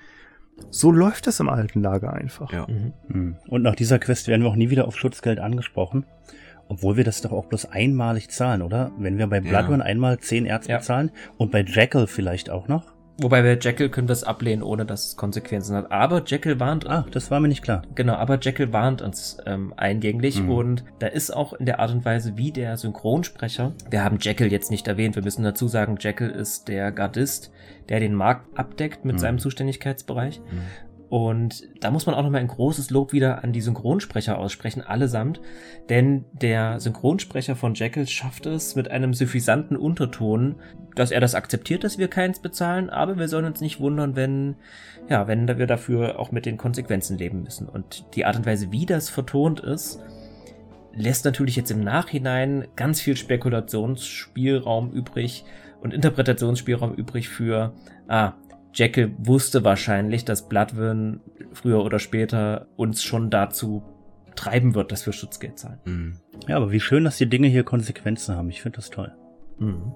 So 0.70 0.90
läuft 0.90 1.26
das 1.26 1.40
im 1.40 1.48
alten 1.48 1.80
Lager 1.80 2.12
einfach. 2.12 2.52
Ja. 2.52 2.66
Mhm. 3.08 3.36
Und 3.48 3.62
nach 3.62 3.74
dieser 3.74 3.98
Quest 3.98 4.28
werden 4.28 4.42
wir 4.42 4.50
auch 4.50 4.56
nie 4.56 4.70
wieder 4.70 4.86
auf 4.86 4.98
Schutzgeld 4.98 5.40
angesprochen. 5.40 6.04
Obwohl 6.72 6.96
wir 6.96 7.04
das 7.04 7.20
doch 7.20 7.32
auch 7.32 7.44
bloß 7.44 7.66
einmalig 7.66 8.30
zahlen, 8.30 8.62
oder? 8.62 8.92
Wenn 8.96 9.18
wir 9.18 9.26
bei 9.26 9.42
Bloodrun 9.42 9.80
ja. 9.80 9.84
einmal 9.84 10.18
10 10.18 10.46
Erz 10.46 10.68
ja. 10.68 10.78
bezahlen 10.78 11.10
und 11.36 11.52
bei 11.52 11.62
Jackal 11.62 12.06
vielleicht 12.06 12.48
auch 12.48 12.66
noch. 12.66 12.94
Wobei 13.18 13.42
bei 13.42 13.58
Jekyll 13.60 13.90
können 13.90 14.08
wir 14.08 14.14
es 14.14 14.24
ablehnen, 14.24 14.62
ohne 14.62 14.86
dass 14.86 15.08
es 15.08 15.16
Konsequenzen 15.16 15.76
hat. 15.76 15.92
Aber 15.92 16.22
Jekyll 16.24 16.58
warnt. 16.58 16.88
Ah, 16.88 17.04
das 17.10 17.30
war 17.30 17.40
mir 17.40 17.48
nicht 17.48 17.62
klar. 17.62 17.82
Genau, 17.94 18.14
aber 18.14 18.38
Jekyll 18.40 18.72
warnt 18.72 19.02
uns 19.02 19.36
ähm, 19.44 19.74
eingänglich 19.76 20.40
mhm. 20.40 20.50
und 20.50 20.84
da 20.98 21.08
ist 21.08 21.30
auch 21.30 21.52
in 21.52 21.66
der 21.66 21.78
Art 21.78 21.90
und 21.90 22.06
Weise, 22.06 22.38
wie 22.38 22.52
der 22.52 22.78
Synchronsprecher. 22.78 23.74
Wir 23.90 24.02
haben 24.02 24.16
Jekyll 24.18 24.50
jetzt 24.50 24.70
nicht 24.70 24.88
erwähnt. 24.88 25.14
Wir 25.14 25.22
müssen 25.22 25.42
dazu 25.42 25.68
sagen, 25.68 25.98
Jekyll 26.00 26.30
ist 26.30 26.68
der 26.68 26.90
Gardist, 26.90 27.52
der 27.90 28.00
den 28.00 28.14
Markt 28.14 28.58
abdeckt 28.58 29.04
mit 29.04 29.16
mhm. 29.16 29.20
seinem 29.20 29.38
Zuständigkeitsbereich. 29.38 30.40
Mhm. 30.40 30.62
Und 31.12 31.68
da 31.80 31.90
muss 31.90 32.06
man 32.06 32.14
auch 32.14 32.22
nochmal 32.22 32.40
ein 32.40 32.48
großes 32.48 32.88
Lob 32.88 33.12
wieder 33.12 33.44
an 33.44 33.52
die 33.52 33.60
Synchronsprecher 33.60 34.38
aussprechen, 34.38 34.80
allesamt. 34.80 35.42
Denn 35.90 36.24
der 36.32 36.80
Synchronsprecher 36.80 37.54
von 37.54 37.74
Jekyll 37.74 38.06
schafft 38.06 38.46
es 38.46 38.76
mit 38.76 38.90
einem 38.90 39.12
suffisanten 39.12 39.76
Unterton, 39.76 40.54
dass 40.94 41.10
er 41.10 41.20
das 41.20 41.34
akzeptiert, 41.34 41.84
dass 41.84 41.98
wir 41.98 42.08
keins 42.08 42.38
bezahlen, 42.38 42.88
aber 42.88 43.18
wir 43.18 43.28
sollen 43.28 43.44
uns 43.44 43.60
nicht 43.60 43.78
wundern, 43.78 44.16
wenn, 44.16 44.54
ja, 45.10 45.28
wenn 45.28 45.46
wir 45.46 45.66
dafür 45.66 46.18
auch 46.18 46.32
mit 46.32 46.46
den 46.46 46.56
Konsequenzen 46.56 47.18
leben 47.18 47.42
müssen. 47.42 47.68
Und 47.68 48.06
die 48.14 48.24
Art 48.24 48.36
und 48.36 48.46
Weise, 48.46 48.72
wie 48.72 48.86
das 48.86 49.10
vertont 49.10 49.60
ist, 49.60 50.00
lässt 50.94 51.26
natürlich 51.26 51.56
jetzt 51.56 51.70
im 51.70 51.84
Nachhinein 51.84 52.68
ganz 52.74 53.02
viel 53.02 53.18
Spekulationsspielraum 53.18 54.90
übrig 54.92 55.44
und 55.82 55.92
Interpretationsspielraum 55.92 56.94
übrig 56.94 57.28
für, 57.28 57.74
ah, 58.08 58.32
Jekyll 58.74 59.14
wusste 59.18 59.64
wahrscheinlich, 59.64 60.24
dass 60.24 60.48
Bloodwin 60.48 61.20
früher 61.52 61.84
oder 61.84 61.98
später 61.98 62.68
uns 62.76 63.02
schon 63.02 63.30
dazu 63.30 63.82
treiben 64.34 64.74
wird, 64.74 64.92
dass 64.92 65.04
wir 65.04 65.12
Schutzgeld 65.12 65.58
zahlen. 65.58 65.78
Mhm. 65.84 66.16
Ja, 66.48 66.56
aber 66.56 66.72
wie 66.72 66.80
schön, 66.80 67.04
dass 67.04 67.18
die 67.18 67.28
Dinge 67.28 67.48
hier 67.48 67.64
Konsequenzen 67.64 68.34
haben. 68.34 68.48
Ich 68.48 68.62
finde 68.62 68.76
das 68.76 68.90
toll. 68.90 69.12
Mhm. 69.58 69.92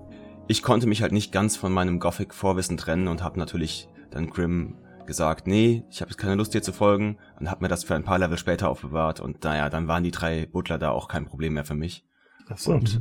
Ich 0.49 0.63
konnte 0.63 0.87
mich 0.87 1.03
halt 1.03 1.13
nicht 1.13 1.33
ganz 1.33 1.57
von 1.57 1.73
meinem 1.73 1.99
Gothic-Vorwissen 1.99 2.77
trennen 2.77 3.09
und 3.09 3.23
habe 3.23 3.39
natürlich 3.39 3.89
dann 4.11 4.29
Grimm 4.29 4.77
gesagt, 5.07 5.47
nee, 5.47 5.85
ich 5.91 6.01
habe 6.01 6.11
jetzt 6.11 6.19
keine 6.19 6.35
Lust 6.35 6.53
dir 6.53 6.63
zu 6.63 6.73
folgen 6.73 7.17
und 7.41 7.51
habe 7.51 7.65
mir 7.65 7.69
das 7.69 7.85
für 7.85 7.95
ein 7.95 8.05
paar 8.05 8.19
Level 8.19 8.39
später 8.39 8.69
aufbewahrt 8.69 9.21
und 9.21 9.43
naja, 9.43 9.71
dann 9.71 9.89
waren 9.89 10.03
die 10.03 10.11
drei 10.11 10.47
Butler 10.47 10.79
da 10.79 10.91
auch 10.91 11.09
kein 11.09 11.27
Problem 11.27 11.55
mehr 11.55 11.65
für 11.65 11.75
mich. 11.75 12.05
Ach 12.49 12.59
so. 12.59 12.73
Und 12.73 13.01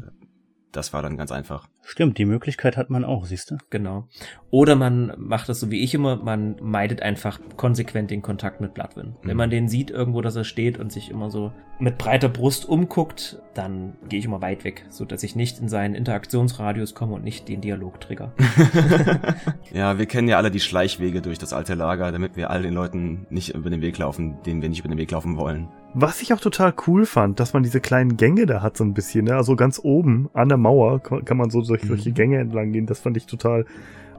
das 0.72 0.94
war 0.94 1.02
dann 1.02 1.18
ganz 1.18 1.32
einfach. 1.32 1.68
Stimmt, 1.88 2.18
die 2.18 2.26
Möglichkeit 2.26 2.78
hat 2.78 2.90
man 2.90 3.06
auch, 3.06 3.26
siehst 3.26 3.52
du? 3.52 3.58
Genau. 3.70 4.08
Oder 4.50 4.76
man 4.76 5.14
macht 5.18 5.50
das 5.50 5.60
so 5.60 5.70
wie 5.70 5.84
ich 5.84 5.94
immer, 5.94 6.16
man 6.16 6.56
meidet 6.60 7.04
einfach 7.04 7.40
konsequent 7.58 8.10
den 8.10 8.24
Kontakt 8.24 8.60
mit 8.60 8.74
Bloodwin. 8.74 9.10
Mhm. 9.10 9.28
Wenn 9.28 9.38
man 9.38 9.50
den 9.52 9.70
sieht 9.70 9.92
irgendwo, 9.92 10.22
dass 10.22 10.36
er 10.36 10.46
steht 10.46 10.80
und 10.80 10.92
sich 10.92 11.12
immer 11.12 11.30
so 11.30 11.54
mit 11.78 12.00
breiter 12.00 12.30
Brust 12.30 12.68
umguckt, 12.68 13.38
dann 13.54 13.98
gehe 14.10 14.18
ich 14.18 14.26
immer 14.26 14.42
weit 14.42 14.64
weg, 14.64 14.86
so 14.90 15.06
dass 15.06 15.22
ich 15.24 15.36
nicht 15.36 15.60
in 15.60 15.70
seinen 15.70 15.94
Interaktionsradius 15.94 16.96
komme 16.96 17.14
und 17.14 17.24
nicht 17.24 17.48
den 17.48 17.62
Dialog 17.62 18.02
trigger. 18.02 18.34
ja, 19.74 20.00
wir 20.00 20.08
kennen 20.08 20.28
ja 20.28 20.38
alle 20.38 20.52
die 20.52 20.60
Schleichwege 20.60 21.22
durch 21.22 21.38
das 21.38 21.54
alte 21.54 21.76
Lager, 21.76 22.12
damit 22.12 22.36
wir 22.36 22.50
all 22.50 22.64
den 22.64 22.74
Leuten 22.74 23.28
nicht 23.30 23.54
über 23.54 23.70
den 23.70 23.82
Weg 23.82 23.98
laufen, 23.98 24.42
denen 24.46 24.62
wir 24.62 24.70
nicht 24.70 24.80
über 24.80 24.90
den 24.90 24.98
Weg 24.98 25.12
laufen 25.12 25.38
wollen. 25.38 25.68
Was 25.98 26.22
ich 26.22 26.34
auch 26.34 26.42
total 26.42 26.74
cool 26.88 27.06
fand, 27.06 27.40
dass 27.40 27.54
man 27.54 27.64
diese 27.64 27.80
kleinen 27.80 28.18
Gänge 28.18 28.46
da 28.46 28.62
hat 28.62 28.76
so 28.76 28.84
ein 28.84 28.94
bisschen, 28.94 29.26
ne? 29.26 29.36
also 29.36 29.56
ganz 29.56 29.80
oben 29.82 30.30
an 30.34 30.50
der 30.50 30.58
Mauer 30.58 31.02
kann 31.02 31.38
man 31.38 31.50
so 31.50 31.62
durch 31.76 31.84
mhm. 31.84 31.96
solche 31.96 32.12
Gänge 32.12 32.40
entlang 32.40 32.72
gehen. 32.72 32.86
Das 32.86 33.00
fand 33.00 33.18
ich 33.18 33.26
total 33.26 33.66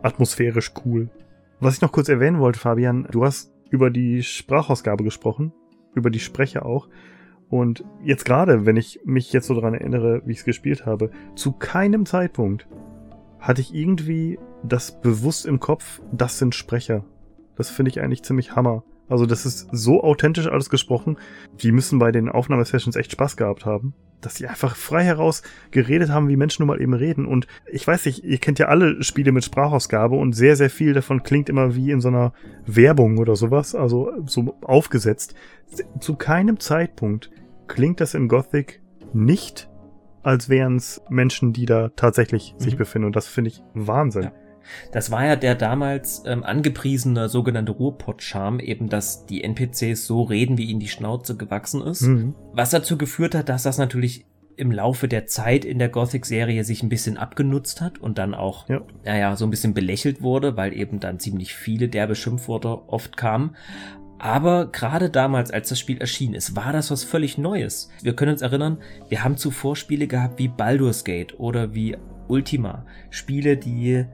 atmosphärisch 0.02 0.72
cool. 0.84 1.08
Was 1.60 1.74
ich 1.74 1.80
noch 1.80 1.92
kurz 1.92 2.08
erwähnen 2.08 2.38
wollte, 2.38 2.58
Fabian, 2.58 3.08
du 3.10 3.24
hast 3.24 3.52
über 3.70 3.90
die 3.90 4.22
Sprachausgabe 4.22 5.04
gesprochen, 5.04 5.52
über 5.94 6.10
die 6.10 6.20
Sprecher 6.20 6.66
auch. 6.66 6.88
Und 7.48 7.84
jetzt 8.02 8.24
gerade, 8.24 8.66
wenn 8.66 8.76
ich 8.76 9.00
mich 9.04 9.32
jetzt 9.32 9.46
so 9.46 9.54
daran 9.54 9.74
erinnere, 9.74 10.22
wie 10.24 10.32
ich 10.32 10.38
es 10.38 10.44
gespielt 10.44 10.84
habe, 10.84 11.10
zu 11.34 11.52
keinem 11.52 12.04
Zeitpunkt 12.04 12.66
hatte 13.38 13.60
ich 13.60 13.74
irgendwie 13.74 14.38
das 14.64 15.00
bewusst 15.00 15.46
im 15.46 15.60
Kopf, 15.60 16.00
das 16.12 16.38
sind 16.38 16.54
Sprecher. 16.54 17.04
Das 17.54 17.70
finde 17.70 17.90
ich 17.90 18.00
eigentlich 18.00 18.24
ziemlich 18.24 18.56
Hammer. 18.56 18.82
Also 19.08 19.24
das 19.24 19.46
ist 19.46 19.68
so 19.70 20.02
authentisch 20.02 20.48
alles 20.48 20.68
gesprochen. 20.68 21.16
Die 21.60 21.70
müssen 21.70 21.98
bei 21.98 22.10
den 22.10 22.28
Aufnahmesessions 22.28 22.96
echt 22.96 23.12
Spaß 23.12 23.36
gehabt 23.36 23.64
haben. 23.64 23.94
Dass 24.20 24.36
sie 24.36 24.46
einfach 24.46 24.76
frei 24.76 25.04
heraus 25.04 25.42
geredet 25.70 26.10
haben, 26.10 26.28
wie 26.28 26.36
Menschen 26.36 26.62
nun 26.62 26.68
mal 26.68 26.80
eben 26.80 26.94
reden. 26.94 27.26
Und 27.26 27.46
ich 27.70 27.86
weiß 27.86 28.06
nicht, 28.06 28.24
ihr 28.24 28.38
kennt 28.38 28.58
ja 28.58 28.66
alle 28.66 29.02
Spiele 29.02 29.32
mit 29.32 29.44
Sprachausgabe 29.44 30.16
und 30.16 30.32
sehr, 30.32 30.56
sehr 30.56 30.70
viel 30.70 30.94
davon 30.94 31.22
klingt 31.22 31.48
immer 31.48 31.74
wie 31.76 31.90
in 31.90 32.00
so 32.00 32.08
einer 32.08 32.32
Werbung 32.66 33.18
oder 33.18 33.36
sowas. 33.36 33.74
Also 33.74 34.12
so 34.26 34.56
aufgesetzt. 34.62 35.34
Zu 36.00 36.16
keinem 36.16 36.60
Zeitpunkt 36.60 37.30
klingt 37.66 38.00
das 38.00 38.14
in 38.14 38.28
Gothic 38.28 38.80
nicht 39.12 39.68
als 40.26 40.48
wären 40.48 40.74
es 40.74 41.00
Menschen, 41.08 41.52
die 41.52 41.66
da 41.66 41.90
tatsächlich 41.90 42.54
mhm. 42.54 42.60
sich 42.60 42.76
befinden. 42.76 43.06
Und 43.06 43.14
das 43.14 43.28
finde 43.28 43.50
ich 43.50 43.62
Wahnsinn. 43.74 44.24
Ja. 44.24 44.32
Das 44.92 45.10
war 45.10 45.24
ja 45.24 45.36
der 45.36 45.54
damals 45.54 46.22
ähm, 46.26 46.44
angepriesene 46.44 47.28
sogenannte 47.28 47.72
Ruhrpott-Charme, 47.72 48.60
eben, 48.60 48.88
dass 48.88 49.26
die 49.26 49.42
NPCs 49.44 50.06
so 50.06 50.22
reden, 50.22 50.58
wie 50.58 50.66
ihnen 50.66 50.80
die 50.80 50.88
Schnauze 50.88 51.36
gewachsen 51.36 51.82
ist. 51.82 52.02
Mhm. 52.02 52.34
Was 52.52 52.70
dazu 52.70 52.98
geführt 52.98 53.34
hat, 53.34 53.48
dass 53.48 53.62
das 53.62 53.78
natürlich 53.78 54.26
im 54.56 54.72
Laufe 54.72 55.06
der 55.06 55.26
Zeit 55.26 55.64
in 55.64 55.78
der 55.78 55.88
Gothic-Serie 55.88 56.64
sich 56.64 56.82
ein 56.82 56.88
bisschen 56.88 57.16
abgenutzt 57.16 57.80
hat 57.80 57.98
und 57.98 58.18
dann 58.18 58.34
auch, 58.34 58.68
ja. 58.68 58.80
naja, 59.04 59.36
so 59.36 59.44
ein 59.44 59.50
bisschen 59.50 59.74
belächelt 59.74 60.22
wurde, 60.22 60.56
weil 60.56 60.72
eben 60.72 60.98
dann 60.98 61.20
ziemlich 61.20 61.54
viele 61.54 61.88
derbe 61.88 62.14
Schimpfworte 62.14 62.88
oft 62.88 63.16
kamen. 63.16 63.54
Aber 64.18 64.66
gerade 64.72 65.10
damals, 65.10 65.50
als 65.50 65.68
das 65.68 65.78
Spiel 65.78 65.98
erschienen 65.98 66.34
ist, 66.34 66.56
war 66.56 66.72
das 66.72 66.90
was 66.90 67.04
völlig 67.04 67.36
Neues. 67.36 67.90
Wir 68.02 68.16
können 68.16 68.32
uns 68.32 68.42
erinnern, 68.42 68.78
wir 69.08 69.22
haben 69.22 69.36
zuvor 69.36 69.76
Spiele 69.76 70.06
gehabt 70.06 70.38
wie 70.38 70.48
Baldur's 70.48 71.04
Gate 71.04 71.38
oder 71.38 71.74
wie 71.74 71.96
Ultima. 72.28 72.86
Spiele, 73.10 73.58
die 73.58 74.06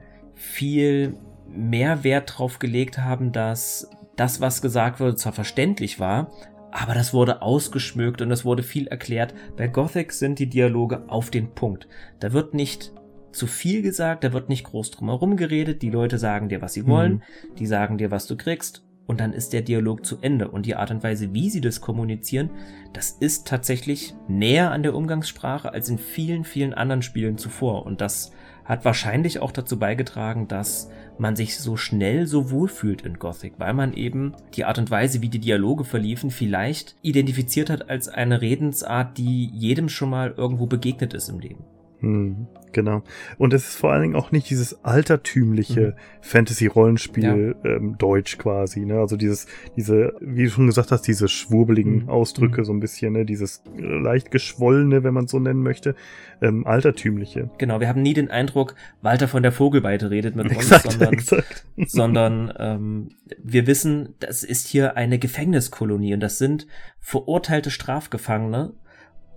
viel 0.43 1.15
mehr 1.47 2.03
Wert 2.03 2.33
drauf 2.37 2.59
gelegt 2.59 2.97
haben, 2.97 3.31
dass 3.31 3.89
das, 4.15 4.41
was 4.41 4.61
gesagt 4.61 4.99
wurde, 4.99 5.15
zwar 5.15 5.31
verständlich 5.33 5.99
war, 5.99 6.31
aber 6.71 6.93
das 6.93 7.13
wurde 7.13 7.41
ausgeschmückt 7.41 8.21
und 8.21 8.31
es 8.31 8.43
wurde 8.43 8.63
viel 8.63 8.87
erklärt. 8.87 9.33
Bei 9.55 9.67
Gothic 9.67 10.11
sind 10.11 10.39
die 10.39 10.49
Dialoge 10.49 11.03
auf 11.07 11.29
den 11.29 11.51
Punkt. 11.51 11.87
Da 12.19 12.33
wird 12.33 12.53
nicht 12.53 12.91
zu 13.31 13.47
viel 13.47 13.81
gesagt, 13.81 14.23
da 14.23 14.33
wird 14.33 14.49
nicht 14.49 14.65
groß 14.65 14.91
drum 14.91 15.09
herum 15.09 15.37
geredet. 15.37 15.81
Die 15.81 15.89
Leute 15.89 16.17
sagen 16.17 16.49
dir, 16.49 16.61
was 16.61 16.73
sie 16.73 16.85
wollen, 16.87 17.13
mhm. 17.13 17.55
die 17.57 17.65
sagen 17.65 17.97
dir, 17.97 18.11
was 18.11 18.27
du 18.27 18.35
kriegst 18.35 18.83
und 19.05 19.19
dann 19.19 19.33
ist 19.33 19.53
der 19.53 19.61
Dialog 19.61 20.05
zu 20.05 20.17
Ende. 20.21 20.49
Und 20.49 20.65
die 20.65 20.75
Art 20.75 20.91
und 20.91 21.03
Weise, 21.03 21.33
wie 21.33 21.49
sie 21.49 21.61
das 21.61 21.81
kommunizieren, 21.81 22.49
das 22.93 23.11
ist 23.11 23.47
tatsächlich 23.47 24.13
näher 24.27 24.71
an 24.71 24.83
der 24.83 24.95
Umgangssprache 24.95 25.73
als 25.73 25.89
in 25.89 25.97
vielen, 25.97 26.43
vielen 26.43 26.73
anderen 26.73 27.01
Spielen 27.01 27.37
zuvor. 27.37 27.85
Und 27.85 28.01
das 28.01 28.31
hat 28.65 28.85
wahrscheinlich 28.85 29.39
auch 29.39 29.51
dazu 29.51 29.77
beigetragen, 29.77 30.47
dass 30.47 30.89
man 31.17 31.35
sich 31.35 31.57
so 31.57 31.77
schnell 31.77 32.27
so 32.27 32.49
wohl 32.51 32.67
fühlt 32.67 33.01
in 33.01 33.19
Gothic, 33.19 33.53
weil 33.57 33.73
man 33.73 33.93
eben 33.93 34.33
die 34.55 34.65
Art 34.65 34.77
und 34.77 34.89
Weise, 34.89 35.21
wie 35.21 35.29
die 35.29 35.39
Dialoge 35.39 35.83
verliefen, 35.83 36.31
vielleicht 36.31 36.95
identifiziert 37.01 37.69
hat 37.69 37.89
als 37.89 38.07
eine 38.07 38.41
Redensart, 38.41 39.17
die 39.17 39.47
jedem 39.53 39.89
schon 39.89 40.09
mal 40.09 40.33
irgendwo 40.35 40.65
begegnet 40.65 41.13
ist 41.13 41.29
im 41.29 41.39
Leben. 41.39 41.63
Hm, 42.03 42.47
genau. 42.73 43.01
Und 43.37 43.53
es 43.53 43.69
ist 43.69 43.75
vor 43.77 43.93
allen 43.93 44.01
Dingen 44.01 44.15
auch 44.17 44.33
nicht 44.33 44.49
dieses 44.49 44.83
altertümliche 44.83 45.79
mhm. 45.79 45.93
Fantasy-Rollenspiel 46.19 47.55
ja. 47.63 47.69
ähm, 47.69 47.97
Deutsch 47.97 48.37
quasi, 48.37 48.81
ne? 48.81 48.99
Also 48.99 49.15
dieses, 49.15 49.47
diese, 49.77 50.13
wie 50.19 50.43
du 50.43 50.49
schon 50.49 50.67
gesagt 50.67 50.91
hast, 50.91 51.03
diese 51.03 51.29
schwurbeligen 51.29 52.03
mhm. 52.03 52.09
Ausdrücke 52.09 52.59
mhm. 52.59 52.65
so 52.65 52.73
ein 52.73 52.81
bisschen, 52.81 53.13
ne? 53.13 53.25
Dieses 53.25 53.63
leicht 53.77 54.31
geschwollene, 54.31 55.05
wenn 55.05 55.13
man 55.13 55.27
so 55.27 55.39
nennen 55.39 55.63
möchte, 55.63 55.95
ähm, 56.41 56.67
altertümliche. 56.67 57.49
Genau, 57.57 57.79
wir 57.79 57.87
haben 57.87 58.01
nie 58.01 58.13
den 58.13 58.29
Eindruck, 58.29 58.75
Walter 59.01 59.29
von 59.29 59.41
der 59.41 59.53
Vogelweide 59.53 60.09
redet 60.09 60.35
mit 60.35 60.51
exakt, 60.51 60.85
uns, 60.85 60.93
sondern, 60.95 61.13
exakt. 61.13 61.65
sondern 61.87 62.53
ähm, 62.59 63.09
wir 63.41 63.65
wissen, 63.65 64.15
das 64.19 64.43
ist 64.43 64.67
hier 64.67 64.97
eine 64.97 65.19
Gefängniskolonie 65.19 66.13
und 66.13 66.19
das 66.19 66.37
sind 66.37 66.67
verurteilte 66.99 67.71
Strafgefangene, 67.71 68.73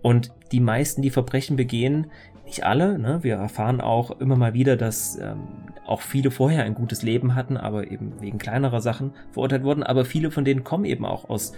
und 0.06 0.30
die 0.52 0.60
meisten, 0.60 1.02
die 1.02 1.10
Verbrechen 1.10 1.56
begehen, 1.56 2.12
nicht 2.46 2.64
alle, 2.64 2.98
ne? 2.98 3.18
wir 3.22 3.36
erfahren 3.36 3.80
auch 3.80 4.20
immer 4.20 4.36
mal 4.36 4.54
wieder, 4.54 4.76
dass 4.76 5.18
ähm, 5.20 5.40
auch 5.84 6.00
viele 6.00 6.30
vorher 6.30 6.64
ein 6.64 6.74
gutes 6.74 7.02
Leben 7.02 7.34
hatten, 7.34 7.56
aber 7.56 7.90
eben 7.90 8.14
wegen 8.20 8.38
kleinerer 8.38 8.80
Sachen 8.80 9.12
verurteilt 9.32 9.64
wurden. 9.64 9.82
Aber 9.82 10.04
viele 10.04 10.30
von 10.30 10.44
denen 10.44 10.64
kommen 10.64 10.84
eben 10.84 11.04
auch 11.04 11.28
aus 11.28 11.52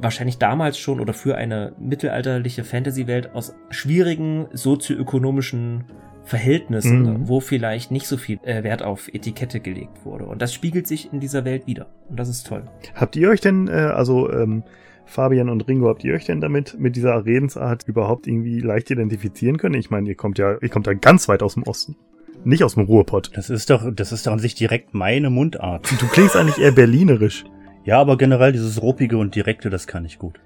wahrscheinlich 0.00 0.38
damals 0.38 0.78
schon 0.78 1.00
oder 1.00 1.12
für 1.12 1.36
eine 1.36 1.72
mittelalterliche 1.78 2.64
Fantasy-Welt 2.64 3.34
aus 3.34 3.54
schwierigen 3.70 4.46
sozioökonomischen 4.52 5.84
Verhältnissen, 6.22 7.02
mhm. 7.02 7.28
wo 7.28 7.40
vielleicht 7.40 7.90
nicht 7.90 8.06
so 8.06 8.16
viel 8.16 8.38
äh, 8.42 8.62
Wert 8.62 8.82
auf 8.82 9.08
Etikette 9.08 9.60
gelegt 9.60 10.04
wurde. 10.04 10.26
Und 10.26 10.42
das 10.42 10.52
spiegelt 10.54 10.86
sich 10.86 11.12
in 11.12 11.20
dieser 11.20 11.44
Welt 11.44 11.66
wieder. 11.66 11.86
Und 12.08 12.18
das 12.18 12.28
ist 12.28 12.46
toll. 12.46 12.64
Habt 12.94 13.16
ihr 13.16 13.30
euch 13.30 13.40
denn, 13.40 13.66
äh, 13.66 13.72
also 13.72 14.30
ähm, 14.30 14.62
Fabian 15.08 15.48
und 15.48 15.66
Ringo, 15.66 15.88
habt 15.88 16.04
ihr 16.04 16.14
euch 16.14 16.26
denn 16.26 16.40
damit, 16.40 16.78
mit 16.78 16.94
dieser 16.94 17.24
Redensart 17.24 17.84
überhaupt 17.88 18.26
irgendwie 18.26 18.60
leicht 18.60 18.90
identifizieren 18.90 19.56
können? 19.56 19.74
Ich 19.74 19.90
meine, 19.90 20.08
ihr 20.08 20.14
kommt 20.14 20.38
ja, 20.38 20.56
ihr 20.60 20.68
kommt 20.68 20.86
ja 20.86 20.92
ganz 20.92 21.28
weit 21.28 21.42
aus 21.42 21.54
dem 21.54 21.62
Osten. 21.64 21.96
Nicht 22.44 22.62
aus 22.62 22.74
dem 22.74 22.84
Ruhrpott. 22.84 23.32
Das 23.34 23.50
ist 23.50 23.70
doch, 23.70 23.90
das 23.92 24.12
ist 24.12 24.26
doch 24.26 24.32
an 24.32 24.38
sich 24.38 24.54
direkt 24.54 24.94
meine 24.94 25.30
Mundart. 25.30 25.90
Du 26.00 26.06
klingst 26.06 26.36
eigentlich 26.36 26.58
eher 26.58 26.72
berlinerisch. 26.72 27.44
Ja, 27.84 28.00
aber 28.00 28.16
generell 28.18 28.52
dieses 28.52 28.82
ruppige 28.82 29.16
und 29.16 29.34
direkte, 29.34 29.70
das 29.70 29.86
kann 29.86 30.04
ich 30.04 30.18
gut. 30.18 30.38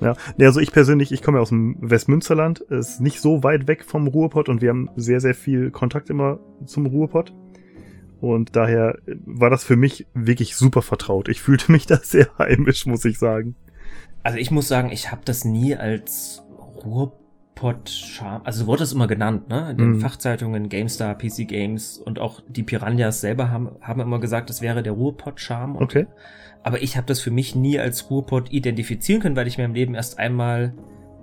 Ja, 0.00 0.14
also 0.38 0.60
ich 0.60 0.72
persönlich, 0.72 1.10
ich 1.10 1.22
komme 1.22 1.38
ja 1.38 1.42
aus 1.42 1.48
dem 1.48 1.76
Westmünsterland, 1.80 2.60
ist 2.60 3.00
nicht 3.00 3.20
so 3.20 3.42
weit 3.42 3.66
weg 3.66 3.84
vom 3.84 4.06
Ruhrpott 4.06 4.48
und 4.48 4.60
wir 4.62 4.68
haben 4.70 4.88
sehr, 4.96 5.20
sehr 5.20 5.34
viel 5.34 5.70
Kontakt 5.70 6.10
immer 6.10 6.38
zum 6.64 6.86
Ruhrpott. 6.86 7.34
Und 8.20 8.56
daher 8.56 8.98
war 9.24 9.50
das 9.50 9.64
für 9.64 9.76
mich 9.76 10.06
wirklich 10.14 10.56
super 10.56 10.82
vertraut. 10.82 11.28
Ich 11.28 11.40
fühlte 11.40 11.72
mich 11.72 11.86
da 11.86 11.96
sehr 11.96 12.28
heimisch, 12.38 12.86
muss 12.86 13.04
ich 13.04 13.18
sagen. 13.18 13.56
Also 14.26 14.38
ich 14.38 14.50
muss 14.50 14.66
sagen, 14.66 14.90
ich 14.90 15.12
habe 15.12 15.22
das 15.24 15.44
nie 15.44 15.76
als 15.76 16.42
Ruhrpott-Charme, 16.84 18.40
also 18.42 18.64
so 18.64 18.66
wurde 18.66 18.82
es 18.82 18.92
immer 18.92 19.06
genannt, 19.06 19.48
ne? 19.48 19.70
In 19.70 19.76
den 19.76 19.90
mhm. 19.90 20.00
Fachzeitungen, 20.00 20.68
GameStar, 20.68 21.16
PC 21.16 21.46
Games 21.46 21.96
und 21.96 22.18
auch 22.18 22.42
die 22.48 22.64
Piranhas 22.64 23.20
selber 23.20 23.52
haben, 23.52 23.76
haben 23.80 24.00
immer 24.00 24.18
gesagt, 24.18 24.50
das 24.50 24.62
wäre 24.62 24.82
der 24.82 24.94
Ruhrpott-Charme. 24.94 25.76
Okay. 25.76 26.08
Aber 26.64 26.82
ich 26.82 26.96
habe 26.96 27.06
das 27.06 27.20
für 27.20 27.30
mich 27.30 27.54
nie 27.54 27.78
als 27.78 28.10
Ruhrpott 28.10 28.50
identifizieren 28.50 29.22
können, 29.22 29.36
weil 29.36 29.46
ich 29.46 29.58
mir 29.58 29.64
im 29.64 29.74
Leben 29.74 29.94
erst 29.94 30.18
einmal 30.18 30.74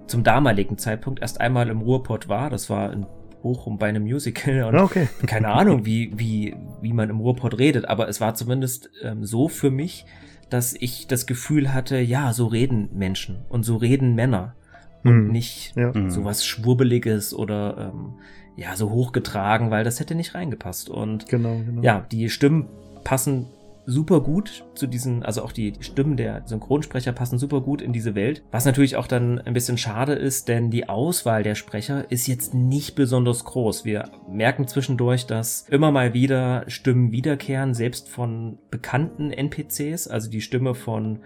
zum 0.07 0.23
damaligen 0.23 0.77
Zeitpunkt 0.77 1.21
erst 1.21 1.41
einmal 1.41 1.67
im 1.67 1.81
Ruhrpott 1.81 2.29
war. 2.29 2.49
Das 2.49 2.69
war 2.69 2.93
in 2.93 3.05
Bochum 3.41 3.79
bei 3.79 3.89
einem 3.89 4.03
Musical 4.03 4.63
und 4.63 4.77
okay. 4.77 5.09
keine 5.27 5.49
Ahnung, 5.49 5.85
wie, 5.85 6.13
wie, 6.15 6.55
wie 6.81 6.93
man 6.93 7.09
im 7.09 7.19
Ruhrpott 7.19 7.59
redet, 7.59 7.83
aber 7.83 8.07
es 8.07 8.21
war 8.21 8.33
zumindest 8.33 8.91
ähm, 9.03 9.25
so 9.25 9.49
für 9.49 9.71
mich, 9.71 10.05
dass 10.53 10.75
ich 10.79 11.07
das 11.07 11.25
Gefühl 11.25 11.73
hatte, 11.73 11.97
ja, 11.97 12.31
so 12.31 12.45
reden 12.45 12.89
Menschen 12.93 13.43
und 13.49 13.63
so 13.63 13.75
reden 13.75 14.13
Männer 14.13 14.55
und 15.03 15.25
mhm. 15.25 15.31
nicht 15.31 15.75
ja. 15.75 15.91
Mhm. 15.93 16.11
so 16.11 16.23
was 16.23 16.45
Schwurbeliges 16.45 17.33
oder 17.33 17.91
ähm, 17.93 18.13
ja, 18.55 18.75
so 18.75 18.91
hochgetragen, 18.91 19.71
weil 19.71 19.83
das 19.83 19.99
hätte 19.99 20.13
nicht 20.13 20.35
reingepasst. 20.35 20.89
Und 20.89 21.27
genau, 21.27 21.55
genau. 21.65 21.81
ja, 21.81 22.05
die 22.11 22.29
Stimmen 22.29 22.69
passen 23.03 23.47
super 23.85 24.21
gut 24.21 24.63
zu 24.75 24.87
diesen, 24.87 25.23
also 25.23 25.43
auch 25.43 25.51
die 25.51 25.73
Stimmen 25.81 26.15
der 26.15 26.43
Synchronsprecher 26.45 27.11
passen 27.11 27.37
super 27.37 27.61
gut 27.61 27.81
in 27.81 27.91
diese 27.91 28.15
Welt. 28.15 28.43
Was 28.51 28.65
natürlich 28.65 28.95
auch 28.95 29.07
dann 29.07 29.39
ein 29.39 29.53
bisschen 29.53 29.77
schade 29.77 30.13
ist, 30.13 30.47
denn 30.47 30.69
die 30.69 30.87
Auswahl 30.87 31.43
der 31.43 31.55
Sprecher 31.55 32.09
ist 32.09 32.27
jetzt 32.27 32.53
nicht 32.53 32.95
besonders 32.95 33.43
groß. 33.43 33.85
Wir 33.85 34.09
merken 34.33 34.67
zwischendurch, 34.67 35.25
dass 35.25 35.67
immer 35.69 35.91
mal 35.91 36.13
wieder 36.13 36.63
Stimmen 36.67 37.11
wiederkehren, 37.11 37.73
selbst 37.73 38.09
von 38.09 38.57
bekannten 38.71 39.31
NPCs, 39.31 40.07
also 40.07 40.29
die 40.29 40.41
Stimme 40.41 40.75
von 40.75 41.19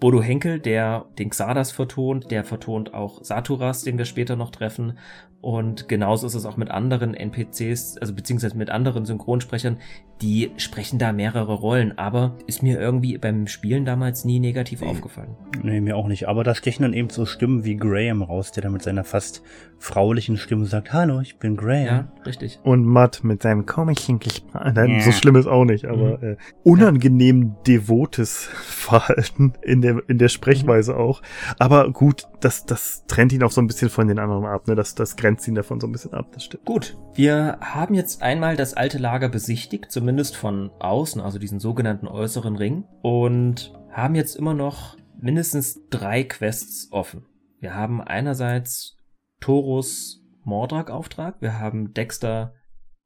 Bodo 0.00 0.22
Henkel, 0.22 0.58
der 0.58 1.06
den 1.18 1.30
Xardas 1.30 1.72
vertont, 1.72 2.30
der 2.30 2.44
vertont 2.44 2.92
auch 2.92 3.24
Saturas, 3.24 3.84
den 3.84 3.96
wir 3.96 4.04
später 4.04 4.36
noch 4.36 4.50
treffen. 4.50 4.98
Und 5.40 5.88
genauso 5.88 6.26
ist 6.26 6.34
es 6.34 6.46
auch 6.46 6.56
mit 6.56 6.70
anderen 6.70 7.14
NPCs, 7.14 7.98
also 7.98 8.14
beziehungsweise 8.14 8.56
mit 8.56 8.70
anderen 8.70 9.04
Synchronsprechern, 9.04 9.78
die 10.22 10.52
sprechen 10.56 10.98
da 10.98 11.12
mehrere 11.12 11.54
Rollen, 11.54 11.98
aber 11.98 12.36
ist 12.46 12.62
mir 12.62 12.80
irgendwie 12.80 13.18
beim 13.18 13.46
Spielen 13.46 13.84
damals 13.84 14.24
nie 14.24 14.40
negativ 14.40 14.80
nee. 14.80 14.88
aufgefallen. 14.88 15.36
Nee, 15.62 15.80
mir 15.80 15.96
auch 15.96 16.06
nicht. 16.06 16.28
Aber 16.28 16.44
da 16.44 16.54
stechen 16.54 16.82
dann 16.82 16.92
eben 16.92 17.10
so 17.10 17.26
Stimmen 17.26 17.64
wie 17.64 17.76
Graham 17.76 18.22
raus, 18.22 18.52
der 18.52 18.62
dann 18.62 18.72
mit 18.72 18.82
seiner 18.82 19.04
fast 19.04 19.42
fraulichen 19.78 20.36
Stimme 20.36 20.66
sagt, 20.66 20.92
hallo, 20.92 21.20
ich 21.20 21.38
bin 21.38 21.56
Graham. 21.56 21.86
Ja, 21.86 22.12
richtig. 22.26 22.53
Und 22.62 22.84
Matt 22.84 23.24
mit 23.24 23.42
seinem 23.42 23.66
komischen 23.66 24.18
Gespann. 24.18 24.74
Ja. 24.76 25.00
So 25.00 25.12
schlimm 25.12 25.36
ist 25.36 25.46
auch 25.46 25.64
nicht, 25.64 25.86
aber 25.86 26.18
mhm. 26.18 26.24
äh, 26.24 26.36
unangenehm 26.62 27.56
devotes 27.66 28.44
Verhalten 28.64 29.54
in 29.62 29.82
der, 29.82 30.02
in 30.08 30.18
der 30.18 30.28
Sprechweise 30.28 30.94
mhm. 30.94 31.00
auch. 31.00 31.22
Aber 31.58 31.90
gut, 31.90 32.26
das, 32.40 32.66
das 32.66 33.04
trennt 33.06 33.32
ihn 33.32 33.42
auch 33.42 33.50
so 33.50 33.60
ein 33.60 33.66
bisschen 33.66 33.90
von 33.90 34.08
den 34.08 34.18
anderen 34.18 34.44
ab, 34.44 34.68
ne? 34.68 34.74
Das, 34.74 34.94
das 34.94 35.16
grenzt 35.16 35.48
ihn 35.48 35.54
davon 35.54 35.80
so 35.80 35.86
ein 35.86 35.92
bisschen 35.92 36.14
ab, 36.14 36.28
das 36.32 36.44
stimmt. 36.44 36.64
Gut, 36.64 36.96
wir 37.14 37.58
haben 37.60 37.94
jetzt 37.94 38.22
einmal 38.22 38.56
das 38.56 38.74
alte 38.74 38.98
Lager 38.98 39.28
besichtigt, 39.28 39.90
zumindest 39.90 40.36
von 40.36 40.70
außen, 40.78 41.20
also 41.20 41.38
diesen 41.38 41.60
sogenannten 41.60 42.06
äußeren 42.06 42.56
Ring, 42.56 42.84
und 43.02 43.72
haben 43.90 44.14
jetzt 44.14 44.36
immer 44.36 44.54
noch 44.54 44.96
mindestens 45.20 45.80
drei 45.88 46.24
Quests 46.24 46.88
offen. 46.90 47.24
Wir 47.60 47.74
haben 47.74 48.00
einerseits 48.02 48.96
Torus 49.40 50.23
Mordrak-Auftrag, 50.44 51.36
wir 51.40 51.58
haben 51.58 51.94
Dexter 51.94 52.54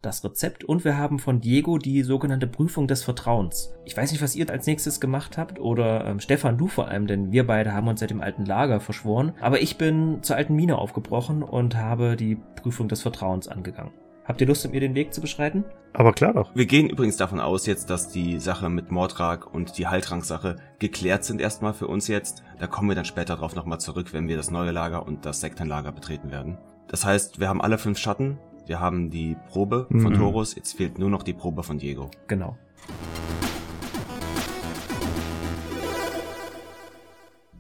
das 0.03 0.23
Rezept 0.23 0.63
und 0.63 0.85
wir 0.85 0.97
haben 0.97 1.19
von 1.19 1.41
Diego 1.41 1.79
die 1.79 2.03
sogenannte 2.03 2.47
Prüfung 2.47 2.87
des 2.87 3.03
Vertrauens. 3.03 3.73
Ich 3.85 3.97
weiß 3.97 4.13
nicht, 4.13 4.23
was 4.23 4.37
ihr 4.37 4.49
als 4.49 4.67
nächstes 4.67 5.01
gemacht 5.01 5.37
habt 5.37 5.59
oder 5.59 6.07
ähm, 6.07 6.21
Stefan, 6.21 6.57
du 6.57 6.69
vor 6.69 6.87
allem, 6.87 7.09
denn 7.09 7.33
wir 7.33 7.47
beide 7.47 7.73
haben 7.73 7.89
uns 7.89 8.01
seit 8.01 8.11
dem 8.11 8.21
alten 8.21 8.45
Lager 8.45 8.79
verschworen. 8.79 9.33
Aber 9.41 9.61
ich 9.61 9.77
bin 9.77 10.23
zur 10.23 10.37
alten 10.37 10.55
Mine 10.55 10.79
aufgebrochen 10.79 11.43
und 11.43 11.77
habe 11.77 12.15
die 12.15 12.37
Prüfung 12.55 12.87
des 12.87 13.03
Vertrauens 13.03 13.49
angegangen. 13.49 13.93
Habt 14.25 14.43
ihr 14.43 14.47
Lust, 14.47 14.63
mit 14.65 14.75
mir 14.75 14.81
den 14.81 14.95
Weg 14.95 15.15
zu 15.15 15.23
beschreiten? 15.23 15.65
Aber 15.95 16.13
klar 16.13 16.35
doch. 16.35 16.55
Wir 16.55 16.67
gehen 16.67 16.91
übrigens 16.91 17.17
davon 17.17 17.41
aus 17.41 17.65
jetzt, 17.65 17.89
dass 17.89 18.11
die 18.11 18.39
Sache 18.39 18.69
mit 18.69 18.91
Mordrak 18.91 19.53
und 19.53 19.79
die 19.79 19.87
Heiltranksache 19.87 20.57
geklärt 20.79 21.25
sind 21.25 21.41
erstmal 21.41 21.73
für 21.73 21.87
uns 21.87 22.09
jetzt. 22.09 22.43
Da 22.59 22.67
kommen 22.67 22.91
wir 22.91 22.95
dann 22.95 23.07
später 23.07 23.37
drauf 23.37 23.57
nochmal 23.57 23.81
zurück, 23.81 24.13
wenn 24.13 24.29
wir 24.29 24.37
das 24.37 24.51
neue 24.51 24.71
Lager 24.71 25.07
und 25.07 25.25
das 25.25 25.41
Sektenlager 25.41 25.93
betreten 25.93 26.31
werden. 26.31 26.59
Das 26.89 27.05
heißt, 27.05 27.39
wir 27.39 27.49
haben 27.49 27.61
alle 27.61 27.77
fünf 27.77 27.99
Schatten, 27.99 28.39
wir 28.67 28.81
haben 28.81 29.11
die 29.11 29.37
Probe 29.51 29.87
von 29.91 30.13
mhm. 30.13 30.19
Torus, 30.19 30.55
jetzt 30.55 30.73
fehlt 30.75 30.99
nur 30.99 31.11
noch 31.11 31.23
die 31.23 31.35
Probe 31.35 31.63
von 31.63 31.79
Diego. 31.79 32.11
Genau. 32.27 32.57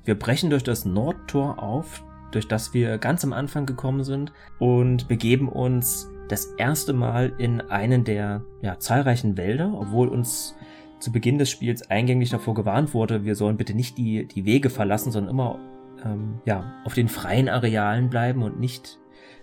Wir 0.04 0.18
brechen 0.18 0.48
durch 0.48 0.64
das 0.64 0.86
Nordtor 0.86 1.62
auf, 1.62 2.02
durch 2.30 2.48
das 2.48 2.72
wir 2.72 2.96
ganz 2.96 3.22
am 3.22 3.34
Anfang 3.34 3.66
gekommen 3.66 4.02
sind 4.02 4.32
und 4.58 5.06
begeben 5.08 5.50
uns 5.50 6.08
das 6.28 6.46
erste 6.56 6.94
Mal 6.94 7.34
in 7.36 7.60
einen 7.60 8.04
der 8.04 8.42
ja, 8.62 8.78
zahlreichen 8.78 9.36
Wälder, 9.36 9.72
obwohl 9.74 10.08
uns 10.08 10.54
zu 11.00 11.12
Beginn 11.12 11.38
des 11.38 11.50
Spiels 11.50 11.90
eingänglich 11.90 12.30
davor 12.30 12.54
gewarnt 12.54 12.94
wurde, 12.94 13.24
wir 13.24 13.34
sollen 13.34 13.58
bitte 13.58 13.74
nicht 13.74 13.98
die, 13.98 14.26
die 14.26 14.46
Wege 14.46 14.70
verlassen, 14.70 15.12
sondern 15.12 15.30
immer 15.30 15.58
ähm, 16.04 16.40
ja, 16.44 16.72
auf 16.84 16.94
den 16.94 17.08
freien 17.08 17.48
Arealen 17.48 18.08
bleiben 18.08 18.42
und 18.42 18.58
nicht 18.58 18.97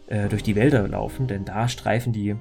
äh, 0.08 0.30
durch 0.30 0.44
die 0.44 0.56
Wälder 0.56 0.88
laufen, 0.88 1.28
denn 1.28 1.46
da 1.46 1.68
streifen 1.68 2.14
die 2.14 2.36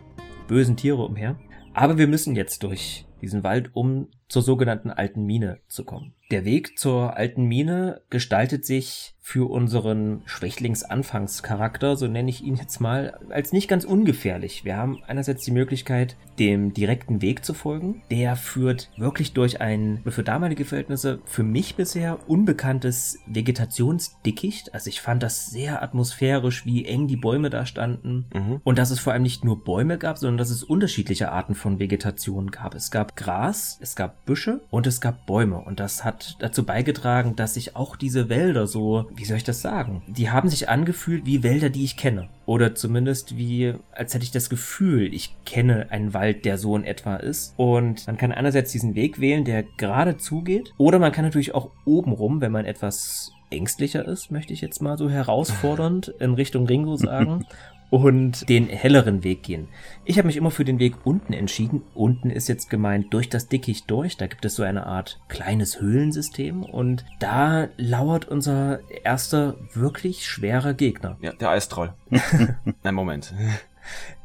bösen 0.48 0.76
Tiere 0.76 1.02
umher. 1.02 1.36
Aber 1.72 1.98
wir 1.98 2.06
müssen 2.06 2.36
jetzt 2.36 2.62
durch 2.62 3.06
diesen 3.20 3.42
Wald, 3.42 3.70
um 3.72 4.08
zur 4.28 4.42
sogenannten 4.42 4.90
alten 4.90 5.24
Mine 5.24 5.60
zu 5.66 5.84
kommen. 5.84 6.14
Der 6.30 6.44
Weg 6.44 6.78
zur 6.78 7.16
alten 7.16 7.44
Mine 7.44 8.00
gestaltet 8.10 8.64
sich 8.64 9.14
für 9.26 9.50
unseren 9.50 10.20
Schwächlingsanfangscharakter, 10.26 11.96
so 11.96 12.06
nenne 12.06 12.28
ich 12.28 12.44
ihn 12.44 12.56
jetzt 12.56 12.78
mal, 12.78 13.18
als 13.30 13.54
nicht 13.54 13.68
ganz 13.68 13.86
ungefährlich. 13.86 14.66
Wir 14.66 14.76
haben 14.76 15.02
einerseits 15.06 15.46
die 15.46 15.50
Möglichkeit, 15.50 16.18
dem 16.38 16.74
direkten 16.74 17.22
Weg 17.22 17.42
zu 17.42 17.54
folgen. 17.54 18.02
Der 18.10 18.36
führt 18.36 18.90
wirklich 18.98 19.32
durch 19.32 19.62
ein 19.62 20.02
für 20.06 20.22
damalige 20.22 20.66
Verhältnisse 20.66 21.20
für 21.24 21.42
mich 21.42 21.74
bisher 21.74 22.18
unbekanntes 22.28 23.18
Vegetationsdickicht. 23.26 24.74
Also 24.74 24.90
ich 24.90 25.00
fand 25.00 25.22
das 25.22 25.46
sehr 25.46 25.82
atmosphärisch, 25.82 26.66
wie 26.66 26.84
eng 26.84 27.06
die 27.06 27.16
Bäume 27.16 27.48
da 27.48 27.64
standen. 27.64 28.26
Mhm. 28.34 28.60
Und 28.62 28.78
dass 28.78 28.90
es 28.90 29.00
vor 29.00 29.14
allem 29.14 29.22
nicht 29.22 29.42
nur 29.42 29.64
Bäume 29.64 29.96
gab, 29.96 30.18
sondern 30.18 30.36
dass 30.36 30.50
es 30.50 30.62
unterschiedliche 30.62 31.32
Arten 31.32 31.54
von 31.54 31.78
Vegetation 31.78 32.50
gab. 32.50 32.74
Es 32.74 32.90
gab 32.90 33.16
Gras, 33.16 33.78
es 33.80 33.96
gab 33.96 34.26
Büsche 34.26 34.60
und 34.68 34.86
es 34.86 35.00
gab 35.00 35.24
Bäume. 35.24 35.60
Und 35.60 35.80
das 35.80 36.04
hat 36.04 36.13
dazu 36.38 36.64
beigetragen, 36.64 37.36
dass 37.36 37.54
sich 37.54 37.76
auch 37.76 37.96
diese 37.96 38.28
Wälder 38.28 38.66
so 38.66 39.06
wie 39.14 39.24
soll 39.24 39.36
ich 39.36 39.44
das 39.44 39.62
sagen? 39.62 40.02
Die 40.06 40.30
haben 40.30 40.48
sich 40.48 40.68
angefühlt 40.68 41.26
wie 41.26 41.42
Wälder, 41.42 41.70
die 41.70 41.84
ich 41.84 41.96
kenne. 41.96 42.28
Oder 42.46 42.74
zumindest 42.74 43.36
wie, 43.36 43.74
als 43.92 44.14
hätte 44.14 44.24
ich 44.24 44.30
das 44.30 44.50
Gefühl, 44.50 45.12
ich 45.14 45.34
kenne 45.44 45.86
einen 45.90 46.12
Wald, 46.12 46.44
der 46.44 46.58
so 46.58 46.76
in 46.76 46.84
etwa 46.84 47.16
ist. 47.16 47.54
Und 47.56 48.06
man 48.06 48.18
kann 48.18 48.32
einerseits 48.32 48.72
diesen 48.72 48.94
Weg 48.94 49.20
wählen, 49.20 49.44
der 49.44 49.62
gerade 49.62 50.18
zugeht. 50.18 50.74
Oder 50.76 50.98
man 50.98 51.12
kann 51.12 51.24
natürlich 51.24 51.54
auch 51.54 51.70
obenrum, 51.84 52.40
wenn 52.40 52.52
man 52.52 52.66
etwas 52.66 53.32
ängstlicher 53.50 54.06
ist, 54.06 54.30
möchte 54.30 54.52
ich 54.52 54.60
jetzt 54.60 54.82
mal 54.82 54.98
so 54.98 55.08
herausfordernd 55.08 56.08
in 56.18 56.34
Richtung 56.34 56.66
Ringo 56.66 56.96
sagen, 56.96 57.46
und 57.94 58.48
den 58.48 58.66
helleren 58.66 59.22
Weg 59.22 59.44
gehen. 59.44 59.68
Ich 60.04 60.18
habe 60.18 60.26
mich 60.26 60.36
immer 60.36 60.50
für 60.50 60.64
den 60.64 60.80
Weg 60.80 60.94
unten 61.04 61.32
entschieden. 61.32 61.82
Unten 61.94 62.28
ist 62.28 62.48
jetzt 62.48 62.68
gemeint 62.68 63.14
durch 63.14 63.28
das 63.28 63.46
Dickicht 63.46 63.88
durch. 63.88 64.16
Da 64.16 64.26
gibt 64.26 64.44
es 64.44 64.56
so 64.56 64.64
eine 64.64 64.86
Art 64.86 65.20
kleines 65.28 65.80
Höhlensystem 65.80 66.64
und 66.64 67.04
da 67.20 67.68
lauert 67.76 68.26
unser 68.26 68.80
erster 69.04 69.54
wirklich 69.74 70.26
schwerer 70.26 70.74
Gegner. 70.74 71.18
Ja, 71.22 71.34
der 71.34 71.50
Eistroll. 71.50 71.94
Nein, 72.82 72.94
Moment. 72.96 73.32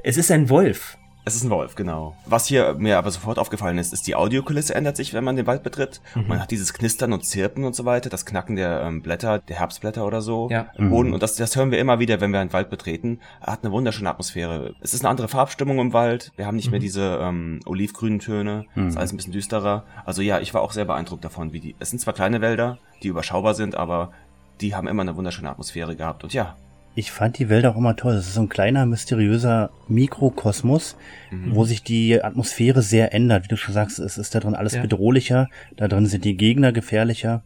Es 0.04 0.18
ist 0.18 0.32
ein 0.32 0.50
Wolf. 0.50 0.98
Es 1.30 1.36
ist 1.36 1.44
ein 1.44 1.52
Wolf, 1.52 1.76
genau. 1.76 2.16
Was 2.26 2.48
hier 2.48 2.74
mir 2.74 2.98
aber 2.98 3.12
sofort 3.12 3.38
aufgefallen 3.38 3.78
ist, 3.78 3.94
ist 3.94 4.08
die 4.08 4.16
Audiokulisse 4.16 4.74
ändert 4.74 4.98
sich, 4.98 5.14
wenn 5.14 5.24
man 5.24 5.36
den 5.36 5.46
Wald 5.46 5.62
betritt. 5.62 6.02
Mhm. 6.16 6.26
Man 6.28 6.40
hat 6.42 6.50
dieses 6.50 6.74
Knistern 6.74 7.14
und 7.14 7.24
Zirpen 7.24 7.66
und 7.66 7.76
so 7.76 7.86
weiter, 7.86 8.10
das 8.10 8.26
Knacken 8.26 8.56
der 8.56 8.82
ähm, 8.82 9.04
Blätter, 9.04 9.38
der 9.38 9.58
Herbstblätter 9.58 10.08
oder 10.08 10.24
so 10.24 10.50
ja. 10.50 10.72
im 10.76 10.90
Boden. 10.90 11.10
Mhm. 11.10 11.14
Und 11.14 11.22
das, 11.22 11.36
das 11.36 11.56
hören 11.56 11.70
wir 11.70 11.78
immer 11.78 12.00
wieder, 12.00 12.20
wenn 12.20 12.32
wir 12.32 12.40
einen 12.40 12.52
Wald 12.52 12.72
betreten. 12.72 13.20
Er 13.42 13.54
hat 13.54 13.64
eine 13.64 13.72
wunderschöne 13.72 14.10
Atmosphäre. 14.10 14.74
Es 14.82 14.96
ist 14.96 15.02
eine 15.02 15.10
andere 15.12 15.28
Farbstimmung 15.28 15.78
im 15.78 15.94
Wald. 15.94 16.32
Wir 16.36 16.48
haben 16.48 16.56
nicht 16.56 16.70
mhm. 16.70 16.72
mehr 16.72 16.80
diese 16.80 17.20
ähm, 17.22 17.60
olivgrünen 17.68 18.18
Töne. 18.18 18.66
Mhm. 18.74 18.88
Es 18.88 18.94
ist 18.94 18.98
alles 18.98 19.14
ein 19.14 19.18
bisschen 19.18 19.34
düsterer. 19.34 19.84
Also 20.06 20.24
ja, 20.24 20.40
ich 20.40 20.56
war 20.56 20.64
auch 20.64 20.72
sehr 20.72 20.86
beeindruckt 20.86 21.24
davon, 21.24 21.54
wie 21.54 21.60
die. 21.60 21.76
Es 21.78 21.92
sind 21.92 22.00
zwar 22.00 22.16
kleine 22.16 22.42
Wälder, 22.42 22.80
die 23.04 23.08
überschaubar 23.08 23.54
sind, 23.54 23.76
aber 23.76 24.14
die 24.62 24.74
haben 24.74 24.88
immer 24.88 25.04
eine 25.04 25.16
wunderschöne 25.16 25.52
Atmosphäre 25.52 25.96
gehabt. 25.96 26.24
Und 26.24 26.34
ja, 26.34 26.56
ich 27.00 27.12
fand 27.12 27.40
die 27.40 27.48
Welt 27.48 27.66
auch 27.66 27.78
immer 27.78 27.96
toll. 27.96 28.14
Es 28.14 28.28
ist 28.28 28.34
so 28.34 28.42
ein 28.42 28.50
kleiner, 28.50 28.86
mysteriöser 28.86 29.72
Mikrokosmos, 29.88 30.98
mhm. 31.32 31.56
wo 31.56 31.64
sich 31.64 31.82
die 31.82 32.22
Atmosphäre 32.22 32.82
sehr 32.82 33.14
ändert. 33.14 33.46
Wie 33.46 33.48
du 33.48 33.56
schon 33.56 33.74
sagst, 33.74 34.00
es 34.00 34.18
ist 34.18 34.36
da 34.36 34.42
drin 34.42 34.54
alles 34.54 34.74
ja. 34.74 34.82
bedrohlicher, 34.82 35.50
da 35.78 35.88
drin 35.88 36.06
sind 36.08 36.26
die 36.26 36.36
Gegner 36.36 36.74
gefährlicher. 36.74 37.42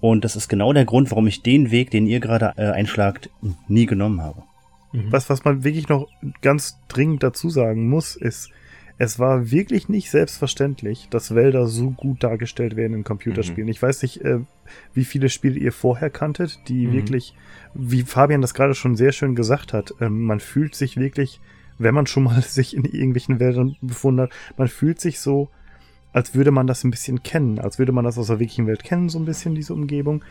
Und 0.00 0.24
das 0.24 0.34
ist 0.34 0.48
genau 0.48 0.72
der 0.72 0.84
Grund, 0.84 1.12
warum 1.12 1.28
ich 1.28 1.42
den 1.42 1.70
Weg, 1.70 1.92
den 1.92 2.06
ihr 2.06 2.18
gerade 2.18 2.54
äh, 2.56 2.70
einschlagt, 2.72 3.30
nie 3.68 3.86
genommen 3.86 4.20
habe. 4.20 4.42
Mhm. 4.92 5.12
Was, 5.12 5.30
was 5.30 5.44
man 5.44 5.62
wirklich 5.62 5.88
noch 5.88 6.08
ganz 6.42 6.80
dringend 6.88 7.22
dazu 7.22 7.50
sagen 7.50 7.88
muss, 7.88 8.16
ist, 8.16 8.50
es 8.98 9.20
war 9.20 9.50
wirklich 9.50 9.88
nicht 9.88 10.10
selbstverständlich, 10.10 11.08
dass 11.08 11.34
Wälder 11.34 11.68
so 11.68 11.90
gut 11.90 12.24
dargestellt 12.24 12.74
werden 12.74 12.94
in 12.94 13.04
Computerspielen. 13.04 13.66
Mhm. 13.66 13.70
Ich 13.70 13.80
weiß 13.80 14.02
nicht, 14.02 14.22
äh, 14.22 14.40
wie 14.92 15.04
viele 15.04 15.28
Spiele 15.28 15.58
ihr 15.58 15.72
vorher 15.72 16.10
kanntet, 16.10 16.58
die 16.68 16.88
mhm. 16.88 16.92
wirklich, 16.94 17.34
wie 17.74 18.02
Fabian 18.02 18.40
das 18.40 18.54
gerade 18.54 18.74
schon 18.74 18.96
sehr 18.96 19.12
schön 19.12 19.36
gesagt 19.36 19.72
hat, 19.72 19.94
äh, 20.00 20.08
man 20.08 20.40
fühlt 20.40 20.74
sich 20.74 20.96
wirklich, 20.96 21.40
wenn 21.78 21.94
man 21.94 22.08
schon 22.08 22.24
mal 22.24 22.42
sich 22.46 22.76
in 22.76 22.84
irgendwelchen 22.84 23.38
Wäldern 23.38 23.76
befunden 23.80 24.22
hat, 24.22 24.32
man 24.56 24.68
fühlt 24.68 25.00
sich 25.00 25.20
so, 25.20 25.48
als 26.12 26.34
würde 26.34 26.50
man 26.50 26.66
das 26.66 26.82
ein 26.82 26.90
bisschen 26.90 27.22
kennen, 27.22 27.60
als 27.60 27.78
würde 27.78 27.92
man 27.92 28.04
das 28.04 28.18
aus 28.18 28.26
der 28.26 28.40
wirklichen 28.40 28.66
Welt 28.66 28.82
kennen, 28.82 29.08
so 29.08 29.20
ein 29.20 29.26
bisschen 29.26 29.54
diese 29.54 29.74
Umgebung. 29.74 30.24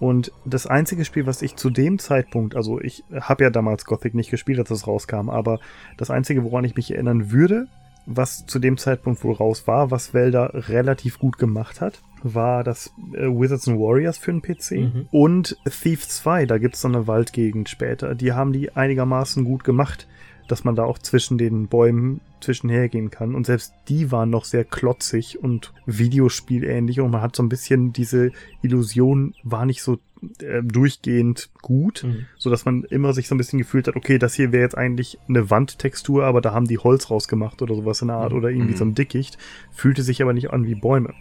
Und 0.00 0.32
das 0.44 0.66
einzige 0.66 1.04
Spiel, 1.04 1.26
was 1.26 1.42
ich 1.42 1.56
zu 1.56 1.70
dem 1.70 1.98
Zeitpunkt, 1.98 2.56
also 2.56 2.80
ich 2.80 3.04
habe 3.12 3.44
ja 3.44 3.50
damals 3.50 3.84
Gothic 3.84 4.14
nicht 4.14 4.30
gespielt, 4.30 4.58
als 4.58 4.70
es 4.70 4.86
rauskam, 4.86 5.28
aber 5.28 5.60
das 5.96 6.10
einzige, 6.10 6.44
woran 6.44 6.64
ich 6.64 6.76
mich 6.76 6.92
erinnern 6.92 7.30
würde, 7.30 7.68
was 8.08 8.46
zu 8.46 8.58
dem 8.58 8.78
Zeitpunkt 8.78 9.22
wohl 9.22 9.34
raus 9.34 9.66
war, 9.66 9.90
was 9.90 10.12
Zelda 10.12 10.46
relativ 10.46 11.18
gut 11.18 11.36
gemacht 11.38 11.80
hat, 11.80 12.00
war 12.22 12.64
das 12.64 12.92
äh, 13.12 13.26
Wizards 13.26 13.68
and 13.68 13.78
Warriors 13.78 14.16
für 14.16 14.32
den 14.32 14.42
PC 14.42 14.70
mhm. 14.72 15.08
und 15.10 15.56
Thief 15.64 16.08
2, 16.08 16.46
da 16.46 16.58
gibt's 16.58 16.80
so 16.80 16.88
eine 16.88 17.06
Waldgegend 17.06 17.68
später. 17.68 18.14
Die 18.14 18.32
haben 18.32 18.52
die 18.52 18.74
einigermaßen 18.74 19.44
gut 19.44 19.62
gemacht, 19.62 20.08
dass 20.48 20.64
man 20.64 20.74
da 20.74 20.84
auch 20.84 20.98
zwischen 20.98 21.38
den 21.38 21.68
Bäumen 21.68 22.20
zwischenhergehen 22.40 23.10
kann. 23.10 23.34
Und 23.34 23.46
selbst 23.46 23.72
die 23.88 24.10
waren 24.10 24.30
noch 24.30 24.44
sehr 24.44 24.64
klotzig 24.64 25.42
und 25.42 25.72
Videospielähnlich 25.86 27.00
und 27.00 27.10
man 27.10 27.22
hat 27.22 27.36
so 27.36 27.42
ein 27.42 27.48
bisschen 27.48 27.92
diese 27.92 28.32
Illusion 28.62 29.34
war 29.42 29.66
nicht 29.66 29.82
so 29.82 29.98
äh, 30.40 30.62
durchgehend 30.62 31.50
gut, 31.62 32.04
mhm. 32.04 32.26
so 32.36 32.50
dass 32.50 32.64
man 32.64 32.84
immer 32.84 33.12
sich 33.12 33.28
so 33.28 33.34
ein 33.34 33.38
bisschen 33.38 33.58
gefühlt 33.58 33.86
hat, 33.86 33.96
okay, 33.96 34.18
das 34.18 34.34
hier 34.34 34.52
wäre 34.52 34.62
jetzt 34.62 34.76
eigentlich 34.76 35.18
eine 35.28 35.50
Wandtextur, 35.50 36.24
aber 36.24 36.40
da 36.40 36.52
haben 36.52 36.66
die 36.66 36.78
Holz 36.78 37.10
rausgemacht 37.10 37.62
oder 37.62 37.74
sowas 37.74 38.02
in 38.02 38.08
der 38.08 38.16
Art 38.16 38.32
mhm. 38.32 38.38
oder 38.38 38.50
irgendwie 38.50 38.72
mhm. 38.72 38.78
so 38.78 38.84
ein 38.84 38.94
Dickicht, 38.94 39.38
fühlte 39.70 40.02
sich 40.02 40.22
aber 40.22 40.32
nicht 40.32 40.50
an 40.50 40.66
wie 40.66 40.74
Bäume. 40.74 41.14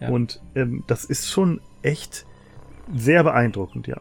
Ja. 0.00 0.10
Und 0.10 0.40
ähm, 0.54 0.84
das 0.86 1.04
ist 1.04 1.30
schon 1.30 1.60
echt 1.82 2.26
sehr 2.94 3.24
beeindruckend, 3.24 3.86
ja. 3.86 4.00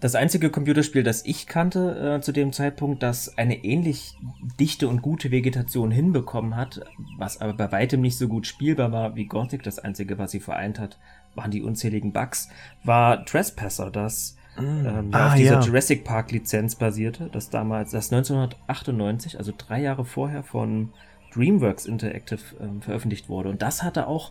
Das 0.00 0.14
einzige 0.14 0.50
Computerspiel, 0.50 1.02
das 1.02 1.24
ich 1.24 1.48
kannte 1.48 2.16
äh, 2.18 2.20
zu 2.20 2.30
dem 2.30 2.52
Zeitpunkt, 2.52 3.02
das 3.02 3.36
eine 3.36 3.64
ähnlich 3.64 4.16
dichte 4.60 4.86
und 4.88 5.02
gute 5.02 5.32
Vegetation 5.32 5.90
hinbekommen 5.90 6.54
hat, 6.54 6.82
was 7.16 7.40
aber 7.40 7.52
bei 7.52 7.72
weitem 7.72 8.00
nicht 8.00 8.16
so 8.16 8.28
gut 8.28 8.46
spielbar 8.46 8.92
war 8.92 9.16
wie 9.16 9.26
Gothic, 9.26 9.64
das 9.64 9.80
einzige, 9.80 10.16
was 10.16 10.30
sie 10.30 10.40
vereint 10.40 10.78
hat, 10.78 10.98
waren 11.34 11.50
die 11.50 11.62
unzähligen 11.62 12.12
Bugs, 12.12 12.48
war 12.84 13.24
Trespasser, 13.24 13.90
das 13.90 14.36
mm. 14.56 14.86
ähm, 14.86 15.08
ah, 15.12 15.28
auf 15.28 15.34
dieser 15.34 15.54
ja. 15.54 15.60
Jurassic 15.60 16.04
Park 16.04 16.30
Lizenz 16.30 16.76
basierte, 16.76 17.28
das 17.32 17.50
damals, 17.50 17.90
das 17.90 18.12
1998, 18.12 19.36
also 19.36 19.52
drei 19.56 19.82
Jahre 19.82 20.04
vorher 20.04 20.44
von 20.44 20.90
DreamWorks 21.34 21.86
Interactive 21.86 22.40
ähm, 22.60 22.82
veröffentlicht 22.82 23.28
wurde. 23.28 23.48
Und 23.48 23.62
das 23.62 23.82
hatte 23.82 24.06
auch 24.06 24.30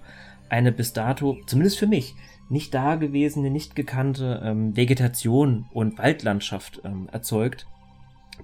eine 0.49 0.71
bis 0.71 0.93
dato, 0.93 1.37
zumindest 1.45 1.77
für 1.77 1.87
mich, 1.87 2.15
nicht 2.49 2.73
dagewesene, 2.73 3.49
nicht 3.49 3.75
gekannte 3.75 4.41
ähm, 4.43 4.75
Vegetation 4.75 5.65
und 5.73 5.97
Waldlandschaft 5.97 6.81
ähm, 6.83 7.09
erzeugt, 7.11 7.67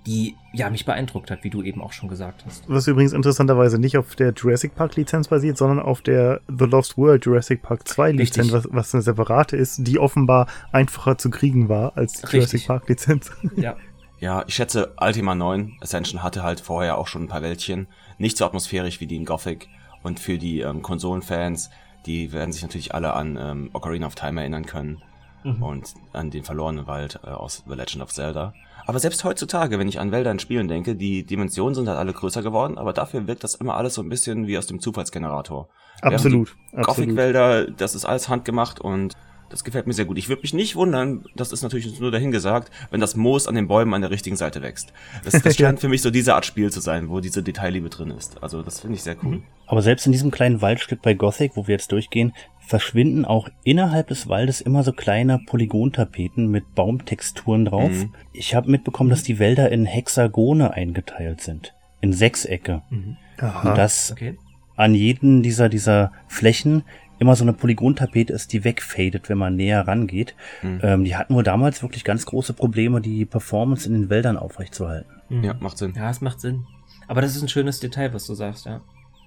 die 0.06 0.36
ja 0.54 0.70
mich 0.70 0.86
beeindruckt 0.86 1.32
hat, 1.32 1.44
wie 1.44 1.50
du 1.50 1.62
eben 1.62 1.82
auch 1.82 1.94
schon 1.94 2.10
gesagt 2.10 2.44
hast. 2.46 2.68
Was 2.68 2.88
übrigens 2.88 3.14
interessanterweise 3.14 3.80
nicht 3.80 3.98
auf 3.98 4.16
der 4.16 4.34
Jurassic 4.34 4.76
Park 4.76 4.96
Lizenz 4.96 5.28
basiert, 5.28 5.58
sondern 5.58 5.80
auf 5.80 6.02
der 6.02 6.42
The 6.48 6.66
Lost 6.66 6.98
World 6.98 7.26
Jurassic 7.26 7.62
Park 7.62 7.88
2 7.88 8.12
Lizenz, 8.12 8.52
was, 8.52 8.68
was, 8.72 8.94
eine 8.94 9.04
separate 9.04 9.56
ist, 9.56 9.88
die 9.88 10.00
offenbar 10.00 10.48
einfacher 10.72 11.18
zu 11.18 11.30
kriegen 11.30 11.70
war 11.70 11.96
als 11.96 12.14
die 12.14 12.22
Richtig. 12.24 12.34
Jurassic 12.34 12.68
Park 12.68 12.90
Lizenz. 12.90 13.32
Ja. 13.56 13.76
Ja, 14.20 14.46
ich 14.48 14.56
schätze, 14.56 14.94
Ultima 15.02 15.36
9 15.36 15.80
Ascension 15.82 16.24
hatte 16.24 16.44
halt 16.44 16.62
vorher 16.62 16.98
auch 16.98 17.08
schon 17.08 17.24
ein 17.24 17.28
paar 17.28 17.42
Wäldchen. 17.42 17.88
Nicht 18.18 18.38
so 18.38 18.46
atmosphärisch 18.46 19.02
wie 19.02 19.08
die 19.08 19.18
in 19.18 19.26
Gothic. 19.26 19.68
Und 20.02 20.18
für 20.18 20.38
die 20.38 20.62
ähm, 20.62 20.82
Konsolenfans, 20.82 21.70
die 22.06 22.32
werden 22.32 22.52
sich 22.52 22.62
natürlich 22.62 22.94
alle 22.94 23.14
an 23.14 23.38
ähm, 23.40 23.70
Ocarina 23.74 24.08
of 24.08 24.16
Time 24.16 24.40
erinnern 24.40 24.66
können. 24.66 25.02
Mhm. 25.44 25.62
Und 25.62 25.94
an 26.14 26.32
den 26.32 26.44
verlorenen 26.44 26.88
Wald 26.88 27.20
äh, 27.24 27.28
aus 27.28 27.64
The 27.68 27.76
Legend 27.76 28.02
of 28.02 28.14
Zelda. 28.14 28.54
Aber 28.86 29.00
selbst 29.00 29.24
heutzutage, 29.24 29.80
wenn 29.80 29.88
ich 29.88 30.00
an 30.00 30.12
Wälder 30.12 30.32
in 30.32 30.40
Spielen 30.40 30.68
denke, 30.68 30.96
die 30.96 31.26
Dimensionen 31.26 31.76
sind 31.76 31.88
halt 31.88 31.98
alle 31.98 32.14
größer 32.14 32.42
geworden, 32.42 32.78
aber 32.78 32.94
dafür 32.94 33.28
wirkt 33.28 33.44
das 33.44 33.56
immer 33.56 33.76
alles 33.76 33.94
so 33.94 34.02
ein 34.02 34.10
bisschen 34.10 34.48
wie 34.48 34.58
aus 34.58 34.68
dem 34.68 34.80
Zufallsgenerator. 34.80 35.70
Absolut. 36.02 36.56
Gothic-Wälder, 36.74 37.72
das 37.72 37.96
ist 37.96 38.06
alles 38.06 38.28
handgemacht 38.28 38.82
und 38.82 39.16
das 39.54 39.64
gefällt 39.64 39.86
mir 39.86 39.94
sehr 39.94 40.06
gut. 40.06 40.18
Ich 40.18 40.30
würde 40.30 40.42
mich 40.42 40.56
nicht 40.56 40.76
wundern, 40.76 41.26
das 41.36 41.52
ist 41.52 41.62
natürlich 41.62 42.00
nur 42.00 42.10
dahingesagt, 42.10 42.72
wenn 42.90 43.00
das 43.00 43.16
Moos 43.16 43.48
an 43.48 43.54
den 43.54 43.68
Bäumen 43.68 43.94
an 43.94 44.02
der 44.02 44.10
richtigen 44.10 44.36
Seite 44.36 44.64
wächst. 44.64 44.92
Das, 45.24 45.40
das 45.44 45.56
scheint 45.58 45.80
für 45.80 45.90
mich 45.90 46.02
so 46.02 46.10
diese 46.10 46.34
Art 46.34 46.48
Spiel 46.48 46.72
zu 46.72 46.80
sein, 46.80 47.08
wo 47.10 47.20
diese 47.20 47.44
Detailliebe 47.44 47.90
drin 47.90 48.10
ist. 48.10 48.42
Also 48.42 48.64
das 48.64 48.80
finde 48.80 48.96
ich 48.96 49.04
sehr 49.04 49.16
cool. 49.24 49.36
Mhm. 49.36 49.44
Aber 49.68 49.84
selbst 49.84 50.08
in 50.08 50.12
diesem 50.12 50.32
kleinen 50.32 50.64
Waldstück 50.64 51.04
bei 51.04 51.14
Gothic, 51.14 51.52
wo 51.56 51.68
wir 51.68 51.74
jetzt 51.74 51.92
durchgehen, 51.92 52.34
verschwinden 52.66 53.26
auch 53.26 53.48
innerhalb 53.64 54.08
des 54.08 54.28
Waldes 54.28 54.60
immer 54.60 54.84
so 54.84 54.92
kleine 54.92 55.38
Polygontapeten 55.46 56.48
mit 56.48 56.74
Baumtexturen 56.74 57.66
drauf. 57.66 57.92
Mhm. 57.92 58.16
Ich 58.34 58.56
habe 58.56 58.72
mitbekommen, 58.72 59.12
dass 59.12 59.22
die 59.22 59.38
Wälder 59.38 59.72
in 59.72 59.86
Hexagone 59.86 60.74
eingeteilt 60.74 61.42
sind. 61.42 61.76
In 62.02 62.12
Sechsecke. 62.12 62.82
Mhm. 62.90 63.18
Und 63.40 63.78
das 63.78 64.14
okay. 64.14 64.36
an 64.76 64.96
jeden 64.96 65.44
dieser, 65.44 65.70
dieser 65.70 66.12
Flächen 66.28 66.86
immer 67.20 67.36
so 67.36 67.44
eine 67.44 67.54
Polygontapete 67.54 68.34
ist, 68.34 68.54
die 68.54 68.64
wegfadet, 68.64 69.30
wenn 69.30 69.38
man 69.38 69.56
näher 69.56 69.88
rangeht. 69.88 70.36
Mhm. 70.62 70.80
Ähm, 70.84 71.04
die 71.06 71.16
hatten 71.16 71.36
wohl 71.36 71.44
damals 71.44 71.82
wirklich 71.82 72.04
ganz 72.04 72.26
große 72.26 72.54
Probleme, 72.54 73.02
die 73.02 73.26
Performance 73.26 73.88
in 73.88 73.94
den 73.94 74.10
Wäldern 74.10 74.38
aufrechtzuerhalten. 74.38 75.12
Mhm. 75.30 75.44
Ja, 75.44 75.54
macht 75.60 75.78
Sinn. 75.78 75.94
Ja, 75.96 76.10
es 76.10 76.22
macht 76.22 76.40
Sinn. 76.40 76.66
Aber 77.08 77.22
das 77.22 77.36
ist 77.36 77.42
ein 77.42 77.50
schönes 77.50 77.80
Detail, 77.80 78.14
was 78.14 78.26
du 78.26 78.34
sagst, 78.34 78.66
ja. 78.66 78.82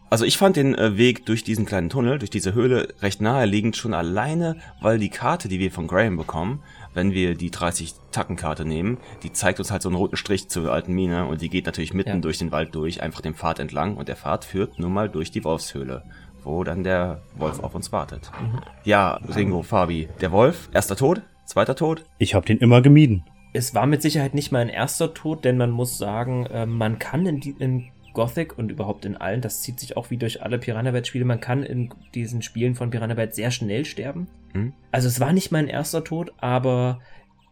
Also 0.08 0.24
ich 0.24 0.38
fand 0.38 0.54
den 0.54 0.76
äh, 0.76 0.96
Weg 0.96 1.26
durch 1.26 1.42
diesen 1.42 1.66
kleinen 1.66 1.90
Tunnel, 1.90 2.20
durch 2.20 2.30
diese 2.30 2.54
Höhle 2.54 2.94
recht 3.02 3.20
naheliegend 3.20 3.76
schon 3.76 3.92
alleine, 3.92 4.56
weil 4.80 5.00
die 5.00 5.08
Karte, 5.08 5.48
die 5.48 5.58
wir 5.58 5.72
von 5.72 5.88
Graham 5.88 6.16
bekommen, 6.16 6.62
wenn 6.94 7.12
wir 7.12 7.34
die 7.34 7.50
30 7.50 7.94
Tackenkarte 8.12 8.64
nehmen, 8.64 8.98
die 9.24 9.32
zeigt 9.32 9.58
uns 9.58 9.72
halt 9.72 9.82
so 9.82 9.88
einen 9.88 9.96
roten 9.96 10.16
Strich 10.16 10.48
zur 10.48 10.72
alten 10.72 10.92
Mine 10.94 11.26
und 11.26 11.42
die 11.42 11.48
geht 11.48 11.66
natürlich 11.66 11.92
mitten 11.92 12.10
ja. 12.10 12.16
durch 12.18 12.38
den 12.38 12.52
Wald 12.52 12.72
durch, 12.74 13.02
einfach 13.02 13.20
den 13.20 13.34
Pfad 13.34 13.58
entlang 13.58 13.96
und 13.96 14.06
der 14.06 14.16
Pfad 14.16 14.44
führt 14.44 14.78
nun 14.78 14.92
mal 14.92 15.08
durch 15.08 15.32
die 15.32 15.42
Wolfshöhle 15.42 16.04
wo 16.46 16.64
dann 16.64 16.84
der 16.84 17.20
Wolf 17.36 17.60
auf 17.60 17.74
uns 17.74 17.92
wartet. 17.92 18.30
Mhm. 18.40 18.60
Ja, 18.84 19.20
Ringo, 19.34 19.62
Fabi, 19.62 20.08
der 20.20 20.32
Wolf, 20.32 20.68
erster 20.72 20.96
Tod, 20.96 21.22
zweiter 21.44 21.74
Tod? 21.74 22.04
Ich 22.18 22.34
habe 22.34 22.46
den 22.46 22.58
immer 22.58 22.80
gemieden. 22.80 23.24
Es 23.52 23.74
war 23.74 23.86
mit 23.86 24.02
Sicherheit 24.02 24.34
nicht 24.34 24.52
mein 24.52 24.68
erster 24.68 25.12
Tod, 25.12 25.44
denn 25.44 25.56
man 25.56 25.70
muss 25.70 25.98
sagen, 25.98 26.46
äh, 26.46 26.66
man 26.66 26.98
kann 26.98 27.26
in, 27.26 27.40
in 27.58 27.88
Gothic 28.12 28.56
und 28.56 28.70
überhaupt 28.70 29.04
in 29.04 29.16
allen, 29.16 29.40
das 29.40 29.60
zieht 29.60 29.80
sich 29.80 29.96
auch 29.96 30.10
wie 30.10 30.16
durch 30.16 30.42
alle 30.42 30.58
Piranha 30.58 30.90
Bytes 30.90 31.08
Spiele, 31.08 31.24
man 31.24 31.40
kann 31.40 31.62
in 31.62 31.90
diesen 32.14 32.42
Spielen 32.42 32.74
von 32.74 32.90
Piranha 32.90 33.14
Bytes 33.14 33.36
sehr 33.36 33.50
schnell 33.50 33.84
sterben. 33.84 34.28
Mhm. 34.54 34.72
Also 34.92 35.08
es 35.08 35.20
war 35.20 35.32
nicht 35.32 35.52
mein 35.52 35.68
erster 35.68 36.04
Tod, 36.04 36.32
aber 36.38 37.00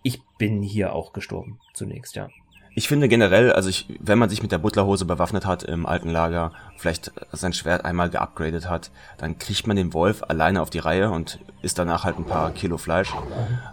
ich 0.03 0.23
bin 0.39 0.63
hier 0.63 0.95
auch 0.95 1.13
gestorben 1.13 1.59
zunächst, 1.75 2.17
ja. 2.17 2.29
Ich 2.77 2.89
finde 2.89 3.09
generell, 3.09 3.53
also 3.53 3.69
ich, 3.69 3.87
wenn 4.01 4.19
man 4.19 4.29
sich 4.29 4.43
mit 4.43 4.51
der 4.51 4.59
Butlerhose 4.59 5.05
bewaffnet 5.05 5.47
hat 5.47 5.63
im 5.63 5.87
alten 5.87 6.11
Lager, 6.11 6.53
vielleicht 6.77 7.13
sein 7.33 7.53
Schwert 7.53 7.85
einmal 7.85 8.11
geupgradet 8.11 8.69
hat, 8.69 8.91
dann 9.19 9.39
kriegt 9.39 9.67
man 9.67 9.77
den 9.77 9.95
Wolf 9.95 10.23
alleine 10.29 10.61
auf 10.61 10.71
die 10.71 10.79
Reihe 10.79 11.11
und 11.11 11.39
isst 11.63 11.79
danach 11.79 12.05
halt 12.05 12.19
ein 12.19 12.25
paar 12.25 12.51
Kilo 12.53 12.77
Fleisch, 12.77 13.13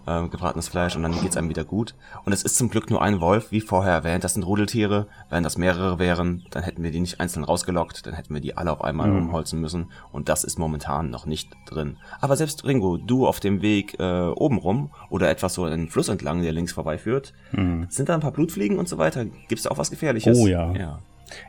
äh, 0.08 0.28
gebratenes 0.28 0.70
Fleisch 0.70 0.96
und 0.96 1.04
dann 1.04 1.20
geht's 1.22 1.36
einem 1.36 1.50
wieder 1.50 1.66
gut. 1.66 1.94
Und 2.26 2.32
es 2.32 2.44
ist 2.44 2.56
zum 2.56 2.70
Glück 2.70 2.90
nur 2.90 3.02
ein 3.02 3.20
Wolf, 3.20 3.52
wie 3.52 3.62
vorher 3.62 3.94
erwähnt, 3.94 4.24
das 4.24 4.34
sind 4.34 4.44
Rudeltiere. 4.44 5.08
Wenn 5.30 5.44
das 5.44 5.58
mehrere 5.58 6.00
wären, 6.00 6.46
dann 6.52 6.64
hätten 6.64 6.84
wir 6.84 6.92
die 6.92 7.02
nicht 7.02 7.20
einzeln 7.20 7.44
rausgelockt, 7.44 8.06
dann 8.06 8.14
hätten 8.14 8.34
wir 8.34 8.42
die 8.42 8.56
alle 8.56 8.72
auf 8.72 8.82
einmal 8.84 9.10
mhm. 9.10 9.28
umholzen 9.28 9.60
müssen 9.60 9.92
und 10.12 10.30
das 10.30 10.44
ist 10.44 10.58
momentan 10.58 11.10
noch 11.10 11.26
nicht 11.26 11.52
drin. 11.66 11.98
Aber 12.22 12.38
selbst 12.38 12.66
Ringo, 12.66 12.98
du 12.98 13.28
auf 13.28 13.40
dem 13.40 13.62
Weg 13.62 14.00
äh, 14.00 14.28
oben 14.30 14.58
rum 14.58 14.92
oder 15.10 15.30
etwas 15.30 15.54
so 15.54 15.66
einen 15.66 15.90
Fluss 15.90 16.08
entlang, 16.08 16.42
der 16.42 16.54
links 16.54 16.72
vorbeiführt, 16.72 17.34
mhm. 17.52 17.88
sind 17.90 18.10
da 18.10 18.14
ein 18.14 18.22
paar 18.22 18.32
Blutfliegen 18.32 18.80
und 18.80 18.88
so 18.88 18.98
weiter. 18.98 19.26
Gibt 19.26 19.60
es 19.60 19.68
auch 19.68 19.78
was 19.78 19.90
Gefährliches? 19.90 20.38
Oh 20.38 20.48
ja. 20.48 20.72
ja. 20.74 21.00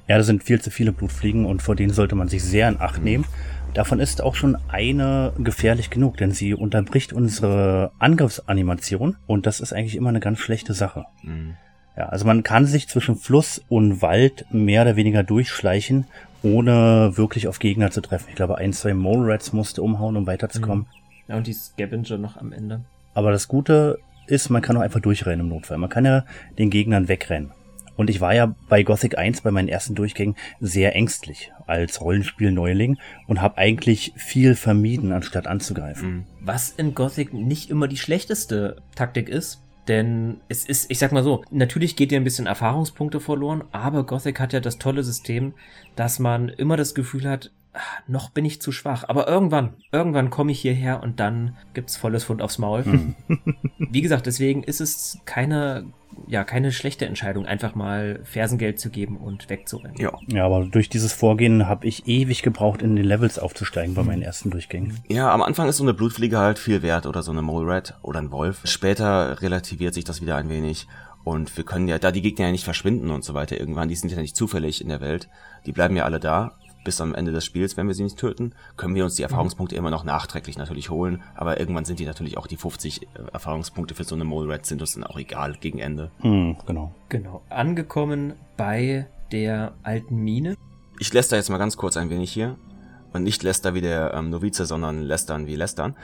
Ja, 0.09 0.17
da 0.17 0.23
sind 0.23 0.45
viel 0.45 0.61
zu 0.61 0.71
viele 0.71 0.93
Blutfliegen 0.93 1.47
und 1.47 1.63
vor 1.63 1.77
denen 1.77 1.93
sollte 1.93 2.15
man 2.15 2.29
sich 2.29 2.43
sehr 2.43 2.69
in 2.69 2.81
Acht 2.81 3.03
nehmen. 3.03 3.25
Davon 3.75 4.01
ist 4.01 4.21
auch 4.21 4.35
schon 4.35 4.59
eine 4.69 5.33
gefährlich 5.39 5.89
genug, 5.89 6.19
denn 6.19 6.33
sie 6.33 6.53
unterbricht 6.53 7.13
unsere 7.13 7.93
Angriffsanimation 7.99 9.17
und 9.27 9.47
das 9.47 9.61
ist 9.61 9.73
eigentlich 9.73 9.97
immer 9.97 10.11
eine 10.11 10.21
ganz 10.21 10.41
schlechte 10.41 10.75
Sache. 10.75 11.07
Mhm. 11.23 11.55
Ja, 11.97 12.07
also 12.07 12.27
man 12.27 12.43
kann 12.43 12.67
sich 12.67 12.89
zwischen 12.89 13.17
Fluss 13.17 13.63
und 13.69 14.03
Wald 14.03 14.47
mehr 14.51 14.83
oder 14.83 14.97
weniger 14.97 15.23
durchschleichen, 15.23 16.07
ohne 16.43 17.13
wirklich 17.17 17.49
auf 17.49 17.59
Gegner 17.59 17.91
zu 17.91 18.01
treffen. 18.01 18.27
Ich 18.31 18.35
glaube, 18.35 18.59
ein, 18.59 18.73
zwei 18.73 18.95
Mole 18.95 19.33
Rats 19.33 19.53
musste 19.53 19.83
umhauen, 19.83 20.17
um 20.17 20.27
weiterzukommen. 20.27 20.85
Mhm. 20.85 21.29
Ja, 21.29 21.37
und 21.37 21.47
die 21.47 21.53
Scavenger 21.53 22.19
noch 22.19 22.37
am 22.37 22.53
Ende. 22.53 22.81
Aber 23.15 23.31
das 23.31 23.49
Gute 23.49 23.99
ist, 24.27 24.51
man 24.51 24.63
kann 24.63 24.77
auch 24.77 24.81
einfach 24.81 25.01
durchrennen 25.01 25.41
im 25.41 25.49
Notfall. 25.49 25.79
Man 25.79 25.91
kann 25.91 26.05
ja 26.05 26.25
den 26.59 26.71
Gegnern 26.71 27.09
wegrennen. 27.09 27.53
Und 28.03 28.11
ich 28.11 28.21
war 28.21 28.35
ja 28.35 28.53
bei 28.69 28.83
Gothic 28.83 29.17
1 29.17 29.43
bei 29.43 29.53
meinen 29.53 29.69
ersten 29.69 29.95
Durchgängen 29.95 30.35
sehr 30.59 30.97
ängstlich 30.97 31.53
als 31.69 32.01
Rollenspiel-Neuling 32.01 32.99
und 33.29 33.41
habe 33.41 33.59
eigentlich 33.59 34.13
viel 34.17 34.57
vermieden, 34.57 35.13
anstatt 35.13 35.47
anzugreifen. 35.47 36.09
Mhm. 36.11 36.25
Was 36.41 36.71
in 36.71 36.97
Gothic 36.97 37.33
nicht 37.33 37.71
immer 37.71 37.87
die 37.87 37.97
schlechteste 37.97 38.83
Taktik 38.97 39.29
ist, 39.29 39.63
denn 39.87 40.39
es 40.49 40.65
ist, 40.65 40.91
ich 40.91 40.99
sag 40.99 41.13
mal 41.13 41.23
so, 41.23 41.45
natürlich 41.53 41.95
geht 41.95 42.11
dir 42.11 42.17
ein 42.17 42.25
bisschen 42.25 42.49
Erfahrungspunkte 42.49 43.21
verloren, 43.21 43.63
aber 43.71 44.05
Gothic 44.05 44.41
hat 44.41 44.53
ja 44.53 44.59
das 44.59 44.79
tolle 44.79 45.05
System, 45.05 45.55
dass 45.95 46.19
man 46.19 46.49
immer 46.49 46.77
das 46.77 46.97
Gefühl 46.97 47.29
hat, 47.29 47.53
noch 48.07 48.31
bin 48.31 48.45
ich 48.45 48.61
zu 48.61 48.73
schwach. 48.73 49.05
Aber 49.09 49.29
irgendwann, 49.29 49.75
irgendwann 49.93 50.31
komme 50.31 50.53
ich 50.53 50.61
hierher 50.61 51.03
und 51.03 51.21
dann 51.21 51.57
gibt's 51.75 51.97
volles 51.97 52.25
Fund 52.25 52.43
aufs 52.43 52.59
Maul. 52.59 52.85
Hm. 52.85 53.15
Wie 53.79 54.03
gesagt, 54.03 54.27
deswegen 54.27 54.63
ist 54.63 54.81
es 54.81 55.19
keine, 55.25 55.87
ja, 56.27 56.45
keine 56.45 56.73
schlechte 56.73 57.07
Entscheidung, 57.07 57.47
einfach 57.47 57.75
mal 57.75 58.21
Fersengeld 58.25 58.79
zu 58.79 58.91
geben 58.91 59.17
und 59.17 59.49
wegzurennen. 59.49 59.97
Ja. 59.99 60.13
Ja, 60.29 60.45
aber 60.45 60.65
durch 60.65 60.89
dieses 60.89 61.13
Vorgehen 61.13 61.67
habe 61.67 61.87
ich 61.87 62.07
ewig 62.07 62.43
gebraucht, 62.43 62.83
in 62.83 62.97
den 62.97 63.05
Levels 63.05 63.39
aufzusteigen 63.39 63.95
bei 63.95 64.03
meinen 64.03 64.23
ersten 64.23 64.51
Durchgängen. 64.51 64.99
Ja, 65.09 65.33
am 65.33 65.43
Anfang 65.43 65.69
ist 65.69 65.79
so 65.79 65.85
eine 65.85 65.95
Blutfliege 65.95 66.39
halt 66.39 66.59
viel 66.59 66.83
wert 66.83 67.07
oder 67.07 67.23
so 67.23 67.33
eine 67.33 67.43
Mole 67.43 67.73
Rat 67.73 67.99
oder 68.03 68.21
ein 68.21 68.31
Wolf. 68.31 68.61
Später 68.65 69.41
relativiert 69.41 69.95
sich 69.95 70.05
das 70.05 70.21
wieder 70.21 70.37
ein 70.37 70.49
wenig. 70.49 70.87
Und 71.25 71.57
wir 71.57 71.65
können 71.65 71.87
ja, 71.87 71.99
da 71.99 72.11
die 72.11 72.21
Gegner 72.21 72.47
ja 72.47 72.53
nicht 72.53 72.65
verschwinden 72.65 73.11
und 73.11 73.23
so 73.23 73.33
weiter 73.33 73.59
irgendwann, 73.59 73.89
die 73.89 73.95
sind 73.95 74.11
ja 74.11 74.21
nicht 74.21 74.35
zufällig 74.35 74.83
in 74.83 74.89
der 74.89 75.01
Welt, 75.01 75.29
die 75.67 75.73
bleiben 75.73 75.95
ja 75.95 76.05
alle 76.05 76.19
da 76.19 76.57
bis 76.85 77.01
am 77.01 77.15
Ende 77.15 77.33
des 77.33 77.45
Spiels, 77.45 77.77
wenn 77.77 77.87
wir 77.87 77.95
sie 77.95 78.03
nicht 78.03 78.19
töten, 78.19 78.55
können 78.77 78.95
wir 78.95 79.05
uns 79.05 79.15
die 79.15 79.23
Erfahrungspunkte 79.23 79.77
immer 79.77 79.91
noch 79.91 80.05
nachträglich 80.05 80.59
natürlich 80.59 80.91
holen, 80.91 81.23
aber 81.35 81.61
irgendwann 81.61 81.85
sind 81.85 81.99
die 81.99 82.07
natürlich 82.07 82.37
auch 82.37 82.47
die 82.47 82.57
50 82.57 83.03
äh, 83.03 83.07
Erfahrungspunkte 83.33 83.95
für 83.95 84.05
so 84.05 84.15
eine 84.15 84.25
Mole 84.25 84.53
Red 84.53 84.67
sind 84.67 84.81
uns 84.81 84.95
dann 84.95 85.05
auch 85.05 85.19
egal 85.19 85.57
gegen 85.61 85.79
Ende. 85.79 86.11
Hm, 86.21 86.57
genau. 86.67 86.95
Genau. 87.09 87.43
Angekommen 87.49 88.35
bei 88.57 89.07
der 89.31 89.75
alten 89.83 90.17
Mine. 90.17 90.57
Ich 90.99 91.13
lässt 91.13 91.33
da 91.33 91.37
jetzt 91.37 91.51
mal 91.51 91.59
ganz 91.59 91.77
kurz 91.77 91.97
ein 91.97 92.11
wenig 92.11 92.33
hier. 92.33 92.57
Und 93.13 93.25
nicht 93.25 93.43
Lester 93.43 93.75
wie 93.75 93.83
der 93.83 94.15
ähm, 94.15 94.31
Novize, 94.31 94.65
sondern 94.65 95.03
Lästern 95.03 95.47
wie 95.47 95.57
Lästern. 95.57 95.97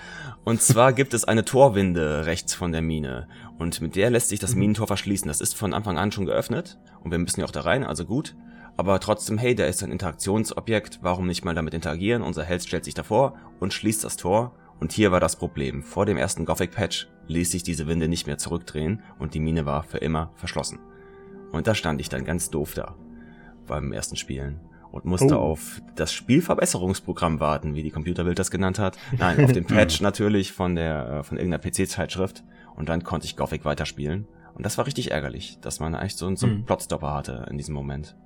Und 0.45 0.61
zwar 0.61 0.93
gibt 0.95 1.15
es 1.15 1.25
eine 1.25 1.45
Torwinde 1.45 2.27
rechts 2.27 2.55
von 2.55 2.73
der 2.73 2.83
Mine. 2.83 3.29
Und 3.59 3.81
mit 3.81 3.97
der 3.97 4.11
lässt 4.11 4.29
sich 4.29 4.41
das 4.41 4.55
mhm. 4.55 4.61
Minentor 4.61 4.87
verschließen. 4.87 5.27
Das 5.27 5.41
ist 5.41 5.55
von 5.55 5.73
Anfang 5.73 5.99
an 5.99 6.13
schon 6.13 6.27
geöffnet. 6.27 6.79
Und 7.03 7.11
wir 7.11 7.19
müssen 7.19 7.41
ja 7.41 7.47
auch 7.47 7.51
da 7.51 7.63
rein, 7.63 7.85
also 7.85 8.05
gut. 8.05 8.35
Aber 8.79 9.01
trotzdem, 9.01 9.39
hey, 9.39 9.57
der 9.57 9.67
ist 9.67 9.83
ein 9.83 9.91
Interaktionsobjekt, 9.91 11.01
warum 11.03 11.27
nicht 11.27 11.45
mal 11.45 11.55
damit 11.55 11.75
interagieren? 11.75 12.23
Unser 12.23 12.45
Held 12.45 12.63
stellt 12.63 12.85
sich 12.85 12.95
davor 12.95 13.35
und 13.59 13.75
schließt 13.75 14.05
das 14.05 14.17
Tor. 14.17 14.55
Und 14.79 14.93
hier 14.93 15.11
war 15.11 15.19
das 15.19 15.35
Problem. 15.35 15.83
Vor 15.83 16.07
dem 16.07 16.17
ersten 16.17 16.45
Gothic-Patch 16.45 17.09
ließ 17.27 17.51
sich 17.51 17.65
diese 17.65 17.89
Winde 17.89 18.07
nicht 18.07 18.29
mehr 18.29 18.39
zurückdrehen 18.39 19.03
und 19.19 19.35
die 19.35 19.41
Mine 19.41 19.67
war 19.67 19.83
für 19.83 19.99
immer 19.99 20.31
verschlossen. 20.37 20.79
Und 21.51 21.67
da 21.67 21.75
stand 21.75 22.01
ich 22.01 22.09
dann 22.09 22.25
ganz 22.25 22.51
doof 22.51 22.75
da 22.75 22.95
beim 23.67 23.93
ersten 23.93 24.15
Spielen 24.15 24.61
und 24.93 25.05
musste 25.05 25.37
oh. 25.37 25.43
auf 25.43 25.83
das 25.97 26.13
Spielverbesserungsprogramm 26.13 27.41
warten, 27.41 27.75
wie 27.75 27.83
die 27.83 27.91
Computerwelt 27.91 28.39
das 28.39 28.53
genannt 28.53 28.79
hat. 28.79 28.97
Nein, 29.19 29.45
auf 29.45 29.51
den 29.51 29.65
Patch 29.67 30.01
natürlich 30.01 30.53
von 30.53 30.77
der 30.77 31.09
äh, 31.09 31.23
von 31.25 31.37
irgendeiner 31.37 31.69
PC-Zeitschrift 31.69 32.45
und 32.77 32.89
dann 32.89 33.03
konnte 33.03 33.27
ich 33.27 33.37
Gothic 33.37 33.65
weiterspielen. 33.65 34.29
Und 34.55 34.65
das 34.65 34.79
war 34.79 34.87
richtig 34.87 35.11
ärgerlich, 35.11 35.59
dass 35.63 35.81
man 35.81 35.95
echt 35.95 36.17
so, 36.17 36.33
so 36.37 36.47
einen 36.47 36.59
mhm. 36.59 36.65
Plotstopper 36.65 37.13
hatte 37.13 37.45
in 37.51 37.59
diesem 37.59 37.75
Moment. 37.75 38.17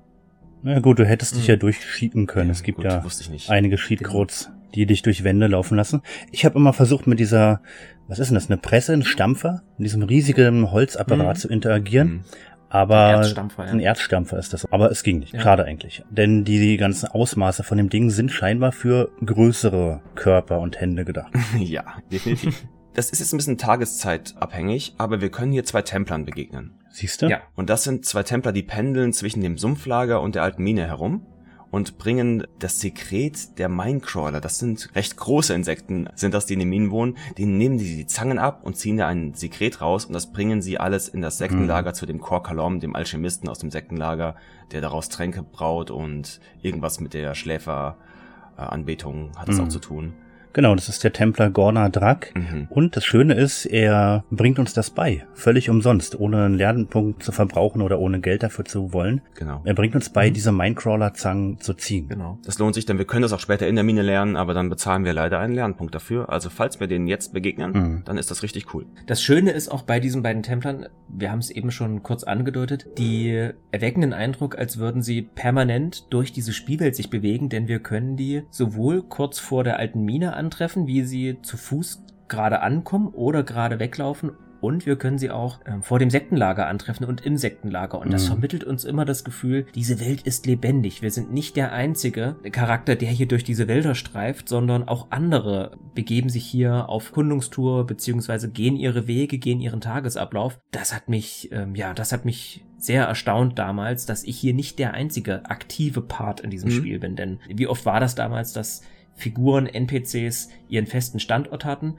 Na 0.62 0.78
gut, 0.80 0.98
du 0.98 1.04
hättest 1.04 1.36
dich 1.36 1.46
ja 1.46 1.54
hm. 1.54 1.60
durchschieben 1.60 2.26
können. 2.26 2.48
Ja, 2.48 2.52
es 2.52 2.62
gibt 2.62 2.76
gut, 2.76 2.86
ja 2.86 3.04
einige 3.48 3.76
Cheatcodes, 3.76 4.50
die 4.74 4.86
dich 4.86 5.02
durch 5.02 5.24
Wände 5.24 5.48
laufen 5.48 5.76
lassen. 5.76 6.02
Ich 6.30 6.44
habe 6.44 6.58
immer 6.58 6.72
versucht 6.72 7.06
mit 7.06 7.18
dieser, 7.18 7.60
was 8.08 8.18
ist 8.18 8.28
denn 8.28 8.36
das, 8.36 8.48
eine 8.48 8.58
Presse, 8.58 8.92
ein 8.92 9.02
Stampfer, 9.02 9.62
in 9.78 9.84
diesem 9.84 10.02
riesigen 10.02 10.70
Holzapparat 10.70 11.36
mhm. 11.36 11.40
zu 11.40 11.48
interagieren. 11.48 12.08
Mhm. 12.08 12.24
Aber 12.68 13.08
ein 13.08 13.14
Erzstampfer, 13.16 13.66
ja. 13.66 13.70
ein 13.70 13.80
Erzstampfer 13.80 14.38
ist 14.38 14.54
das. 14.54 14.72
Aber 14.72 14.90
es 14.90 15.02
ging 15.02 15.18
nicht. 15.18 15.34
Ja. 15.34 15.40
Schade 15.40 15.64
eigentlich. 15.64 16.04
Denn 16.08 16.44
die 16.44 16.78
ganzen 16.78 17.06
Ausmaße 17.06 17.64
von 17.64 17.76
dem 17.76 17.90
Ding 17.90 18.08
sind 18.08 18.32
scheinbar 18.32 18.72
für 18.72 19.10
größere 19.22 20.00
Körper 20.14 20.60
und 20.60 20.80
Hände 20.80 21.04
gedacht. 21.04 21.32
ja, 21.58 21.84
definitiv. 22.10 22.64
Das 22.94 23.10
ist 23.10 23.20
jetzt 23.20 23.32
ein 23.32 23.38
bisschen 23.38 23.58
tageszeitabhängig, 23.58 24.94
aber 24.98 25.20
wir 25.20 25.30
können 25.30 25.52
hier 25.52 25.64
zwei 25.64 25.82
Templern 25.82 26.24
begegnen. 26.24 26.74
Siehst 26.90 27.22
du? 27.22 27.26
Ja. 27.26 27.40
Und 27.56 27.70
das 27.70 27.84
sind 27.84 28.04
zwei 28.04 28.22
Templer, 28.22 28.52
die 28.52 28.62
pendeln 28.62 29.14
zwischen 29.14 29.40
dem 29.40 29.56
Sumpflager 29.56 30.20
und 30.20 30.34
der 30.34 30.42
alten 30.42 30.62
Mine 30.62 30.86
herum 30.86 31.26
und 31.72 31.96
bringen 31.96 32.46
das 32.58 32.80
Sekret 32.80 33.58
der 33.58 33.70
Minecrawler. 33.70 34.42
Das 34.42 34.58
sind 34.58 34.90
recht 34.94 35.16
große 35.16 35.54
Insekten, 35.54 36.06
sind 36.14 36.34
das, 36.34 36.44
die 36.44 36.52
in 36.52 36.58
den 36.58 36.68
Minen 36.68 36.90
wohnen. 36.90 37.16
Die 37.38 37.46
nehmen 37.46 37.78
die, 37.78 37.96
die 37.96 38.06
Zangen 38.06 38.38
ab 38.38 38.60
und 38.62 38.76
ziehen 38.76 38.98
da 38.98 39.08
ein 39.08 39.32
Sekret 39.32 39.80
raus 39.80 40.04
und 40.04 40.12
das 40.12 40.30
bringen 40.32 40.60
sie 40.60 40.78
alles 40.78 41.08
in 41.08 41.22
das 41.22 41.38
Sektenlager 41.38 41.90
mhm. 41.90 41.94
zu 41.94 42.04
dem 42.04 42.20
Korkalom, 42.20 42.78
dem 42.78 42.94
Alchemisten 42.94 43.48
aus 43.48 43.58
dem 43.58 43.70
Sektenlager, 43.70 44.36
der 44.70 44.82
daraus 44.82 45.08
Tränke 45.08 45.42
braut 45.42 45.90
und 45.90 46.40
irgendwas 46.60 47.00
mit 47.00 47.14
der 47.14 47.34
Schläferanbetung 47.34 49.30
hat 49.38 49.48
es 49.48 49.56
mhm. 49.56 49.64
auch 49.64 49.68
zu 49.68 49.78
tun. 49.78 50.12
Genau, 50.52 50.74
das 50.74 50.88
ist 50.88 51.02
der 51.04 51.12
Templer 51.12 51.50
Gorna 51.50 51.88
Drak. 51.88 52.32
Mhm. 52.34 52.66
Und 52.70 52.96
das 52.96 53.04
Schöne 53.04 53.34
ist, 53.34 53.64
er 53.64 54.24
bringt 54.30 54.58
uns 54.58 54.74
das 54.74 54.90
bei. 54.90 55.24
Völlig 55.34 55.70
umsonst, 55.70 56.18
ohne 56.18 56.44
einen 56.44 56.54
Lernpunkt 56.54 57.22
zu 57.22 57.32
verbrauchen 57.32 57.80
oder 57.80 57.98
ohne 57.98 58.20
Geld 58.20 58.42
dafür 58.42 58.64
zu 58.64 58.92
wollen. 58.92 59.22
Genau. 59.34 59.62
Er 59.64 59.74
bringt 59.74 59.94
uns 59.94 60.10
bei, 60.10 60.28
mhm. 60.28 60.34
diese 60.34 60.52
Minecrawler-Zangen 60.52 61.60
zu 61.60 61.74
ziehen. 61.74 62.08
Genau. 62.08 62.38
Das 62.44 62.58
lohnt 62.58 62.74
sich, 62.74 62.84
denn 62.84 62.98
wir 62.98 63.06
können 63.06 63.22
das 63.22 63.32
auch 63.32 63.40
später 63.40 63.66
in 63.66 63.74
der 63.74 63.84
Mine 63.84 64.02
lernen, 64.02 64.36
aber 64.36 64.54
dann 64.54 64.68
bezahlen 64.68 65.04
wir 65.04 65.12
leider 65.12 65.38
einen 65.38 65.54
Lernpunkt 65.54 65.94
dafür. 65.94 66.28
Also 66.28 66.50
falls 66.50 66.80
wir 66.80 66.86
denen 66.86 67.06
jetzt 67.06 67.32
begegnen, 67.32 67.72
mhm. 67.72 68.02
dann 68.04 68.18
ist 68.18 68.30
das 68.30 68.42
richtig 68.42 68.74
cool. 68.74 68.86
Das 69.06 69.22
Schöne 69.22 69.52
ist 69.52 69.70
auch 69.70 69.82
bei 69.82 70.00
diesen 70.00 70.22
beiden 70.22 70.42
Templern, 70.42 70.86
wir 71.08 71.30
haben 71.30 71.38
es 71.38 71.50
eben 71.50 71.70
schon 71.70 72.02
kurz 72.02 72.24
angedeutet, 72.24 72.86
die 72.98 73.50
erwecken 73.70 74.02
den 74.02 74.12
Eindruck, 74.12 74.58
als 74.58 74.78
würden 74.78 75.02
sie 75.02 75.22
permanent 75.22 76.12
durch 76.12 76.32
diese 76.32 76.52
Spielwelt 76.52 76.96
sich 76.96 77.10
bewegen, 77.10 77.48
denn 77.48 77.68
wir 77.68 77.78
können 77.78 78.16
die 78.16 78.42
sowohl 78.50 79.02
kurz 79.02 79.38
vor 79.38 79.64
der 79.64 79.78
alten 79.78 80.04
Mine 80.04 80.34
antreffen, 80.42 80.86
wie 80.86 81.04
sie 81.04 81.38
zu 81.42 81.56
Fuß 81.56 82.02
gerade 82.28 82.60
ankommen 82.60 83.08
oder 83.08 83.42
gerade 83.42 83.78
weglaufen 83.78 84.32
und 84.62 84.86
wir 84.86 84.94
können 84.94 85.18
sie 85.18 85.30
auch 85.30 85.58
ähm, 85.66 85.82
vor 85.82 85.98
dem 85.98 86.08
Sektenlager 86.08 86.68
antreffen 86.68 87.04
und 87.04 87.26
im 87.26 87.36
Sektenlager. 87.36 87.98
Und 87.98 88.12
das 88.12 88.22
mhm. 88.24 88.28
vermittelt 88.28 88.62
uns 88.62 88.84
immer 88.84 89.04
das 89.04 89.24
Gefühl, 89.24 89.66
diese 89.74 89.98
Welt 89.98 90.22
ist 90.22 90.46
lebendig. 90.46 91.02
Wir 91.02 91.10
sind 91.10 91.32
nicht 91.32 91.56
der 91.56 91.72
einzige 91.72 92.36
Charakter, 92.52 92.94
der 92.94 93.08
hier 93.08 93.26
durch 93.26 93.42
diese 93.42 93.66
Wälder 93.66 93.96
streift, 93.96 94.48
sondern 94.48 94.86
auch 94.86 95.08
andere 95.10 95.76
begeben 95.96 96.28
sich 96.28 96.46
hier 96.46 96.88
auf 96.88 97.10
Kundungstour 97.10 97.88
beziehungsweise 97.88 98.50
gehen 98.50 98.76
ihre 98.76 99.08
Wege, 99.08 99.38
gehen 99.38 99.60
ihren 99.60 99.80
Tagesablauf. 99.80 100.60
Das 100.70 100.94
hat 100.94 101.08
mich, 101.08 101.50
ähm, 101.50 101.74
ja, 101.74 101.92
das 101.92 102.12
hat 102.12 102.24
mich 102.24 102.64
sehr 102.78 103.04
erstaunt 103.06 103.58
damals, 103.58 104.06
dass 104.06 104.22
ich 104.22 104.38
hier 104.38 104.54
nicht 104.54 104.78
der 104.78 104.94
einzige 104.94 105.44
aktive 105.46 106.02
Part 106.02 106.38
in 106.38 106.50
diesem 106.50 106.70
mhm. 106.70 106.74
Spiel 106.74 106.98
bin. 107.00 107.16
Denn 107.16 107.40
wie 107.48 107.66
oft 107.66 107.84
war 107.84 107.98
das 107.98 108.14
damals, 108.14 108.52
dass 108.52 108.82
Figuren, 109.14 109.66
NPCs 109.66 110.48
ihren 110.68 110.86
festen 110.86 111.20
Standort 111.20 111.64
hatten. 111.64 111.96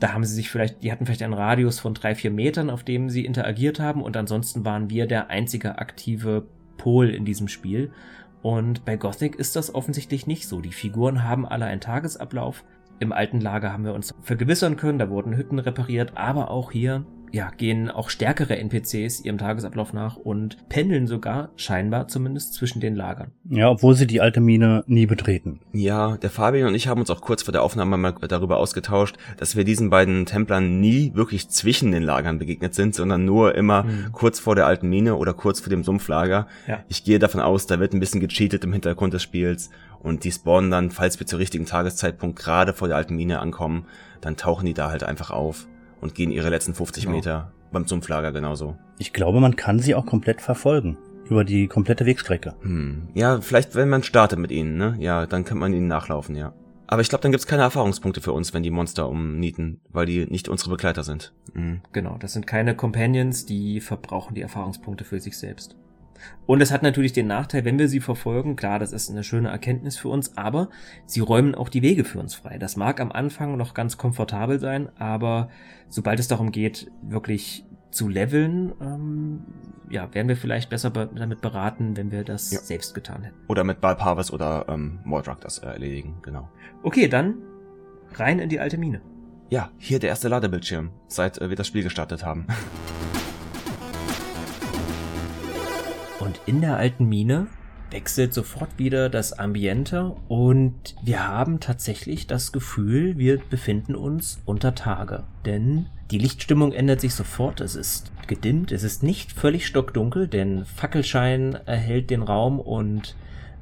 Da 0.00 0.12
haben 0.12 0.24
sie 0.24 0.34
sich 0.34 0.50
vielleicht, 0.50 0.82
die 0.82 0.92
hatten 0.92 1.06
vielleicht 1.06 1.22
einen 1.22 1.34
Radius 1.34 1.78
von 1.78 1.94
drei, 1.94 2.14
vier 2.14 2.30
Metern, 2.30 2.70
auf 2.70 2.84
dem 2.84 3.10
sie 3.10 3.24
interagiert 3.24 3.80
haben 3.80 4.02
und 4.02 4.16
ansonsten 4.16 4.64
waren 4.64 4.90
wir 4.90 5.06
der 5.06 5.30
einzige 5.30 5.78
aktive 5.78 6.46
Pol 6.76 7.10
in 7.10 7.24
diesem 7.24 7.48
Spiel. 7.48 7.92
Und 8.42 8.84
bei 8.84 8.96
Gothic 8.96 9.36
ist 9.36 9.56
das 9.56 9.74
offensichtlich 9.74 10.26
nicht 10.26 10.46
so. 10.46 10.60
Die 10.60 10.72
Figuren 10.72 11.24
haben 11.24 11.46
alle 11.46 11.64
einen 11.64 11.80
Tagesablauf. 11.80 12.64
Im 13.00 13.12
alten 13.12 13.40
Lager 13.40 13.72
haben 13.72 13.84
wir 13.84 13.94
uns 13.94 14.14
vergewissern 14.20 14.76
können, 14.76 14.98
da 14.98 15.08
wurden 15.08 15.36
Hütten 15.36 15.58
repariert, 15.58 16.12
aber 16.16 16.50
auch 16.50 16.70
hier 16.70 17.06
ja, 17.34 17.50
gehen 17.50 17.90
auch 17.90 18.10
stärkere 18.10 18.56
NPCs 18.58 19.24
ihrem 19.24 19.38
Tagesablauf 19.38 19.92
nach 19.92 20.14
und 20.14 20.68
pendeln 20.68 21.08
sogar, 21.08 21.48
scheinbar 21.56 22.06
zumindest, 22.06 22.54
zwischen 22.54 22.78
den 22.78 22.94
Lagern. 22.94 23.32
Ja, 23.50 23.70
obwohl 23.70 23.96
sie 23.96 24.06
die 24.06 24.20
alte 24.20 24.40
Mine 24.40 24.84
nie 24.86 25.06
betreten. 25.06 25.58
Ja, 25.72 26.16
der 26.16 26.30
Fabian 26.30 26.68
und 26.68 26.76
ich 26.76 26.86
haben 26.86 27.00
uns 27.00 27.10
auch 27.10 27.22
kurz 27.22 27.42
vor 27.42 27.50
der 27.50 27.64
Aufnahme 27.64 27.96
mal 27.96 28.14
darüber 28.28 28.58
ausgetauscht, 28.58 29.16
dass 29.36 29.56
wir 29.56 29.64
diesen 29.64 29.90
beiden 29.90 30.26
Templern 30.26 30.78
nie 30.78 31.10
wirklich 31.14 31.48
zwischen 31.48 31.90
den 31.90 32.04
Lagern 32.04 32.38
begegnet 32.38 32.76
sind, 32.76 32.94
sondern 32.94 33.24
nur 33.24 33.56
immer 33.56 33.82
mhm. 33.82 34.12
kurz 34.12 34.38
vor 34.38 34.54
der 34.54 34.66
alten 34.66 34.88
Mine 34.88 35.16
oder 35.16 35.34
kurz 35.34 35.58
vor 35.58 35.70
dem 35.70 35.82
Sumpflager. 35.82 36.46
Ja. 36.68 36.84
Ich 36.88 37.02
gehe 37.02 37.18
davon 37.18 37.40
aus, 37.40 37.66
da 37.66 37.80
wird 37.80 37.94
ein 37.94 38.00
bisschen 38.00 38.20
gecheatet 38.20 38.62
im 38.62 38.72
Hintergrund 38.72 39.12
des 39.12 39.24
Spiels 39.24 39.70
und 39.98 40.22
die 40.22 40.30
spawnen 40.30 40.70
dann, 40.70 40.92
falls 40.92 41.18
wir 41.18 41.26
zur 41.26 41.40
richtigen 41.40 41.66
Tageszeitpunkt 41.66 42.38
gerade 42.38 42.74
vor 42.74 42.86
der 42.86 42.96
alten 42.96 43.16
Mine 43.16 43.40
ankommen, 43.40 43.86
dann 44.20 44.36
tauchen 44.36 44.66
die 44.66 44.74
da 44.74 44.90
halt 44.90 45.02
einfach 45.02 45.32
auf 45.32 45.66
und 46.04 46.14
gehen 46.14 46.30
ihre 46.30 46.50
letzten 46.50 46.74
50 46.74 47.04
genau. 47.04 47.16
Meter 47.16 47.52
beim 47.72 47.86
Sumpflager 47.86 48.30
genauso. 48.30 48.76
Ich 48.98 49.12
glaube, 49.12 49.40
man 49.40 49.56
kann 49.56 49.80
sie 49.80 49.94
auch 49.94 50.06
komplett 50.06 50.40
verfolgen. 50.40 50.98
Über 51.24 51.44
die 51.44 51.66
komplette 51.66 52.04
Wegstrecke. 52.04 52.54
Hm. 52.60 53.08
Ja, 53.14 53.40
vielleicht, 53.40 53.74
wenn 53.74 53.88
man 53.88 54.02
startet 54.02 54.38
mit 54.38 54.52
ihnen, 54.52 54.76
ne? 54.76 54.94
Ja, 54.98 55.24
dann 55.26 55.46
kann 55.46 55.56
man 55.56 55.72
ihnen 55.72 55.88
nachlaufen, 55.88 56.36
ja. 56.36 56.52
Aber 56.86 57.00
ich 57.00 57.08
glaube, 57.08 57.22
dann 57.22 57.32
gibt's 57.32 57.46
keine 57.46 57.62
Erfahrungspunkte 57.62 58.20
für 58.20 58.32
uns, 58.32 58.52
wenn 58.52 58.62
die 58.62 58.70
Monster 58.70 59.08
umnieten, 59.08 59.80
weil 59.88 60.04
die 60.04 60.26
nicht 60.26 60.50
unsere 60.50 60.70
Begleiter 60.70 61.02
sind. 61.02 61.32
Mhm. 61.54 61.80
Genau, 61.92 62.18
das 62.20 62.34
sind 62.34 62.46
keine 62.46 62.76
Companions, 62.76 63.46
die 63.46 63.80
verbrauchen 63.80 64.34
die 64.34 64.42
Erfahrungspunkte 64.42 65.04
für 65.04 65.18
sich 65.18 65.38
selbst. 65.38 65.76
Und 66.46 66.60
es 66.60 66.70
hat 66.70 66.82
natürlich 66.82 67.12
den 67.12 67.26
Nachteil, 67.26 67.64
wenn 67.64 67.78
wir 67.78 67.88
sie 67.88 68.00
verfolgen, 68.00 68.56
klar, 68.56 68.78
das 68.78 68.92
ist 68.92 69.10
eine 69.10 69.24
schöne 69.24 69.48
Erkenntnis 69.48 69.96
für 69.96 70.08
uns, 70.08 70.36
aber 70.36 70.68
sie 71.06 71.20
räumen 71.20 71.54
auch 71.54 71.68
die 71.68 71.82
Wege 71.82 72.04
für 72.04 72.18
uns 72.18 72.34
frei. 72.34 72.58
Das 72.58 72.76
mag 72.76 73.00
am 73.00 73.12
Anfang 73.12 73.56
noch 73.56 73.74
ganz 73.74 73.96
komfortabel 73.96 74.60
sein, 74.60 74.88
aber 74.98 75.48
sobald 75.88 76.20
es 76.20 76.28
darum 76.28 76.52
geht, 76.52 76.90
wirklich 77.02 77.64
zu 77.90 78.08
leveln, 78.08 78.72
ähm, 78.80 79.42
ja, 79.88 80.12
wären 80.12 80.28
wir 80.28 80.36
vielleicht 80.36 80.70
besser 80.70 80.90
be 80.90 81.08
damit 81.14 81.40
beraten, 81.40 81.96
wenn 81.96 82.10
wir 82.10 82.24
das 82.24 82.50
ja. 82.50 82.58
selbst 82.60 82.94
getan 82.94 83.22
hätten. 83.22 83.36
Oder 83.48 83.64
mit 83.64 83.80
Balpavis 83.80 84.30
oder 84.30 84.66
ähm, 84.68 84.98
Mordrak 85.04 85.40
das 85.40 85.58
äh, 85.58 85.66
erledigen, 85.66 86.16
genau. 86.22 86.48
Okay, 86.82 87.08
dann 87.08 87.36
rein 88.14 88.38
in 88.38 88.48
die 88.48 88.60
alte 88.60 88.78
Mine. 88.78 89.00
Ja, 89.50 89.70
hier 89.78 89.98
der 89.98 90.10
erste 90.10 90.28
Ladebildschirm, 90.28 90.90
seit 91.06 91.38
äh, 91.38 91.48
wir 91.48 91.56
das 91.56 91.66
Spiel 91.66 91.82
gestartet 91.82 92.24
haben. 92.24 92.46
Und 96.20 96.40
in 96.46 96.60
der 96.60 96.76
alten 96.76 97.06
Mine 97.08 97.48
wechselt 97.90 98.34
sofort 98.34 98.78
wieder 98.78 99.08
das 99.08 99.32
Ambiente 99.32 100.16
und 100.28 100.96
wir 101.02 101.28
haben 101.28 101.60
tatsächlich 101.60 102.26
das 102.26 102.50
Gefühl, 102.50 103.18
wir 103.18 103.38
befinden 103.38 103.94
uns 103.94 104.40
unter 104.44 104.74
Tage. 104.74 105.24
Denn 105.44 105.86
die 106.10 106.18
Lichtstimmung 106.18 106.72
ändert 106.72 107.00
sich 107.00 107.14
sofort, 107.14 107.60
es 107.60 107.76
ist 107.76 108.12
gedimmt, 108.26 108.72
es 108.72 108.82
ist 108.82 109.02
nicht 109.02 109.32
völlig 109.32 109.66
stockdunkel, 109.66 110.28
denn 110.28 110.64
Fackelschein 110.64 111.58
erhält 111.66 112.10
den 112.10 112.22
Raum 112.22 112.58
und 112.58 113.16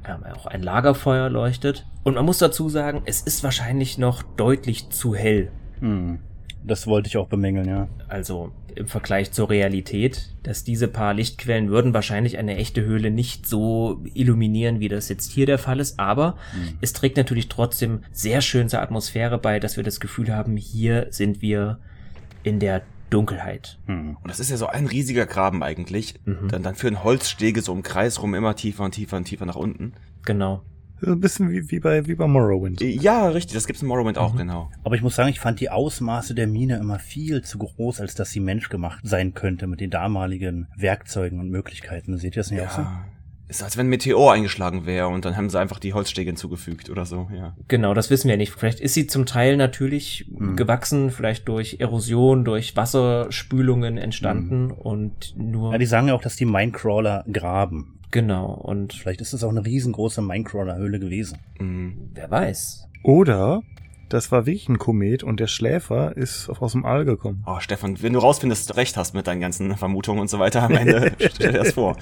ähm, 0.07 0.23
auch 0.35 0.45
ein 0.45 0.63
Lagerfeuer 0.63 1.29
leuchtet. 1.29 1.85
Und 2.03 2.15
man 2.15 2.25
muss 2.25 2.39
dazu 2.39 2.69
sagen, 2.69 3.03
es 3.05 3.21
ist 3.21 3.43
wahrscheinlich 3.43 3.97
noch 3.97 4.23
deutlich 4.23 4.89
zu 4.89 5.15
hell. 5.15 5.51
Hm. 5.79 6.19
Das 6.65 6.87
wollte 6.87 7.07
ich 7.07 7.17
auch 7.17 7.27
bemängeln, 7.27 7.67
ja. 7.67 7.87
Also 8.07 8.51
im 8.75 8.87
Vergleich 8.87 9.31
zur 9.31 9.49
Realität, 9.49 10.33
dass 10.43 10.63
diese 10.63 10.87
paar 10.87 11.13
Lichtquellen 11.13 11.69
würden 11.69 11.93
wahrscheinlich 11.93 12.37
eine 12.37 12.55
echte 12.55 12.83
Höhle 12.83 13.11
nicht 13.11 13.47
so 13.47 14.01
illuminieren, 14.13 14.79
wie 14.79 14.87
das 14.87 15.09
jetzt 15.09 15.31
hier 15.31 15.45
der 15.45 15.59
Fall 15.59 15.79
ist, 15.79 15.99
aber 15.99 16.37
mhm. 16.55 16.77
es 16.81 16.93
trägt 16.93 17.17
natürlich 17.17 17.49
trotzdem 17.49 17.99
sehr 18.11 18.41
schön 18.41 18.69
zur 18.69 18.81
Atmosphäre 18.81 19.37
bei, 19.37 19.59
dass 19.59 19.77
wir 19.77 19.83
das 19.83 19.99
Gefühl 19.99 20.33
haben, 20.33 20.57
hier 20.57 21.07
sind 21.11 21.41
wir 21.41 21.79
in 22.43 22.59
der 22.59 22.81
Dunkelheit. 23.09 23.77
Mhm. 23.85 24.17
Und 24.21 24.29
das 24.29 24.39
ist 24.39 24.49
ja 24.49 24.57
so 24.57 24.67
ein 24.67 24.87
riesiger 24.87 25.25
Graben 25.25 25.61
eigentlich. 25.61 26.15
Mhm. 26.25 26.47
Dann, 26.49 26.63
dann 26.63 26.75
führen 26.75 27.03
Holzstege 27.03 27.61
so 27.61 27.73
im 27.73 27.83
Kreis 27.83 28.21
rum 28.21 28.33
immer 28.33 28.55
tiefer 28.55 28.83
und 28.83 28.91
tiefer 28.91 29.17
und 29.17 29.25
tiefer 29.25 29.45
nach 29.45 29.55
unten. 29.55 29.93
Genau. 30.25 30.63
Ein 31.05 31.19
bisschen 31.19 31.49
wie, 31.51 31.69
wie, 31.69 31.79
bei, 31.79 32.07
wie 32.07 32.15
bei 32.15 32.27
Morrowind. 32.27 32.81
Ja, 32.81 33.27
richtig, 33.29 33.53
das 33.53 33.67
gibt's 33.67 33.81
in 33.81 33.87
Morrowind 33.87 34.17
auch, 34.17 34.33
mhm. 34.33 34.37
genau. 34.37 34.71
Aber 34.83 34.95
ich 34.95 35.01
muss 35.01 35.15
sagen, 35.15 35.29
ich 35.29 35.39
fand 35.39 35.59
die 35.59 35.69
Ausmaße 35.69 36.33
der 36.35 36.47
Mine 36.47 36.77
immer 36.77 36.99
viel 36.99 37.41
zu 37.41 37.57
groß, 37.57 38.01
als 38.01 38.15
dass 38.15 38.31
sie 38.31 38.39
menschgemacht 38.39 39.05
sein 39.07 39.33
könnte 39.33 39.67
mit 39.67 39.79
den 39.79 39.89
damaligen 39.89 40.67
Werkzeugen 40.75 41.39
und 41.39 41.49
Möglichkeiten. 41.49 42.17
Seht 42.17 42.35
ihr 42.35 42.41
das 42.41 42.51
nicht 42.51 42.61
ja. 42.61 42.67
auch 42.67 42.71
so? 42.71 42.85
Ist 43.49 43.61
als 43.61 43.77
wenn 43.77 43.87
ein 43.87 43.89
Meteor 43.89 44.33
eingeschlagen 44.33 44.85
wäre 44.85 45.09
und 45.09 45.25
dann 45.25 45.35
haben 45.35 45.49
sie 45.49 45.59
einfach 45.59 45.77
die 45.77 45.93
Holzstege 45.93 46.29
hinzugefügt 46.29 46.89
oder 46.89 47.05
so, 47.05 47.27
ja. 47.35 47.55
Genau, 47.67 47.93
das 47.93 48.09
wissen 48.09 48.29
wir 48.29 48.37
nicht. 48.37 48.53
Vielleicht 48.53 48.79
ist 48.79 48.93
sie 48.93 49.05
zum 49.05 49.25
Teil 49.25 49.57
natürlich 49.57 50.25
hm. 50.35 50.55
gewachsen, 50.55 51.11
vielleicht 51.11 51.47
durch 51.49 51.77
Erosion, 51.79 52.45
durch 52.45 52.75
Wasserspülungen 52.75 53.97
entstanden 53.97 54.69
hm. 54.69 54.77
und 54.77 55.37
nur. 55.37 55.73
Ja, 55.73 55.77
die 55.77 55.85
sagen 55.85 56.07
ja 56.07 56.13
auch, 56.13 56.21
dass 56.21 56.37
die 56.37 56.45
Minecrawler 56.45 57.25
graben. 57.31 57.99
Genau, 58.13 58.45
und 58.45 58.93
vielleicht 58.93 59.21
ist 59.21 59.33
es 59.33 59.43
auch 59.43 59.49
eine 59.49 59.65
riesengroße 59.65 60.21
Minecrawler-Höhle 60.21 60.99
gewesen. 60.99 61.39
Mhm. 61.59 62.11
Wer 62.13 62.29
weiß. 62.29 62.87
Oder 63.01 63.63
das 64.07 64.31
war 64.31 64.45
wirklich 64.45 64.69
ein 64.69 64.77
Komet 64.77 65.23
und 65.23 65.39
der 65.39 65.47
Schläfer 65.47 66.15
ist 66.15 66.47
aus 66.47 66.73
dem 66.73 66.85
All 66.85 67.05
gekommen. 67.05 67.43
Oh, 67.47 67.59
Stefan, 67.59 67.99
wenn 68.03 68.13
du 68.13 68.19
rausfindest, 68.19 68.69
dass 68.69 68.75
du 68.75 68.79
recht 68.79 68.97
hast 68.97 69.15
mit 69.15 69.25
deinen 69.25 69.41
ganzen 69.41 69.75
Vermutungen 69.77 70.21
und 70.21 70.29
so 70.29 70.37
weiter 70.37 70.61
am 70.61 70.73
Ende, 70.73 71.13
stell 71.33 71.53
dir 71.53 71.63
das 71.63 71.73
vor. 71.73 71.97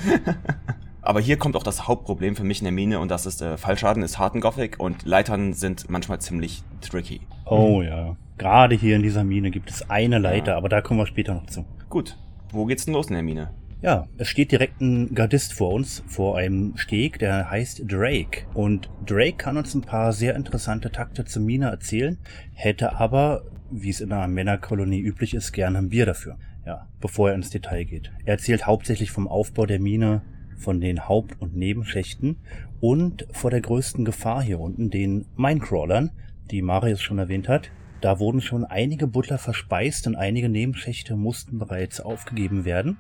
Aber 1.02 1.22
hier 1.22 1.38
kommt 1.38 1.56
auch 1.56 1.64
das 1.64 1.88
Hauptproblem 1.88 2.36
für 2.36 2.44
mich 2.44 2.60
in 2.60 2.66
der 2.66 2.74
Mine 2.74 3.00
und 3.00 3.10
das 3.10 3.26
ist, 3.26 3.42
äh, 3.42 3.56
Fallschaden 3.56 4.04
ist 4.04 4.20
harten 4.20 4.42
Gothic 4.42 4.82
und 4.82 5.06
Leitern 5.06 5.54
sind 5.54 5.90
manchmal 5.90 6.20
ziemlich 6.20 6.62
tricky. 6.82 7.22
Oh 7.46 7.80
mhm. 7.80 7.88
ja. 7.88 8.18
Gerade 8.38 8.76
hier 8.76 8.98
in 8.98 9.04
dieser 9.04 9.24
Mine 9.24 9.50
gibt 9.50 9.70
es 9.70 9.90
eine 9.90 10.20
Leiter, 10.20 10.52
ja. 10.52 10.58
aber 10.58 10.68
da 10.68 10.82
kommen 10.82 11.00
wir 11.00 11.08
später 11.08 11.36
noch 11.36 11.46
zu. 11.46 11.64
Gut. 11.90 12.18
Wo 12.52 12.66
geht's 12.66 12.84
denn 12.84 12.94
los 12.94 13.08
in 13.08 13.14
der 13.14 13.24
Mine? 13.24 13.52
Ja, 13.82 14.08
es 14.18 14.28
steht 14.28 14.52
direkt 14.52 14.80
ein 14.80 15.16
Gardist 15.16 15.54
vor 15.54 15.74
uns, 15.74 16.04
vor 16.06 16.38
einem 16.38 16.78
Steg, 16.78 17.18
der 17.18 17.50
heißt 17.50 17.92
Drake. 17.92 18.46
Und 18.54 18.92
Drake 19.08 19.38
kann 19.38 19.58
uns 19.58 19.74
ein 19.74 19.82
paar 19.82 20.14
sehr 20.14 20.36
interessante 20.36 20.92
Takte 20.92 21.26
zur 21.26 21.42
Mine 21.42 21.72
erzählen, 21.72 22.20
hätte 22.54 23.00
aber, 23.00 23.44
wie 23.72 23.90
es 23.90 24.00
in 24.00 24.12
einer 24.12 24.28
Männerkolonie 24.28 25.00
üblich 25.00 25.34
ist, 25.34 25.52
gerne 25.52 25.80
ein 25.80 25.90
Bier 25.90 26.06
dafür. 26.06 26.38
Ja, 26.64 26.88
bevor 27.00 27.30
er 27.30 27.36
ins 27.36 27.50
Detail 27.50 27.86
geht. 27.86 28.12
Er 28.24 28.34
erzählt 28.34 28.68
hauptsächlich 28.68 29.10
vom 29.10 29.28
Aufbau 29.28 29.66
der 29.66 29.80
Mine, 29.80 30.22
von 30.58 30.80
den 30.80 31.10
Haupt- 31.10 31.42
und 31.42 31.56
Nebenschächten 31.56 32.38
und 32.80 33.26
vor 33.32 33.50
der 33.50 33.62
größten 33.62 34.06
Gefahr 34.06 34.44
hier 34.44 34.60
unten, 34.60 34.92
den 34.92 35.26
Minecrawlern, 35.36 36.12
die 36.52 36.62
Marius 36.62 37.02
schon 37.02 37.18
erwähnt 37.18 37.50
hat. 37.50 37.72
Da 38.00 38.20
wurden 38.20 38.42
schon 38.42 38.64
einige 38.64 39.08
Butler 39.08 39.40
verspeist 39.40 40.06
und 40.06 40.16
einige 40.16 40.50
Nebenschächte 40.50 41.16
mussten 41.16 41.58
bereits 41.58 42.00
aufgegeben 42.00 42.64
werden. 42.64 42.98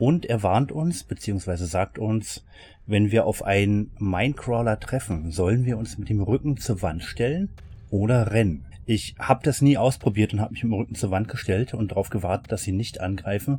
Und 0.00 0.24
er 0.24 0.42
warnt 0.42 0.72
uns, 0.72 1.04
beziehungsweise 1.04 1.66
sagt 1.66 1.98
uns, 1.98 2.42
wenn 2.86 3.10
wir 3.12 3.26
auf 3.26 3.44
einen 3.44 3.90
Minecrawler 3.98 4.80
treffen, 4.80 5.30
sollen 5.30 5.66
wir 5.66 5.76
uns 5.76 5.98
mit 5.98 6.08
dem 6.08 6.22
Rücken 6.22 6.56
zur 6.56 6.80
Wand 6.80 7.02
stellen 7.02 7.50
oder 7.90 8.32
rennen. 8.32 8.64
Ich 8.86 9.14
habe 9.18 9.42
das 9.44 9.60
nie 9.60 9.76
ausprobiert 9.76 10.32
und 10.32 10.40
habe 10.40 10.52
mich 10.54 10.64
mit 10.64 10.72
dem 10.72 10.78
Rücken 10.78 10.94
zur 10.94 11.10
Wand 11.10 11.28
gestellt 11.28 11.74
und 11.74 11.90
darauf 11.90 12.08
gewartet, 12.08 12.50
dass 12.50 12.62
sie 12.62 12.72
nicht 12.72 12.98
angreifen. 12.98 13.58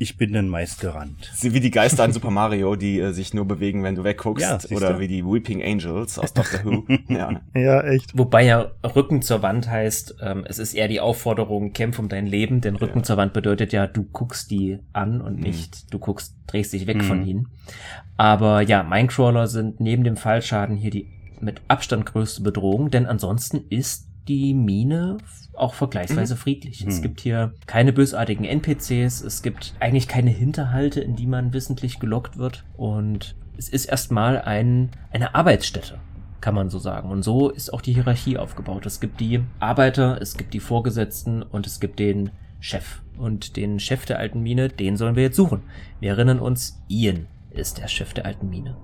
Ich 0.00 0.16
bin 0.16 0.32
dann 0.32 0.48
meist 0.48 0.80
gerannt. 0.80 1.32
Wie 1.42 1.58
die 1.58 1.72
Geister 1.72 2.04
an 2.04 2.12
Super 2.12 2.30
Mario, 2.30 2.76
die 2.76 3.00
äh, 3.00 3.12
sich 3.12 3.34
nur 3.34 3.46
bewegen, 3.46 3.82
wenn 3.82 3.96
du 3.96 4.04
wegguckst. 4.04 4.70
Ja, 4.70 4.76
oder 4.76 4.94
du? 4.94 5.00
wie 5.00 5.08
die 5.08 5.24
Weeping 5.24 5.60
Angels 5.62 6.20
aus 6.20 6.32
Doctor 6.32 6.64
Who. 6.64 6.84
ja. 7.08 7.40
ja, 7.54 7.82
echt. 7.82 8.16
Wobei 8.16 8.44
ja 8.44 8.70
Rücken 8.84 9.22
zur 9.22 9.42
Wand 9.42 9.68
heißt, 9.68 10.16
ähm, 10.22 10.44
es 10.48 10.60
ist 10.60 10.74
eher 10.74 10.86
die 10.86 11.00
Aufforderung, 11.00 11.72
kämpf 11.72 11.98
um 11.98 12.08
dein 12.08 12.26
Leben, 12.26 12.60
denn 12.60 12.76
Rücken 12.76 12.98
ja. 12.98 13.02
zur 13.02 13.16
Wand 13.16 13.32
bedeutet 13.32 13.72
ja, 13.72 13.88
du 13.88 14.04
guckst 14.04 14.52
die 14.52 14.78
an 14.92 15.20
und 15.20 15.38
mhm. 15.38 15.42
nicht, 15.42 15.92
du 15.92 15.98
guckst, 15.98 16.36
drehst 16.46 16.72
dich 16.72 16.86
weg 16.86 16.98
mhm. 16.98 17.02
von 17.02 17.26
ihnen. 17.26 17.48
Aber 18.16 18.62
ja, 18.62 18.84
Minecrawler 18.84 19.48
sind 19.48 19.80
neben 19.80 20.04
dem 20.04 20.16
Fallschaden 20.16 20.76
hier 20.76 20.90
die 20.90 21.08
mit 21.40 21.60
Abstand 21.68 22.06
größte 22.06 22.42
Bedrohung, 22.42 22.90
denn 22.90 23.06
ansonsten 23.06 23.64
ist 23.68 24.07
die 24.28 24.54
Mine 24.54 25.18
auch 25.54 25.74
vergleichsweise 25.74 26.34
mhm. 26.34 26.38
friedlich. 26.38 26.84
Mhm. 26.84 26.90
Es 26.90 27.02
gibt 27.02 27.20
hier 27.20 27.54
keine 27.66 27.92
bösartigen 27.92 28.44
NPCs, 28.44 29.20
es 29.22 29.42
gibt 29.42 29.74
eigentlich 29.80 30.08
keine 30.08 30.30
Hinterhalte, 30.30 31.00
in 31.00 31.16
die 31.16 31.26
man 31.26 31.52
wissentlich 31.52 31.98
gelockt 31.98 32.36
wird 32.38 32.64
und 32.76 33.34
es 33.56 33.68
ist 33.68 33.86
erstmal 33.86 34.40
ein, 34.40 34.90
eine 35.10 35.34
Arbeitsstätte 35.34 35.98
kann 36.40 36.54
man 36.54 36.70
so 36.70 36.78
sagen. 36.78 37.10
Und 37.10 37.24
so 37.24 37.50
ist 37.50 37.72
auch 37.72 37.80
die 37.80 37.92
Hierarchie 37.92 38.38
aufgebaut. 38.38 38.86
Es 38.86 39.00
gibt 39.00 39.18
die 39.20 39.40
Arbeiter, 39.58 40.20
es 40.20 40.36
gibt 40.36 40.54
die 40.54 40.60
Vorgesetzten 40.60 41.42
und 41.42 41.66
es 41.66 41.80
gibt 41.80 41.98
den 41.98 42.30
Chef. 42.60 43.00
Und 43.16 43.56
den 43.56 43.80
Chef 43.80 44.04
der 44.06 44.18
alten 44.18 44.40
Mine, 44.40 44.68
den 44.68 44.96
sollen 44.96 45.16
wir 45.16 45.24
jetzt 45.24 45.36
suchen. 45.36 45.62
Wir 46.00 46.10
erinnern 46.10 46.38
uns, 46.38 46.80
Ian 46.88 47.26
ist 47.50 47.78
der 47.78 47.88
Chef 47.88 48.14
der 48.14 48.26
alten 48.26 48.48
Mine. 48.48 48.76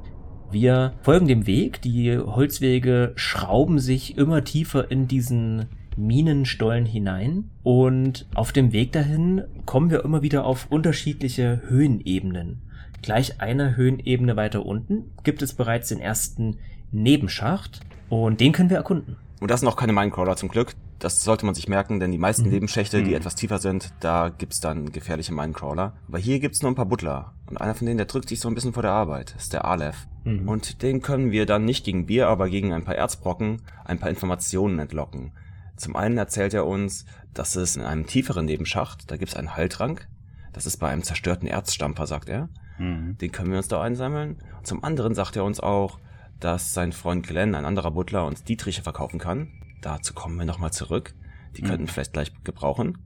Wir 0.55 0.93
folgen 1.03 1.27
dem 1.27 1.49
Weg, 1.49 1.83
die 1.83 2.17
Holzwege 2.17 3.11
schrauben 3.17 3.81
sich 3.81 4.17
immer 4.17 4.45
tiefer 4.45 4.89
in 4.89 5.09
diesen 5.09 5.67
Minenstollen 5.97 6.87
hinein 6.87 7.51
und 7.65 8.27
auf 8.37 8.53
dem 8.53 8.73
Weg 8.73 8.93
dahin 8.93 9.43
kommen 9.67 9.91
wir 9.91 10.05
immer 10.05 10.23
wieder 10.23 10.45
auf 10.45 10.69
unterschiedliche 10.71 11.61
Höhenebenen. 11.67 12.63
Gleich 13.03 13.41
einer 13.41 13.75
Höhenebene 13.75 14.37
weiter 14.37 14.65
unten 14.65 15.11
gibt 15.25 15.43
es 15.43 15.55
bereits 15.55 15.89
den 15.89 15.99
ersten 15.99 16.59
Nebenschacht 16.93 17.81
und 18.09 18.39
den 18.39 18.53
können 18.53 18.71
wir 18.71 18.77
erkunden. 18.77 19.17
Und 19.41 19.51
das 19.51 19.61
sind 19.61 19.69
noch 19.69 19.77
keine 19.77 19.93
Minecrawler 19.93 20.37
zum 20.37 20.49
Glück. 20.49 20.75
Das 20.99 21.23
sollte 21.23 21.45
man 21.45 21.55
sich 21.55 21.69
merken, 21.69 22.01
denn 22.01 22.13
die 22.13 22.19
meisten 22.19 22.45
mhm. 22.45 22.53
Nebenschächte, 22.53 23.03
die 23.03 23.11
mhm. 23.11 23.17
etwas 23.17 23.35
tiefer 23.35 23.59
sind, 23.59 23.93
da 24.01 24.31
gibt's 24.31 24.61
dann 24.61 24.93
gefährliche 24.93 25.35
Minecrawler. 25.35 25.95
Aber 26.09 26.19
hier 26.19 26.39
gibt's 26.39 26.63
nur 26.63 26.71
ein 26.71 26.77
paar 26.77 26.87
Butler. 26.87 27.35
Und 27.47 27.61
einer 27.61 27.75
von 27.75 27.87
denen, 27.87 27.99
der 27.99 28.07
drückt 28.07 28.29
sich 28.29 28.41
so 28.41 28.49
ein 28.49 28.55
bisschen 28.55 28.73
vor 28.73 28.83
der 28.83 28.93
Arbeit, 28.93 29.35
ist 29.37 29.53
der 29.53 29.65
Aleph. 29.65 30.07
Mhm. 30.25 30.49
Und 30.49 30.83
den 30.83 31.03
können 31.03 31.31
wir 31.31 31.47
dann 31.47 31.65
nicht 31.65 31.85
gegen 31.85 32.07
Bier, 32.07 32.29
aber 32.29 32.49
gegen 32.49 32.73
ein 32.73 32.85
paar 32.85 32.95
Erzbrocken 32.95 33.63
ein 33.85 33.99
paar 33.99 34.11
Informationen 34.11 34.79
entlocken. 34.79 35.33
Zum 35.77 35.97
einen 35.97 36.17
erzählt 36.17 36.55
er 36.55 36.67
uns, 36.67 37.05
dass 37.35 37.57
es 37.57 37.77
in 37.77 37.83
einem 37.83 38.07
tieferen 38.07 38.47
Nebenschacht, 38.47 39.11
da 39.11 39.17
gibt's 39.17 39.37
einen 39.37 39.57
Heiltrank. 39.57 40.09
Das 40.53 40.67
ist 40.67 40.77
bei 40.77 40.89
einem 40.89 41.03
zerstörten 41.03 41.49
Erzstampfer, 41.49 42.07
sagt 42.07 42.29
er. 42.29 42.49
Mhm. 42.79 43.19
Den 43.19 43.33
können 43.33 43.51
wir 43.51 43.59
uns 43.59 43.69
da 43.69 43.83
einsammeln. 43.83 44.39
Und 44.59 44.67
zum 44.67 44.85
anderen 44.85 45.15
sagt 45.15 45.37
er 45.37 45.45
uns 45.45 45.61
auch, 45.61 45.99
dass 46.41 46.75
sein 46.75 46.93
Freund 46.93 47.27
Glenn, 47.27 47.55
ein 47.55 47.65
anderer 47.65 47.93
Butler, 47.93 48.27
uns 48.27 48.45
Dietriche 48.45 48.83
verkaufen 48.83 49.19
kann. 49.19 49.49
Dazu 49.81 50.15
kommen 50.15 50.39
wir 50.39 50.45
nochmal 50.45 50.73
zurück. 50.73 51.15
Die 51.57 51.63
mhm. 51.63 51.67
könnten 51.67 51.87
vielleicht 51.89 52.13
gleich 52.13 52.33
gebrauchen. 52.45 52.99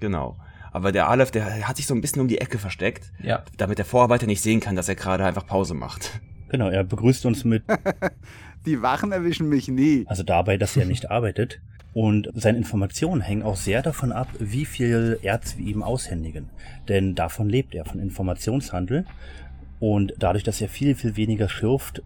Genau. 0.00 0.36
Aber 0.72 0.90
der 0.90 1.08
Aleph, 1.08 1.30
der 1.30 1.68
hat 1.68 1.76
sich 1.76 1.86
so 1.86 1.94
ein 1.94 2.00
bisschen 2.00 2.22
um 2.22 2.28
die 2.28 2.40
Ecke 2.40 2.58
versteckt, 2.58 3.12
ja. 3.22 3.44
damit 3.58 3.78
der 3.78 3.84
Vorarbeiter 3.84 4.26
nicht 4.26 4.40
sehen 4.40 4.60
kann, 4.60 4.74
dass 4.74 4.88
er 4.88 4.94
gerade 4.94 5.24
einfach 5.24 5.46
Pause 5.46 5.74
macht. 5.74 6.20
Genau, 6.48 6.68
er 6.68 6.84
begrüßt 6.84 7.24
uns 7.24 7.44
mit. 7.44 7.62
die 8.66 8.82
Wachen 8.82 9.10
erwischen 9.10 9.48
mich 9.48 9.68
nie. 9.68 10.04
Also 10.06 10.22
dabei, 10.22 10.58
dass 10.58 10.76
er 10.76 10.84
nicht 10.84 11.10
arbeitet. 11.10 11.62
Und 11.94 12.28
seine 12.34 12.58
Informationen 12.58 13.22
hängen 13.22 13.42
auch 13.42 13.56
sehr 13.56 13.80
davon 13.80 14.12
ab, 14.12 14.28
wie 14.38 14.66
viel 14.66 15.18
Erz 15.22 15.56
wir 15.56 15.66
ihm 15.66 15.82
aushändigen. 15.82 16.50
Denn 16.88 17.14
davon 17.14 17.48
lebt 17.48 17.74
er, 17.74 17.86
von 17.86 18.00
Informationshandel. 18.00 19.06
Und 19.80 20.12
dadurch, 20.18 20.44
dass 20.44 20.60
er 20.60 20.68
viel, 20.68 20.94
viel 20.94 21.16
weniger 21.16 21.48
schürft, 21.48 22.02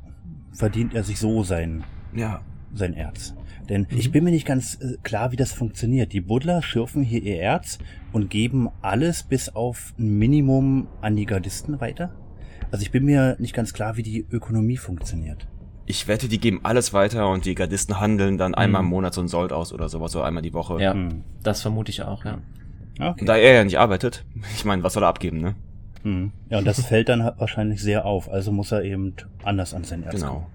verdient 0.56 0.94
er 0.94 1.04
sich 1.04 1.18
so 1.18 1.42
sein, 1.42 1.84
ja. 2.14 2.40
sein 2.74 2.94
Erz. 2.94 3.34
Denn 3.68 3.86
mhm. 3.90 3.98
ich 3.98 4.10
bin 4.10 4.24
mir 4.24 4.30
nicht 4.30 4.46
ganz 4.46 4.78
äh, 4.80 4.96
klar, 5.02 5.32
wie 5.32 5.36
das 5.36 5.52
funktioniert. 5.52 6.12
Die 6.12 6.20
Buddler 6.20 6.62
schürfen 6.62 7.02
hier 7.02 7.22
ihr 7.22 7.38
Erz 7.38 7.78
und 8.12 8.30
geben 8.30 8.68
alles 8.82 9.22
bis 9.22 9.48
auf 9.48 9.94
ein 9.98 10.18
Minimum 10.18 10.88
an 11.00 11.16
die 11.16 11.26
Gardisten 11.26 11.80
weiter. 11.80 12.14
Also 12.70 12.82
ich 12.82 12.90
bin 12.90 13.04
mir 13.04 13.36
nicht 13.38 13.54
ganz 13.54 13.72
klar, 13.72 13.96
wie 13.96 14.02
die 14.02 14.26
Ökonomie 14.30 14.76
funktioniert. 14.76 15.46
Ich 15.88 16.08
wette, 16.08 16.28
die 16.28 16.40
geben 16.40 16.60
alles 16.64 16.92
weiter 16.92 17.28
und 17.30 17.44
die 17.44 17.54
Gardisten 17.54 18.00
handeln 18.00 18.38
dann 18.38 18.54
einmal 18.54 18.80
im 18.80 18.86
mhm. 18.86 18.90
Monat 18.90 19.14
so 19.14 19.20
ein 19.20 19.28
Sold 19.28 19.52
aus 19.52 19.72
oder 19.72 19.88
sowas, 19.88 20.10
so 20.10 20.20
einmal 20.20 20.42
die 20.42 20.52
Woche. 20.52 20.82
Ja, 20.82 20.94
mhm. 20.94 21.22
das 21.42 21.62
vermute 21.62 21.90
ich 21.90 22.02
auch, 22.02 22.24
ja. 22.24 22.38
Okay. 22.98 23.20
Und 23.20 23.26
da 23.26 23.36
er 23.36 23.54
ja 23.54 23.64
nicht 23.64 23.78
arbeitet, 23.78 24.24
ich 24.56 24.64
meine, 24.64 24.82
was 24.82 24.94
soll 24.94 25.04
er 25.04 25.08
abgeben, 25.08 25.38
ne? 25.38 25.54
Mhm. 26.02 26.32
Ja, 26.48 26.58
und 26.58 26.66
das 26.66 26.80
fällt 26.86 27.08
dann 27.08 27.20
wahrscheinlich 27.38 27.82
sehr 27.82 28.04
auf, 28.04 28.30
also 28.30 28.52
muss 28.52 28.72
er 28.72 28.82
eben 28.82 29.14
anders 29.44 29.74
an 29.74 29.84
sein 29.84 30.02
Erz 30.02 30.16
genau. 30.16 30.32
kommen. 30.32 30.46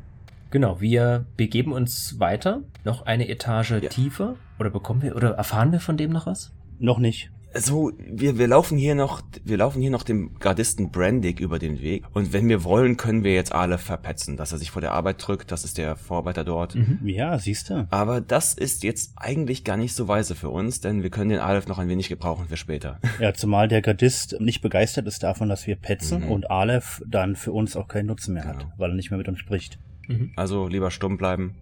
Genau, 0.51 0.81
wir 0.81 1.26
begeben 1.38 1.72
uns 1.72 2.19
weiter, 2.19 2.61
noch 2.84 3.05
eine 3.05 3.30
Etage 3.30 3.72
ja. 3.72 3.89
tiefer. 3.89 4.35
Oder 4.59 4.69
bekommen 4.69 5.01
wir, 5.01 5.15
oder 5.15 5.31
erfahren 5.31 5.72
wir 5.72 5.80
von 5.80 5.95
dem 5.95 6.11
noch 6.11 6.26
was? 6.26 6.51
Noch 6.77 6.99
nicht. 6.99 7.31
Also, 7.53 7.91
wir, 7.99 8.38
wir 8.38 8.48
laufen 8.48 8.78
hier 8.78 8.95
noch, 8.95 9.22
wir 9.44 9.57
laufen 9.57 9.82
hier 9.82 9.91
noch 9.91 10.03
dem 10.03 10.40
Gardisten 10.40 10.91
Brandig 10.91 11.40
über 11.40 11.60
den 11.60 11.82
Weg. 11.82 12.06
Und 12.14 12.32
wenn 12.32 12.48
wir 12.48 12.64
wollen, 12.64 12.95
können 12.95 13.23
wir 13.23 13.34
jetzt 13.34 13.53
alle 13.53 13.78
verpetzen, 13.78 14.38
dass 14.38 14.52
er 14.52 14.57
sich 14.57 14.72
vor 14.72 14.82
der 14.82 14.94
Arbeit 14.94 15.26
drückt. 15.26 15.52
Das 15.52 15.65
ist 15.65 15.78
der 15.78 15.95
Vorarbeiter 15.98 16.45
dort. 16.45 16.76
Mhm. 16.76 16.99
Ja, 17.03 17.38
siehst 17.40 17.69
du. 17.69 17.88
Aber 17.90 18.22
das 18.22 18.53
ist 18.53 18.84
jetzt 18.84 19.14
eigentlich 19.18 19.64
gar 19.64 19.76
nicht 19.76 19.94
so 19.94 20.07
weise 20.07 20.36
für 20.36 20.49
uns, 20.49 20.80
denn 20.80 21.03
wir 21.03 21.10
können 21.10 21.30
den 21.30 21.40
Aleph 21.40 21.68
noch 21.68 21.78
ein 21.78 21.90
wenig 21.90 22.10
gebrauchen 22.10 22.48
für 22.48 22.57
später. 22.57 22.99
Ja, 23.19 23.34
zumal 23.34 23.68
der 23.68 23.82
Gardist 23.82 24.38
nicht 24.40 24.61
begeistert 24.61 25.06
ist 25.06 25.22
davon, 25.22 25.48
dass 25.48 25.68
wir 25.68 25.76
petzen 25.76 26.22
mhm. 26.22 26.32
und 26.32 26.49
Aleph 26.49 27.03
dann 27.06 27.36
für 27.36 27.52
uns 27.52 27.76
auch 27.76 27.88
keinen 27.88 28.07
Nutzen 28.07 28.34
mehr 28.34 28.44
genau. 28.44 28.56
hat, 28.56 28.68
weil 28.78 28.90
er 28.90 28.95
nicht 28.95 29.11
mehr 29.11 29.18
mit 29.18 29.28
uns 29.28 29.38
spricht. 29.38 29.78
Mhm. 30.07 30.32
Also 30.36 30.68
lieber 30.68 30.90
stumm 30.90 31.18
bleiben 31.18 31.56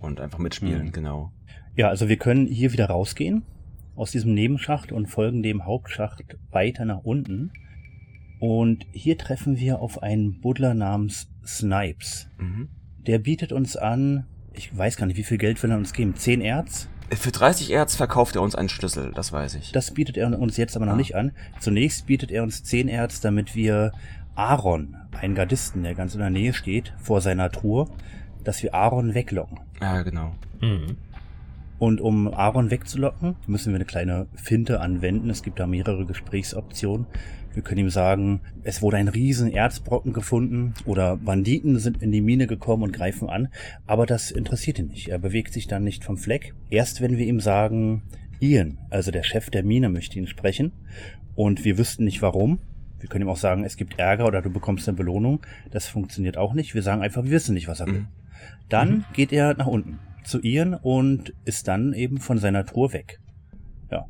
und 0.00 0.20
einfach 0.20 0.38
mitspielen, 0.38 0.86
mhm. 0.86 0.92
genau. 0.92 1.32
Ja, 1.76 1.88
also 1.88 2.08
wir 2.08 2.16
können 2.16 2.46
hier 2.46 2.72
wieder 2.72 2.86
rausgehen 2.86 3.42
aus 3.94 4.10
diesem 4.10 4.34
Nebenschacht 4.34 4.92
und 4.92 5.06
folgen 5.06 5.42
dem 5.42 5.64
Hauptschacht 5.64 6.22
weiter 6.50 6.84
nach 6.84 7.04
unten. 7.04 7.52
Und 8.38 8.86
hier 8.92 9.18
treffen 9.18 9.58
wir 9.58 9.80
auf 9.80 10.02
einen 10.02 10.40
Buddler 10.40 10.74
namens 10.74 11.28
Snipes. 11.46 12.28
Mhm. 12.38 12.68
Der 13.06 13.18
bietet 13.18 13.52
uns 13.52 13.76
an, 13.76 14.26
ich 14.52 14.76
weiß 14.76 14.96
gar 14.96 15.06
nicht, 15.06 15.16
wie 15.16 15.24
viel 15.24 15.38
Geld 15.38 15.62
will 15.62 15.70
er 15.70 15.76
uns 15.76 15.92
geben? 15.92 16.16
10 16.16 16.40
Erz? 16.40 16.88
Für 17.10 17.30
30 17.30 17.70
Erz 17.70 17.94
verkauft 17.94 18.36
er 18.36 18.42
uns 18.42 18.54
einen 18.54 18.68
Schlüssel, 18.68 19.12
das 19.14 19.32
weiß 19.32 19.54
ich. 19.56 19.72
Das 19.72 19.92
bietet 19.92 20.16
er 20.16 20.38
uns 20.38 20.56
jetzt 20.56 20.76
aber 20.76 20.86
noch 20.86 20.94
ah. 20.94 20.96
nicht 20.96 21.14
an. 21.14 21.32
Zunächst 21.60 22.06
bietet 22.06 22.30
er 22.30 22.42
uns 22.42 22.64
10 22.64 22.88
Erz, 22.88 23.20
damit 23.20 23.54
wir 23.54 23.92
Aaron, 24.34 24.96
einen 25.12 25.34
Gardisten, 25.34 25.82
der 25.82 25.94
ganz 25.94 26.14
in 26.14 26.20
der 26.20 26.30
Nähe 26.30 26.54
steht, 26.54 26.94
vor 26.98 27.20
seiner 27.20 27.50
Truhe, 27.50 27.88
dass 28.44 28.62
wir 28.62 28.74
Aaron 28.74 29.14
weglocken. 29.14 29.60
Ja, 29.80 30.02
genau. 30.02 30.34
Mhm. 30.60 30.96
Und 31.82 32.00
um 32.00 32.32
Aaron 32.32 32.70
wegzulocken, 32.70 33.34
müssen 33.48 33.72
wir 33.72 33.74
eine 33.74 33.84
kleine 33.84 34.28
Finte 34.36 34.78
anwenden. 34.80 35.30
Es 35.30 35.42
gibt 35.42 35.58
da 35.58 35.66
mehrere 35.66 36.06
Gesprächsoptionen. 36.06 37.08
Wir 37.54 37.64
können 37.64 37.80
ihm 37.80 37.90
sagen, 37.90 38.40
es 38.62 38.82
wurde 38.82 38.98
ein 38.98 39.08
riesen 39.08 39.50
Erzbrocken 39.50 40.12
gefunden 40.12 40.74
oder 40.86 41.16
Banditen 41.16 41.80
sind 41.80 42.00
in 42.00 42.12
die 42.12 42.20
Mine 42.20 42.46
gekommen 42.46 42.84
und 42.84 42.92
greifen 42.92 43.28
an. 43.28 43.48
Aber 43.84 44.06
das 44.06 44.30
interessiert 44.30 44.78
ihn 44.78 44.90
nicht. 44.90 45.08
Er 45.08 45.18
bewegt 45.18 45.52
sich 45.52 45.66
dann 45.66 45.82
nicht 45.82 46.04
vom 46.04 46.18
Fleck. 46.18 46.54
Erst 46.70 47.00
wenn 47.00 47.18
wir 47.18 47.26
ihm 47.26 47.40
sagen, 47.40 48.02
Ian, 48.38 48.78
also 48.88 49.10
der 49.10 49.24
Chef 49.24 49.50
der 49.50 49.64
Mine, 49.64 49.88
möchte 49.88 50.20
ihn 50.20 50.28
sprechen 50.28 50.70
und 51.34 51.64
wir 51.64 51.78
wüssten 51.78 52.04
nicht 52.04 52.22
warum. 52.22 52.60
Wir 53.00 53.08
können 53.08 53.24
ihm 53.24 53.28
auch 53.28 53.36
sagen, 53.36 53.64
es 53.64 53.76
gibt 53.76 53.98
Ärger 53.98 54.26
oder 54.26 54.40
du 54.40 54.50
bekommst 54.50 54.86
eine 54.86 54.96
Belohnung. 54.96 55.40
Das 55.72 55.88
funktioniert 55.88 56.36
auch 56.36 56.54
nicht. 56.54 56.76
Wir 56.76 56.82
sagen 56.82 57.02
einfach, 57.02 57.24
wir 57.24 57.32
wissen 57.32 57.54
nicht, 57.54 57.66
was 57.66 57.80
er 57.80 57.88
will. 57.88 58.02
Mhm. 58.02 58.08
Dann 58.68 58.90
mhm. 58.90 59.04
geht 59.14 59.32
er 59.32 59.54
nach 59.54 59.66
unten 59.66 59.98
zu 60.24 60.40
Ian 60.42 60.74
und 60.74 61.34
ist 61.44 61.68
dann 61.68 61.92
eben 61.92 62.18
von 62.18 62.38
seiner 62.38 62.64
Tour 62.64 62.92
weg. 62.92 63.20
Ja. 63.90 64.06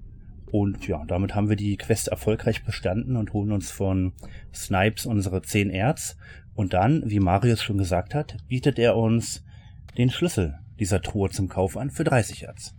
Und 0.51 0.87
ja, 0.87 1.05
damit 1.07 1.35
haben 1.35 1.49
wir 1.49 1.57
die 1.57 1.77
Quest 1.77 2.09
erfolgreich 2.09 2.65
bestanden 2.65 3.17
und 3.17 3.33
holen 3.33 3.53
uns 3.53 3.71
von 3.71 4.13
Snipes 4.55 5.07
unsere 5.07 5.43
10 5.43 5.71
Erz. 5.71 6.17
Und 6.55 6.75
dann, 6.75 7.03
wie 7.07 7.21
Marius 7.21 7.63
schon 7.63 7.79
gesagt 7.79 8.15
hat, 8.15 8.37
bietet 8.49 8.79
er 8.79 8.97
uns 8.97 9.45
den 9.97 10.11
Schlüssel 10.11 10.59
dieser 10.79 11.01
Truhe 11.01 11.31
zum 11.31 11.49
Kauf 11.49 11.77
an 11.77 11.91
für 11.91 12.05
30 12.05 12.45
Erz. 12.45 12.75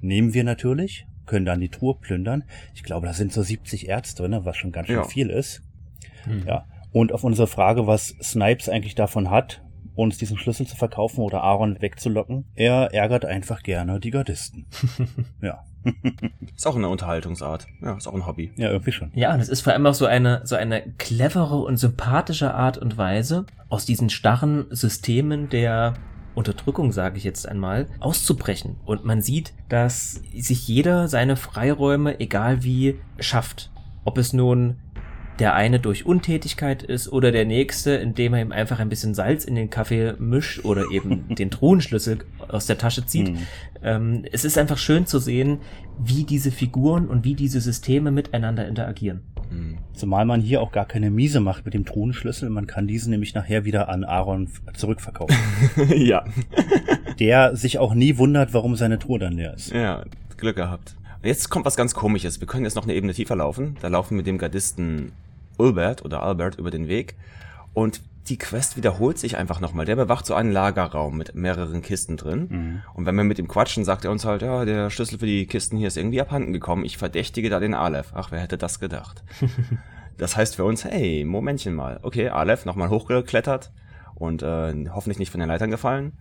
Nehmen 0.00 0.32
wir 0.32 0.44
natürlich, 0.44 1.06
können 1.26 1.44
dann 1.44 1.60
die 1.60 1.68
Truhe 1.68 1.94
plündern. 1.94 2.44
Ich 2.74 2.82
glaube, 2.82 3.06
da 3.06 3.12
sind 3.12 3.32
so 3.32 3.42
70 3.42 3.88
Erz 3.88 4.14
drin, 4.14 4.38
was 4.42 4.56
schon 4.56 4.72
ganz 4.72 4.86
schön 4.86 4.96
ja. 4.96 5.04
viel 5.04 5.30
ist. 5.30 5.62
Mhm. 6.26 6.44
Ja. 6.46 6.66
Und 6.92 7.12
auf 7.12 7.24
unsere 7.24 7.46
Frage, 7.46 7.86
was 7.86 8.14
Snipes 8.22 8.68
eigentlich 8.68 8.94
davon 8.94 9.30
hat, 9.30 9.62
uns 9.98 10.16
diesen 10.16 10.38
Schlüssel 10.38 10.66
zu 10.66 10.76
verkaufen 10.76 11.22
oder 11.22 11.42
Aaron 11.42 11.82
wegzulocken, 11.82 12.44
er 12.54 12.94
ärgert 12.94 13.24
einfach 13.24 13.64
gerne 13.64 13.98
die 13.98 14.12
Gardisten. 14.12 14.66
ja. 15.42 15.64
ist 16.56 16.66
auch 16.66 16.76
eine 16.76 16.88
Unterhaltungsart. 16.88 17.66
Ja, 17.82 17.96
ist 17.96 18.06
auch 18.06 18.14
ein 18.14 18.26
Hobby. 18.26 18.52
Ja, 18.56 18.70
irgendwie 18.70 18.92
schon. 18.92 19.10
Ja, 19.14 19.34
und 19.34 19.40
es 19.40 19.48
ist 19.48 19.62
vor 19.62 19.72
allem 19.72 19.86
auch 19.86 19.94
so 19.94 20.06
eine, 20.06 20.42
so 20.44 20.54
eine 20.54 20.82
clevere 20.98 21.56
und 21.56 21.78
sympathische 21.78 22.54
Art 22.54 22.78
und 22.78 22.96
Weise, 22.96 23.46
aus 23.68 23.86
diesen 23.86 24.08
starren 24.08 24.66
Systemen 24.70 25.48
der 25.48 25.94
Unterdrückung, 26.34 26.92
sage 26.92 27.18
ich 27.18 27.24
jetzt 27.24 27.48
einmal, 27.48 27.88
auszubrechen. 27.98 28.76
Und 28.84 29.04
man 29.04 29.20
sieht, 29.20 29.52
dass 29.68 30.22
sich 30.32 30.68
jeder 30.68 31.08
seine 31.08 31.34
Freiräume, 31.34 32.20
egal 32.20 32.62
wie, 32.62 33.00
schafft. 33.18 33.72
Ob 34.04 34.16
es 34.16 34.32
nun 34.32 34.78
der 35.38 35.54
eine 35.54 35.78
durch 35.78 36.04
Untätigkeit 36.06 36.82
ist 36.82 37.10
oder 37.12 37.30
der 37.30 37.44
nächste, 37.44 37.92
indem 37.92 38.34
er 38.34 38.42
ihm 38.42 38.52
einfach 38.52 38.80
ein 38.80 38.88
bisschen 38.88 39.14
Salz 39.14 39.44
in 39.44 39.54
den 39.54 39.70
Kaffee 39.70 40.14
mischt 40.18 40.64
oder 40.64 40.90
eben 40.90 41.26
den 41.34 41.50
Truhenschlüssel 41.50 42.18
aus 42.48 42.66
der 42.66 42.78
Tasche 42.78 43.06
zieht. 43.06 43.30
Mhm. 43.30 43.38
Ähm, 43.82 44.24
es 44.32 44.44
ist 44.44 44.58
einfach 44.58 44.78
schön 44.78 45.06
zu 45.06 45.18
sehen, 45.18 45.58
wie 45.98 46.24
diese 46.24 46.50
Figuren 46.50 47.06
und 47.06 47.24
wie 47.24 47.34
diese 47.34 47.60
Systeme 47.60 48.10
miteinander 48.10 48.66
interagieren. 48.66 49.22
Mhm. 49.50 49.78
Zumal 49.92 50.24
man 50.24 50.40
hier 50.40 50.60
auch 50.60 50.72
gar 50.72 50.86
keine 50.86 51.10
Miese 51.10 51.40
macht 51.40 51.64
mit 51.64 51.74
dem 51.74 51.84
Truhenschlüssel. 51.84 52.50
Man 52.50 52.66
kann 52.66 52.86
diesen 52.86 53.10
nämlich 53.10 53.34
nachher 53.34 53.64
wieder 53.64 53.88
an 53.88 54.04
Aaron 54.04 54.48
zurückverkaufen. 54.74 55.36
ja. 55.94 56.24
Der 57.18 57.56
sich 57.56 57.78
auch 57.78 57.94
nie 57.94 58.16
wundert, 58.18 58.54
warum 58.54 58.76
seine 58.76 58.98
Truhe 58.98 59.18
dann 59.18 59.34
leer 59.34 59.54
ist. 59.54 59.72
Ja, 59.72 60.04
Glück 60.36 60.56
gehabt. 60.56 60.96
Jetzt 61.22 61.50
kommt 61.50 61.66
was 61.66 61.76
ganz 61.76 61.94
komisches. 61.94 62.40
Wir 62.40 62.46
können 62.46 62.64
jetzt 62.64 62.76
noch 62.76 62.84
eine 62.84 62.94
Ebene 62.94 63.12
tiefer 63.12 63.34
laufen. 63.34 63.76
Da 63.80 63.88
laufen 63.88 64.10
wir 64.10 64.18
mit 64.18 64.26
dem 64.28 64.38
Gardisten 64.38 65.12
Ulbert 65.58 66.04
oder 66.04 66.22
Albert 66.22 66.56
über 66.58 66.70
den 66.70 66.88
Weg 66.88 67.14
und 67.74 68.00
die 68.28 68.38
Quest 68.38 68.76
wiederholt 68.76 69.18
sich 69.18 69.36
einfach 69.36 69.60
nochmal. 69.60 69.86
Der 69.86 69.96
bewacht 69.96 70.26
so 70.26 70.34
einen 70.34 70.52
Lagerraum 70.52 71.16
mit 71.16 71.34
mehreren 71.34 71.82
Kisten 71.82 72.16
drin. 72.16 72.46
Mhm. 72.50 72.82
Und 72.94 73.06
wenn 73.06 73.14
wir 73.14 73.24
mit 73.24 73.38
ihm 73.38 73.48
quatschen, 73.48 73.84
sagt 73.84 74.04
er 74.04 74.10
uns 74.10 74.24
halt, 74.24 74.42
ja, 74.42 74.64
der 74.64 74.90
Schlüssel 74.90 75.18
für 75.18 75.26
die 75.26 75.46
Kisten 75.46 75.78
hier 75.78 75.88
ist 75.88 75.96
irgendwie 75.96 76.20
abhanden 76.20 76.52
gekommen. 76.52 76.84
Ich 76.84 76.98
verdächtige 76.98 77.48
da 77.48 77.60
den 77.60 77.74
Aleph. 77.74 78.12
Ach, 78.14 78.30
wer 78.30 78.40
hätte 78.40 78.58
das 78.58 78.80
gedacht? 78.80 79.22
das 80.18 80.36
heißt 80.36 80.56
für 80.56 80.64
uns, 80.64 80.84
hey, 80.84 81.24
Momentchen 81.24 81.74
mal. 81.74 82.00
Okay, 82.02 82.28
Aleph 82.28 82.64
nochmal 82.64 82.90
hochgeklettert 82.90 83.72
und 84.14 84.42
äh, 84.42 84.74
hoffentlich 84.90 85.18
nicht 85.18 85.30
von 85.30 85.40
den 85.40 85.48
Leitern 85.48 85.70
gefallen. 85.70 86.12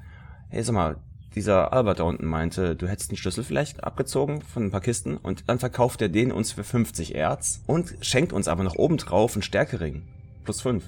Hey, 0.50 0.64
sag 0.64 0.74
mal, 0.74 0.96
dieser 1.36 1.74
Albert 1.74 2.00
da 2.00 2.04
unten 2.04 2.26
meinte, 2.26 2.76
du 2.76 2.88
hättest 2.88 3.12
einen 3.12 3.18
Schlüssel 3.18 3.44
vielleicht 3.44 3.84
abgezogen 3.84 4.42
von 4.42 4.64
ein 4.64 4.72
paar 4.72 4.82
Kisten 4.82 5.18
und 5.18 5.44
dann 5.48 5.60
verkauft 5.60 6.02
er 6.02 6.10
den 6.10 6.32
uns 6.32 6.52
für 6.52 6.64
50 6.64 7.16
Erz 7.16 7.62
und 7.68 7.96
schenkt 8.02 8.34
uns 8.34 8.48
aber 8.48 8.64
noch 8.64 8.76
obendrauf 8.76 9.34
einen 9.34 9.44
Stärkering. 9.44 10.04
Plus 10.44 10.62
5. 10.62 10.84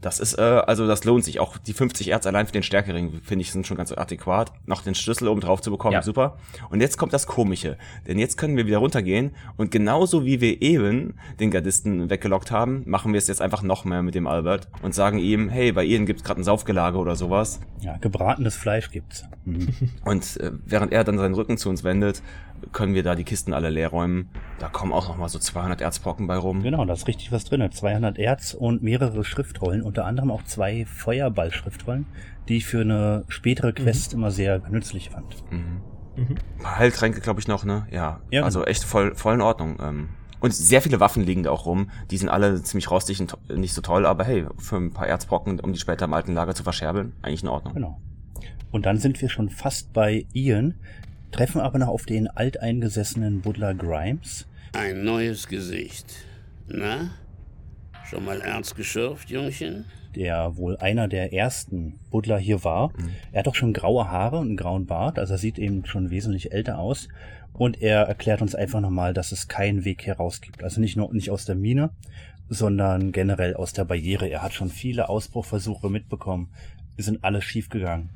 Das 0.00 0.18
ist, 0.18 0.34
äh, 0.38 0.42
also 0.42 0.86
das 0.86 1.04
lohnt 1.04 1.24
sich. 1.24 1.40
Auch 1.40 1.58
die 1.58 1.72
50 1.72 2.08
Erz 2.08 2.26
allein 2.26 2.46
für 2.46 2.52
den 2.52 2.62
Stärkering, 2.62 3.20
finde 3.22 3.42
ich, 3.42 3.52
sind 3.52 3.66
schon 3.66 3.76
ganz 3.76 3.92
adäquat. 3.92 4.52
Noch 4.66 4.82
den 4.82 4.94
Schlüssel 4.94 5.28
oben 5.28 5.40
drauf 5.40 5.60
zu 5.60 5.70
bekommen, 5.70 5.94
ja. 5.94 6.02
super. 6.02 6.38
Und 6.70 6.80
jetzt 6.80 6.96
kommt 6.96 7.12
das 7.12 7.26
Komische. 7.26 7.76
Denn 8.06 8.18
jetzt 8.18 8.36
können 8.36 8.56
wir 8.56 8.66
wieder 8.66 8.78
runtergehen 8.78 9.32
und 9.56 9.70
genauso 9.70 10.24
wie 10.24 10.40
wir 10.40 10.62
eben 10.62 11.14
den 11.38 11.50
Gardisten 11.50 12.08
weggelockt 12.08 12.50
haben, 12.50 12.82
machen 12.86 13.12
wir 13.12 13.18
es 13.18 13.28
jetzt 13.28 13.42
einfach 13.42 13.62
noch 13.62 13.84
mehr 13.84 14.02
mit 14.02 14.14
dem 14.14 14.26
Albert 14.26 14.68
und 14.82 14.94
sagen 14.94 15.18
ihm, 15.18 15.48
hey, 15.48 15.72
bei 15.72 15.84
Ihnen 15.84 16.06
gibt's 16.06 16.24
gerade 16.24 16.40
ein 16.40 16.44
Saufgelage 16.44 16.98
oder 16.98 17.16
sowas. 17.16 17.60
Ja, 17.80 17.96
gebratenes 17.98 18.56
Fleisch 18.56 18.90
gibt's. 18.90 19.24
Mhm. 19.44 19.68
und 20.04 20.36
äh, 20.38 20.52
während 20.66 20.92
er 20.92 21.04
dann 21.04 21.18
seinen 21.18 21.34
Rücken 21.34 21.56
zu 21.56 21.68
uns 21.68 21.84
wendet, 21.84 22.22
können 22.72 22.94
wir 22.94 23.02
da 23.02 23.14
die 23.14 23.24
Kisten 23.24 23.52
alle 23.52 23.70
leer 23.70 23.88
räumen. 23.88 24.30
Da 24.58 24.68
kommen 24.68 24.92
auch 24.92 25.08
noch 25.08 25.16
mal 25.16 25.28
so 25.28 25.38
200 25.38 25.80
Erzbrocken 25.80 26.26
bei 26.26 26.36
rum. 26.36 26.62
Genau, 26.62 26.84
da 26.84 26.92
ist 26.92 27.06
richtig 27.06 27.32
was 27.32 27.44
drin. 27.44 27.68
200 27.70 28.18
Erz 28.18 28.54
und 28.54 28.82
mehrere 28.82 29.24
Schriftrollen, 29.24 29.82
unter 29.82 30.04
anderem 30.06 30.30
auch 30.30 30.44
zwei 30.44 30.84
Feuerball-Schriftrollen, 30.86 32.06
die 32.48 32.58
ich 32.58 32.66
für 32.66 32.80
eine 32.80 33.24
spätere 33.28 33.72
Quest 33.72 34.12
mhm. 34.12 34.20
immer 34.20 34.30
sehr 34.30 34.60
nützlich 34.70 35.10
fand. 35.10 35.36
Mhm. 35.50 35.80
Mhm. 36.16 36.36
Ein 36.56 36.62
paar 36.62 36.78
Heiltränke, 36.78 37.20
glaube 37.20 37.40
ich, 37.40 37.48
noch, 37.48 37.64
ne? 37.64 37.86
Ja. 37.90 38.20
ja 38.30 38.42
also 38.42 38.60
genau. 38.60 38.70
echt 38.70 38.84
voll, 38.84 39.14
voll 39.14 39.34
in 39.34 39.40
Ordnung. 39.40 39.78
Ähm. 39.80 40.08
Und 40.40 40.54
sehr 40.54 40.80
viele 40.80 41.00
Waffen 41.00 41.22
liegen 41.22 41.42
da 41.42 41.50
auch 41.50 41.66
rum. 41.66 41.90
Die 42.10 42.16
sind 42.16 42.28
alle 42.28 42.62
ziemlich 42.62 42.90
rostig 42.90 43.20
und 43.20 43.36
nicht 43.50 43.74
so 43.74 43.82
toll, 43.82 44.06
aber 44.06 44.24
hey, 44.24 44.46
für 44.58 44.76
ein 44.76 44.92
paar 44.92 45.06
Erzbrocken, 45.06 45.60
um 45.60 45.72
die 45.72 45.78
später 45.78 46.06
im 46.06 46.14
alten 46.14 46.32
Lager 46.32 46.54
zu 46.54 46.62
verscherbeln, 46.62 47.12
eigentlich 47.22 47.42
in 47.42 47.48
Ordnung. 47.48 47.74
Genau. 47.74 48.00
Und 48.70 48.86
dann 48.86 48.98
sind 48.98 49.20
wir 49.20 49.28
schon 49.28 49.50
fast 49.50 49.92
bei 49.92 50.26
Ian, 50.32 50.74
treffen 51.30 51.60
aber 51.60 51.78
noch 51.78 51.88
auf 51.88 52.06
den 52.06 52.28
alteingesessenen 52.28 53.40
Buddler 53.40 53.74
Grimes. 53.74 54.46
Ein 54.72 55.04
neues 55.04 55.48
Gesicht. 55.48 56.06
Na? 56.68 57.10
Schon 58.04 58.24
mal 58.24 58.40
ernst 58.40 58.76
geschürft, 58.76 59.30
Jungchen? 59.30 59.84
Der 60.14 60.56
wohl 60.56 60.76
einer 60.78 61.08
der 61.08 61.32
ersten 61.32 62.00
Buddler 62.10 62.38
hier 62.38 62.64
war. 62.64 62.88
Mhm. 62.88 63.10
Er 63.32 63.40
hat 63.40 63.46
doch 63.46 63.54
schon 63.54 63.72
graue 63.72 64.10
Haare 64.10 64.38
und 64.38 64.48
einen 64.48 64.56
grauen 64.56 64.86
Bart, 64.86 65.18
also 65.18 65.34
er 65.34 65.38
sieht 65.38 65.58
eben 65.58 65.84
schon 65.86 66.10
wesentlich 66.10 66.52
älter 66.52 66.78
aus. 66.78 67.08
Und 67.52 67.82
er 67.82 68.02
erklärt 68.02 68.42
uns 68.42 68.54
einfach 68.54 68.80
nochmal, 68.80 69.12
dass 69.12 69.32
es 69.32 69.48
keinen 69.48 69.84
Weg 69.84 70.06
heraus 70.06 70.40
gibt. 70.40 70.64
Also 70.64 70.80
nicht 70.80 70.96
nur 70.96 71.12
nicht 71.12 71.30
aus 71.30 71.44
der 71.44 71.56
Mine, 71.56 71.90
sondern 72.48 73.12
generell 73.12 73.54
aus 73.54 73.72
der 73.72 73.84
Barriere. 73.84 74.28
Er 74.28 74.42
hat 74.42 74.54
schon 74.54 74.70
viele 74.70 75.08
Ausbruchversuche 75.08 75.90
mitbekommen. 75.90 76.52
Wir 76.96 77.04
sind 77.04 77.22
alle 77.22 77.42
schiefgegangen 77.42 78.10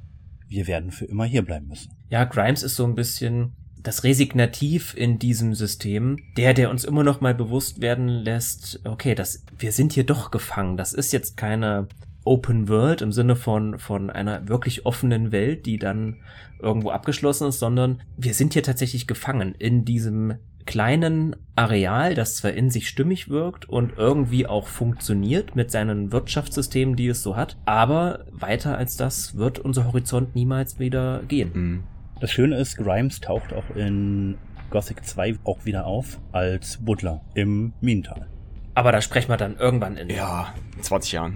wir 0.54 0.66
werden 0.66 0.92
für 0.92 1.04
immer 1.04 1.24
hier 1.24 1.42
bleiben 1.42 1.68
müssen. 1.68 1.93
Ja, 2.08 2.24
Grimes 2.24 2.62
ist 2.62 2.76
so 2.76 2.84
ein 2.84 2.94
bisschen 2.94 3.52
das 3.84 4.02
Resignativ 4.02 4.94
in 4.96 5.18
diesem 5.18 5.54
System, 5.54 6.18
der, 6.36 6.54
der 6.54 6.70
uns 6.70 6.84
immer 6.84 7.04
noch 7.04 7.20
mal 7.20 7.34
bewusst 7.34 7.82
werden 7.82 8.08
lässt, 8.08 8.80
okay, 8.84 9.14
das, 9.14 9.44
wir 9.58 9.72
sind 9.72 9.92
hier 9.92 10.04
doch 10.04 10.30
gefangen. 10.30 10.76
Das 10.76 10.94
ist 10.94 11.12
jetzt 11.12 11.36
keine 11.36 11.86
Open 12.24 12.68
World 12.68 13.02
im 13.02 13.12
Sinne 13.12 13.36
von, 13.36 13.78
von 13.78 14.08
einer 14.08 14.48
wirklich 14.48 14.86
offenen 14.86 15.32
Welt, 15.32 15.66
die 15.66 15.78
dann 15.78 16.16
irgendwo 16.60 16.90
abgeschlossen 16.90 17.48
ist, 17.48 17.58
sondern 17.58 18.00
wir 18.16 18.32
sind 18.32 18.54
hier 18.54 18.62
tatsächlich 18.62 19.06
gefangen 19.06 19.54
in 19.58 19.84
diesem 19.84 20.36
kleinen 20.64 21.36
Areal, 21.56 22.14
das 22.14 22.36
zwar 22.36 22.52
in 22.52 22.70
sich 22.70 22.88
stimmig 22.88 23.28
wirkt 23.28 23.68
und 23.68 23.92
irgendwie 23.98 24.46
auch 24.46 24.66
funktioniert 24.66 25.56
mit 25.56 25.70
seinen 25.70 26.10
Wirtschaftssystemen, 26.10 26.96
die 26.96 27.08
es 27.08 27.22
so 27.22 27.36
hat, 27.36 27.58
aber 27.66 28.24
weiter 28.32 28.78
als 28.78 28.96
das 28.96 29.36
wird 29.36 29.58
unser 29.58 29.84
Horizont 29.84 30.34
niemals 30.34 30.78
wieder 30.78 31.20
gehen. 31.28 31.50
Mhm. 31.52 31.82
Das 32.24 32.32
Schöne 32.32 32.56
ist, 32.56 32.78
Grimes 32.78 33.20
taucht 33.20 33.52
auch 33.52 33.76
in 33.76 34.38
Gothic 34.70 35.04
2 35.04 35.40
auch 35.44 35.66
wieder 35.66 35.84
auf 35.84 36.18
als 36.32 36.78
Butler 36.78 37.20
im 37.34 37.74
Minental. 37.82 38.28
Aber 38.72 38.92
da 38.92 39.02
sprechen 39.02 39.28
wir 39.28 39.36
dann 39.36 39.58
irgendwann 39.58 39.98
in 39.98 40.08
ja, 40.08 40.54
20 40.80 41.12
Jahren. 41.12 41.34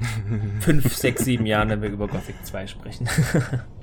5, 0.60 0.94
6, 0.94 1.24
7 1.26 1.44
Jahren, 1.44 1.68
wenn 1.68 1.82
wir 1.82 1.90
über 1.90 2.08
Gothic 2.08 2.36
2 2.42 2.68
sprechen. 2.68 3.06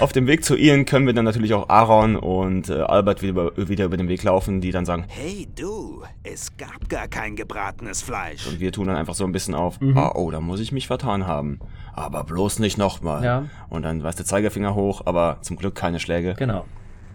Auf 0.00 0.12
dem 0.12 0.26
Weg 0.26 0.44
zu 0.44 0.56
Ian 0.56 0.84
können 0.84 1.06
wir 1.06 1.14
dann 1.14 1.24
natürlich 1.24 1.54
auch 1.54 1.68
Aaron 1.68 2.16
und 2.16 2.68
äh, 2.68 2.80
Albert 2.80 3.22
wieder, 3.22 3.56
wieder 3.56 3.84
über 3.84 3.96
den 3.96 4.08
Weg 4.08 4.22
laufen, 4.22 4.60
die 4.60 4.70
dann 4.70 4.84
sagen, 4.84 5.04
hey 5.08 5.48
du, 5.54 6.02
es 6.22 6.56
gab 6.56 6.88
gar 6.88 7.08
kein 7.08 7.36
gebratenes 7.36 8.02
Fleisch. 8.02 8.46
Und 8.46 8.60
wir 8.60 8.72
tun 8.72 8.86
dann 8.86 8.96
einfach 8.96 9.14
so 9.14 9.24
ein 9.24 9.32
bisschen 9.32 9.54
auf, 9.54 9.80
mhm. 9.80 9.96
ah, 9.96 10.12
oh, 10.14 10.30
da 10.30 10.40
muss 10.40 10.60
ich 10.60 10.72
mich 10.72 10.86
vertan 10.86 11.26
haben. 11.26 11.60
Aber 11.94 12.24
bloß 12.24 12.58
nicht 12.58 12.78
nochmal. 12.78 13.24
Ja. 13.24 13.44
Und 13.68 13.82
dann 13.82 14.02
war 14.02 14.12
der 14.12 14.24
Zeigefinger 14.24 14.74
hoch, 14.74 15.02
aber 15.04 15.38
zum 15.42 15.56
Glück 15.56 15.74
keine 15.74 16.00
Schläge. 16.00 16.34
Genau. 16.38 16.64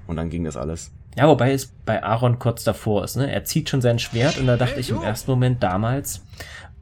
Und 0.07 0.17
dann 0.17 0.29
ging 0.29 0.43
das 0.43 0.57
alles. 0.57 0.91
Ja, 1.15 1.27
wobei 1.27 1.53
es 1.53 1.67
bei 1.85 2.03
Aaron 2.03 2.39
kurz 2.39 2.63
davor 2.63 3.03
ist, 3.03 3.15
ne? 3.15 3.31
Er 3.31 3.43
zieht 3.43 3.69
schon 3.69 3.81
sein 3.81 3.99
Schwert 3.99 4.39
und 4.39 4.47
da 4.47 4.57
dachte 4.57 4.73
hey, 4.73 4.81
ich 4.81 4.89
im 4.89 5.01
ersten 5.01 5.29
Moment 5.29 5.61
damals, 5.61 6.25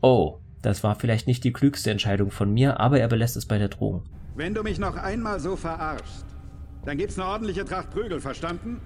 oh, 0.02 0.38
das 0.61 0.84
war 0.84 0.95
vielleicht 0.95 1.27
nicht 1.27 1.43
die 1.43 1.53
klügste 1.53 1.91
Entscheidung 1.91 2.31
von 2.31 2.53
mir, 2.53 2.80
aber 2.80 2.99
er 2.99 3.07
belässt 3.07 3.35
es 3.35 3.45
bei 3.45 3.57
der 3.57 3.68
Drohung. 3.68 4.03
Wenn 4.33 4.53
du 4.53 4.63
mich 4.63 4.79
noch 4.79 4.95
einmal 4.95 5.41
so 5.41 5.57
verarschst, 5.57 6.25
dann 6.85 6.97
gibt's 6.97 7.19
eine 7.19 7.27
ordentliche 7.27 7.65
Tracht 7.65 7.91
Prügel, 7.91 8.21
verstanden? 8.21 8.79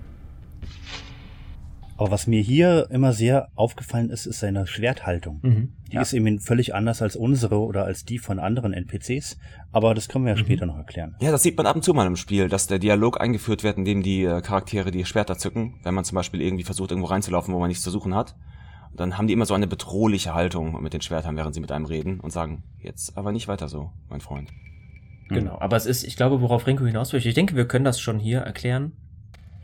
Aber 1.97 2.11
was 2.11 2.27
mir 2.27 2.41
hier 2.41 2.87
immer 2.89 3.13
sehr 3.13 3.49
aufgefallen 3.55 4.09
ist, 4.09 4.25
ist 4.25 4.39
seine 4.39 4.67
Schwerthaltung. 4.67 5.39
Mhm, 5.43 5.73
die 5.91 5.95
ja. 5.95 6.01
ist 6.01 6.13
eben 6.13 6.39
völlig 6.39 6.73
anders 6.73 7.01
als 7.01 7.15
unsere 7.15 7.59
oder 7.59 7.85
als 7.85 8.03
die 8.03 8.17
von 8.17 8.39
anderen 8.39 8.73
NPCs. 8.73 9.37
Aber 9.71 9.93
das 9.93 10.09
können 10.09 10.25
wir 10.25 10.33
ja 10.33 10.35
mhm. 10.35 10.45
später 10.45 10.65
noch 10.65 10.77
erklären. 10.77 11.15
Ja, 11.21 11.31
das 11.31 11.43
sieht 11.43 11.55
man 11.55 11.67
ab 11.67 11.75
und 11.75 11.83
zu 11.83 11.93
mal 11.93 12.07
im 12.07 12.17
Spiel, 12.17 12.49
dass 12.49 12.67
der 12.67 12.79
Dialog 12.79 13.21
eingeführt 13.21 13.63
wird, 13.63 13.77
in 13.77 13.85
dem 13.85 14.01
die 14.01 14.23
äh, 14.23 14.41
Charaktere 14.41 14.91
die 14.91 15.05
Schwerter 15.05 15.37
zücken. 15.37 15.79
Wenn 15.83 15.93
man 15.93 16.03
zum 16.03 16.15
Beispiel 16.15 16.41
irgendwie 16.41 16.65
versucht, 16.65 16.89
irgendwo 16.89 17.07
reinzulaufen, 17.07 17.53
wo 17.53 17.59
man 17.59 17.69
nichts 17.69 17.83
zu 17.83 17.91
suchen 17.91 18.15
hat. 18.15 18.35
Dann 18.93 19.17
haben 19.17 19.27
die 19.27 19.33
immer 19.33 19.45
so 19.45 19.53
eine 19.53 19.67
bedrohliche 19.67 20.33
Haltung 20.33 20.81
mit 20.81 20.93
den 20.93 21.01
Schwertern, 21.01 21.37
während 21.37 21.53
sie 21.53 21.61
mit 21.61 21.71
einem 21.71 21.85
reden 21.85 22.19
und 22.19 22.31
sagen, 22.31 22.63
jetzt 22.81 23.17
aber 23.17 23.31
nicht 23.31 23.47
weiter 23.47 23.69
so, 23.69 23.91
mein 24.09 24.21
Freund. 24.21 24.51
Genau, 25.29 25.57
aber 25.59 25.75
es 25.75 25.85
ist, 25.85 26.03
ich 26.03 26.15
glaube, 26.15 26.41
worauf 26.41 26.67
Renko 26.67 26.85
hinaus 26.85 27.13
möchte, 27.13 27.29
ich 27.29 27.35
denke, 27.35 27.55
wir 27.55 27.67
können 27.67 27.85
das 27.85 27.99
schon 27.99 28.19
hier 28.19 28.39
erklären. 28.39 28.91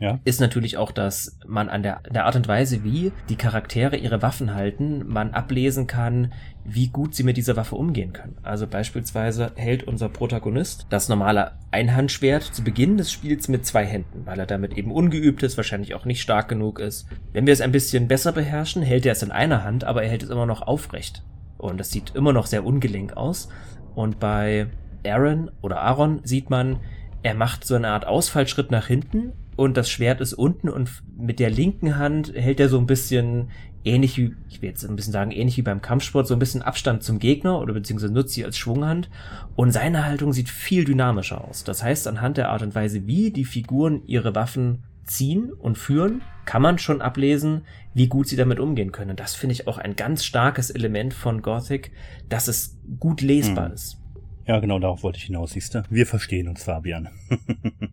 ja. 0.02 0.18
ist 0.24 0.40
natürlich 0.40 0.76
auch, 0.76 0.90
dass 0.90 1.38
man 1.46 1.68
an 1.68 1.84
der, 1.84 2.00
der 2.10 2.26
Art 2.26 2.34
und 2.34 2.48
Weise, 2.48 2.82
wie 2.82 3.12
die 3.28 3.36
Charaktere 3.36 3.96
ihre 3.96 4.20
Waffen 4.20 4.52
halten, 4.52 5.06
man 5.06 5.32
ablesen 5.32 5.86
kann, 5.86 6.32
wie 6.64 6.88
gut 6.88 7.14
sie 7.14 7.22
mit 7.22 7.36
dieser 7.36 7.56
Waffe 7.56 7.76
umgehen 7.76 8.12
können. 8.12 8.36
Also 8.42 8.66
beispielsweise 8.66 9.52
hält 9.54 9.84
unser 9.84 10.08
Protagonist 10.08 10.86
das 10.90 11.08
normale 11.08 11.52
Einhandschwert 11.70 12.42
zu 12.42 12.64
Beginn 12.64 12.96
des 12.96 13.12
Spiels 13.12 13.46
mit 13.46 13.64
zwei 13.64 13.84
Händen, 13.86 14.26
weil 14.26 14.40
er 14.40 14.46
damit 14.46 14.76
eben 14.76 14.90
ungeübt 14.90 15.44
ist, 15.44 15.56
wahrscheinlich 15.56 15.94
auch 15.94 16.04
nicht 16.04 16.20
stark 16.20 16.48
genug 16.48 16.80
ist. 16.80 17.06
Wenn 17.32 17.46
wir 17.46 17.52
es 17.52 17.60
ein 17.60 17.72
bisschen 17.72 18.08
besser 18.08 18.32
beherrschen, 18.32 18.82
hält 18.82 19.06
er 19.06 19.12
es 19.12 19.22
in 19.22 19.30
einer 19.30 19.62
Hand, 19.62 19.84
aber 19.84 20.02
er 20.02 20.10
hält 20.10 20.24
es 20.24 20.30
immer 20.30 20.46
noch 20.46 20.62
aufrecht. 20.62 21.22
Und 21.58 21.80
es 21.80 21.90
sieht 21.90 22.16
immer 22.16 22.32
noch 22.32 22.46
sehr 22.46 22.64
ungelenk 22.64 23.16
aus. 23.16 23.48
Und 23.94 24.18
bei 24.18 24.66
Aaron 25.04 25.50
oder 25.60 25.80
Aaron 25.80 26.20
sieht 26.24 26.50
man, 26.50 26.80
er 27.22 27.34
macht 27.34 27.64
so 27.64 27.74
eine 27.74 27.88
Art 27.88 28.06
Ausfallschritt 28.06 28.70
nach 28.70 28.86
hinten 28.86 29.32
und 29.56 29.76
das 29.76 29.90
Schwert 29.90 30.20
ist 30.20 30.32
unten 30.32 30.68
und 30.68 30.90
mit 31.16 31.38
der 31.38 31.50
linken 31.50 31.96
Hand 31.96 32.32
hält 32.34 32.60
er 32.60 32.68
so 32.68 32.78
ein 32.78 32.86
bisschen 32.86 33.50
ähnlich 33.84 34.16
wie, 34.16 34.34
ich 34.48 34.62
will 34.62 34.70
jetzt 34.70 34.84
ein 34.84 34.96
bisschen 34.96 35.12
sagen, 35.12 35.30
ähnlich 35.30 35.56
wie 35.56 35.62
beim 35.62 35.82
Kampfsport, 35.82 36.26
so 36.26 36.34
ein 36.34 36.38
bisschen 36.38 36.62
Abstand 36.62 37.02
zum 37.02 37.18
Gegner 37.18 37.60
oder 37.60 37.74
beziehungsweise 37.74 38.12
nutzt 38.12 38.34
sie 38.34 38.44
als 38.44 38.56
Schwunghand 38.56 39.10
und 39.56 39.72
seine 39.72 40.04
Haltung 40.04 40.32
sieht 40.32 40.48
viel 40.48 40.84
dynamischer 40.84 41.42
aus. 41.44 41.64
Das 41.64 41.82
heißt, 41.82 42.06
anhand 42.06 42.36
der 42.36 42.50
Art 42.50 42.62
und 42.62 42.74
Weise, 42.74 43.06
wie 43.06 43.30
die 43.30 43.44
Figuren 43.44 44.02
ihre 44.06 44.34
Waffen 44.34 44.84
ziehen 45.04 45.52
und 45.52 45.78
führen, 45.78 46.22
kann 46.44 46.62
man 46.62 46.78
schon 46.78 47.02
ablesen, 47.02 47.62
wie 47.94 48.08
gut 48.08 48.28
sie 48.28 48.36
damit 48.36 48.60
umgehen 48.60 48.92
können. 48.92 49.16
Das 49.16 49.34
finde 49.34 49.54
ich 49.54 49.66
auch 49.66 49.78
ein 49.78 49.96
ganz 49.96 50.24
starkes 50.24 50.70
Element 50.70 51.12
von 51.12 51.42
Gothic, 51.42 51.92
dass 52.28 52.48
es 52.48 52.78
gut 52.98 53.20
lesbar 53.20 53.66
hm. 53.66 53.74
ist. 53.74 54.01
Ja, 54.46 54.58
genau, 54.58 54.78
darauf 54.78 55.02
wollte 55.02 55.18
ich 55.18 55.24
hinaus, 55.24 55.52
siehst 55.52 55.74
du? 55.74 55.84
Wir 55.88 56.06
verstehen 56.06 56.48
uns, 56.48 56.64
Fabian. 56.64 57.08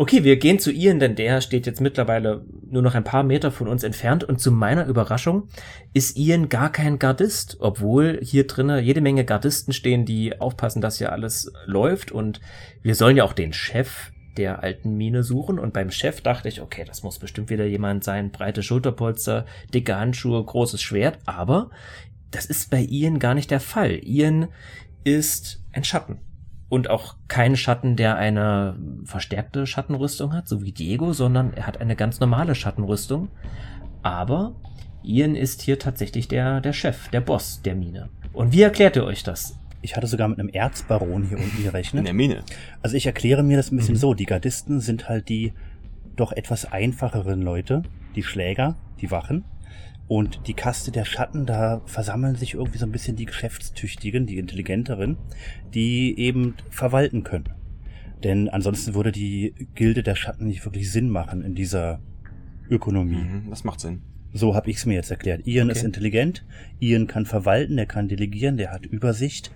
Okay, 0.00 0.22
wir 0.22 0.36
gehen 0.36 0.60
zu 0.60 0.70
Ian, 0.70 1.00
denn 1.00 1.16
der 1.16 1.40
steht 1.40 1.66
jetzt 1.66 1.80
mittlerweile 1.80 2.44
nur 2.70 2.82
noch 2.82 2.94
ein 2.94 3.02
paar 3.02 3.24
Meter 3.24 3.50
von 3.50 3.66
uns 3.66 3.82
entfernt 3.82 4.22
und 4.22 4.40
zu 4.40 4.52
meiner 4.52 4.86
Überraschung 4.86 5.48
ist 5.92 6.16
Ian 6.16 6.48
gar 6.48 6.70
kein 6.70 7.00
Gardist, 7.00 7.56
obwohl 7.58 8.20
hier 8.22 8.46
drinnen 8.46 8.84
jede 8.84 9.00
Menge 9.00 9.24
Gardisten 9.24 9.72
stehen, 9.72 10.04
die 10.04 10.40
aufpassen, 10.40 10.80
dass 10.80 10.98
hier 10.98 11.10
alles 11.10 11.52
läuft 11.66 12.12
und 12.12 12.40
wir 12.80 12.94
sollen 12.94 13.16
ja 13.16 13.24
auch 13.24 13.32
den 13.32 13.52
Chef 13.52 14.12
der 14.36 14.62
alten 14.62 14.96
Mine 14.96 15.24
suchen 15.24 15.58
und 15.58 15.72
beim 15.72 15.90
Chef 15.90 16.20
dachte 16.20 16.48
ich, 16.48 16.60
okay, 16.60 16.84
das 16.86 17.02
muss 17.02 17.18
bestimmt 17.18 17.50
wieder 17.50 17.66
jemand 17.66 18.04
sein, 18.04 18.30
breite 18.30 18.62
Schulterpolster, 18.62 19.46
dicke 19.74 19.96
Handschuhe, 19.96 20.44
großes 20.44 20.80
Schwert, 20.80 21.18
aber 21.26 21.70
das 22.30 22.46
ist 22.46 22.70
bei 22.70 22.82
Ian 22.82 23.18
gar 23.18 23.34
nicht 23.34 23.50
der 23.50 23.58
Fall. 23.58 23.98
Ian 24.04 24.46
ist 25.16 25.62
ein 25.72 25.84
Schatten 25.84 26.18
und 26.68 26.90
auch 26.90 27.16
kein 27.28 27.56
Schatten, 27.56 27.96
der 27.96 28.16
eine 28.16 28.78
verstärkte 29.04 29.66
Schattenrüstung 29.66 30.32
hat, 30.32 30.48
so 30.48 30.62
wie 30.62 30.72
Diego, 30.72 31.12
sondern 31.12 31.52
er 31.54 31.66
hat 31.66 31.80
eine 31.80 31.96
ganz 31.96 32.20
normale 32.20 32.54
Schattenrüstung. 32.54 33.28
Aber 34.02 34.54
Ian 35.02 35.34
ist 35.34 35.62
hier 35.62 35.78
tatsächlich 35.78 36.28
der, 36.28 36.60
der 36.60 36.72
Chef, 36.72 37.08
der 37.08 37.20
Boss 37.20 37.62
der 37.62 37.74
Mine. 37.74 38.10
Und 38.32 38.52
wie 38.52 38.62
erklärt 38.62 38.96
ihr 38.96 39.04
euch 39.04 39.22
das? 39.22 39.58
Ich 39.80 39.96
hatte 39.96 40.06
sogar 40.06 40.28
mit 40.28 40.38
einem 40.38 40.48
Erzbaron 40.48 41.24
hier 41.24 41.38
unten 41.38 41.62
gerechnet. 41.62 42.00
In 42.00 42.04
der 42.04 42.14
Mine. 42.14 42.42
Also 42.82 42.96
ich 42.96 43.06
erkläre 43.06 43.42
mir 43.42 43.56
das 43.56 43.70
ein 43.72 43.76
bisschen 43.76 43.94
mhm. 43.94 44.00
so. 44.00 44.14
Die 44.14 44.26
Gardisten 44.26 44.80
sind 44.80 45.08
halt 45.08 45.28
die 45.28 45.54
doch 46.16 46.32
etwas 46.32 46.64
einfacheren 46.66 47.40
Leute, 47.40 47.82
die 48.14 48.22
Schläger, 48.22 48.76
die 49.00 49.10
Wachen. 49.10 49.44
Und 50.08 50.46
die 50.46 50.54
Kaste 50.54 50.90
der 50.90 51.04
Schatten, 51.04 51.44
da 51.44 51.82
versammeln 51.84 52.34
sich 52.34 52.54
irgendwie 52.54 52.78
so 52.78 52.86
ein 52.86 52.92
bisschen 52.92 53.16
die 53.16 53.26
Geschäftstüchtigen, 53.26 54.26
die 54.26 54.38
Intelligenteren, 54.38 55.18
die 55.74 56.18
eben 56.18 56.54
verwalten 56.70 57.24
können. 57.24 57.50
Denn 58.24 58.48
ansonsten 58.48 58.94
würde 58.94 59.12
die 59.12 59.54
Gilde 59.74 60.02
der 60.02 60.14
Schatten 60.14 60.46
nicht 60.46 60.64
wirklich 60.64 60.90
Sinn 60.90 61.10
machen 61.10 61.42
in 61.42 61.54
dieser 61.54 62.00
Ökonomie. 62.70 63.16
Mhm, 63.16 63.50
das 63.50 63.64
macht 63.64 63.80
Sinn. 63.80 64.02
So 64.32 64.54
habe 64.54 64.70
ich 64.70 64.78
es 64.78 64.86
mir 64.86 64.94
jetzt 64.94 65.10
erklärt. 65.10 65.46
Ian 65.46 65.68
okay. 65.68 65.78
ist 65.78 65.84
intelligent, 65.84 66.44
Ian 66.80 67.06
kann 67.06 67.26
verwalten, 67.26 67.76
der 67.76 67.86
kann 67.86 68.08
delegieren, 68.08 68.56
der 68.56 68.72
hat 68.72 68.86
Übersicht. 68.86 69.52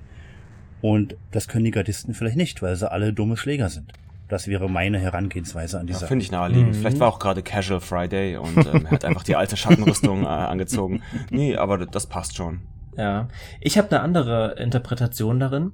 Und 0.81 1.17
das 1.31 1.49
können 1.49 1.65
die 1.65 1.71
Gardisten 1.71 2.15
vielleicht 2.15 2.37
nicht, 2.37 2.61
weil 2.61 2.77
sie 2.77 2.91
alle 2.91 3.13
dumme 3.13 3.37
Schläger 3.37 3.69
sind. 3.69 3.93
Das 4.33 4.49
wäre 4.49 4.71
meine 4.71 4.99
Herangehensweise 4.99 5.79
an 5.79 5.87
dieser. 5.87 6.01
Ja, 6.01 6.07
Finde 6.07 6.25
ich 6.25 6.33
naheliegend. 6.33 6.71
Mhm. 6.71 6.75
Vielleicht 6.79 6.99
war 6.99 7.09
auch 7.09 7.19
gerade 7.19 7.43
Casual 7.43 7.81
Friday 7.81 8.39
und 8.39 8.57
ähm, 8.57 8.87
er 8.87 8.93
hat 8.93 9.05
einfach 9.05 9.25
die 9.25 9.37
alte 9.37 9.59
Schattenrüstung 9.59 10.23
äh, 10.23 10.27
angezogen. 10.27 11.03
Nee, 11.29 11.57
aber 11.57 11.85
das 11.85 12.07
passt 12.07 12.35
schon. 12.35 12.63
Ja, 12.97 13.29
ich 13.61 13.77
habe 13.77 13.91
eine 13.91 14.01
andere 14.01 14.55
Interpretation 14.59 15.39
darin. 15.39 15.73